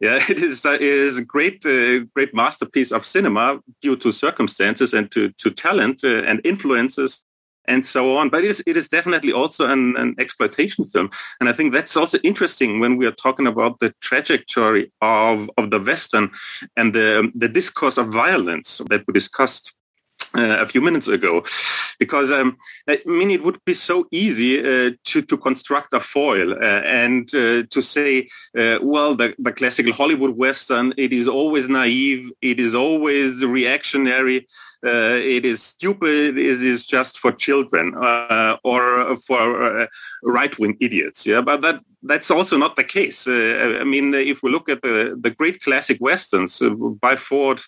Yeah, 0.00 0.20
it 0.28 0.38
is, 0.38 0.64
uh, 0.64 0.78
a 0.80 1.20
great, 1.22 1.64
uh, 1.66 2.04
great 2.14 2.34
masterpiece 2.34 2.92
of 2.92 3.04
cinema 3.04 3.60
due 3.80 3.96
to 3.96 4.12
circumstances 4.12 4.94
and 4.94 5.10
to, 5.12 5.30
to 5.38 5.50
talent 5.50 6.02
uh, 6.04 6.22
and 6.24 6.40
influences 6.44 7.20
and 7.66 7.86
so 7.86 8.16
on. 8.16 8.28
But 8.28 8.44
it 8.44 8.50
is, 8.50 8.62
it 8.66 8.76
is 8.76 8.88
definitely 8.88 9.32
also 9.32 9.66
an, 9.66 9.96
an 9.96 10.14
exploitation 10.18 10.84
film. 10.86 11.10
And 11.40 11.48
I 11.48 11.52
think 11.52 11.72
that's 11.72 11.96
also 11.96 12.18
interesting 12.18 12.80
when 12.80 12.96
we 12.96 13.06
are 13.06 13.12
talking 13.12 13.46
about 13.46 13.80
the 13.80 13.94
trajectory 14.00 14.92
of, 15.00 15.50
of 15.56 15.70
the 15.70 15.80
Western 15.80 16.30
and 16.76 16.94
the, 16.94 17.30
the 17.34 17.48
discourse 17.48 17.98
of 17.98 18.08
violence 18.08 18.80
that 18.90 19.04
we 19.06 19.12
discussed 19.12 19.72
uh, 20.36 20.58
a 20.60 20.66
few 20.66 20.80
minutes 20.80 21.08
ago, 21.08 21.44
because 21.98 22.30
um, 22.30 22.56
I 22.88 23.00
mean 23.06 23.30
it 23.30 23.42
would 23.44 23.60
be 23.64 23.74
so 23.74 24.06
easy 24.10 24.58
uh, 24.60 24.90
to 25.04 25.22
to 25.22 25.36
construct 25.36 25.94
a 25.94 26.00
foil 26.00 26.52
uh, 26.52 26.82
and 27.02 27.32
uh, 27.34 27.62
to 27.70 27.80
say, 27.82 28.28
uh, 28.56 28.78
well, 28.82 29.14
the, 29.14 29.34
the 29.38 29.52
classical 29.52 29.92
Hollywood 29.92 30.36
western, 30.36 30.92
it 30.96 31.12
is 31.12 31.28
always 31.28 31.68
naive, 31.68 32.30
it 32.40 32.58
is 32.58 32.74
always 32.74 33.44
reactionary, 33.44 34.46
uh, 34.84 35.18
it 35.36 35.44
is 35.44 35.62
stupid, 35.62 36.36
it 36.38 36.62
is 36.62 36.84
just 36.84 37.18
for 37.18 37.32
children 37.32 37.94
uh, 37.96 38.56
or 38.64 39.16
for 39.18 39.62
uh, 39.62 39.86
right-wing 40.22 40.76
idiots. 40.80 41.26
Yeah, 41.26 41.42
but 41.42 41.62
that 41.62 41.80
that's 42.02 42.30
also 42.30 42.56
not 42.58 42.76
the 42.76 42.84
case. 42.84 43.26
Uh, 43.26 43.78
I 43.80 43.84
mean, 43.84 44.12
if 44.14 44.42
we 44.42 44.50
look 44.50 44.68
at 44.68 44.82
the, 44.82 45.16
the 45.18 45.30
great 45.30 45.62
classic 45.62 45.98
westerns 46.00 46.60
by 47.00 47.16
Ford, 47.16 47.60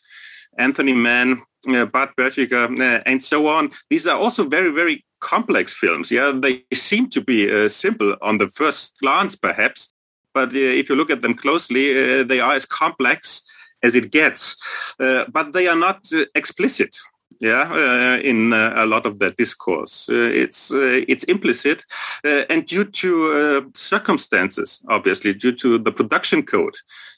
Anthony 0.59 0.93
Mann, 0.93 1.43
Budd 1.66 2.10
Boetticher, 2.16 3.02
and 3.06 3.22
so 3.22 3.47
on, 3.47 3.70
these 3.90 4.06
are 4.06 4.18
also 4.18 4.48
very, 4.48 4.70
very 4.70 5.05
complex 5.20 5.72
films. 5.72 6.10
Yeah, 6.10 6.32
they 6.34 6.64
seem 6.74 7.10
to 7.10 7.20
be 7.20 7.68
simple 7.68 8.16
on 8.22 8.38
the 8.38 8.48
first 8.48 8.98
glance, 9.01 9.36
perhaps, 9.36 9.93
but 10.34 10.55
if 10.55 10.88
you 10.88 10.94
look 10.94 11.10
at 11.10 11.22
them 11.22 11.34
closely, 11.34 12.22
they 12.24 12.40
are 12.40 12.55
as 12.55 12.66
complex 12.66 13.43
as 13.82 13.94
it 13.94 14.10
gets, 14.10 14.56
uh, 15.01 15.24
but 15.32 15.52
they 15.52 15.68
are 15.68 15.76
not 15.76 16.01
uh, 16.12 16.24
explicit. 16.34 16.97
Yeah, 17.38 17.68
uh, 17.70 18.18
in 18.22 18.55
uh, 18.55 18.72
a 18.76 18.86
lot 18.86 19.05
of 19.05 19.18
that 19.18 19.36
discourse, 19.36 20.09
uh, 20.09 20.14
it's 20.14 20.70
uh, 20.70 21.05
it's 21.06 21.24
implicit, 21.24 21.84
and 22.24 22.64
due 22.66 22.84
to 22.84 23.70
circumstances, 23.74 24.80
obviously, 24.88 25.34
due 25.34 25.52
to 25.52 25.76
the 25.78 25.93
production 25.93 26.43
code, 26.44 26.76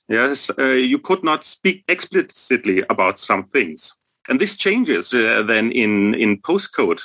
yes, 0.08 0.50
you 0.58 0.98
could 0.98 1.22
not 1.22 1.44
speak 1.44 1.84
explicitly 1.86 2.82
about 2.90 3.20
some 3.20 3.44
things, 3.52 3.94
and 4.28 4.40
this 4.40 4.56
changes 4.56 5.10
then 5.10 5.72
in 5.72 6.14
in 6.14 6.40
postcode 6.42 7.00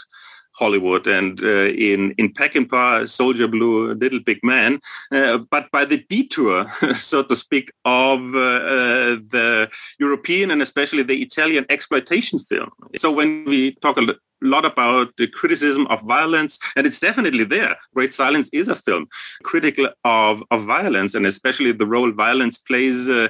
Hollywood 0.54 1.08
and 1.08 1.44
uh, 1.44 1.70
in 1.90 2.12
in 2.12 2.34
Peckinpah, 2.34 3.10
Soldier 3.10 3.48
Blue, 3.48 3.94
Little 3.94 4.20
Big 4.20 4.40
Man, 4.44 4.80
uh, 5.12 5.40
but 5.50 5.70
by 5.72 5.86
the 5.86 5.98
detour, 6.10 6.72
so 6.96 7.24
to 7.24 7.36
speak, 7.36 7.72
of 7.86 8.20
uh, 8.36 8.62
uh, 8.76 9.16
the 9.36 9.70
European 10.00 10.52
and 10.52 10.62
especially 10.62 11.04
the 11.04 11.22
Italian 11.22 11.66
exploitation 11.70 12.40
film. 12.40 12.70
So 12.98 13.12
when 13.12 13.46
we 13.46 13.76
talk 13.76 13.98
a 13.98 14.16
lot 14.42 14.66
about 14.66 15.16
the 15.18 15.28
criticism 15.28 15.88
of 15.88 16.02
violence, 16.02 16.60
and 16.76 16.86
it's 16.86 17.00
definitely 17.00 17.46
there. 17.46 17.76
Great 17.96 18.14
Silence 18.14 18.50
is 18.52 18.68
a 18.68 18.76
film 18.76 19.08
critical 19.44 19.88
of, 20.04 20.44
of 20.52 20.66
violence, 20.66 21.16
and 21.16 21.26
especially 21.26 21.72
the 21.72 21.88
role 21.88 22.12
violence 22.12 22.58
plays 22.58 23.08
uh, 23.08 23.30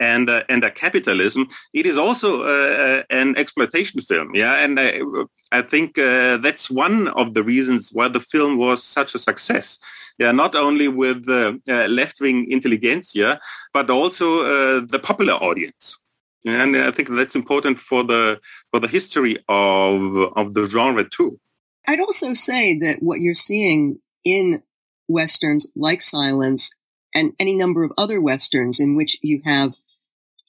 and 0.00 0.28
uh, 0.28 0.42
and 0.48 0.64
a 0.64 0.70
capitalism. 0.70 1.48
It 1.72 1.86
is 1.86 1.96
also 1.96 2.42
uh, 2.42 2.46
uh 2.46 3.02
an 3.10 3.36
exploitation 3.36 4.00
film, 4.00 4.34
yeah. 4.34 4.64
And 4.64 4.78
I, 4.78 5.00
I 5.50 5.62
think 5.62 5.98
uh, 5.98 6.38
that's 6.38 6.70
one 6.70 7.08
of 7.08 7.34
the 7.34 7.42
reasons 7.42 7.90
why 7.92 8.08
the 8.08 8.20
film 8.20 8.58
was 8.58 8.82
such 8.82 9.14
a 9.14 9.18
success. 9.18 9.78
Yeah, 10.18 10.32
not 10.32 10.54
only 10.54 10.88
with 10.88 11.26
the 11.26 11.60
uh, 11.68 11.88
left-wing 11.88 12.50
intelligentsia, 12.50 13.40
but 13.72 13.90
also 13.90 14.42
uh, 14.42 14.86
the 14.86 14.98
popular 14.98 15.34
audience. 15.34 15.98
And 16.44 16.76
I 16.76 16.90
think 16.90 17.08
that's 17.08 17.36
important 17.36 17.78
for 17.78 18.02
the 18.04 18.40
for 18.70 18.80
the 18.80 18.88
history 18.88 19.36
of 19.48 20.16
of 20.36 20.54
the 20.54 20.68
genre 20.68 21.08
too. 21.08 21.38
I'd 21.86 22.00
also 22.00 22.34
say 22.34 22.78
that 22.78 23.02
what 23.02 23.20
you're 23.20 23.34
seeing 23.34 23.98
in 24.24 24.62
westerns 25.08 25.70
like 25.76 26.02
Silence 26.02 26.70
and 27.14 27.32
any 27.38 27.54
number 27.54 27.82
of 27.84 27.92
other 27.98 28.20
westerns 28.20 28.80
in 28.80 28.96
which 28.96 29.16
you 29.22 29.42
have 29.44 29.74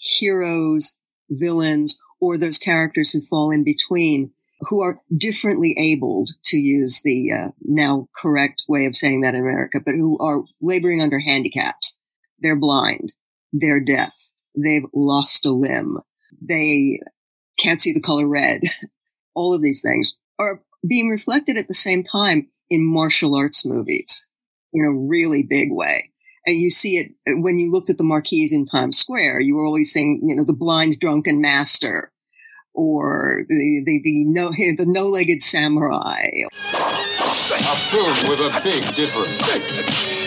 heroes, 0.04 1.00
villains, 1.30 2.00
or 2.22 2.38
those 2.38 2.58
characters 2.58 3.12
who 3.12 3.22
fall 3.22 3.52
in 3.52 3.64
between 3.64 4.32
who 4.70 4.82
are 4.82 5.02
differently 5.16 5.76
abled 5.78 6.32
to 6.46 6.58
use 6.58 7.02
the 7.04 7.32
uh, 7.32 7.48
now 7.62 8.08
correct 8.16 8.64
way 8.68 8.86
of 8.86 8.96
saying 8.96 9.22
that 9.22 9.36
in 9.36 9.42
America, 9.42 9.80
but 9.84 9.96
who 9.96 10.18
are 10.20 10.44
laboring 10.62 11.02
under 11.02 11.20
handicaps. 11.20 11.98
They're 12.40 12.56
blind. 12.56 13.14
They're 13.52 13.80
deaf. 13.80 14.14
They've 14.56 14.86
lost 14.94 15.46
a 15.46 15.52
limb. 15.52 16.00
They 16.42 17.00
can't 17.58 17.82
see 17.82 17.94
the 17.94 18.02
color 18.02 18.28
red. 18.28 18.62
All 19.36 19.54
of 19.54 19.62
these 19.62 19.82
things 19.82 20.18
are 20.40 20.62
being 20.88 21.10
reflected 21.10 21.58
at 21.58 21.68
the 21.68 21.74
same 21.74 22.04
time 22.04 22.48
in 22.70 22.86
martial 22.86 23.36
arts 23.36 23.66
movies 23.66 24.28
in 24.72 24.84
a 24.86 24.92
really 24.92 25.44
big 25.44 25.70
way. 25.72 26.12
And 26.46 26.58
you 26.58 26.70
see 26.70 26.98
it 26.98 27.12
uh, 27.28 27.40
when 27.40 27.58
you 27.58 27.72
looked 27.72 27.90
at 27.90 27.98
the 27.98 28.04
marquees 28.04 28.52
in 28.52 28.66
Times 28.66 28.98
Square. 28.98 29.42
You 29.42 29.56
were 29.56 29.66
always 29.66 29.92
saying, 29.92 30.22
you 30.24 30.36
know, 30.36 30.44
the 30.44 30.54
blind 30.54 31.00
drunken 31.00 31.42
master 31.42 32.12
or 32.74 33.46
the 33.48 33.84
the, 33.86 34.02
the 34.04 34.24
no 34.26 34.50
the 34.78 34.86
no-legged 34.86 35.44
samurai. 35.44 36.28
A 36.74 37.76
film 37.92 38.30
with 38.30 38.40
a 38.40 38.62
big 38.64 38.84
difference. 38.96 39.38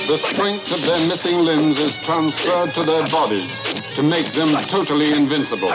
The 0.06 0.18
strength 0.18 0.70
of 0.70 0.82
their 0.82 1.06
missing 1.06 1.38
limbs 1.38 1.78
is 1.78 1.96
transferred 2.04 2.72
to 2.74 2.84
their 2.84 3.06
bodies 3.08 3.50
to 3.96 4.02
make 4.02 4.32
them 4.34 4.54
totally 4.66 5.12
invincible. 5.12 5.70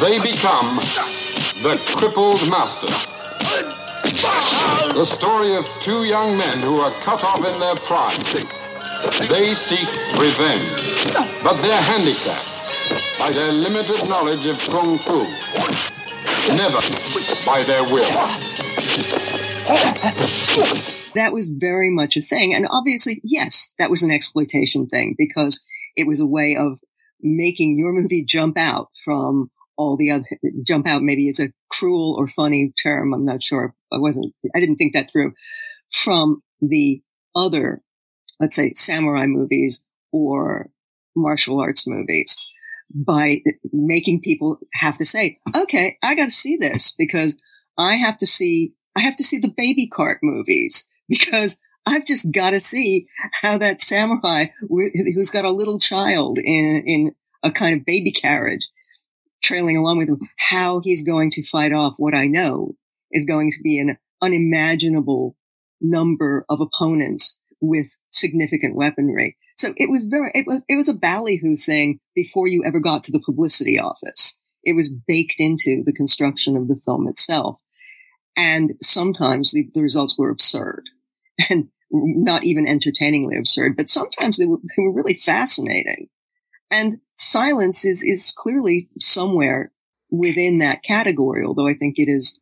They 0.00 0.18
become 0.18 0.76
the 1.62 1.80
crippled 1.96 2.48
masters. 2.50 3.06
The 4.94 5.04
story 5.04 5.54
of 5.54 5.66
two 5.80 6.04
young 6.04 6.36
men 6.36 6.58
who 6.60 6.80
are 6.80 6.90
cut 7.00 7.22
off 7.22 7.44
in 7.44 7.60
their 7.60 7.76
prime. 7.76 8.24
They 9.28 9.54
seek 9.54 9.88
revenge, 10.18 11.12
but 11.42 11.60
they're 11.62 11.80
handicapped 11.80 13.18
by 13.18 13.32
their 13.32 13.52
limited 13.52 14.08
knowledge 14.08 14.46
of 14.46 14.58
Kung 14.58 14.98
Fu, 14.98 15.24
never 16.54 16.80
by 17.46 17.62
their 17.62 17.84
will. 17.84 18.10
That 21.14 21.32
was 21.32 21.48
very 21.48 21.90
much 21.90 22.16
a 22.16 22.22
thing. 22.22 22.54
And 22.54 22.66
obviously, 22.70 23.20
yes, 23.24 23.72
that 23.78 23.90
was 23.90 24.02
an 24.02 24.10
exploitation 24.10 24.86
thing 24.86 25.14
because 25.16 25.64
it 25.96 26.06
was 26.06 26.20
a 26.20 26.26
way 26.26 26.56
of 26.56 26.78
making 27.20 27.78
your 27.78 27.92
movie 27.92 28.24
jump 28.24 28.58
out 28.58 28.88
from 29.04 29.50
all 29.76 29.96
the 29.96 30.10
other, 30.10 30.26
jump 30.66 30.86
out 30.86 31.02
maybe 31.02 31.28
is 31.28 31.40
a 31.40 31.52
cruel 31.70 32.16
or 32.18 32.28
funny 32.28 32.72
term. 32.82 33.14
I'm 33.14 33.24
not 33.24 33.42
sure. 33.42 33.74
I 33.92 33.98
wasn't, 33.98 34.34
I 34.54 34.60
didn't 34.60 34.76
think 34.76 34.92
that 34.92 35.10
through 35.10 35.32
from 35.90 36.42
the 36.60 37.02
other, 37.34 37.82
let's 38.40 38.56
say 38.56 38.72
samurai 38.74 39.26
movies 39.26 39.84
or 40.12 40.70
martial 41.14 41.60
arts 41.60 41.86
movies 41.86 42.36
by 42.92 43.40
making 43.72 44.20
people 44.20 44.58
have 44.74 44.98
to 44.98 45.04
say, 45.04 45.38
okay, 45.54 45.96
I 46.02 46.14
got 46.14 46.26
to 46.26 46.30
see 46.30 46.56
this 46.56 46.94
because 46.98 47.36
I 47.78 47.94
have 47.96 48.18
to 48.18 48.26
see, 48.26 48.74
I 48.96 49.00
have 49.00 49.16
to 49.16 49.24
see 49.24 49.38
the 49.38 49.54
baby 49.56 49.86
cart 49.86 50.18
movies 50.22 50.88
because 51.08 51.60
I've 51.86 52.04
just 52.04 52.32
got 52.32 52.50
to 52.50 52.60
see 52.60 53.06
how 53.32 53.58
that 53.58 53.80
samurai 53.80 54.46
who's 54.68 55.30
got 55.30 55.44
a 55.44 55.52
little 55.52 55.78
child 55.78 56.38
in, 56.38 56.82
in 56.86 57.14
a 57.42 57.50
kind 57.50 57.78
of 57.78 57.86
baby 57.86 58.12
carriage 58.12 58.68
trailing 59.42 59.76
along 59.76 59.98
with 59.98 60.08
him, 60.08 60.20
how 60.36 60.80
he's 60.80 61.02
going 61.02 61.30
to 61.30 61.46
fight 61.46 61.72
off 61.72 61.94
what 61.96 62.14
I 62.14 62.26
know 62.26 62.74
is 63.10 63.24
going 63.24 63.50
to 63.52 63.62
be 63.62 63.78
an 63.78 63.96
unimaginable 64.20 65.36
number 65.80 66.44
of 66.50 66.60
opponents 66.60 67.39
with 67.60 67.86
significant 68.10 68.74
weaponry. 68.74 69.36
So 69.56 69.74
it 69.76 69.90
was 69.90 70.04
very, 70.04 70.30
it 70.34 70.46
was, 70.46 70.62
it 70.68 70.76
was 70.76 70.88
a 70.88 70.94
ballyhoo 70.94 71.56
thing 71.56 72.00
before 72.14 72.48
you 72.48 72.64
ever 72.64 72.80
got 72.80 73.02
to 73.04 73.12
the 73.12 73.22
publicity 73.24 73.78
office. 73.78 74.38
It 74.64 74.74
was 74.74 74.92
baked 74.92 75.36
into 75.38 75.82
the 75.84 75.92
construction 75.92 76.56
of 76.56 76.68
the 76.68 76.80
film 76.84 77.08
itself. 77.08 77.58
And 78.36 78.72
sometimes 78.82 79.52
the, 79.52 79.68
the 79.74 79.82
results 79.82 80.16
were 80.16 80.30
absurd 80.30 80.84
and 81.50 81.68
not 81.90 82.44
even 82.44 82.66
entertainingly 82.66 83.36
absurd, 83.36 83.76
but 83.76 83.90
sometimes 83.90 84.36
they 84.36 84.46
were, 84.46 84.58
they 84.76 84.82
were 84.82 84.92
really 84.92 85.14
fascinating. 85.14 86.08
And 86.70 86.98
silence 87.18 87.84
is, 87.84 88.04
is 88.04 88.32
clearly 88.36 88.88
somewhere 89.00 89.72
within 90.10 90.58
that 90.58 90.82
category, 90.82 91.44
although 91.44 91.66
I 91.66 91.74
think 91.74 91.98
it 91.98 92.08
is 92.08 92.40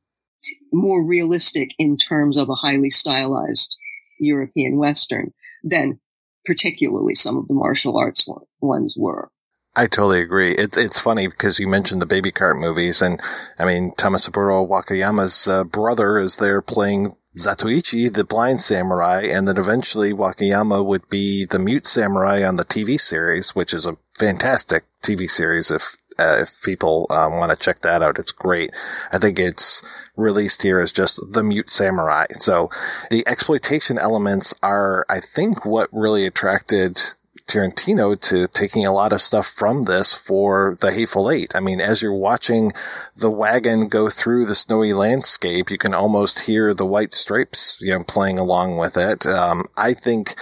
more 0.72 1.02
realistic 1.02 1.70
in 1.78 1.96
terms 1.96 2.36
of 2.36 2.48
a 2.48 2.54
highly 2.54 2.90
stylized 2.90 3.76
European 4.18 4.78
Western 4.78 5.32
than 5.62 6.00
particularly 6.44 7.14
some 7.14 7.36
of 7.36 7.48
the 7.48 7.54
martial 7.54 7.98
arts 7.98 8.26
ones 8.60 8.94
were. 8.96 9.30
I 9.76 9.86
totally 9.86 10.20
agree. 10.20 10.52
It's 10.52 10.76
it's 10.76 10.98
funny 10.98 11.28
because 11.28 11.60
you 11.60 11.68
mentioned 11.68 12.02
the 12.02 12.06
baby 12.06 12.32
cart 12.32 12.56
movies, 12.56 13.00
and 13.00 13.20
I 13.58 13.64
mean 13.64 13.92
Thomas 13.96 14.28
Tomisaburo 14.28 14.68
Wakayama's 14.68 15.46
uh, 15.46 15.62
brother 15.62 16.18
is 16.18 16.36
there 16.36 16.60
playing 16.60 17.14
Zatoichi, 17.38 18.12
the 18.12 18.24
blind 18.24 18.60
samurai, 18.60 19.22
and 19.22 19.46
then 19.46 19.56
eventually 19.56 20.12
Wakayama 20.12 20.84
would 20.84 21.08
be 21.08 21.44
the 21.44 21.58
mute 21.58 21.86
samurai 21.86 22.42
on 22.42 22.56
the 22.56 22.64
TV 22.64 22.98
series, 22.98 23.54
which 23.54 23.72
is 23.72 23.86
a 23.86 23.96
fantastic 24.14 24.84
TV 25.02 25.30
series 25.30 25.70
if 25.70 25.96
uh, 26.18 26.38
if 26.40 26.60
people 26.62 27.06
um, 27.10 27.34
want 27.34 27.56
to 27.56 27.64
check 27.64 27.82
that 27.82 28.02
out, 28.02 28.18
it's 28.18 28.32
great. 28.32 28.72
I 29.12 29.18
think 29.18 29.38
it's 29.38 29.82
released 30.18 30.62
here 30.62 30.78
as 30.78 30.92
just 30.92 31.20
the 31.32 31.42
mute 31.42 31.70
samurai. 31.70 32.26
So 32.38 32.68
the 33.10 33.26
exploitation 33.26 33.98
elements 33.98 34.54
are, 34.62 35.06
I 35.08 35.20
think, 35.20 35.64
what 35.64 35.88
really 35.92 36.26
attracted 36.26 37.00
Tarantino 37.46 38.20
to 38.28 38.46
taking 38.46 38.84
a 38.84 38.92
lot 38.92 39.12
of 39.12 39.22
stuff 39.22 39.46
from 39.46 39.84
this 39.84 40.12
for 40.12 40.76
the 40.80 40.92
Hateful 40.92 41.30
Eight. 41.30 41.56
I 41.56 41.60
mean, 41.60 41.80
as 41.80 42.02
you're 42.02 42.12
watching 42.12 42.72
the 43.16 43.30
wagon 43.30 43.88
go 43.88 44.10
through 44.10 44.44
the 44.44 44.54
snowy 44.54 44.92
landscape, 44.92 45.70
you 45.70 45.78
can 45.78 45.94
almost 45.94 46.40
hear 46.40 46.74
the 46.74 46.84
white 46.84 47.14
stripes, 47.14 47.80
you 47.80 47.90
know, 47.90 48.04
playing 48.06 48.38
along 48.38 48.76
with 48.76 48.98
it. 48.98 49.26
Um, 49.26 49.64
I 49.78 49.94
think 49.94 50.34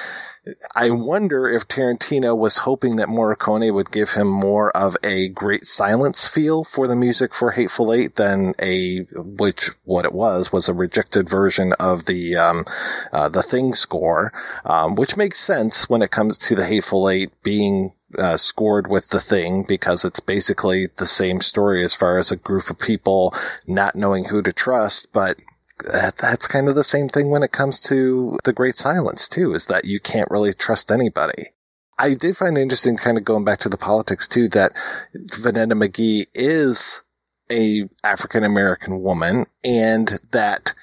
I 0.74 0.90
wonder 0.90 1.48
if 1.48 1.66
Tarantino 1.66 2.36
was 2.36 2.58
hoping 2.58 2.96
that 2.96 3.08
Morricone 3.08 3.72
would 3.74 3.90
give 3.90 4.10
him 4.10 4.28
more 4.28 4.70
of 4.76 4.96
a 5.02 5.28
great 5.28 5.64
silence 5.64 6.28
feel 6.28 6.62
for 6.62 6.86
the 6.86 6.94
music 6.94 7.34
for 7.34 7.50
Hateful 7.52 7.92
Eight 7.92 8.14
than 8.14 8.54
a, 8.60 9.00
which 9.14 9.70
what 9.84 10.04
it 10.04 10.12
was, 10.12 10.52
was 10.52 10.68
a 10.68 10.74
rejected 10.74 11.28
version 11.28 11.72
of 11.80 12.06
the, 12.06 12.36
um, 12.36 12.64
uh, 13.12 13.28
the 13.28 13.42
Thing 13.42 13.74
score, 13.74 14.32
um, 14.64 14.94
which 14.94 15.16
makes 15.16 15.40
sense 15.40 15.88
when 15.88 16.02
it 16.02 16.10
comes 16.10 16.38
to 16.38 16.54
the 16.54 16.66
Hateful 16.66 17.08
Eight 17.08 17.30
being 17.42 17.92
uh, 18.16 18.36
scored 18.36 18.86
with 18.86 19.08
the 19.08 19.20
thing 19.20 19.64
because 19.66 20.04
it's 20.04 20.20
basically 20.20 20.86
the 20.96 21.06
same 21.06 21.40
story 21.40 21.82
as 21.84 21.94
far 21.94 22.18
as 22.18 22.30
a 22.30 22.36
group 22.36 22.70
of 22.70 22.78
people 22.78 23.34
not 23.66 23.96
knowing 23.96 24.26
who 24.26 24.42
to 24.42 24.52
trust, 24.52 25.12
but 25.12 25.40
that, 25.84 26.16
that's 26.16 26.46
kind 26.46 26.68
of 26.68 26.74
the 26.74 26.84
same 26.84 27.08
thing 27.08 27.30
when 27.30 27.42
it 27.42 27.52
comes 27.52 27.80
to 27.82 28.38
the 28.44 28.52
great 28.52 28.76
silence 28.76 29.28
too, 29.28 29.54
is 29.54 29.66
that 29.66 29.84
you 29.84 30.00
can't 30.00 30.30
really 30.30 30.52
trust 30.52 30.90
anybody. 30.90 31.52
I 31.98 32.14
did 32.14 32.36
find 32.36 32.58
interesting 32.58 32.96
kind 32.96 33.16
of 33.16 33.24
going 33.24 33.44
back 33.44 33.58
to 33.60 33.68
the 33.68 33.78
politics 33.78 34.28
too, 34.28 34.48
that 34.50 34.72
Vonetta 35.14 35.72
McGee 35.72 36.26
is 36.34 37.02
a 37.50 37.88
African 38.04 38.44
American 38.44 39.02
woman 39.02 39.46
and 39.64 40.18
that 40.32 40.74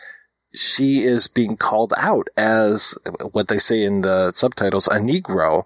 she 0.54 1.00
is 1.00 1.28
being 1.28 1.58
called 1.58 1.94
out 1.98 2.28
as 2.38 2.96
what 3.32 3.48
they 3.48 3.58
say 3.58 3.84
in 3.84 4.02
the 4.02 4.32
subtitles, 4.34 4.88
a 4.88 4.98
Negro. 4.98 5.64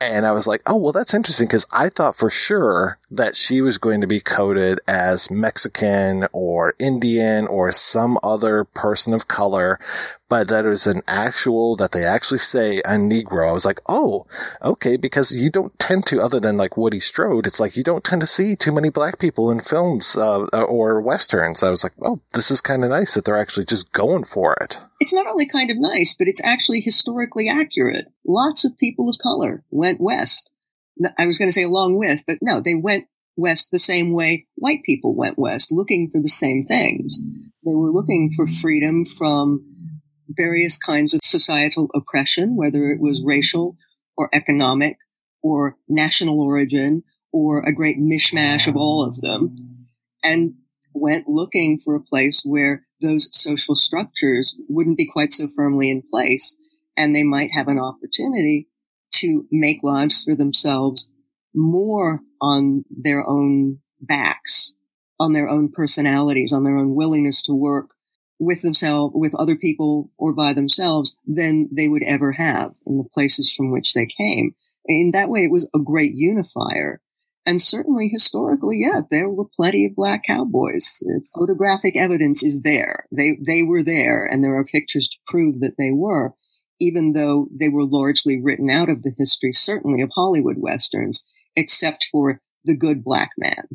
And 0.00 0.24
I 0.26 0.32
was 0.32 0.46
like, 0.46 0.62
oh, 0.66 0.76
well, 0.76 0.92
that's 0.92 1.14
interesting 1.14 1.48
because 1.48 1.66
I 1.72 1.88
thought 1.88 2.16
for 2.16 2.30
sure 2.30 2.98
that 3.10 3.36
she 3.36 3.60
was 3.60 3.78
going 3.78 4.00
to 4.00 4.06
be 4.06 4.20
coded 4.20 4.80
as 4.86 5.30
Mexican 5.30 6.26
or 6.32 6.74
Indian 6.78 7.46
or 7.46 7.72
some 7.72 8.18
other 8.22 8.64
person 8.64 9.14
of 9.14 9.28
color 9.28 9.78
but 10.28 10.48
that 10.48 10.64
it 10.64 10.68
was 10.68 10.86
an 10.86 11.02
actual, 11.06 11.76
that 11.76 11.92
they 11.92 12.04
actually 12.04 12.38
say 12.38 12.80
a 12.80 12.92
Negro. 12.92 13.48
I 13.48 13.52
was 13.52 13.64
like, 13.64 13.80
oh, 13.86 14.26
okay, 14.62 14.96
because 14.96 15.34
you 15.34 15.50
don't 15.50 15.76
tend 15.78 16.06
to, 16.06 16.20
other 16.20 16.38
than 16.38 16.56
like 16.56 16.76
Woody 16.76 17.00
Strode, 17.00 17.46
it's 17.46 17.58
like 17.58 17.76
you 17.76 17.82
don't 17.82 18.04
tend 18.04 18.20
to 18.20 18.26
see 18.26 18.54
too 18.54 18.72
many 18.72 18.90
black 18.90 19.18
people 19.18 19.50
in 19.50 19.60
films, 19.60 20.16
uh, 20.16 20.44
or 20.52 21.00
westerns. 21.00 21.62
I 21.62 21.70
was 21.70 21.82
like, 21.82 21.94
oh, 22.02 22.20
this 22.34 22.50
is 22.50 22.60
kind 22.60 22.84
of 22.84 22.90
nice 22.90 23.14
that 23.14 23.24
they're 23.24 23.38
actually 23.38 23.66
just 23.66 23.90
going 23.92 24.24
for 24.24 24.54
it. 24.60 24.78
It's 25.00 25.14
not 25.14 25.26
only 25.26 25.46
kind 25.46 25.70
of 25.70 25.78
nice, 25.78 26.14
but 26.18 26.28
it's 26.28 26.44
actually 26.44 26.80
historically 26.80 27.48
accurate. 27.48 28.12
Lots 28.26 28.64
of 28.64 28.76
people 28.78 29.08
of 29.08 29.16
color 29.22 29.64
went 29.70 30.00
west. 30.00 30.50
I 31.18 31.26
was 31.26 31.38
going 31.38 31.48
to 31.48 31.52
say 31.52 31.64
along 31.64 31.96
with, 31.98 32.24
but 32.26 32.38
no, 32.40 32.60
they 32.60 32.74
went 32.74 33.06
west 33.36 33.68
the 33.70 33.78
same 33.78 34.12
way 34.12 34.46
white 34.56 34.82
people 34.82 35.14
went 35.14 35.38
west, 35.38 35.70
looking 35.70 36.10
for 36.10 36.20
the 36.20 36.28
same 36.28 36.64
things. 36.64 37.18
They 37.64 37.74
were 37.74 37.90
looking 37.90 38.32
for 38.34 38.46
freedom 38.46 39.04
from 39.04 39.64
various 40.28 40.76
kinds 40.76 41.14
of 41.14 41.20
societal 41.22 41.88
oppression, 41.94 42.56
whether 42.56 42.90
it 42.90 43.00
was 43.00 43.22
racial 43.24 43.76
or 44.16 44.28
economic 44.32 44.96
or 45.42 45.76
national 45.88 46.40
origin 46.40 47.04
or 47.32 47.60
a 47.60 47.74
great 47.74 47.98
mishmash 47.98 48.66
of 48.66 48.76
all 48.76 49.04
of 49.04 49.20
them, 49.20 49.86
and 50.24 50.54
went 50.94 51.28
looking 51.28 51.78
for 51.78 51.94
a 51.94 52.02
place 52.02 52.42
where 52.44 52.86
those 53.00 53.28
social 53.32 53.76
structures 53.76 54.56
wouldn't 54.68 54.98
be 54.98 55.06
quite 55.06 55.32
so 55.32 55.48
firmly 55.54 55.90
in 55.90 56.02
place 56.10 56.56
and 56.96 57.14
they 57.14 57.22
might 57.22 57.50
have 57.52 57.68
an 57.68 57.78
opportunity 57.78 58.68
to 59.12 59.46
make 59.50 59.82
lives 59.82 60.24
for 60.24 60.34
themselves 60.34 61.10
more 61.54 62.20
on 62.40 62.84
their 62.90 63.28
own 63.28 63.78
backs, 64.00 64.74
on 65.18 65.32
their 65.32 65.48
own 65.48 65.70
personalities, 65.70 66.52
on 66.52 66.64
their 66.64 66.76
own 66.76 66.94
willingness 66.94 67.42
to 67.42 67.54
work 67.54 67.90
with 68.38 68.62
themselves, 68.62 69.12
with 69.16 69.34
other 69.34 69.56
people 69.56 70.10
or 70.16 70.32
by 70.32 70.52
themselves 70.52 71.16
than 71.26 71.68
they 71.72 71.88
would 71.88 72.04
ever 72.04 72.32
have 72.32 72.72
in 72.86 72.98
the 72.98 73.08
places 73.12 73.52
from 73.52 73.72
which 73.72 73.94
they 73.94 74.06
came. 74.06 74.54
In 74.86 75.10
that 75.12 75.28
way, 75.28 75.44
it 75.44 75.50
was 75.50 75.68
a 75.74 75.80
great 75.80 76.14
unifier. 76.14 77.00
And 77.44 77.60
certainly 77.60 78.08
historically, 78.08 78.80
yeah, 78.80 79.00
there 79.10 79.28
were 79.28 79.46
plenty 79.56 79.86
of 79.86 79.96
black 79.96 80.24
cowboys. 80.24 81.02
Photographic 81.34 81.96
evidence 81.96 82.44
is 82.44 82.60
there. 82.60 83.06
They, 83.10 83.38
they 83.44 83.62
were 83.62 83.82
there 83.82 84.26
and 84.26 84.44
there 84.44 84.56
are 84.56 84.64
pictures 84.64 85.08
to 85.08 85.16
prove 85.26 85.60
that 85.60 85.76
they 85.78 85.90
were, 85.90 86.34
even 86.80 87.12
though 87.12 87.48
they 87.50 87.68
were 87.68 87.84
largely 87.84 88.40
written 88.40 88.70
out 88.70 88.88
of 88.88 89.02
the 89.02 89.12
history, 89.16 89.52
certainly 89.52 90.00
of 90.00 90.10
Hollywood 90.14 90.56
Westerns, 90.58 91.26
except 91.56 92.06
for 92.12 92.40
the 92.64 92.76
good 92.76 93.02
black 93.02 93.30
man. 93.36 93.66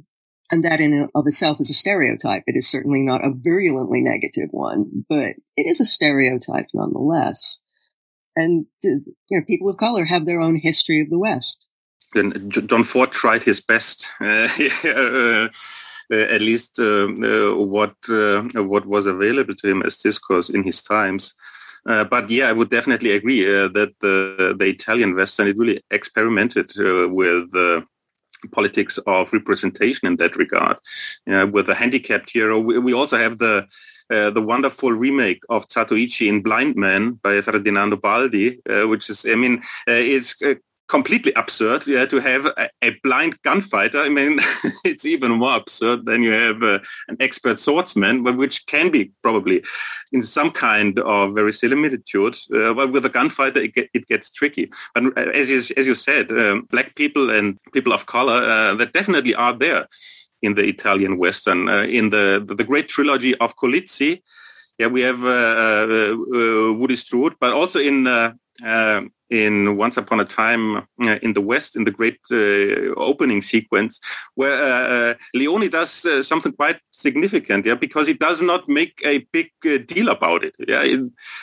And 0.52 0.64
that 0.64 0.80
in 0.80 1.10
of 1.16 1.26
itself 1.26 1.60
is 1.60 1.70
a 1.70 1.74
stereotype. 1.74 2.44
It 2.46 2.56
is 2.56 2.70
certainly 2.70 3.02
not 3.02 3.26
a 3.26 3.34
virulently 3.34 4.02
negative 4.02 4.50
one, 4.52 5.06
but 5.10 5.36
it 5.58 5.66
is 5.66 5.82
a 5.82 5.86
stereotype 5.86 6.68
nonetheless. 6.74 7.60
And 8.36 8.66
you 8.84 9.16
know, 9.32 9.42
people 9.48 9.70
of 9.70 9.78
color 9.78 10.06
have 10.06 10.26
their 10.26 10.42
own 10.42 10.58
history 10.58 11.02
of 11.02 11.10
the 11.10 11.20
West. 11.20 11.66
And 12.16 12.52
John 12.52 12.84
Ford 12.84 13.12
tried 13.12 13.44
his 13.44 13.60
best, 13.60 14.06
uh, 14.22 14.48
uh, 14.86 15.50
at 16.12 16.42
least 16.42 16.78
uh, 16.78 17.08
uh 17.08 17.56
what 17.56 17.96
uh, 18.10 18.44
what 18.62 18.86
was 18.86 19.08
available 19.08 19.56
to 19.56 19.68
him 19.68 19.82
as 19.82 19.98
discourse 19.98 20.50
in 20.50 20.64
his 20.64 20.82
times. 20.84 21.34
Uh, 21.86 22.04
but 22.04 22.30
yeah, 22.30 22.48
I 22.48 22.54
would 22.54 22.70
definitely 22.70 23.12
agree 23.12 23.44
that 23.44 23.94
the, 24.00 24.56
the 24.58 24.66
Italian 24.66 25.16
Western 25.16 25.48
it 25.48 25.58
really 25.58 25.82
experimented 25.92 26.72
with 26.78 27.52
the 27.52 27.86
politics 28.52 28.98
of 29.06 29.32
representation 29.34 30.08
in 30.08 30.16
that 30.18 30.36
regard. 30.36 30.78
with 31.26 31.68
the 31.68 31.76
handicapped 31.76 32.30
hero, 32.32 32.60
we, 32.60 32.78
we 32.80 32.94
also 32.94 33.18
have 33.18 33.38
the 33.38 33.68
uh, 34.10 34.30
the 34.30 34.42
wonderful 34.42 34.92
remake 34.92 35.42
of 35.50 35.68
Zatoichi 35.70 36.28
in 36.28 36.42
Blind 36.44 36.76
Man 36.76 37.14
by 37.24 37.42
Ferdinando 37.42 37.96
Baldi, 37.96 38.60
uh, 38.70 38.88
which 38.88 39.10
is, 39.10 39.26
I 39.26 39.36
mean, 39.36 39.60
uh, 39.88 39.94
it's 39.94 40.36
uh, 40.44 40.56
completely 40.88 41.34
absurd 41.36 41.88
yeah, 41.88 42.06
to 42.06 42.20
have 42.20 42.46
a, 42.46 42.70
a, 42.82 42.92
blind 43.04 43.42
gunfighter. 43.44 44.00
I 44.00 44.10
mean, 44.10 44.40
it's 44.86 45.06
even 45.06 45.32
more 45.32 45.56
absurd 45.56 46.06
than 46.06 46.24
you 46.24 46.32
have 46.32 46.62
uh, 46.62 46.80
an 47.08 47.18
expert 47.20 47.60
swordsman, 47.60 48.24
which 48.24 48.66
can 48.66 48.92
be 48.92 49.12
probably 49.22 49.64
in 50.12 50.24
some 50.24 50.52
kind 50.52 51.00
of 51.00 51.34
very 51.34 51.54
similitude. 51.54 52.38
Uh, 52.54 52.74
but 52.74 52.92
with 52.92 53.06
a 53.06 53.10
gunfighter, 53.10 53.62
it, 53.62 53.76
get, 53.76 53.90
it, 53.94 54.08
gets 54.08 54.30
tricky. 54.30 54.70
But 54.94 55.18
as 55.18 55.50
you, 55.50 55.58
as 55.78 55.88
you 55.88 55.96
said, 55.96 56.32
um, 56.32 56.68
black 56.70 56.96
people 56.96 57.30
and 57.30 57.58
people 57.72 57.94
of 57.94 58.06
color 58.06 58.44
uh, 58.44 58.76
that 58.76 58.94
definitely 58.94 59.36
are 59.36 59.54
there 59.54 59.88
in 60.42 60.56
the 60.56 60.64
Italian 60.64 61.18
Western. 61.18 61.70
Uh, 61.70 61.84
in 61.84 62.10
the, 62.10 62.46
the 62.46 62.64
great 62.64 62.90
trilogy 62.90 63.36
of 63.38 63.56
Colizzi, 63.56 64.22
yeah, 64.78 64.88
we 64.88 65.02
have 65.02 65.24
uh, 65.24 65.28
uh, 65.28 66.16
uh 66.36 66.74
Woody 66.74 66.96
Strode, 66.96 67.36
but 67.40 67.54
also 67.54 67.80
in 67.80 68.08
uh, 68.08 68.34
in 69.34 69.78
Once 69.78 69.98
Upon 69.98 70.20
a 70.20 70.26
Time 70.26 70.78
uh, 70.78 71.18
in 71.24 71.34
the 71.34 71.42
West, 71.42 71.76
in 71.76 71.86
the 71.86 71.92
great 71.92 72.20
uh, 72.32 72.94
opening 72.96 73.42
sequence, 73.42 74.00
where 74.36 74.58
uh, 74.62 75.14
Leone 75.34 75.70
does 75.70 76.06
something 76.28 76.54
quite 76.54 76.80
significant, 76.92 77.66
yeah, 77.66 77.74
because 77.74 78.06
he 78.06 78.14
does 78.14 78.42
not 78.42 78.70
make 78.70 79.02
a 79.04 79.16
big 79.32 79.50
deal 79.88 80.10
about 80.10 80.44
it. 80.44 80.54
Yeah, 80.68 80.84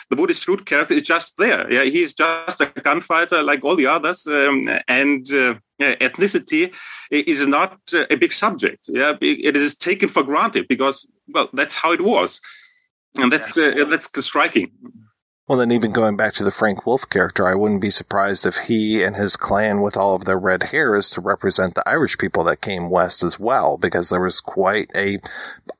the 0.09 0.15
Woody 0.15 0.33
Strode 0.33 0.65
character 0.65 0.93
is 0.93 1.03
just 1.03 1.33
there. 1.37 1.71
Yeah, 1.71 1.83
he's 1.83 2.13
just 2.13 2.61
a 2.61 2.67
gunfighter 2.67 3.43
like 3.43 3.63
all 3.65 3.75
the 3.75 3.87
others, 3.87 4.25
um, 4.25 4.69
and 4.87 5.25
ethnicity 5.79 6.71
is 7.11 7.45
not 7.45 7.77
a 7.93 8.15
big 8.15 8.31
subject. 8.31 8.85
Yeah, 8.87 9.17
it 9.21 9.57
is 9.57 9.75
taken 9.75 10.07
for 10.07 10.23
granted 10.23 10.67
because 10.69 11.05
well, 11.27 11.49
that's 11.53 11.75
how 11.75 11.91
it 11.91 12.01
was, 12.01 12.39
and 13.15 13.31
that's 13.31 13.57
uh, 13.57 13.85
that's 13.89 14.09
striking. 14.25 14.71
Well, 15.47 15.57
then 15.57 15.71
even 15.71 15.91
going 15.91 16.15
back 16.15 16.33
to 16.35 16.45
the 16.45 16.51
Frank 16.51 16.85
Wolff 16.85 17.09
character, 17.09 17.45
I 17.45 17.55
wouldn't 17.55 17.81
be 17.81 17.89
surprised 17.89 18.45
if 18.45 18.55
he 18.67 19.03
and 19.03 19.15
his 19.15 19.35
clan 19.35 19.81
with 19.81 19.97
all 19.97 20.15
of 20.15 20.23
their 20.23 20.39
red 20.39 20.63
hair 20.63 20.95
is 20.95 21.09
to 21.09 21.19
represent 21.19 21.73
the 21.75 21.83
Irish 21.89 22.17
people 22.17 22.43
that 22.45 22.61
came 22.61 22.89
west 22.89 23.21
as 23.21 23.39
well, 23.39 23.75
because 23.77 24.09
there 24.09 24.21
was 24.21 24.39
quite 24.39 24.91
a 24.95 25.19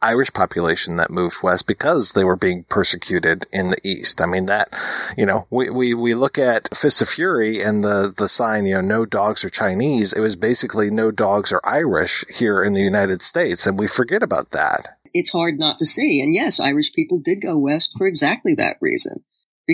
Irish 0.01 0.33
population 0.33 0.97
that 0.97 1.11
moved 1.11 1.43
west 1.43 1.67
because 1.67 2.11
they 2.11 2.25
were 2.25 2.35
being 2.35 2.63
persecuted 2.65 3.45
in 3.53 3.69
the 3.69 3.77
east. 3.87 4.19
I 4.19 4.25
mean, 4.25 4.47
that, 4.47 4.67
you 5.15 5.25
know, 5.25 5.47
we, 5.51 5.69
we, 5.69 5.93
we 5.93 6.15
look 6.15 6.37
at 6.37 6.75
Fist 6.75 7.01
of 7.01 7.07
Fury 7.07 7.61
and 7.61 7.83
the, 7.83 8.13
the 8.17 8.27
sign, 8.27 8.65
you 8.65 8.73
know, 8.73 8.81
no 8.81 9.05
dogs 9.05 9.45
are 9.45 9.49
Chinese. 9.49 10.11
It 10.11 10.21
was 10.21 10.35
basically 10.35 10.89
no 10.89 11.11
dogs 11.11 11.53
are 11.53 11.61
Irish 11.63 12.25
here 12.35 12.63
in 12.63 12.73
the 12.73 12.81
United 12.81 13.21
States. 13.21 13.65
And 13.67 13.79
we 13.79 13.87
forget 13.87 14.23
about 14.23 14.51
that. 14.51 14.97
It's 15.13 15.31
hard 15.31 15.59
not 15.59 15.77
to 15.77 15.85
see. 15.85 16.19
And 16.19 16.33
yes, 16.35 16.59
Irish 16.59 16.91
people 16.93 17.19
did 17.19 17.41
go 17.41 17.57
west 17.57 17.93
for 17.97 18.07
exactly 18.07 18.55
that 18.55 18.75
reason 18.81 19.23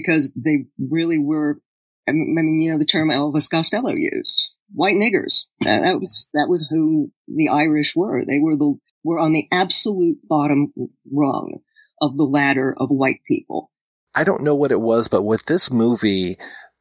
because 0.03 0.34
they 0.36 0.65
really 0.80 1.19
were. 1.19 1.60
I 2.07 2.14
mean, 2.14 2.61
you 2.61 2.72
know, 2.72 2.78
the 2.78 2.86
term 2.86 3.10
Elvis 3.10 3.49
Costello 3.49 3.91
used 3.91 4.56
white 4.74 4.95
niggers. 4.95 5.45
That, 5.61 5.84
that 5.84 5.99
was 5.99 6.28
that 6.34 6.48
was 6.48 6.68
who 6.69 7.11
the 7.28 7.49
Irish 7.49 7.95
were. 7.95 8.24
They 8.26 8.40
were 8.40 8.56
the 8.56 8.76
were 9.03 9.19
on 9.19 9.34
the 9.34 9.48
absolute 9.52 10.19
bottom 10.28 10.74
rung 11.11 11.60
of 12.02 12.18
the 12.18 12.24
ladder 12.24 12.76
of 12.78 12.90
white 12.90 13.22
people. 13.28 13.72
I 14.15 14.24
don't 14.24 14.44
know 14.44 14.56
what 14.56 14.72
it 14.72 14.82
was, 14.82 15.07
but 15.07 15.24
with 15.24 15.45
this 15.45 15.72
movie, 15.72 16.38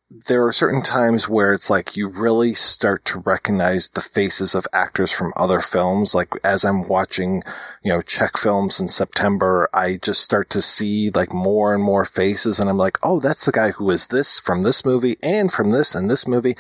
there 0.09 0.47
are 0.47 0.53
certain 0.53 0.83
times 0.83 1.29
where 1.29 1.53
it's 1.53 1.69
like 1.69 1.97
you 1.97 2.07
really 2.07 2.55
start 2.55 3.05
to 3.05 3.19
recognize 3.19 3.89
the 3.89 4.01
faces 4.01 4.55
of 4.55 4.67
actors 4.73 5.11
from 5.11 5.33
other 5.35 5.59
films. 5.59 6.15
Like 6.15 6.29
as 6.45 6.65
I'm 6.65 6.87
watching, 6.87 7.43
you 7.83 7.93
know, 7.93 8.03
Czech 8.03 8.39
films 8.39 8.79
in 8.79 8.87
September, 8.87 9.69
I 9.75 9.97
just 9.97 10.23
start 10.23 10.49
to 10.51 10.63
see 10.63 11.11
like 11.11 11.33
more 11.33 11.75
and 11.75 11.83
more 11.83 12.05
faces 12.05 12.61
and 12.61 12.71
I'm 12.71 12.77
like, 12.77 12.99
oh, 13.03 13.19
that's 13.19 13.45
the 13.47 13.53
guy 13.53 13.73
who 13.73 13.91
is 13.91 14.07
this 14.07 14.39
from 14.39 14.63
this 14.63 14.85
movie 14.85 15.17
and 15.25 15.53
from 15.53 15.73
this 15.73 15.93
and 15.93 16.09
this 16.09 16.29
movie. 16.29 16.57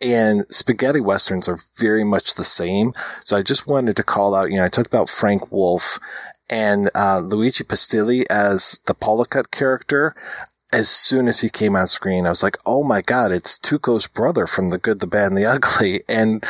And 0.00 0.44
spaghetti 0.48 1.00
westerns 1.00 1.48
are 1.48 1.60
very 1.76 2.02
much 2.02 2.34
the 2.34 2.44
same. 2.44 2.92
So 3.22 3.36
I 3.36 3.42
just 3.42 3.68
wanted 3.68 3.94
to 3.96 4.02
call 4.02 4.34
out, 4.34 4.50
you 4.50 4.56
know, 4.56 4.64
I 4.64 4.68
talked 4.68 4.88
about 4.88 5.08
Frank 5.08 5.52
Wolff 5.52 6.00
and 6.50 6.90
uh, 6.94 7.20
Luigi 7.20 7.62
Pistilli 7.62 8.24
as 8.30 8.80
the 8.86 8.94
Pollicut 8.94 9.50
character 9.50 10.14
as 10.72 10.88
soon 10.88 11.28
as 11.28 11.40
he 11.40 11.48
came 11.48 11.74
on 11.74 11.88
screen, 11.88 12.26
I 12.26 12.30
was 12.30 12.42
like, 12.42 12.58
oh 12.66 12.82
my 12.82 13.00
God, 13.00 13.32
it's 13.32 13.58
Tuco's 13.58 14.06
brother 14.06 14.46
from 14.46 14.70
The 14.70 14.78
Good, 14.78 15.00
the 15.00 15.06
Bad, 15.06 15.28
and 15.28 15.36
the 15.36 15.46
Ugly. 15.46 16.02
And 16.08 16.44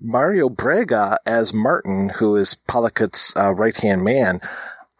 Mario 0.00 0.48
Brega 0.48 1.16
as 1.24 1.54
Martin, 1.54 2.10
who 2.16 2.34
is 2.34 2.56
Pollicut's 2.68 3.34
uh, 3.36 3.54
right 3.54 3.76
hand 3.76 4.02
man. 4.02 4.40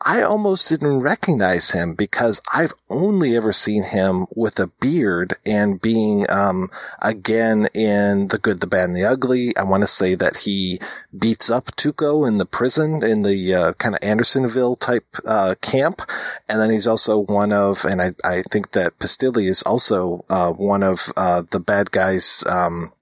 I 0.04 0.22
almost 0.22 0.68
didn't 0.68 1.00
recognize 1.00 1.70
him 1.70 1.94
because 1.94 2.40
I've 2.52 2.74
only 2.90 3.36
ever 3.36 3.52
seen 3.52 3.84
him 3.84 4.26
with 4.34 4.58
a 4.58 4.66
beard 4.66 5.34
and 5.46 5.80
being, 5.80 6.28
um, 6.28 6.70
again 7.00 7.68
in 7.72 8.28
The 8.28 8.38
Good, 8.38 8.60
the 8.60 8.66
Bad, 8.66 8.88
and 8.88 8.96
the 8.96 9.04
Ugly. 9.04 9.56
I 9.56 9.62
want 9.62 9.82
to 9.82 9.86
say 9.86 10.14
that 10.16 10.38
he 10.38 10.80
beats 11.16 11.48
up 11.50 11.66
Tuco 11.76 12.26
in 12.26 12.38
the 12.38 12.46
prison 12.46 13.04
in 13.04 13.22
the, 13.22 13.54
uh, 13.54 13.72
kind 13.74 13.94
of 13.94 14.02
Andersonville 14.02 14.76
type, 14.76 15.06
uh, 15.24 15.54
camp. 15.60 16.02
And 16.48 16.60
then 16.60 16.70
he's 16.70 16.86
also 16.86 17.18
one 17.18 17.52
of, 17.52 17.84
and 17.84 18.02
I, 18.02 18.14
I 18.24 18.42
think 18.42 18.72
that 18.72 18.98
Pistilli 18.98 19.46
is 19.48 19.62
also, 19.62 20.24
uh, 20.28 20.52
one 20.52 20.82
of, 20.82 21.12
uh, 21.16 21.44
the 21.50 21.60
bad 21.60 21.92
guys, 21.92 22.42
um, 22.48 22.92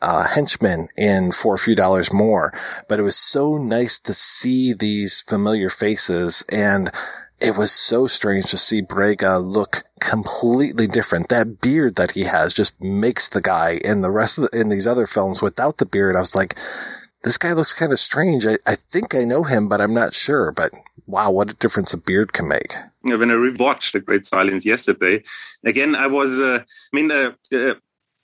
uh, 0.00 0.24
henchmen 0.24 0.88
in 0.96 1.32
for 1.32 1.54
a 1.54 1.58
few 1.58 1.74
dollars 1.74 2.12
more. 2.12 2.52
But 2.88 2.98
it 2.98 3.02
was 3.02 3.16
so 3.16 3.56
nice 3.56 4.00
to 4.00 4.14
see 4.14 4.72
these 4.72 5.20
familiar 5.20 5.70
faces 5.70 6.44
and 6.50 6.90
it 7.42 7.56
was 7.56 7.72
so 7.72 8.06
strange 8.06 8.50
to 8.50 8.58
see 8.58 8.82
Brega 8.82 9.42
look 9.42 9.82
completely 10.00 10.86
different. 10.86 11.28
That 11.28 11.60
beard 11.60 11.96
that 11.96 12.12
he 12.12 12.22
has 12.22 12.54
just 12.54 12.80
makes 12.80 13.28
the 13.28 13.40
guy 13.40 13.80
in 13.84 14.00
the 14.00 14.12
rest 14.12 14.38
of 14.38 14.48
the, 14.48 14.60
in 14.60 14.68
these 14.68 14.86
other 14.86 15.08
films 15.08 15.42
without 15.42 15.78
the 15.78 15.86
beard. 15.86 16.14
I 16.14 16.20
was 16.20 16.36
like, 16.36 16.56
this 17.24 17.38
guy 17.38 17.52
looks 17.52 17.72
kind 17.72 17.92
of 17.92 17.98
strange. 17.98 18.46
I, 18.46 18.58
I 18.66 18.76
think 18.76 19.14
I 19.14 19.24
know 19.24 19.42
him, 19.42 19.68
but 19.68 19.80
I'm 19.80 19.94
not 19.94 20.14
sure. 20.14 20.52
But 20.52 20.72
wow, 21.06 21.32
what 21.32 21.50
a 21.50 21.54
difference 21.54 21.92
a 21.92 21.98
beard 21.98 22.32
can 22.32 22.48
make. 22.48 22.74
When 23.00 23.30
I 23.30 23.34
rewatched 23.34 23.92
The 23.92 24.00
Great 24.00 24.24
Silence 24.24 24.64
yesterday, 24.64 25.24
again, 25.64 25.96
I 25.96 26.06
was, 26.06 26.38
uh, 26.38 26.62
I 26.62 26.96
mean, 26.96 27.10
uh, 27.10 27.32
uh, 27.52 27.74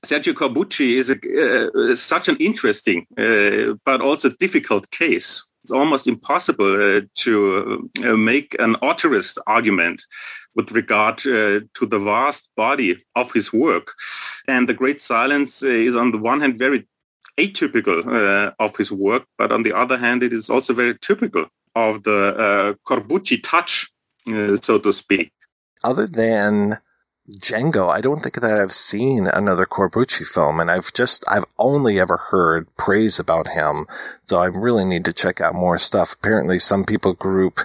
Sergio 0.07 0.33
Corbucci 0.33 0.97
is 0.97 1.11
a, 1.11 1.93
uh, 1.93 1.97
such 1.97 2.29
an 2.29 2.37
interesting 2.37 3.07
uh, 3.19 3.75
but 3.85 4.01
also 4.01 4.31
difficult 4.31 4.91
case. 4.91 5.45
It's 5.65 5.73
almost 5.73 6.07
impossible 6.07 6.97
uh, 6.97 7.01
to 7.17 7.91
uh, 8.05 8.17
make 8.17 8.55
an 8.61 8.77
authorist 8.77 9.39
argument 9.47 10.03
with 10.55 10.71
regard 10.71 11.19
uh, 11.27 11.61
to 11.75 11.87
the 11.87 11.99
vast 11.99 12.49
body 12.57 13.05
of 13.17 13.33
his 13.33 13.53
work. 13.53 13.93
And 14.47 14.69
The 14.69 14.75
Great 14.75 15.01
Silence 15.01 15.63
is 15.63 15.97
on 15.97 16.13
the 16.13 16.19
one 16.19 16.41
hand 16.41 16.59
very 16.59 16.87
atypical 17.37 18.07
uh, 18.07 18.53
of 18.59 18.77
his 18.77 18.91
work, 18.91 19.25
but 19.37 19.53
on 19.53 19.63
the 19.63 19.73
other 19.73 19.99
hand, 19.99 20.23
it 20.23 20.33
is 20.33 20.49
also 20.49 20.73
very 20.75 20.97
typical 20.99 21.47
of 21.75 22.03
the 22.03 22.77
Corbucci 22.87 23.41
touch 23.43 23.89
uh, 24.29 24.57
so 24.61 24.79
to 24.79 24.93
speak. 24.93 25.33
Other 25.85 26.07
than 26.07 26.79
Django, 27.31 27.91
I 27.91 28.01
don't 28.01 28.21
think 28.21 28.37
that 28.37 28.59
I've 28.59 28.73
seen 28.73 29.27
another 29.27 29.67
Corbucci 29.67 30.27
film, 30.27 30.61
and 30.61 30.71
I've 30.71 30.95
just, 30.95 31.25
I've 31.29 31.45
only 31.59 32.01
ever 32.01 32.17
heard 32.17 32.75
praise 32.79 33.19
about 33.19 33.49
him, 33.49 33.87
so 34.25 34.39
I 34.39 34.47
really 34.47 34.87
need 34.87 35.05
to 35.05 35.13
check 35.13 35.39
out 35.39 35.55
more 35.55 35.79
stuff. 35.79 36.15
Apparently 36.15 36.59
some 36.59 36.85
people 36.85 37.13
group 37.13 37.61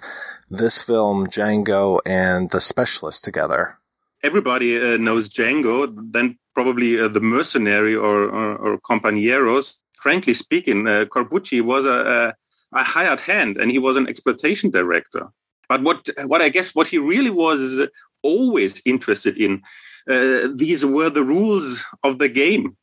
this 0.50 0.82
film, 0.82 1.28
Django, 1.28 2.00
and 2.06 2.50
The 2.50 2.60
Specialist 2.60 3.24
together. 3.24 3.78
Everybody 4.22 4.78
uh, 4.78 4.98
knows 4.98 5.30
Django, 5.30 5.94
then 6.12 6.38
probably 6.54 7.00
uh, 7.00 7.08
The 7.08 7.22
Mercenary 7.22 7.96
or, 7.96 8.24
or, 8.24 8.56
or 8.58 8.82
Compañeros. 8.82 9.76
Frankly 9.96 10.34
speaking, 10.34 10.86
uh, 10.88 11.06
Corbucci 11.06 11.62
was 11.62 11.86
a, 11.86 12.36
a, 12.74 12.78
a 12.78 12.84
hired 12.84 13.22
hand, 13.22 13.56
and 13.56 13.72
he 13.72 13.80
was 13.80 13.96
an 13.96 14.10
exploitation 14.10 14.72
director. 14.72 15.30
But 15.70 15.84
what, 15.84 16.10
what 16.26 16.42
I 16.42 16.50
guess 16.50 16.76
what 16.76 16.88
he 16.88 16.98
really 16.98 17.30
was 17.30 17.88
always 18.24 18.82
interested 18.86 19.38
in. 19.38 19.62
Uh, 20.10 20.50
these 20.54 20.84
were 20.84 21.10
the 21.10 21.24
rules 21.24 21.82
of 22.04 22.20
the 22.20 22.28
game, 22.28 22.76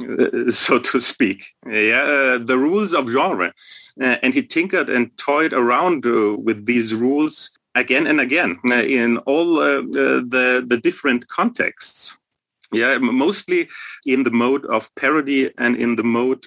uh, 0.00 0.50
so 0.50 0.78
to 0.78 1.00
speak. 1.00 1.46
Yeah, 1.66 2.02
uh, 2.02 2.38
the 2.38 2.58
rules 2.58 2.92
of 2.92 3.08
genre, 3.08 3.52
uh, 4.00 4.16
and 4.22 4.34
he 4.34 4.42
tinkered 4.42 4.90
and 4.90 5.16
toyed 5.16 5.52
around 5.52 6.04
uh, 6.04 6.36
with 6.36 6.66
these 6.66 6.94
rules 6.94 7.50
again 7.74 8.06
and 8.06 8.20
again 8.20 8.58
uh, 8.66 8.74
in 8.74 9.18
all 9.18 9.54
the 9.56 10.64
the 10.68 10.80
different 10.82 11.28
contexts. 11.28 12.16
Yeah, 12.72 12.98
mostly 12.98 13.68
in 14.04 14.24
the 14.24 14.32
mode 14.32 14.66
of 14.66 14.92
parody 14.96 15.52
and 15.56 15.76
in 15.76 15.94
the 15.96 16.02
mode 16.02 16.44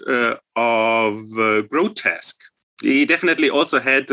of 0.55 1.29
grotesque. 1.69 2.39
He 2.81 3.05
definitely 3.05 3.49
also 3.49 3.79
had 3.79 4.05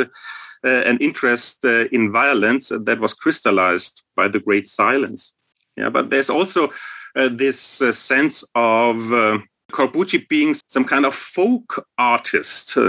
an 0.63 0.99
interest 0.99 1.65
in 1.65 2.13
violence 2.13 2.69
that 2.71 3.01
was 3.01 3.13
crystallized 3.13 4.03
by 4.17 4.29
the 4.29 4.41
Great 4.41 4.69
Silence. 4.69 5.33
Yeah, 5.77 5.91
but 5.91 6.11
there's 6.11 6.31
also 6.31 6.73
uh, 7.15 7.29
this 7.29 7.61
sense 7.61 8.43
of 8.55 8.97
Corbucci 9.73 10.27
being 10.29 10.57
some 10.67 10.85
kind 10.85 11.05
of 11.05 11.15
folk 11.15 11.87
artist. 11.99 12.77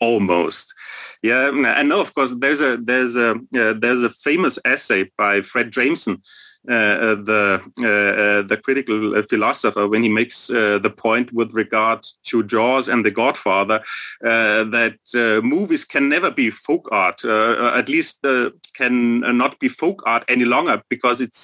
almost. 0.00 0.74
Yeah, 1.22 1.48
and 1.48 1.88
know. 1.88 2.00
Of 2.00 2.14
course, 2.14 2.34
there's 2.38 2.62
a 2.62 2.78
there's 2.78 3.16
a 3.16 3.32
uh, 3.32 3.74
there's 3.78 4.02
a 4.02 4.08
famous 4.24 4.58
essay 4.64 5.10
by 5.18 5.42
Fred 5.42 5.70
Jameson 5.70 6.14
uh, 6.14 6.16
uh, 6.16 6.49
Uh, 6.68 6.72
uh, 6.72 7.14
the 7.14 7.62
uh, 7.80 7.86
uh, 7.86 8.42
the 8.42 8.56
critical 8.62 9.22
philosopher 9.30 9.88
when 9.88 10.02
he 10.02 10.10
makes 10.10 10.48
the 10.48 10.94
point 10.94 11.32
with 11.32 11.50
regard 11.54 12.06
to 12.22 12.44
Jaws 12.44 12.86
and 12.86 13.02
The 13.02 13.10
Godfather 13.10 13.80
that 14.20 14.98
movies 15.42 15.86
can 15.86 16.10
never 16.10 16.30
be 16.30 16.50
folk 16.50 16.86
art, 16.92 17.24
at 17.24 17.88
least 17.88 18.22
can 18.74 19.20
not 19.38 19.58
be 19.58 19.70
folk 19.70 20.02
art 20.04 20.24
any 20.28 20.44
longer 20.44 20.82
because 20.90 21.22
it's 21.22 21.38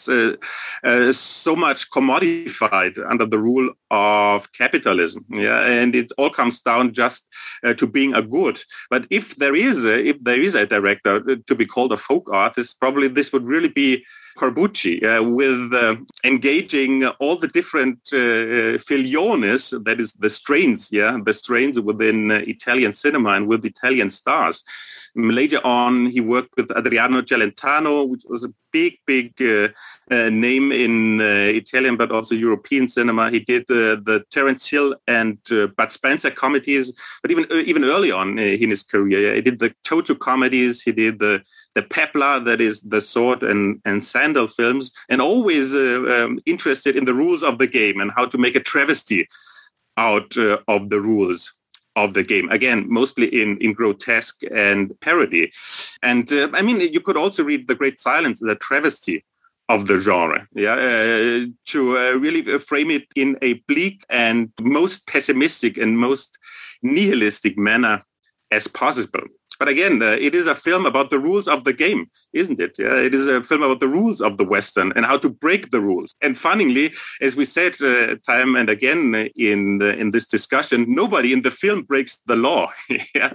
so 1.18 1.56
much 1.56 1.90
commodified 1.90 2.98
under 3.08 3.24
the 3.24 3.38
rule 3.38 3.72
of 3.90 4.52
capitalism. 4.52 5.24
Yeah, 5.30 5.64
and 5.64 5.94
it 5.96 6.12
all 6.18 6.30
comes 6.30 6.60
down 6.60 6.92
just 6.92 7.24
to 7.64 7.86
being 7.86 8.14
a 8.14 8.20
good. 8.20 8.60
But 8.90 9.06
if 9.08 9.34
there 9.36 9.56
is 9.56 9.82
a, 9.82 10.04
if 10.08 10.22
there 10.22 10.40
is 10.40 10.54
a 10.54 10.66
director 10.66 11.36
to 11.36 11.54
be 11.54 11.64
called 11.64 11.94
a 11.94 11.96
folk 11.96 12.28
artist, 12.30 12.78
probably 12.78 13.08
this 13.08 13.32
would 13.32 13.44
really 13.44 13.70
be 13.70 14.04
Corbucci 14.36 15.02
uh, 15.02 15.22
with 15.22 15.72
uh, 15.72 15.96
engaging 16.24 17.04
all 17.18 17.36
the 17.36 17.48
different 17.48 17.98
uh, 18.12 18.16
uh 18.16 18.78
filoni, 18.86 19.84
that 19.84 19.98
is 20.00 20.12
the 20.12 20.30
strains, 20.30 20.88
yeah, 20.92 21.18
the 21.24 21.34
strains 21.34 21.78
within 21.80 22.30
uh, 22.30 22.34
Italian 22.46 22.94
cinema 22.94 23.30
and 23.30 23.46
with 23.48 23.64
Italian 23.64 24.10
stars. 24.10 24.62
Later 25.14 25.60
on, 25.64 26.10
he 26.10 26.20
worked 26.20 26.54
with 26.58 26.70
Adriano 26.70 27.22
Celentano, 27.22 28.06
which 28.06 28.24
was 28.26 28.44
a 28.44 28.52
big, 28.70 28.98
big 29.06 29.32
uh, 29.40 29.68
name 30.28 30.72
in 30.72 31.20
Italian 31.22 31.96
but 31.96 32.12
also 32.12 32.34
European 32.34 32.86
cinema. 32.86 33.30
He 33.30 33.40
did 33.40 33.64
the 33.68 34.24
Terence 34.30 34.66
Hill 34.66 34.94
and 35.08 35.38
Bud 35.76 35.90
Spencer 35.90 36.30
comedies, 36.30 36.92
but 37.22 37.30
even 37.30 37.46
even 37.50 37.84
early 37.84 38.12
on 38.12 38.38
in 38.38 38.68
his 38.68 38.82
career, 38.82 39.20
yeah, 39.26 39.34
he 39.36 39.40
did 39.40 39.58
the 39.58 39.74
Toto 39.84 40.14
comedies. 40.14 40.82
He 40.82 40.92
did 40.92 41.18
the 41.18 41.42
the 41.76 41.82
Pepler, 41.82 42.42
that 42.46 42.60
is 42.60 42.80
the 42.80 43.02
sword 43.02 43.42
and, 43.42 43.80
and 43.84 44.02
sandal 44.02 44.48
films, 44.48 44.90
and 45.10 45.20
always 45.20 45.74
uh, 45.74 46.24
um, 46.24 46.40
interested 46.46 46.96
in 46.96 47.04
the 47.04 47.14
rules 47.14 47.42
of 47.42 47.58
the 47.58 47.66
game 47.66 48.00
and 48.00 48.10
how 48.16 48.24
to 48.24 48.38
make 48.38 48.56
a 48.56 48.60
travesty 48.72 49.28
out 49.98 50.36
uh, 50.38 50.58
of 50.68 50.88
the 50.88 51.00
rules 51.00 51.52
of 51.94 52.14
the 52.14 52.22
game. 52.22 52.48
Again, 52.48 52.86
mostly 52.88 53.26
in, 53.42 53.58
in 53.58 53.74
grotesque 53.74 54.40
and 54.50 54.98
parody. 55.00 55.52
And 56.02 56.32
uh, 56.32 56.48
I 56.54 56.62
mean, 56.62 56.80
you 56.80 57.00
could 57.00 57.18
also 57.18 57.44
read 57.44 57.68
The 57.68 57.74
Great 57.74 58.00
Silence 58.00 58.42
as 58.42 58.48
a 58.48 58.56
travesty 58.56 59.22
of 59.68 59.86
the 59.86 59.98
genre, 59.98 60.46
yeah, 60.54 60.74
uh, 60.74 61.46
to 61.66 61.98
uh, 61.98 62.12
really 62.12 62.58
frame 62.60 62.90
it 62.90 63.06
in 63.16 63.36
a 63.42 63.54
bleak 63.68 64.04
and 64.08 64.50
most 64.62 65.06
pessimistic 65.06 65.76
and 65.76 65.98
most 65.98 66.38
nihilistic 66.82 67.58
manner 67.58 68.02
as 68.50 68.66
possible. 68.68 69.26
But 69.58 69.68
again, 69.68 70.02
uh, 70.02 70.16
it 70.18 70.34
is 70.34 70.46
a 70.46 70.54
film 70.54 70.86
about 70.86 71.10
the 71.10 71.18
rules 71.18 71.48
of 71.48 71.64
the 71.64 71.72
game, 71.72 72.10
isn't 72.32 72.60
it? 72.60 72.76
Yeah, 72.78 72.96
it 73.00 73.14
is 73.14 73.26
a 73.26 73.42
film 73.42 73.62
about 73.62 73.80
the 73.80 73.88
rules 73.88 74.20
of 74.20 74.36
the 74.36 74.44
Western 74.44 74.92
and 74.96 75.04
how 75.06 75.18
to 75.18 75.28
break 75.28 75.70
the 75.70 75.80
rules. 75.80 76.14
And 76.22 76.38
funnily, 76.38 76.92
as 77.20 77.36
we 77.36 77.44
said 77.44 77.80
uh, 77.82 78.16
time 78.26 78.56
and 78.56 78.68
again 78.70 79.30
in 79.36 79.82
uh, 79.82 79.86
in 79.86 80.10
this 80.10 80.26
discussion, 80.26 80.86
nobody 80.88 81.32
in 81.32 81.42
the 81.42 81.50
film 81.50 81.82
breaks 81.82 82.18
the 82.26 82.36
law. 82.36 82.72
yeah? 83.14 83.32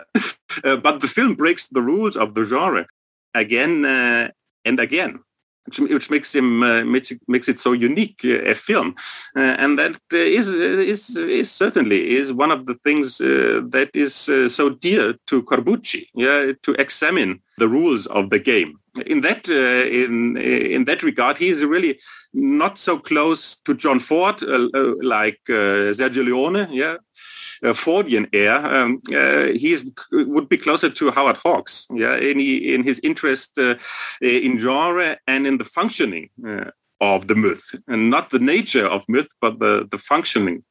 Uh, 0.63 0.75
but 0.75 1.01
the 1.01 1.07
film 1.07 1.35
breaks 1.35 1.67
the 1.67 1.81
rules 1.81 2.15
of 2.15 2.35
the 2.35 2.45
genre 2.45 2.85
again 3.33 3.85
uh, 3.85 4.29
and 4.65 4.79
again 4.79 5.19
which, 5.65 5.79
which 5.79 6.09
makes 6.09 6.33
him 6.33 6.63
uh, 6.63 6.83
makes, 6.83 7.11
makes 7.27 7.47
it 7.47 7.59
so 7.59 7.73
unique 7.73 8.19
uh, 8.23 8.51
a 8.51 8.55
film, 8.55 8.95
uh, 9.35 9.39
and 9.39 9.77
that 9.77 9.95
uh, 10.13 10.17
is, 10.17 10.49
is 10.49 11.15
is 11.15 11.51
certainly 11.51 12.17
is 12.17 12.33
one 12.33 12.51
of 12.51 12.65
the 12.65 12.75
things 12.83 13.21
uh, 13.21 13.61
that 13.69 13.89
is 13.93 14.29
uh, 14.29 14.49
so 14.49 14.69
dear 14.69 15.13
to 15.27 15.43
Corbucci. 15.43 16.07
Yeah, 16.13 16.53
to 16.63 16.73
examine 16.73 17.41
the 17.57 17.67
rules 17.67 18.07
of 18.07 18.29
the 18.29 18.39
game. 18.39 18.79
In 19.05 19.21
that 19.21 19.47
in 19.47 20.35
in 20.37 20.85
that 20.85 21.03
regard, 21.03 21.37
he 21.37 21.49
is 21.49 21.63
really 21.63 21.99
not 22.33 22.77
so 22.77 22.97
close 22.97 23.57
to 23.65 23.73
John 23.73 23.99
Ford 23.99 24.41
like 25.01 25.39
Sergio 25.47 26.25
Leone. 26.25 26.67
Yeah, 26.71 26.93
uh, 26.93 26.97
Fordian 27.63 28.27
air, 28.33 28.55
um, 28.65 29.01
uh, 29.15 29.45
he 29.47 29.77
would 30.11 30.49
be 30.49 30.57
closer 30.57 30.89
to 30.89 31.11
Howard 31.11 31.37
Hawks, 31.37 31.85
yeah, 31.93 32.17
in, 32.17 32.39
in 32.39 32.83
his 32.83 32.99
interest 33.03 33.57
uh, 33.57 33.75
in 34.21 34.57
genre 34.57 35.17
and 35.27 35.45
in 35.45 35.57
the 35.57 35.65
functioning 35.65 36.29
uh, 36.45 36.71
of 36.99 37.27
the 37.27 37.35
myth, 37.35 37.75
and 37.87 38.09
not 38.09 38.31
the 38.31 38.39
nature 38.39 38.85
of 38.85 39.03
myth, 39.07 39.27
but 39.41 39.59
the, 39.59 39.87
the 39.91 39.99
functioning 39.99 40.63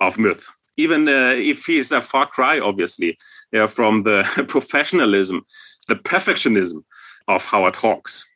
of 0.00 0.18
myth. 0.18 0.46
Even 0.76 1.08
uh, 1.08 1.34
if 1.36 1.66
he's 1.66 1.92
a 1.92 2.02
far 2.02 2.26
cry, 2.26 2.58
obviously, 2.58 3.18
yeah, 3.52 3.66
from 3.66 4.02
the 4.02 4.24
professionalism, 4.48 5.44
the 5.88 5.96
perfectionism 5.96 6.84
of 7.28 7.44
Howard 7.44 7.76
Hawks. 7.76 8.26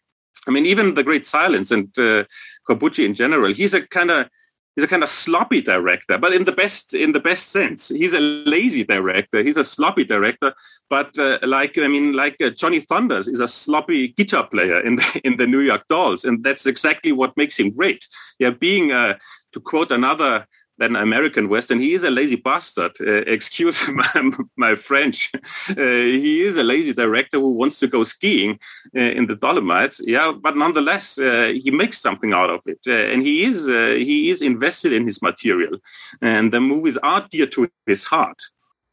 I 0.46 0.50
mean, 0.50 0.66
even 0.66 0.94
the 0.94 1.04
Great 1.04 1.26
Silence 1.26 1.70
and 1.70 1.86
uh, 1.98 2.24
Corbucci 2.68 3.04
in 3.04 3.14
general, 3.14 3.52
he's 3.52 3.74
a 3.74 3.86
kind 3.86 4.10
of 4.10 4.28
he's 4.78 4.84
a 4.84 4.88
kind 4.88 5.02
of 5.02 5.08
sloppy 5.08 5.60
director, 5.60 6.18
but 6.18 6.32
in 6.32 6.44
the 6.44 6.52
best 6.52 6.94
in 6.94 7.10
the 7.10 7.18
best 7.18 7.48
sense. 7.50 7.88
He's 7.88 8.12
a 8.12 8.20
lazy 8.20 8.84
director. 8.84 9.42
He's 9.42 9.56
a 9.56 9.64
sloppy 9.64 10.04
director, 10.04 10.54
but 10.88 11.18
uh, 11.18 11.40
like 11.42 11.76
I 11.76 11.88
mean, 11.88 12.12
like 12.12 12.36
uh, 12.40 12.50
Johnny 12.50 12.78
Thunders 12.78 13.26
is 13.26 13.40
a 13.40 13.48
sloppy 13.48 14.08
guitar 14.08 14.46
player 14.46 14.78
in 14.78 14.94
the 14.94 15.20
in 15.24 15.36
the 15.36 15.48
New 15.48 15.58
York 15.58 15.82
Dolls, 15.88 16.24
and 16.24 16.44
that's 16.44 16.64
exactly 16.64 17.10
what 17.10 17.36
makes 17.36 17.58
him 17.58 17.70
great. 17.70 18.06
Yeah, 18.38 18.50
being 18.50 18.92
uh, 18.92 19.18
to 19.52 19.58
quote 19.58 19.90
another 19.90 20.46
than 20.78 20.96
American 20.96 21.48
Western. 21.48 21.80
He 21.80 21.94
is 21.94 22.04
a 22.04 22.10
lazy 22.10 22.36
bastard. 22.36 22.92
Uh, 23.00 23.12
excuse 23.26 23.80
my, 23.88 24.30
my 24.56 24.74
French. 24.76 25.30
Uh, 25.68 25.74
he 25.74 26.42
is 26.42 26.56
a 26.56 26.62
lazy 26.62 26.92
director 26.92 27.38
who 27.38 27.52
wants 27.52 27.78
to 27.80 27.86
go 27.86 28.04
skiing 28.04 28.58
uh, 28.96 29.00
in 29.00 29.26
the 29.26 29.36
Dolomites. 29.36 30.00
Yeah, 30.04 30.32
but 30.32 30.56
nonetheless, 30.56 31.18
uh, 31.18 31.52
he 31.62 31.70
makes 31.70 32.00
something 32.00 32.32
out 32.32 32.50
of 32.50 32.60
it, 32.66 32.80
uh, 32.86 32.92
and 33.12 33.22
he 33.22 33.44
is 33.44 33.66
uh, 33.66 33.94
he 33.96 34.30
is 34.30 34.40
invested 34.40 34.92
in 34.92 35.06
his 35.06 35.20
material, 35.20 35.78
and 36.22 36.52
the 36.52 36.60
movies 36.60 36.96
are 36.98 37.26
dear 37.30 37.46
to 37.46 37.68
his 37.86 38.04
heart. 38.04 38.40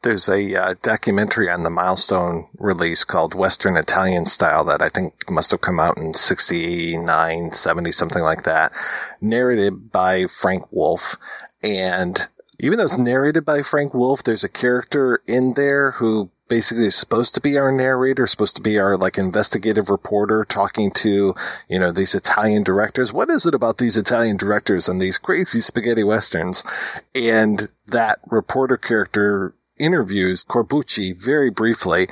There's 0.03 0.29
a 0.29 0.75
documentary 0.83 1.49
on 1.49 1.63
the 1.63 1.71
milestone 1.71 2.47
release 2.59 3.03
called 3.03 3.33
Western 3.33 3.75
Italian 3.75 4.27
Style 4.27 4.63
that 4.65 4.79
I 4.79 4.87
think 4.87 5.31
must 5.31 5.49
have 5.49 5.61
come 5.61 5.79
out 5.79 5.97
in 5.97 6.13
69, 6.13 7.53
70, 7.53 7.91
something 7.91 8.21
like 8.21 8.43
that, 8.43 8.71
narrated 9.19 9.91
by 9.91 10.27
Frank 10.27 10.71
Wolff 10.71 11.17
and 11.65 12.27
even 12.59 12.77
though 12.77 12.85
it's 12.85 12.97
narrated 12.97 13.43
by 13.43 13.63
Frank 13.63 13.93
Wolff, 13.93 14.23
there's 14.23 14.43
a 14.43 14.49
character 14.49 15.21
in 15.25 15.55
there 15.55 15.91
who 15.91 16.29
basically 16.47 16.85
is 16.85 16.95
supposed 16.95 17.33
to 17.33 17.41
be 17.41 17.57
our 17.57 17.71
narrator, 17.71 18.27
supposed 18.27 18.55
to 18.55 18.61
be 18.61 18.77
our 18.77 18.95
like 18.95 19.17
investigative 19.17 19.89
reporter 19.89 20.45
talking 20.45 20.91
to, 20.91 21.33
you 21.67 21.79
know, 21.79 21.91
these 21.91 22.13
Italian 22.13 22.63
directors. 22.63 23.11
What 23.11 23.31
is 23.31 23.47
it 23.47 23.55
about 23.55 23.79
these 23.79 23.97
Italian 23.97 24.37
directors 24.37 24.87
and 24.87 25.01
these 25.01 25.17
crazy 25.17 25.59
spaghetti 25.59 26.03
westerns? 26.03 26.63
And 27.15 27.69
that 27.87 28.19
reporter 28.27 28.77
character 28.77 29.55
interviews 29.77 30.45
Corbucci 30.45 31.19
very 31.19 31.49
briefly, 31.49 32.07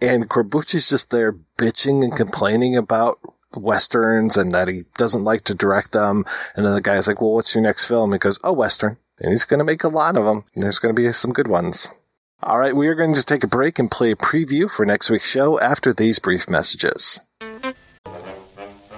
and 0.00 0.28
Corbucci's 0.28 0.88
just 0.88 1.10
there 1.10 1.32
bitching 1.56 2.02
and 2.02 2.14
complaining 2.14 2.76
about 2.76 3.18
westerns 3.54 4.36
and 4.36 4.52
that 4.52 4.68
he 4.68 4.82
doesn't 4.96 5.24
like 5.24 5.42
to 5.44 5.54
direct 5.54 5.92
them. 5.92 6.24
And 6.54 6.64
then 6.64 6.74
the 6.74 6.80
guy's 6.80 7.06
like, 7.06 7.20
"Well, 7.20 7.34
what's 7.34 7.54
your 7.54 7.62
next 7.62 7.86
film?" 7.86 8.12
He 8.12 8.18
goes, 8.18 8.38
"Oh, 8.42 8.52
western." 8.52 8.98
And 9.18 9.30
he's 9.30 9.44
going 9.44 9.58
to 9.58 9.64
make 9.64 9.84
a 9.84 9.88
lot 9.88 10.16
of 10.16 10.24
them. 10.24 10.44
There's 10.54 10.78
going 10.78 10.94
to 10.94 11.00
be 11.00 11.10
some 11.12 11.32
good 11.32 11.48
ones. 11.48 11.90
All 12.42 12.58
right, 12.58 12.76
we 12.76 12.88
are 12.88 12.94
going 12.94 13.14
to 13.14 13.24
take 13.24 13.42
a 13.44 13.48
break 13.48 13.78
and 13.78 13.90
play 13.90 14.10
a 14.10 14.16
preview 14.16 14.70
for 14.70 14.84
next 14.84 15.08
week's 15.08 15.28
show 15.28 15.58
after 15.58 15.94
these 15.94 16.18
brief 16.18 16.50
messages. 16.50 17.18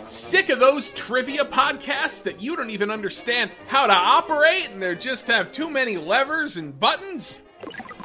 Sick 0.07 0.49
of 0.49 0.59
those 0.59 0.91
trivia 0.91 1.45
podcasts 1.45 2.23
that 2.25 2.43
you 2.43 2.57
don't 2.57 2.71
even 2.71 2.91
understand 2.91 3.53
how 3.69 3.87
to 3.87 3.93
operate 3.93 4.71
and 4.73 4.83
they 4.83 4.95
just 4.97 5.29
have 5.29 5.53
too 5.53 5.71
many 5.71 5.97
levers 5.97 6.57
and 6.57 6.79
buttons? 6.81 7.39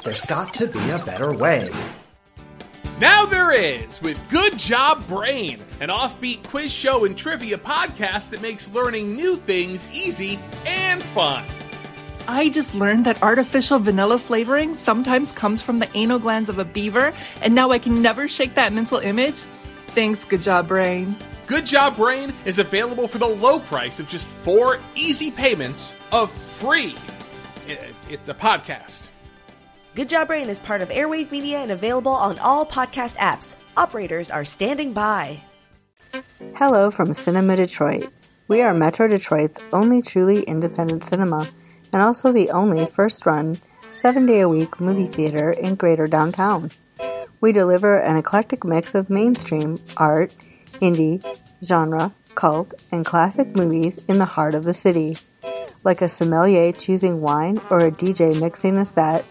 There's 0.03 0.21
got 0.21 0.53
to 0.55 0.67
be 0.67 0.89
a 0.91 0.99
better 0.99 1.33
way. 1.33 1.71
Now 2.99 3.25
there 3.25 3.51
is 3.51 3.99
with 4.01 4.19
Good 4.29 4.57
Job 4.57 5.07
Brain, 5.07 5.59
an 5.79 5.89
offbeat 5.89 6.43
quiz 6.43 6.71
show 6.71 7.05
and 7.05 7.17
trivia 7.17 7.57
podcast 7.57 8.29
that 8.29 8.41
makes 8.41 8.69
learning 8.69 9.15
new 9.15 9.35
things 9.35 9.87
easy 9.91 10.39
and 10.65 11.01
fun. 11.01 11.43
I 12.27 12.49
just 12.49 12.75
learned 12.75 13.05
that 13.05 13.21
artificial 13.23 13.79
vanilla 13.79 14.19
flavoring 14.19 14.75
sometimes 14.75 15.31
comes 15.31 15.61
from 15.61 15.79
the 15.79 15.89
anal 15.97 16.19
glands 16.19 16.49
of 16.49 16.59
a 16.59 16.65
beaver, 16.65 17.13
and 17.41 17.55
now 17.55 17.71
I 17.71 17.79
can 17.79 18.01
never 18.03 18.27
shake 18.27 18.53
that 18.55 18.71
mental 18.71 18.99
image. 18.99 19.45
Thanks, 19.87 20.23
Good 20.23 20.43
Job 20.43 20.67
Brain. 20.67 21.17
Good 21.47 21.65
Job 21.65 21.97
Brain 21.97 22.31
is 22.45 22.59
available 22.59 23.07
for 23.07 23.17
the 23.17 23.27
low 23.27 23.59
price 23.59 23.99
of 23.99 24.07
just 24.07 24.27
four 24.27 24.79
easy 24.95 25.31
payments 25.31 25.95
of 26.11 26.31
free. 26.31 26.95
It's 28.07 28.29
a 28.29 28.33
podcast. 28.35 29.09
Good 29.95 30.09
Job 30.09 30.27
Brain 30.27 30.49
is 30.49 30.57
part 30.57 30.81
of 30.81 30.89
Airwave 30.89 31.29
Media 31.29 31.59
and 31.59 31.69
available 31.69 32.13
on 32.13 32.39
all 32.39 32.65
podcast 32.65 33.15
apps. 33.17 33.57
Operators 33.77 34.31
are 34.31 34.43
standing 34.43 34.91
by. 34.91 35.39
Hello 36.55 36.89
from 36.89 37.13
Cinema 37.13 37.55
Detroit. 37.57 38.11
We 38.47 38.63
are 38.63 38.73
Metro 38.73 39.07
Detroit's 39.07 39.59
only 39.71 40.01
truly 40.01 40.41
independent 40.41 41.03
cinema 41.03 41.47
and 41.91 42.01
also 42.01 42.31
the 42.31 42.49
only 42.49 42.87
first 42.87 43.27
run, 43.27 43.57
seven 43.91 44.25
day 44.25 44.39
a 44.39 44.49
week 44.49 44.81
movie 44.81 45.05
theater 45.05 45.51
in 45.51 45.75
greater 45.75 46.07
downtown. 46.07 46.71
We 47.39 47.51
deliver 47.51 47.99
an 47.99 48.17
eclectic 48.17 48.63
mix 48.63 48.95
of 48.95 49.11
mainstream, 49.11 49.77
art, 49.97 50.33
indie, 50.81 51.23
genre, 51.63 52.11
cult, 52.33 52.73
and 52.91 53.05
classic 53.05 53.55
movies 53.55 53.99
in 54.07 54.17
the 54.17 54.25
heart 54.25 54.55
of 54.55 54.63
the 54.63 54.73
city. 54.73 55.17
Like 55.83 56.01
a 56.01 56.09
sommelier 56.09 56.71
choosing 56.71 57.21
wine 57.21 57.61
or 57.69 57.85
a 57.85 57.91
DJ 57.91 58.41
mixing 58.41 58.79
a 58.79 58.87
set, 58.87 59.23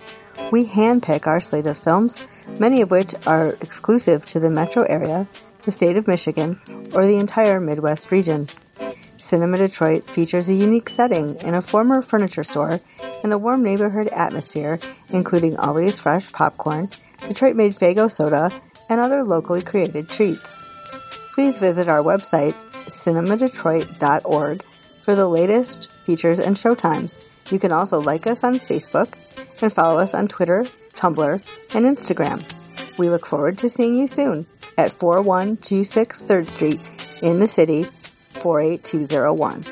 we 0.51 0.67
handpick 0.67 1.27
our 1.27 1.41
slate 1.41 1.67
of 1.67 1.79
films, 1.79 2.27
many 2.59 2.81
of 2.81 2.91
which 2.91 3.15
are 3.27 3.55
exclusive 3.61 4.27
to 4.27 4.41
the 4.41 4.51
metro 4.51 4.85
area, 4.85 5.27
the 5.63 5.71
state 5.71 5.97
of 5.97 6.07
Michigan, 6.07 6.61
or 6.95 7.07
the 7.07 7.19
entire 7.19 7.61
Midwest 7.61 8.11
region. 8.11 8.49
Cinema 9.19 9.57
Detroit 9.57 10.05
features 10.05 10.49
a 10.49 10.55
unique 10.55 10.89
setting 10.89 11.37
in 11.41 11.55
a 11.55 11.63
former 11.63 12.03
furniture 12.03 12.43
store 12.43 12.81
and 13.23 13.33
a 13.33 13.39
warm 13.39 13.63
neighborhood 13.63 14.09
atmosphere, 14.09 14.79
including 15.11 15.57
always 15.57 16.01
fresh 16.01 16.33
popcorn, 16.33 16.91
Detroit 17.29 17.57
made 17.57 17.73
Faygo 17.73 18.11
soda, 18.11 18.51
and 18.89 19.01
other 19.01 19.23
locally 19.23 19.63
created 19.63 20.09
treats. 20.09 20.63
Please 21.33 21.59
visit 21.59 21.89
our 21.89 22.03
website, 22.03 22.55
cinemadetroit.org, 22.87 24.65
for 25.03 25.15
the 25.15 25.29
latest 25.29 25.91
features 26.05 26.39
and 26.39 26.57
showtimes. 26.57 27.25
You 27.51 27.59
can 27.59 27.73
also 27.73 28.01
like 28.01 28.27
us 28.27 28.45
on 28.45 28.55
Facebook 28.55 29.15
and 29.61 29.73
follow 29.73 29.99
us 29.99 30.15
on 30.15 30.29
Twitter, 30.29 30.65
Tumblr, 30.95 31.45
and 31.75 31.85
Instagram. 31.85 32.45
We 32.99 33.11
look 33.11 33.27
forward 33.27 33.59
to 33.59 33.69
seeing 33.69 33.95
you 33.95 34.07
soon 34.07 34.47
at 34.79 34.91
4126 34.91 36.23
3rd 36.25 36.47
Street 36.47 36.81
in 37.21 37.41
the 37.41 37.49
city 37.49 37.87
48201. 38.31 39.65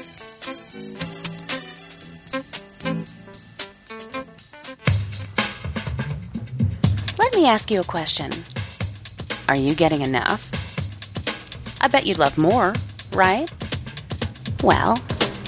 Let 7.18 7.34
me 7.34 7.46
ask 7.46 7.70
you 7.70 7.80
a 7.80 7.84
question. 7.84 8.30
Are 9.48 9.56
you 9.56 9.74
getting 9.74 10.02
enough? 10.02 10.48
I 11.80 11.88
bet 11.88 12.06
you'd 12.06 12.18
love 12.18 12.36
more, 12.36 12.74
right? 13.12 13.50
Well, 14.62 14.96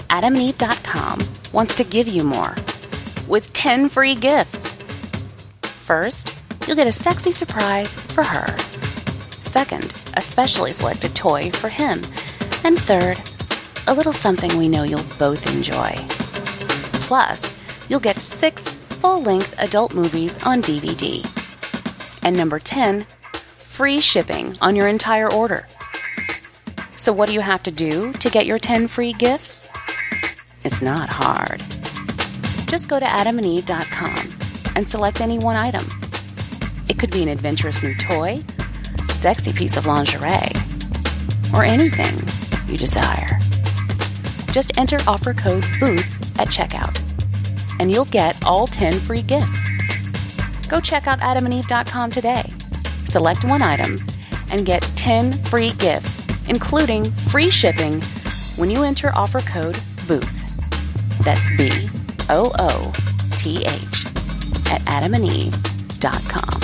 adamandeve.com 0.08 1.41
wants 1.52 1.74
to 1.76 1.84
give 1.84 2.08
you 2.08 2.24
more 2.24 2.54
with 3.28 3.52
10 3.52 3.88
free 3.88 4.14
gifts. 4.14 4.70
First, 5.62 6.42
you'll 6.66 6.76
get 6.76 6.86
a 6.86 6.92
sexy 6.92 7.32
surprise 7.32 7.94
for 7.94 8.22
her. 8.22 8.46
Second, 9.40 9.94
a 10.16 10.20
specially 10.20 10.72
selected 10.72 11.14
toy 11.14 11.50
for 11.50 11.68
him. 11.68 12.00
And 12.64 12.78
third, 12.78 13.20
a 13.86 13.94
little 13.94 14.12
something 14.12 14.56
we 14.56 14.68
know 14.68 14.84
you'll 14.84 15.04
both 15.18 15.52
enjoy. 15.54 15.94
Plus, 17.06 17.54
you'll 17.88 18.00
get 18.00 18.18
six 18.20 18.68
full 18.68 19.22
length 19.22 19.54
adult 19.58 19.94
movies 19.94 20.42
on 20.44 20.62
DVD. 20.62 21.26
And 22.22 22.36
number 22.36 22.58
10, 22.58 23.04
free 23.56 24.00
shipping 24.00 24.56
on 24.60 24.76
your 24.76 24.88
entire 24.88 25.30
order. 25.30 25.66
So, 26.96 27.12
what 27.12 27.26
do 27.26 27.34
you 27.34 27.40
have 27.40 27.64
to 27.64 27.70
do 27.72 28.12
to 28.12 28.30
get 28.30 28.46
your 28.46 28.60
10 28.60 28.86
free 28.86 29.12
gifts? 29.12 29.61
It's 30.64 30.82
not 30.82 31.08
hard. 31.10 31.60
Just 32.68 32.88
go 32.88 32.98
to 32.98 33.04
adamandeve.com 33.04 34.28
and 34.76 34.88
select 34.88 35.20
any 35.20 35.38
one 35.38 35.56
item. 35.56 35.84
It 36.88 36.98
could 36.98 37.10
be 37.10 37.22
an 37.22 37.28
adventurous 37.28 37.82
new 37.82 37.94
toy, 37.96 38.42
sexy 39.08 39.52
piece 39.52 39.76
of 39.76 39.86
lingerie, 39.86 40.52
or 41.54 41.64
anything 41.64 42.16
you 42.70 42.78
desire. 42.78 43.38
Just 44.52 44.76
enter 44.78 44.98
offer 45.06 45.34
code 45.34 45.64
BOOTH 45.80 46.40
at 46.40 46.48
checkout, 46.48 46.98
and 47.80 47.90
you'll 47.90 48.04
get 48.06 48.42
all 48.44 48.66
10 48.66 49.00
free 49.00 49.22
gifts. 49.22 49.58
Go 50.68 50.80
check 50.80 51.06
out 51.06 51.18
adamandeve.com 51.20 52.10
today. 52.10 52.44
Select 53.04 53.44
one 53.44 53.62
item 53.62 53.98
and 54.50 54.64
get 54.64 54.82
10 54.96 55.32
free 55.32 55.72
gifts, 55.72 56.26
including 56.48 57.04
free 57.04 57.50
shipping, 57.50 58.00
when 58.56 58.70
you 58.70 58.82
enter 58.82 59.12
offer 59.14 59.40
code 59.40 59.78
BOOTH. 60.06 60.41
That's 61.22 61.48
B 61.56 61.70
O 62.28 62.52
O 62.58 62.92
T 63.36 63.64
H 63.64 64.06
at 64.70 64.82
adamandeve.com. 64.82 66.60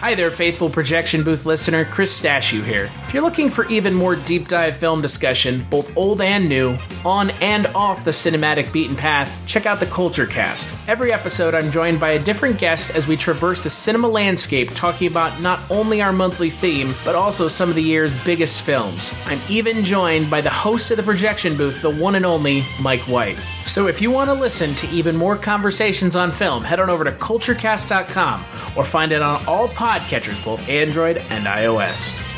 Hi 0.00 0.14
there, 0.14 0.30
faithful 0.30 0.68
projection 0.68 1.22
booth 1.22 1.46
listener. 1.46 1.84
Chris 1.84 2.20
Stashu 2.20 2.64
here. 2.64 2.90
If 3.12 3.16
you're 3.16 3.24
looking 3.24 3.50
for 3.50 3.66
even 3.66 3.92
more 3.92 4.16
deep 4.16 4.48
dive 4.48 4.78
film 4.78 5.02
discussion, 5.02 5.66
both 5.68 5.94
old 5.98 6.22
and 6.22 6.48
new, 6.48 6.78
on 7.04 7.28
and 7.42 7.66
off 7.66 8.06
the 8.06 8.10
cinematic 8.10 8.72
beaten 8.72 8.96
path, 8.96 9.38
check 9.46 9.66
out 9.66 9.80
the 9.80 9.86
Culture 9.86 10.24
Cast. 10.24 10.74
Every 10.88 11.12
episode, 11.12 11.54
I'm 11.54 11.70
joined 11.70 12.00
by 12.00 12.12
a 12.12 12.18
different 12.18 12.56
guest 12.56 12.96
as 12.96 13.06
we 13.06 13.18
traverse 13.18 13.60
the 13.60 13.68
cinema 13.68 14.08
landscape, 14.08 14.70
talking 14.70 15.08
about 15.08 15.42
not 15.42 15.60
only 15.70 16.00
our 16.00 16.10
monthly 16.10 16.48
theme, 16.48 16.94
but 17.04 17.14
also 17.14 17.48
some 17.48 17.68
of 17.68 17.74
the 17.74 17.82
year's 17.82 18.14
biggest 18.24 18.62
films. 18.62 19.12
I'm 19.26 19.40
even 19.50 19.84
joined 19.84 20.30
by 20.30 20.40
the 20.40 20.48
host 20.48 20.90
of 20.90 20.96
the 20.96 21.02
projection 21.02 21.54
booth, 21.54 21.82
the 21.82 21.90
one 21.90 22.14
and 22.14 22.24
only 22.24 22.64
Mike 22.80 23.02
White. 23.02 23.38
So 23.66 23.88
if 23.88 24.00
you 24.00 24.10
want 24.10 24.30
to 24.30 24.34
listen 24.34 24.74
to 24.76 24.88
even 24.88 25.16
more 25.16 25.36
conversations 25.36 26.16
on 26.16 26.30
film, 26.30 26.64
head 26.64 26.80
on 26.80 26.88
over 26.88 27.04
to 27.04 27.12
culturecast.com 27.12 28.40
or 28.74 28.86
find 28.86 29.12
it 29.12 29.20
on 29.20 29.46
all 29.46 29.68
podcatchers, 29.68 30.42
both 30.42 30.66
Android 30.66 31.18
and 31.28 31.44
iOS. 31.44 32.31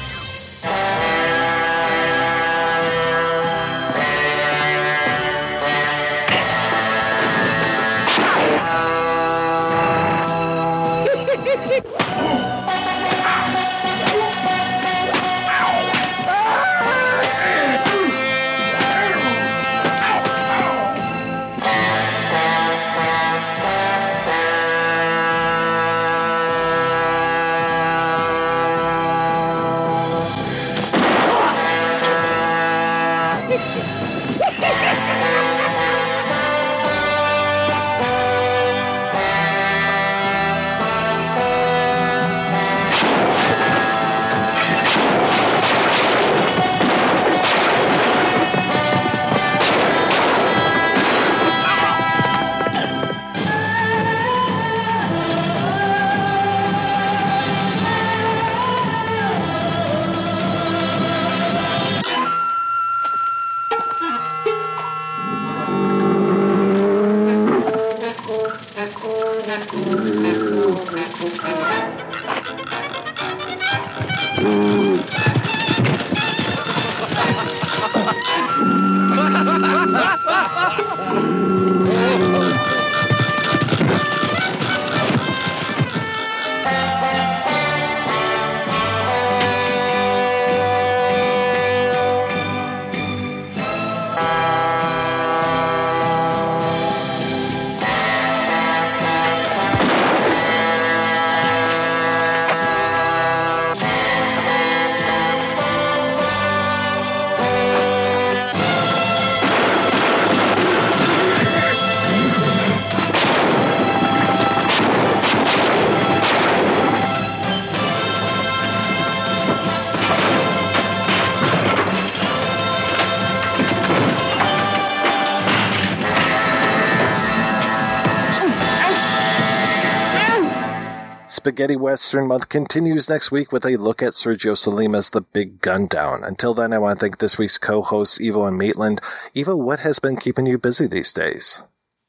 Spaghetti 131.44 131.76
Western 131.76 132.26
Month 132.26 132.48
continues 132.48 133.10
next 133.10 133.30
week 133.30 133.52
with 133.52 133.66
a 133.66 133.76
look 133.76 134.02
at 134.02 134.14
Sergio 134.14 134.56
Sollima's 134.56 135.10
The 135.10 135.20
Big 135.20 135.60
Gun 135.60 135.84
Down. 135.84 136.24
Until 136.24 136.54
then, 136.54 136.72
I 136.72 136.78
want 136.78 136.98
to 136.98 137.04
thank 137.04 137.18
this 137.18 137.36
week's 137.36 137.58
co-hosts, 137.58 138.18
Ivo 138.18 138.46
and 138.46 138.56
Maitland. 138.56 139.02
Ivo, 139.36 139.54
what 139.54 139.80
has 139.80 139.98
been 139.98 140.16
keeping 140.16 140.46
you 140.46 140.56
busy 140.56 140.86
these 140.86 141.12
days? 141.12 141.62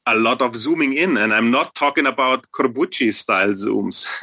A 0.06 0.14
lot 0.14 0.40
of 0.40 0.56
zooming 0.56 0.94
in, 0.94 1.18
and 1.18 1.34
I'm 1.34 1.50
not 1.50 1.74
talking 1.74 2.06
about 2.06 2.50
Corbucci 2.50 3.12
style 3.12 3.52
zooms. 3.52 4.06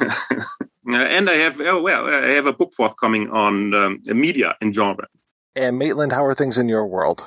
and 0.84 1.30
I 1.30 1.34
have, 1.34 1.60
oh, 1.60 1.80
well, 1.80 2.08
I 2.08 2.30
have 2.30 2.46
a 2.46 2.52
book 2.52 2.74
forthcoming 2.74 3.30
on 3.30 3.72
um, 3.72 4.02
media 4.06 4.56
and 4.60 4.74
genre. 4.74 5.06
And 5.54 5.78
Maitland, 5.78 6.10
how 6.10 6.24
are 6.24 6.34
things 6.34 6.58
in 6.58 6.68
your 6.68 6.88
world? 6.88 7.24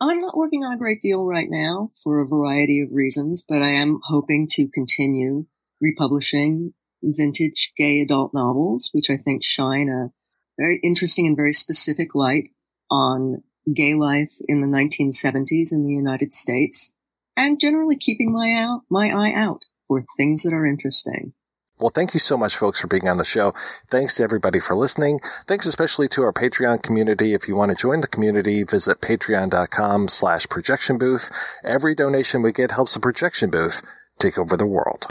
I'm 0.00 0.20
not 0.20 0.36
working 0.36 0.62
on 0.62 0.72
a 0.72 0.78
great 0.78 1.02
deal 1.02 1.24
right 1.24 1.50
now 1.50 1.90
for 2.04 2.20
a 2.20 2.28
variety 2.28 2.78
of 2.78 2.92
reasons, 2.92 3.44
but 3.48 3.60
I 3.60 3.70
am 3.70 3.98
hoping 4.04 4.46
to 4.52 4.68
continue 4.68 5.46
republishing 5.80 6.74
vintage 7.04 7.72
gay 7.76 8.00
adult 8.00 8.32
novels, 8.34 8.90
which 8.92 9.10
I 9.10 9.16
think 9.16 9.42
shine 9.42 9.88
a 9.88 10.10
very 10.58 10.80
interesting 10.82 11.26
and 11.26 11.36
very 11.36 11.52
specific 11.52 12.14
light 12.14 12.50
on 12.90 13.42
gay 13.72 13.94
life 13.94 14.32
in 14.46 14.60
the 14.60 14.66
1970s 14.66 15.72
in 15.72 15.86
the 15.86 15.94
United 15.94 16.34
States, 16.34 16.92
and 17.36 17.60
generally 17.60 17.96
keeping 17.96 18.32
my 18.32 18.52
out 18.52 18.82
my 18.90 19.10
eye 19.10 19.32
out 19.32 19.64
for 19.88 20.04
things 20.16 20.42
that 20.42 20.52
are 20.52 20.66
interesting. 20.66 21.32
Well, 21.78 21.90
thank 21.90 22.14
you 22.14 22.20
so 22.20 22.36
much, 22.36 22.56
folks, 22.56 22.80
for 22.80 22.86
being 22.86 23.08
on 23.08 23.16
the 23.16 23.24
show. 23.24 23.52
Thanks 23.90 24.14
to 24.16 24.22
everybody 24.22 24.60
for 24.60 24.76
listening. 24.76 25.18
Thanks 25.46 25.66
especially 25.66 26.06
to 26.08 26.22
our 26.22 26.32
Patreon 26.32 26.82
community. 26.82 27.34
If 27.34 27.48
you 27.48 27.56
want 27.56 27.72
to 27.72 27.76
join 27.76 28.00
the 28.00 28.06
community, 28.06 28.62
visit 28.62 29.00
patreon.com 29.00 30.06
slash 30.06 30.46
projection 30.48 30.98
booth. 30.98 31.30
Every 31.64 31.96
donation 31.96 32.42
we 32.42 32.52
get 32.52 32.70
helps 32.70 32.94
the 32.94 33.00
projection 33.00 33.50
booth 33.50 33.82
take 34.20 34.38
over 34.38 34.56
the 34.56 34.66
world. 34.66 35.06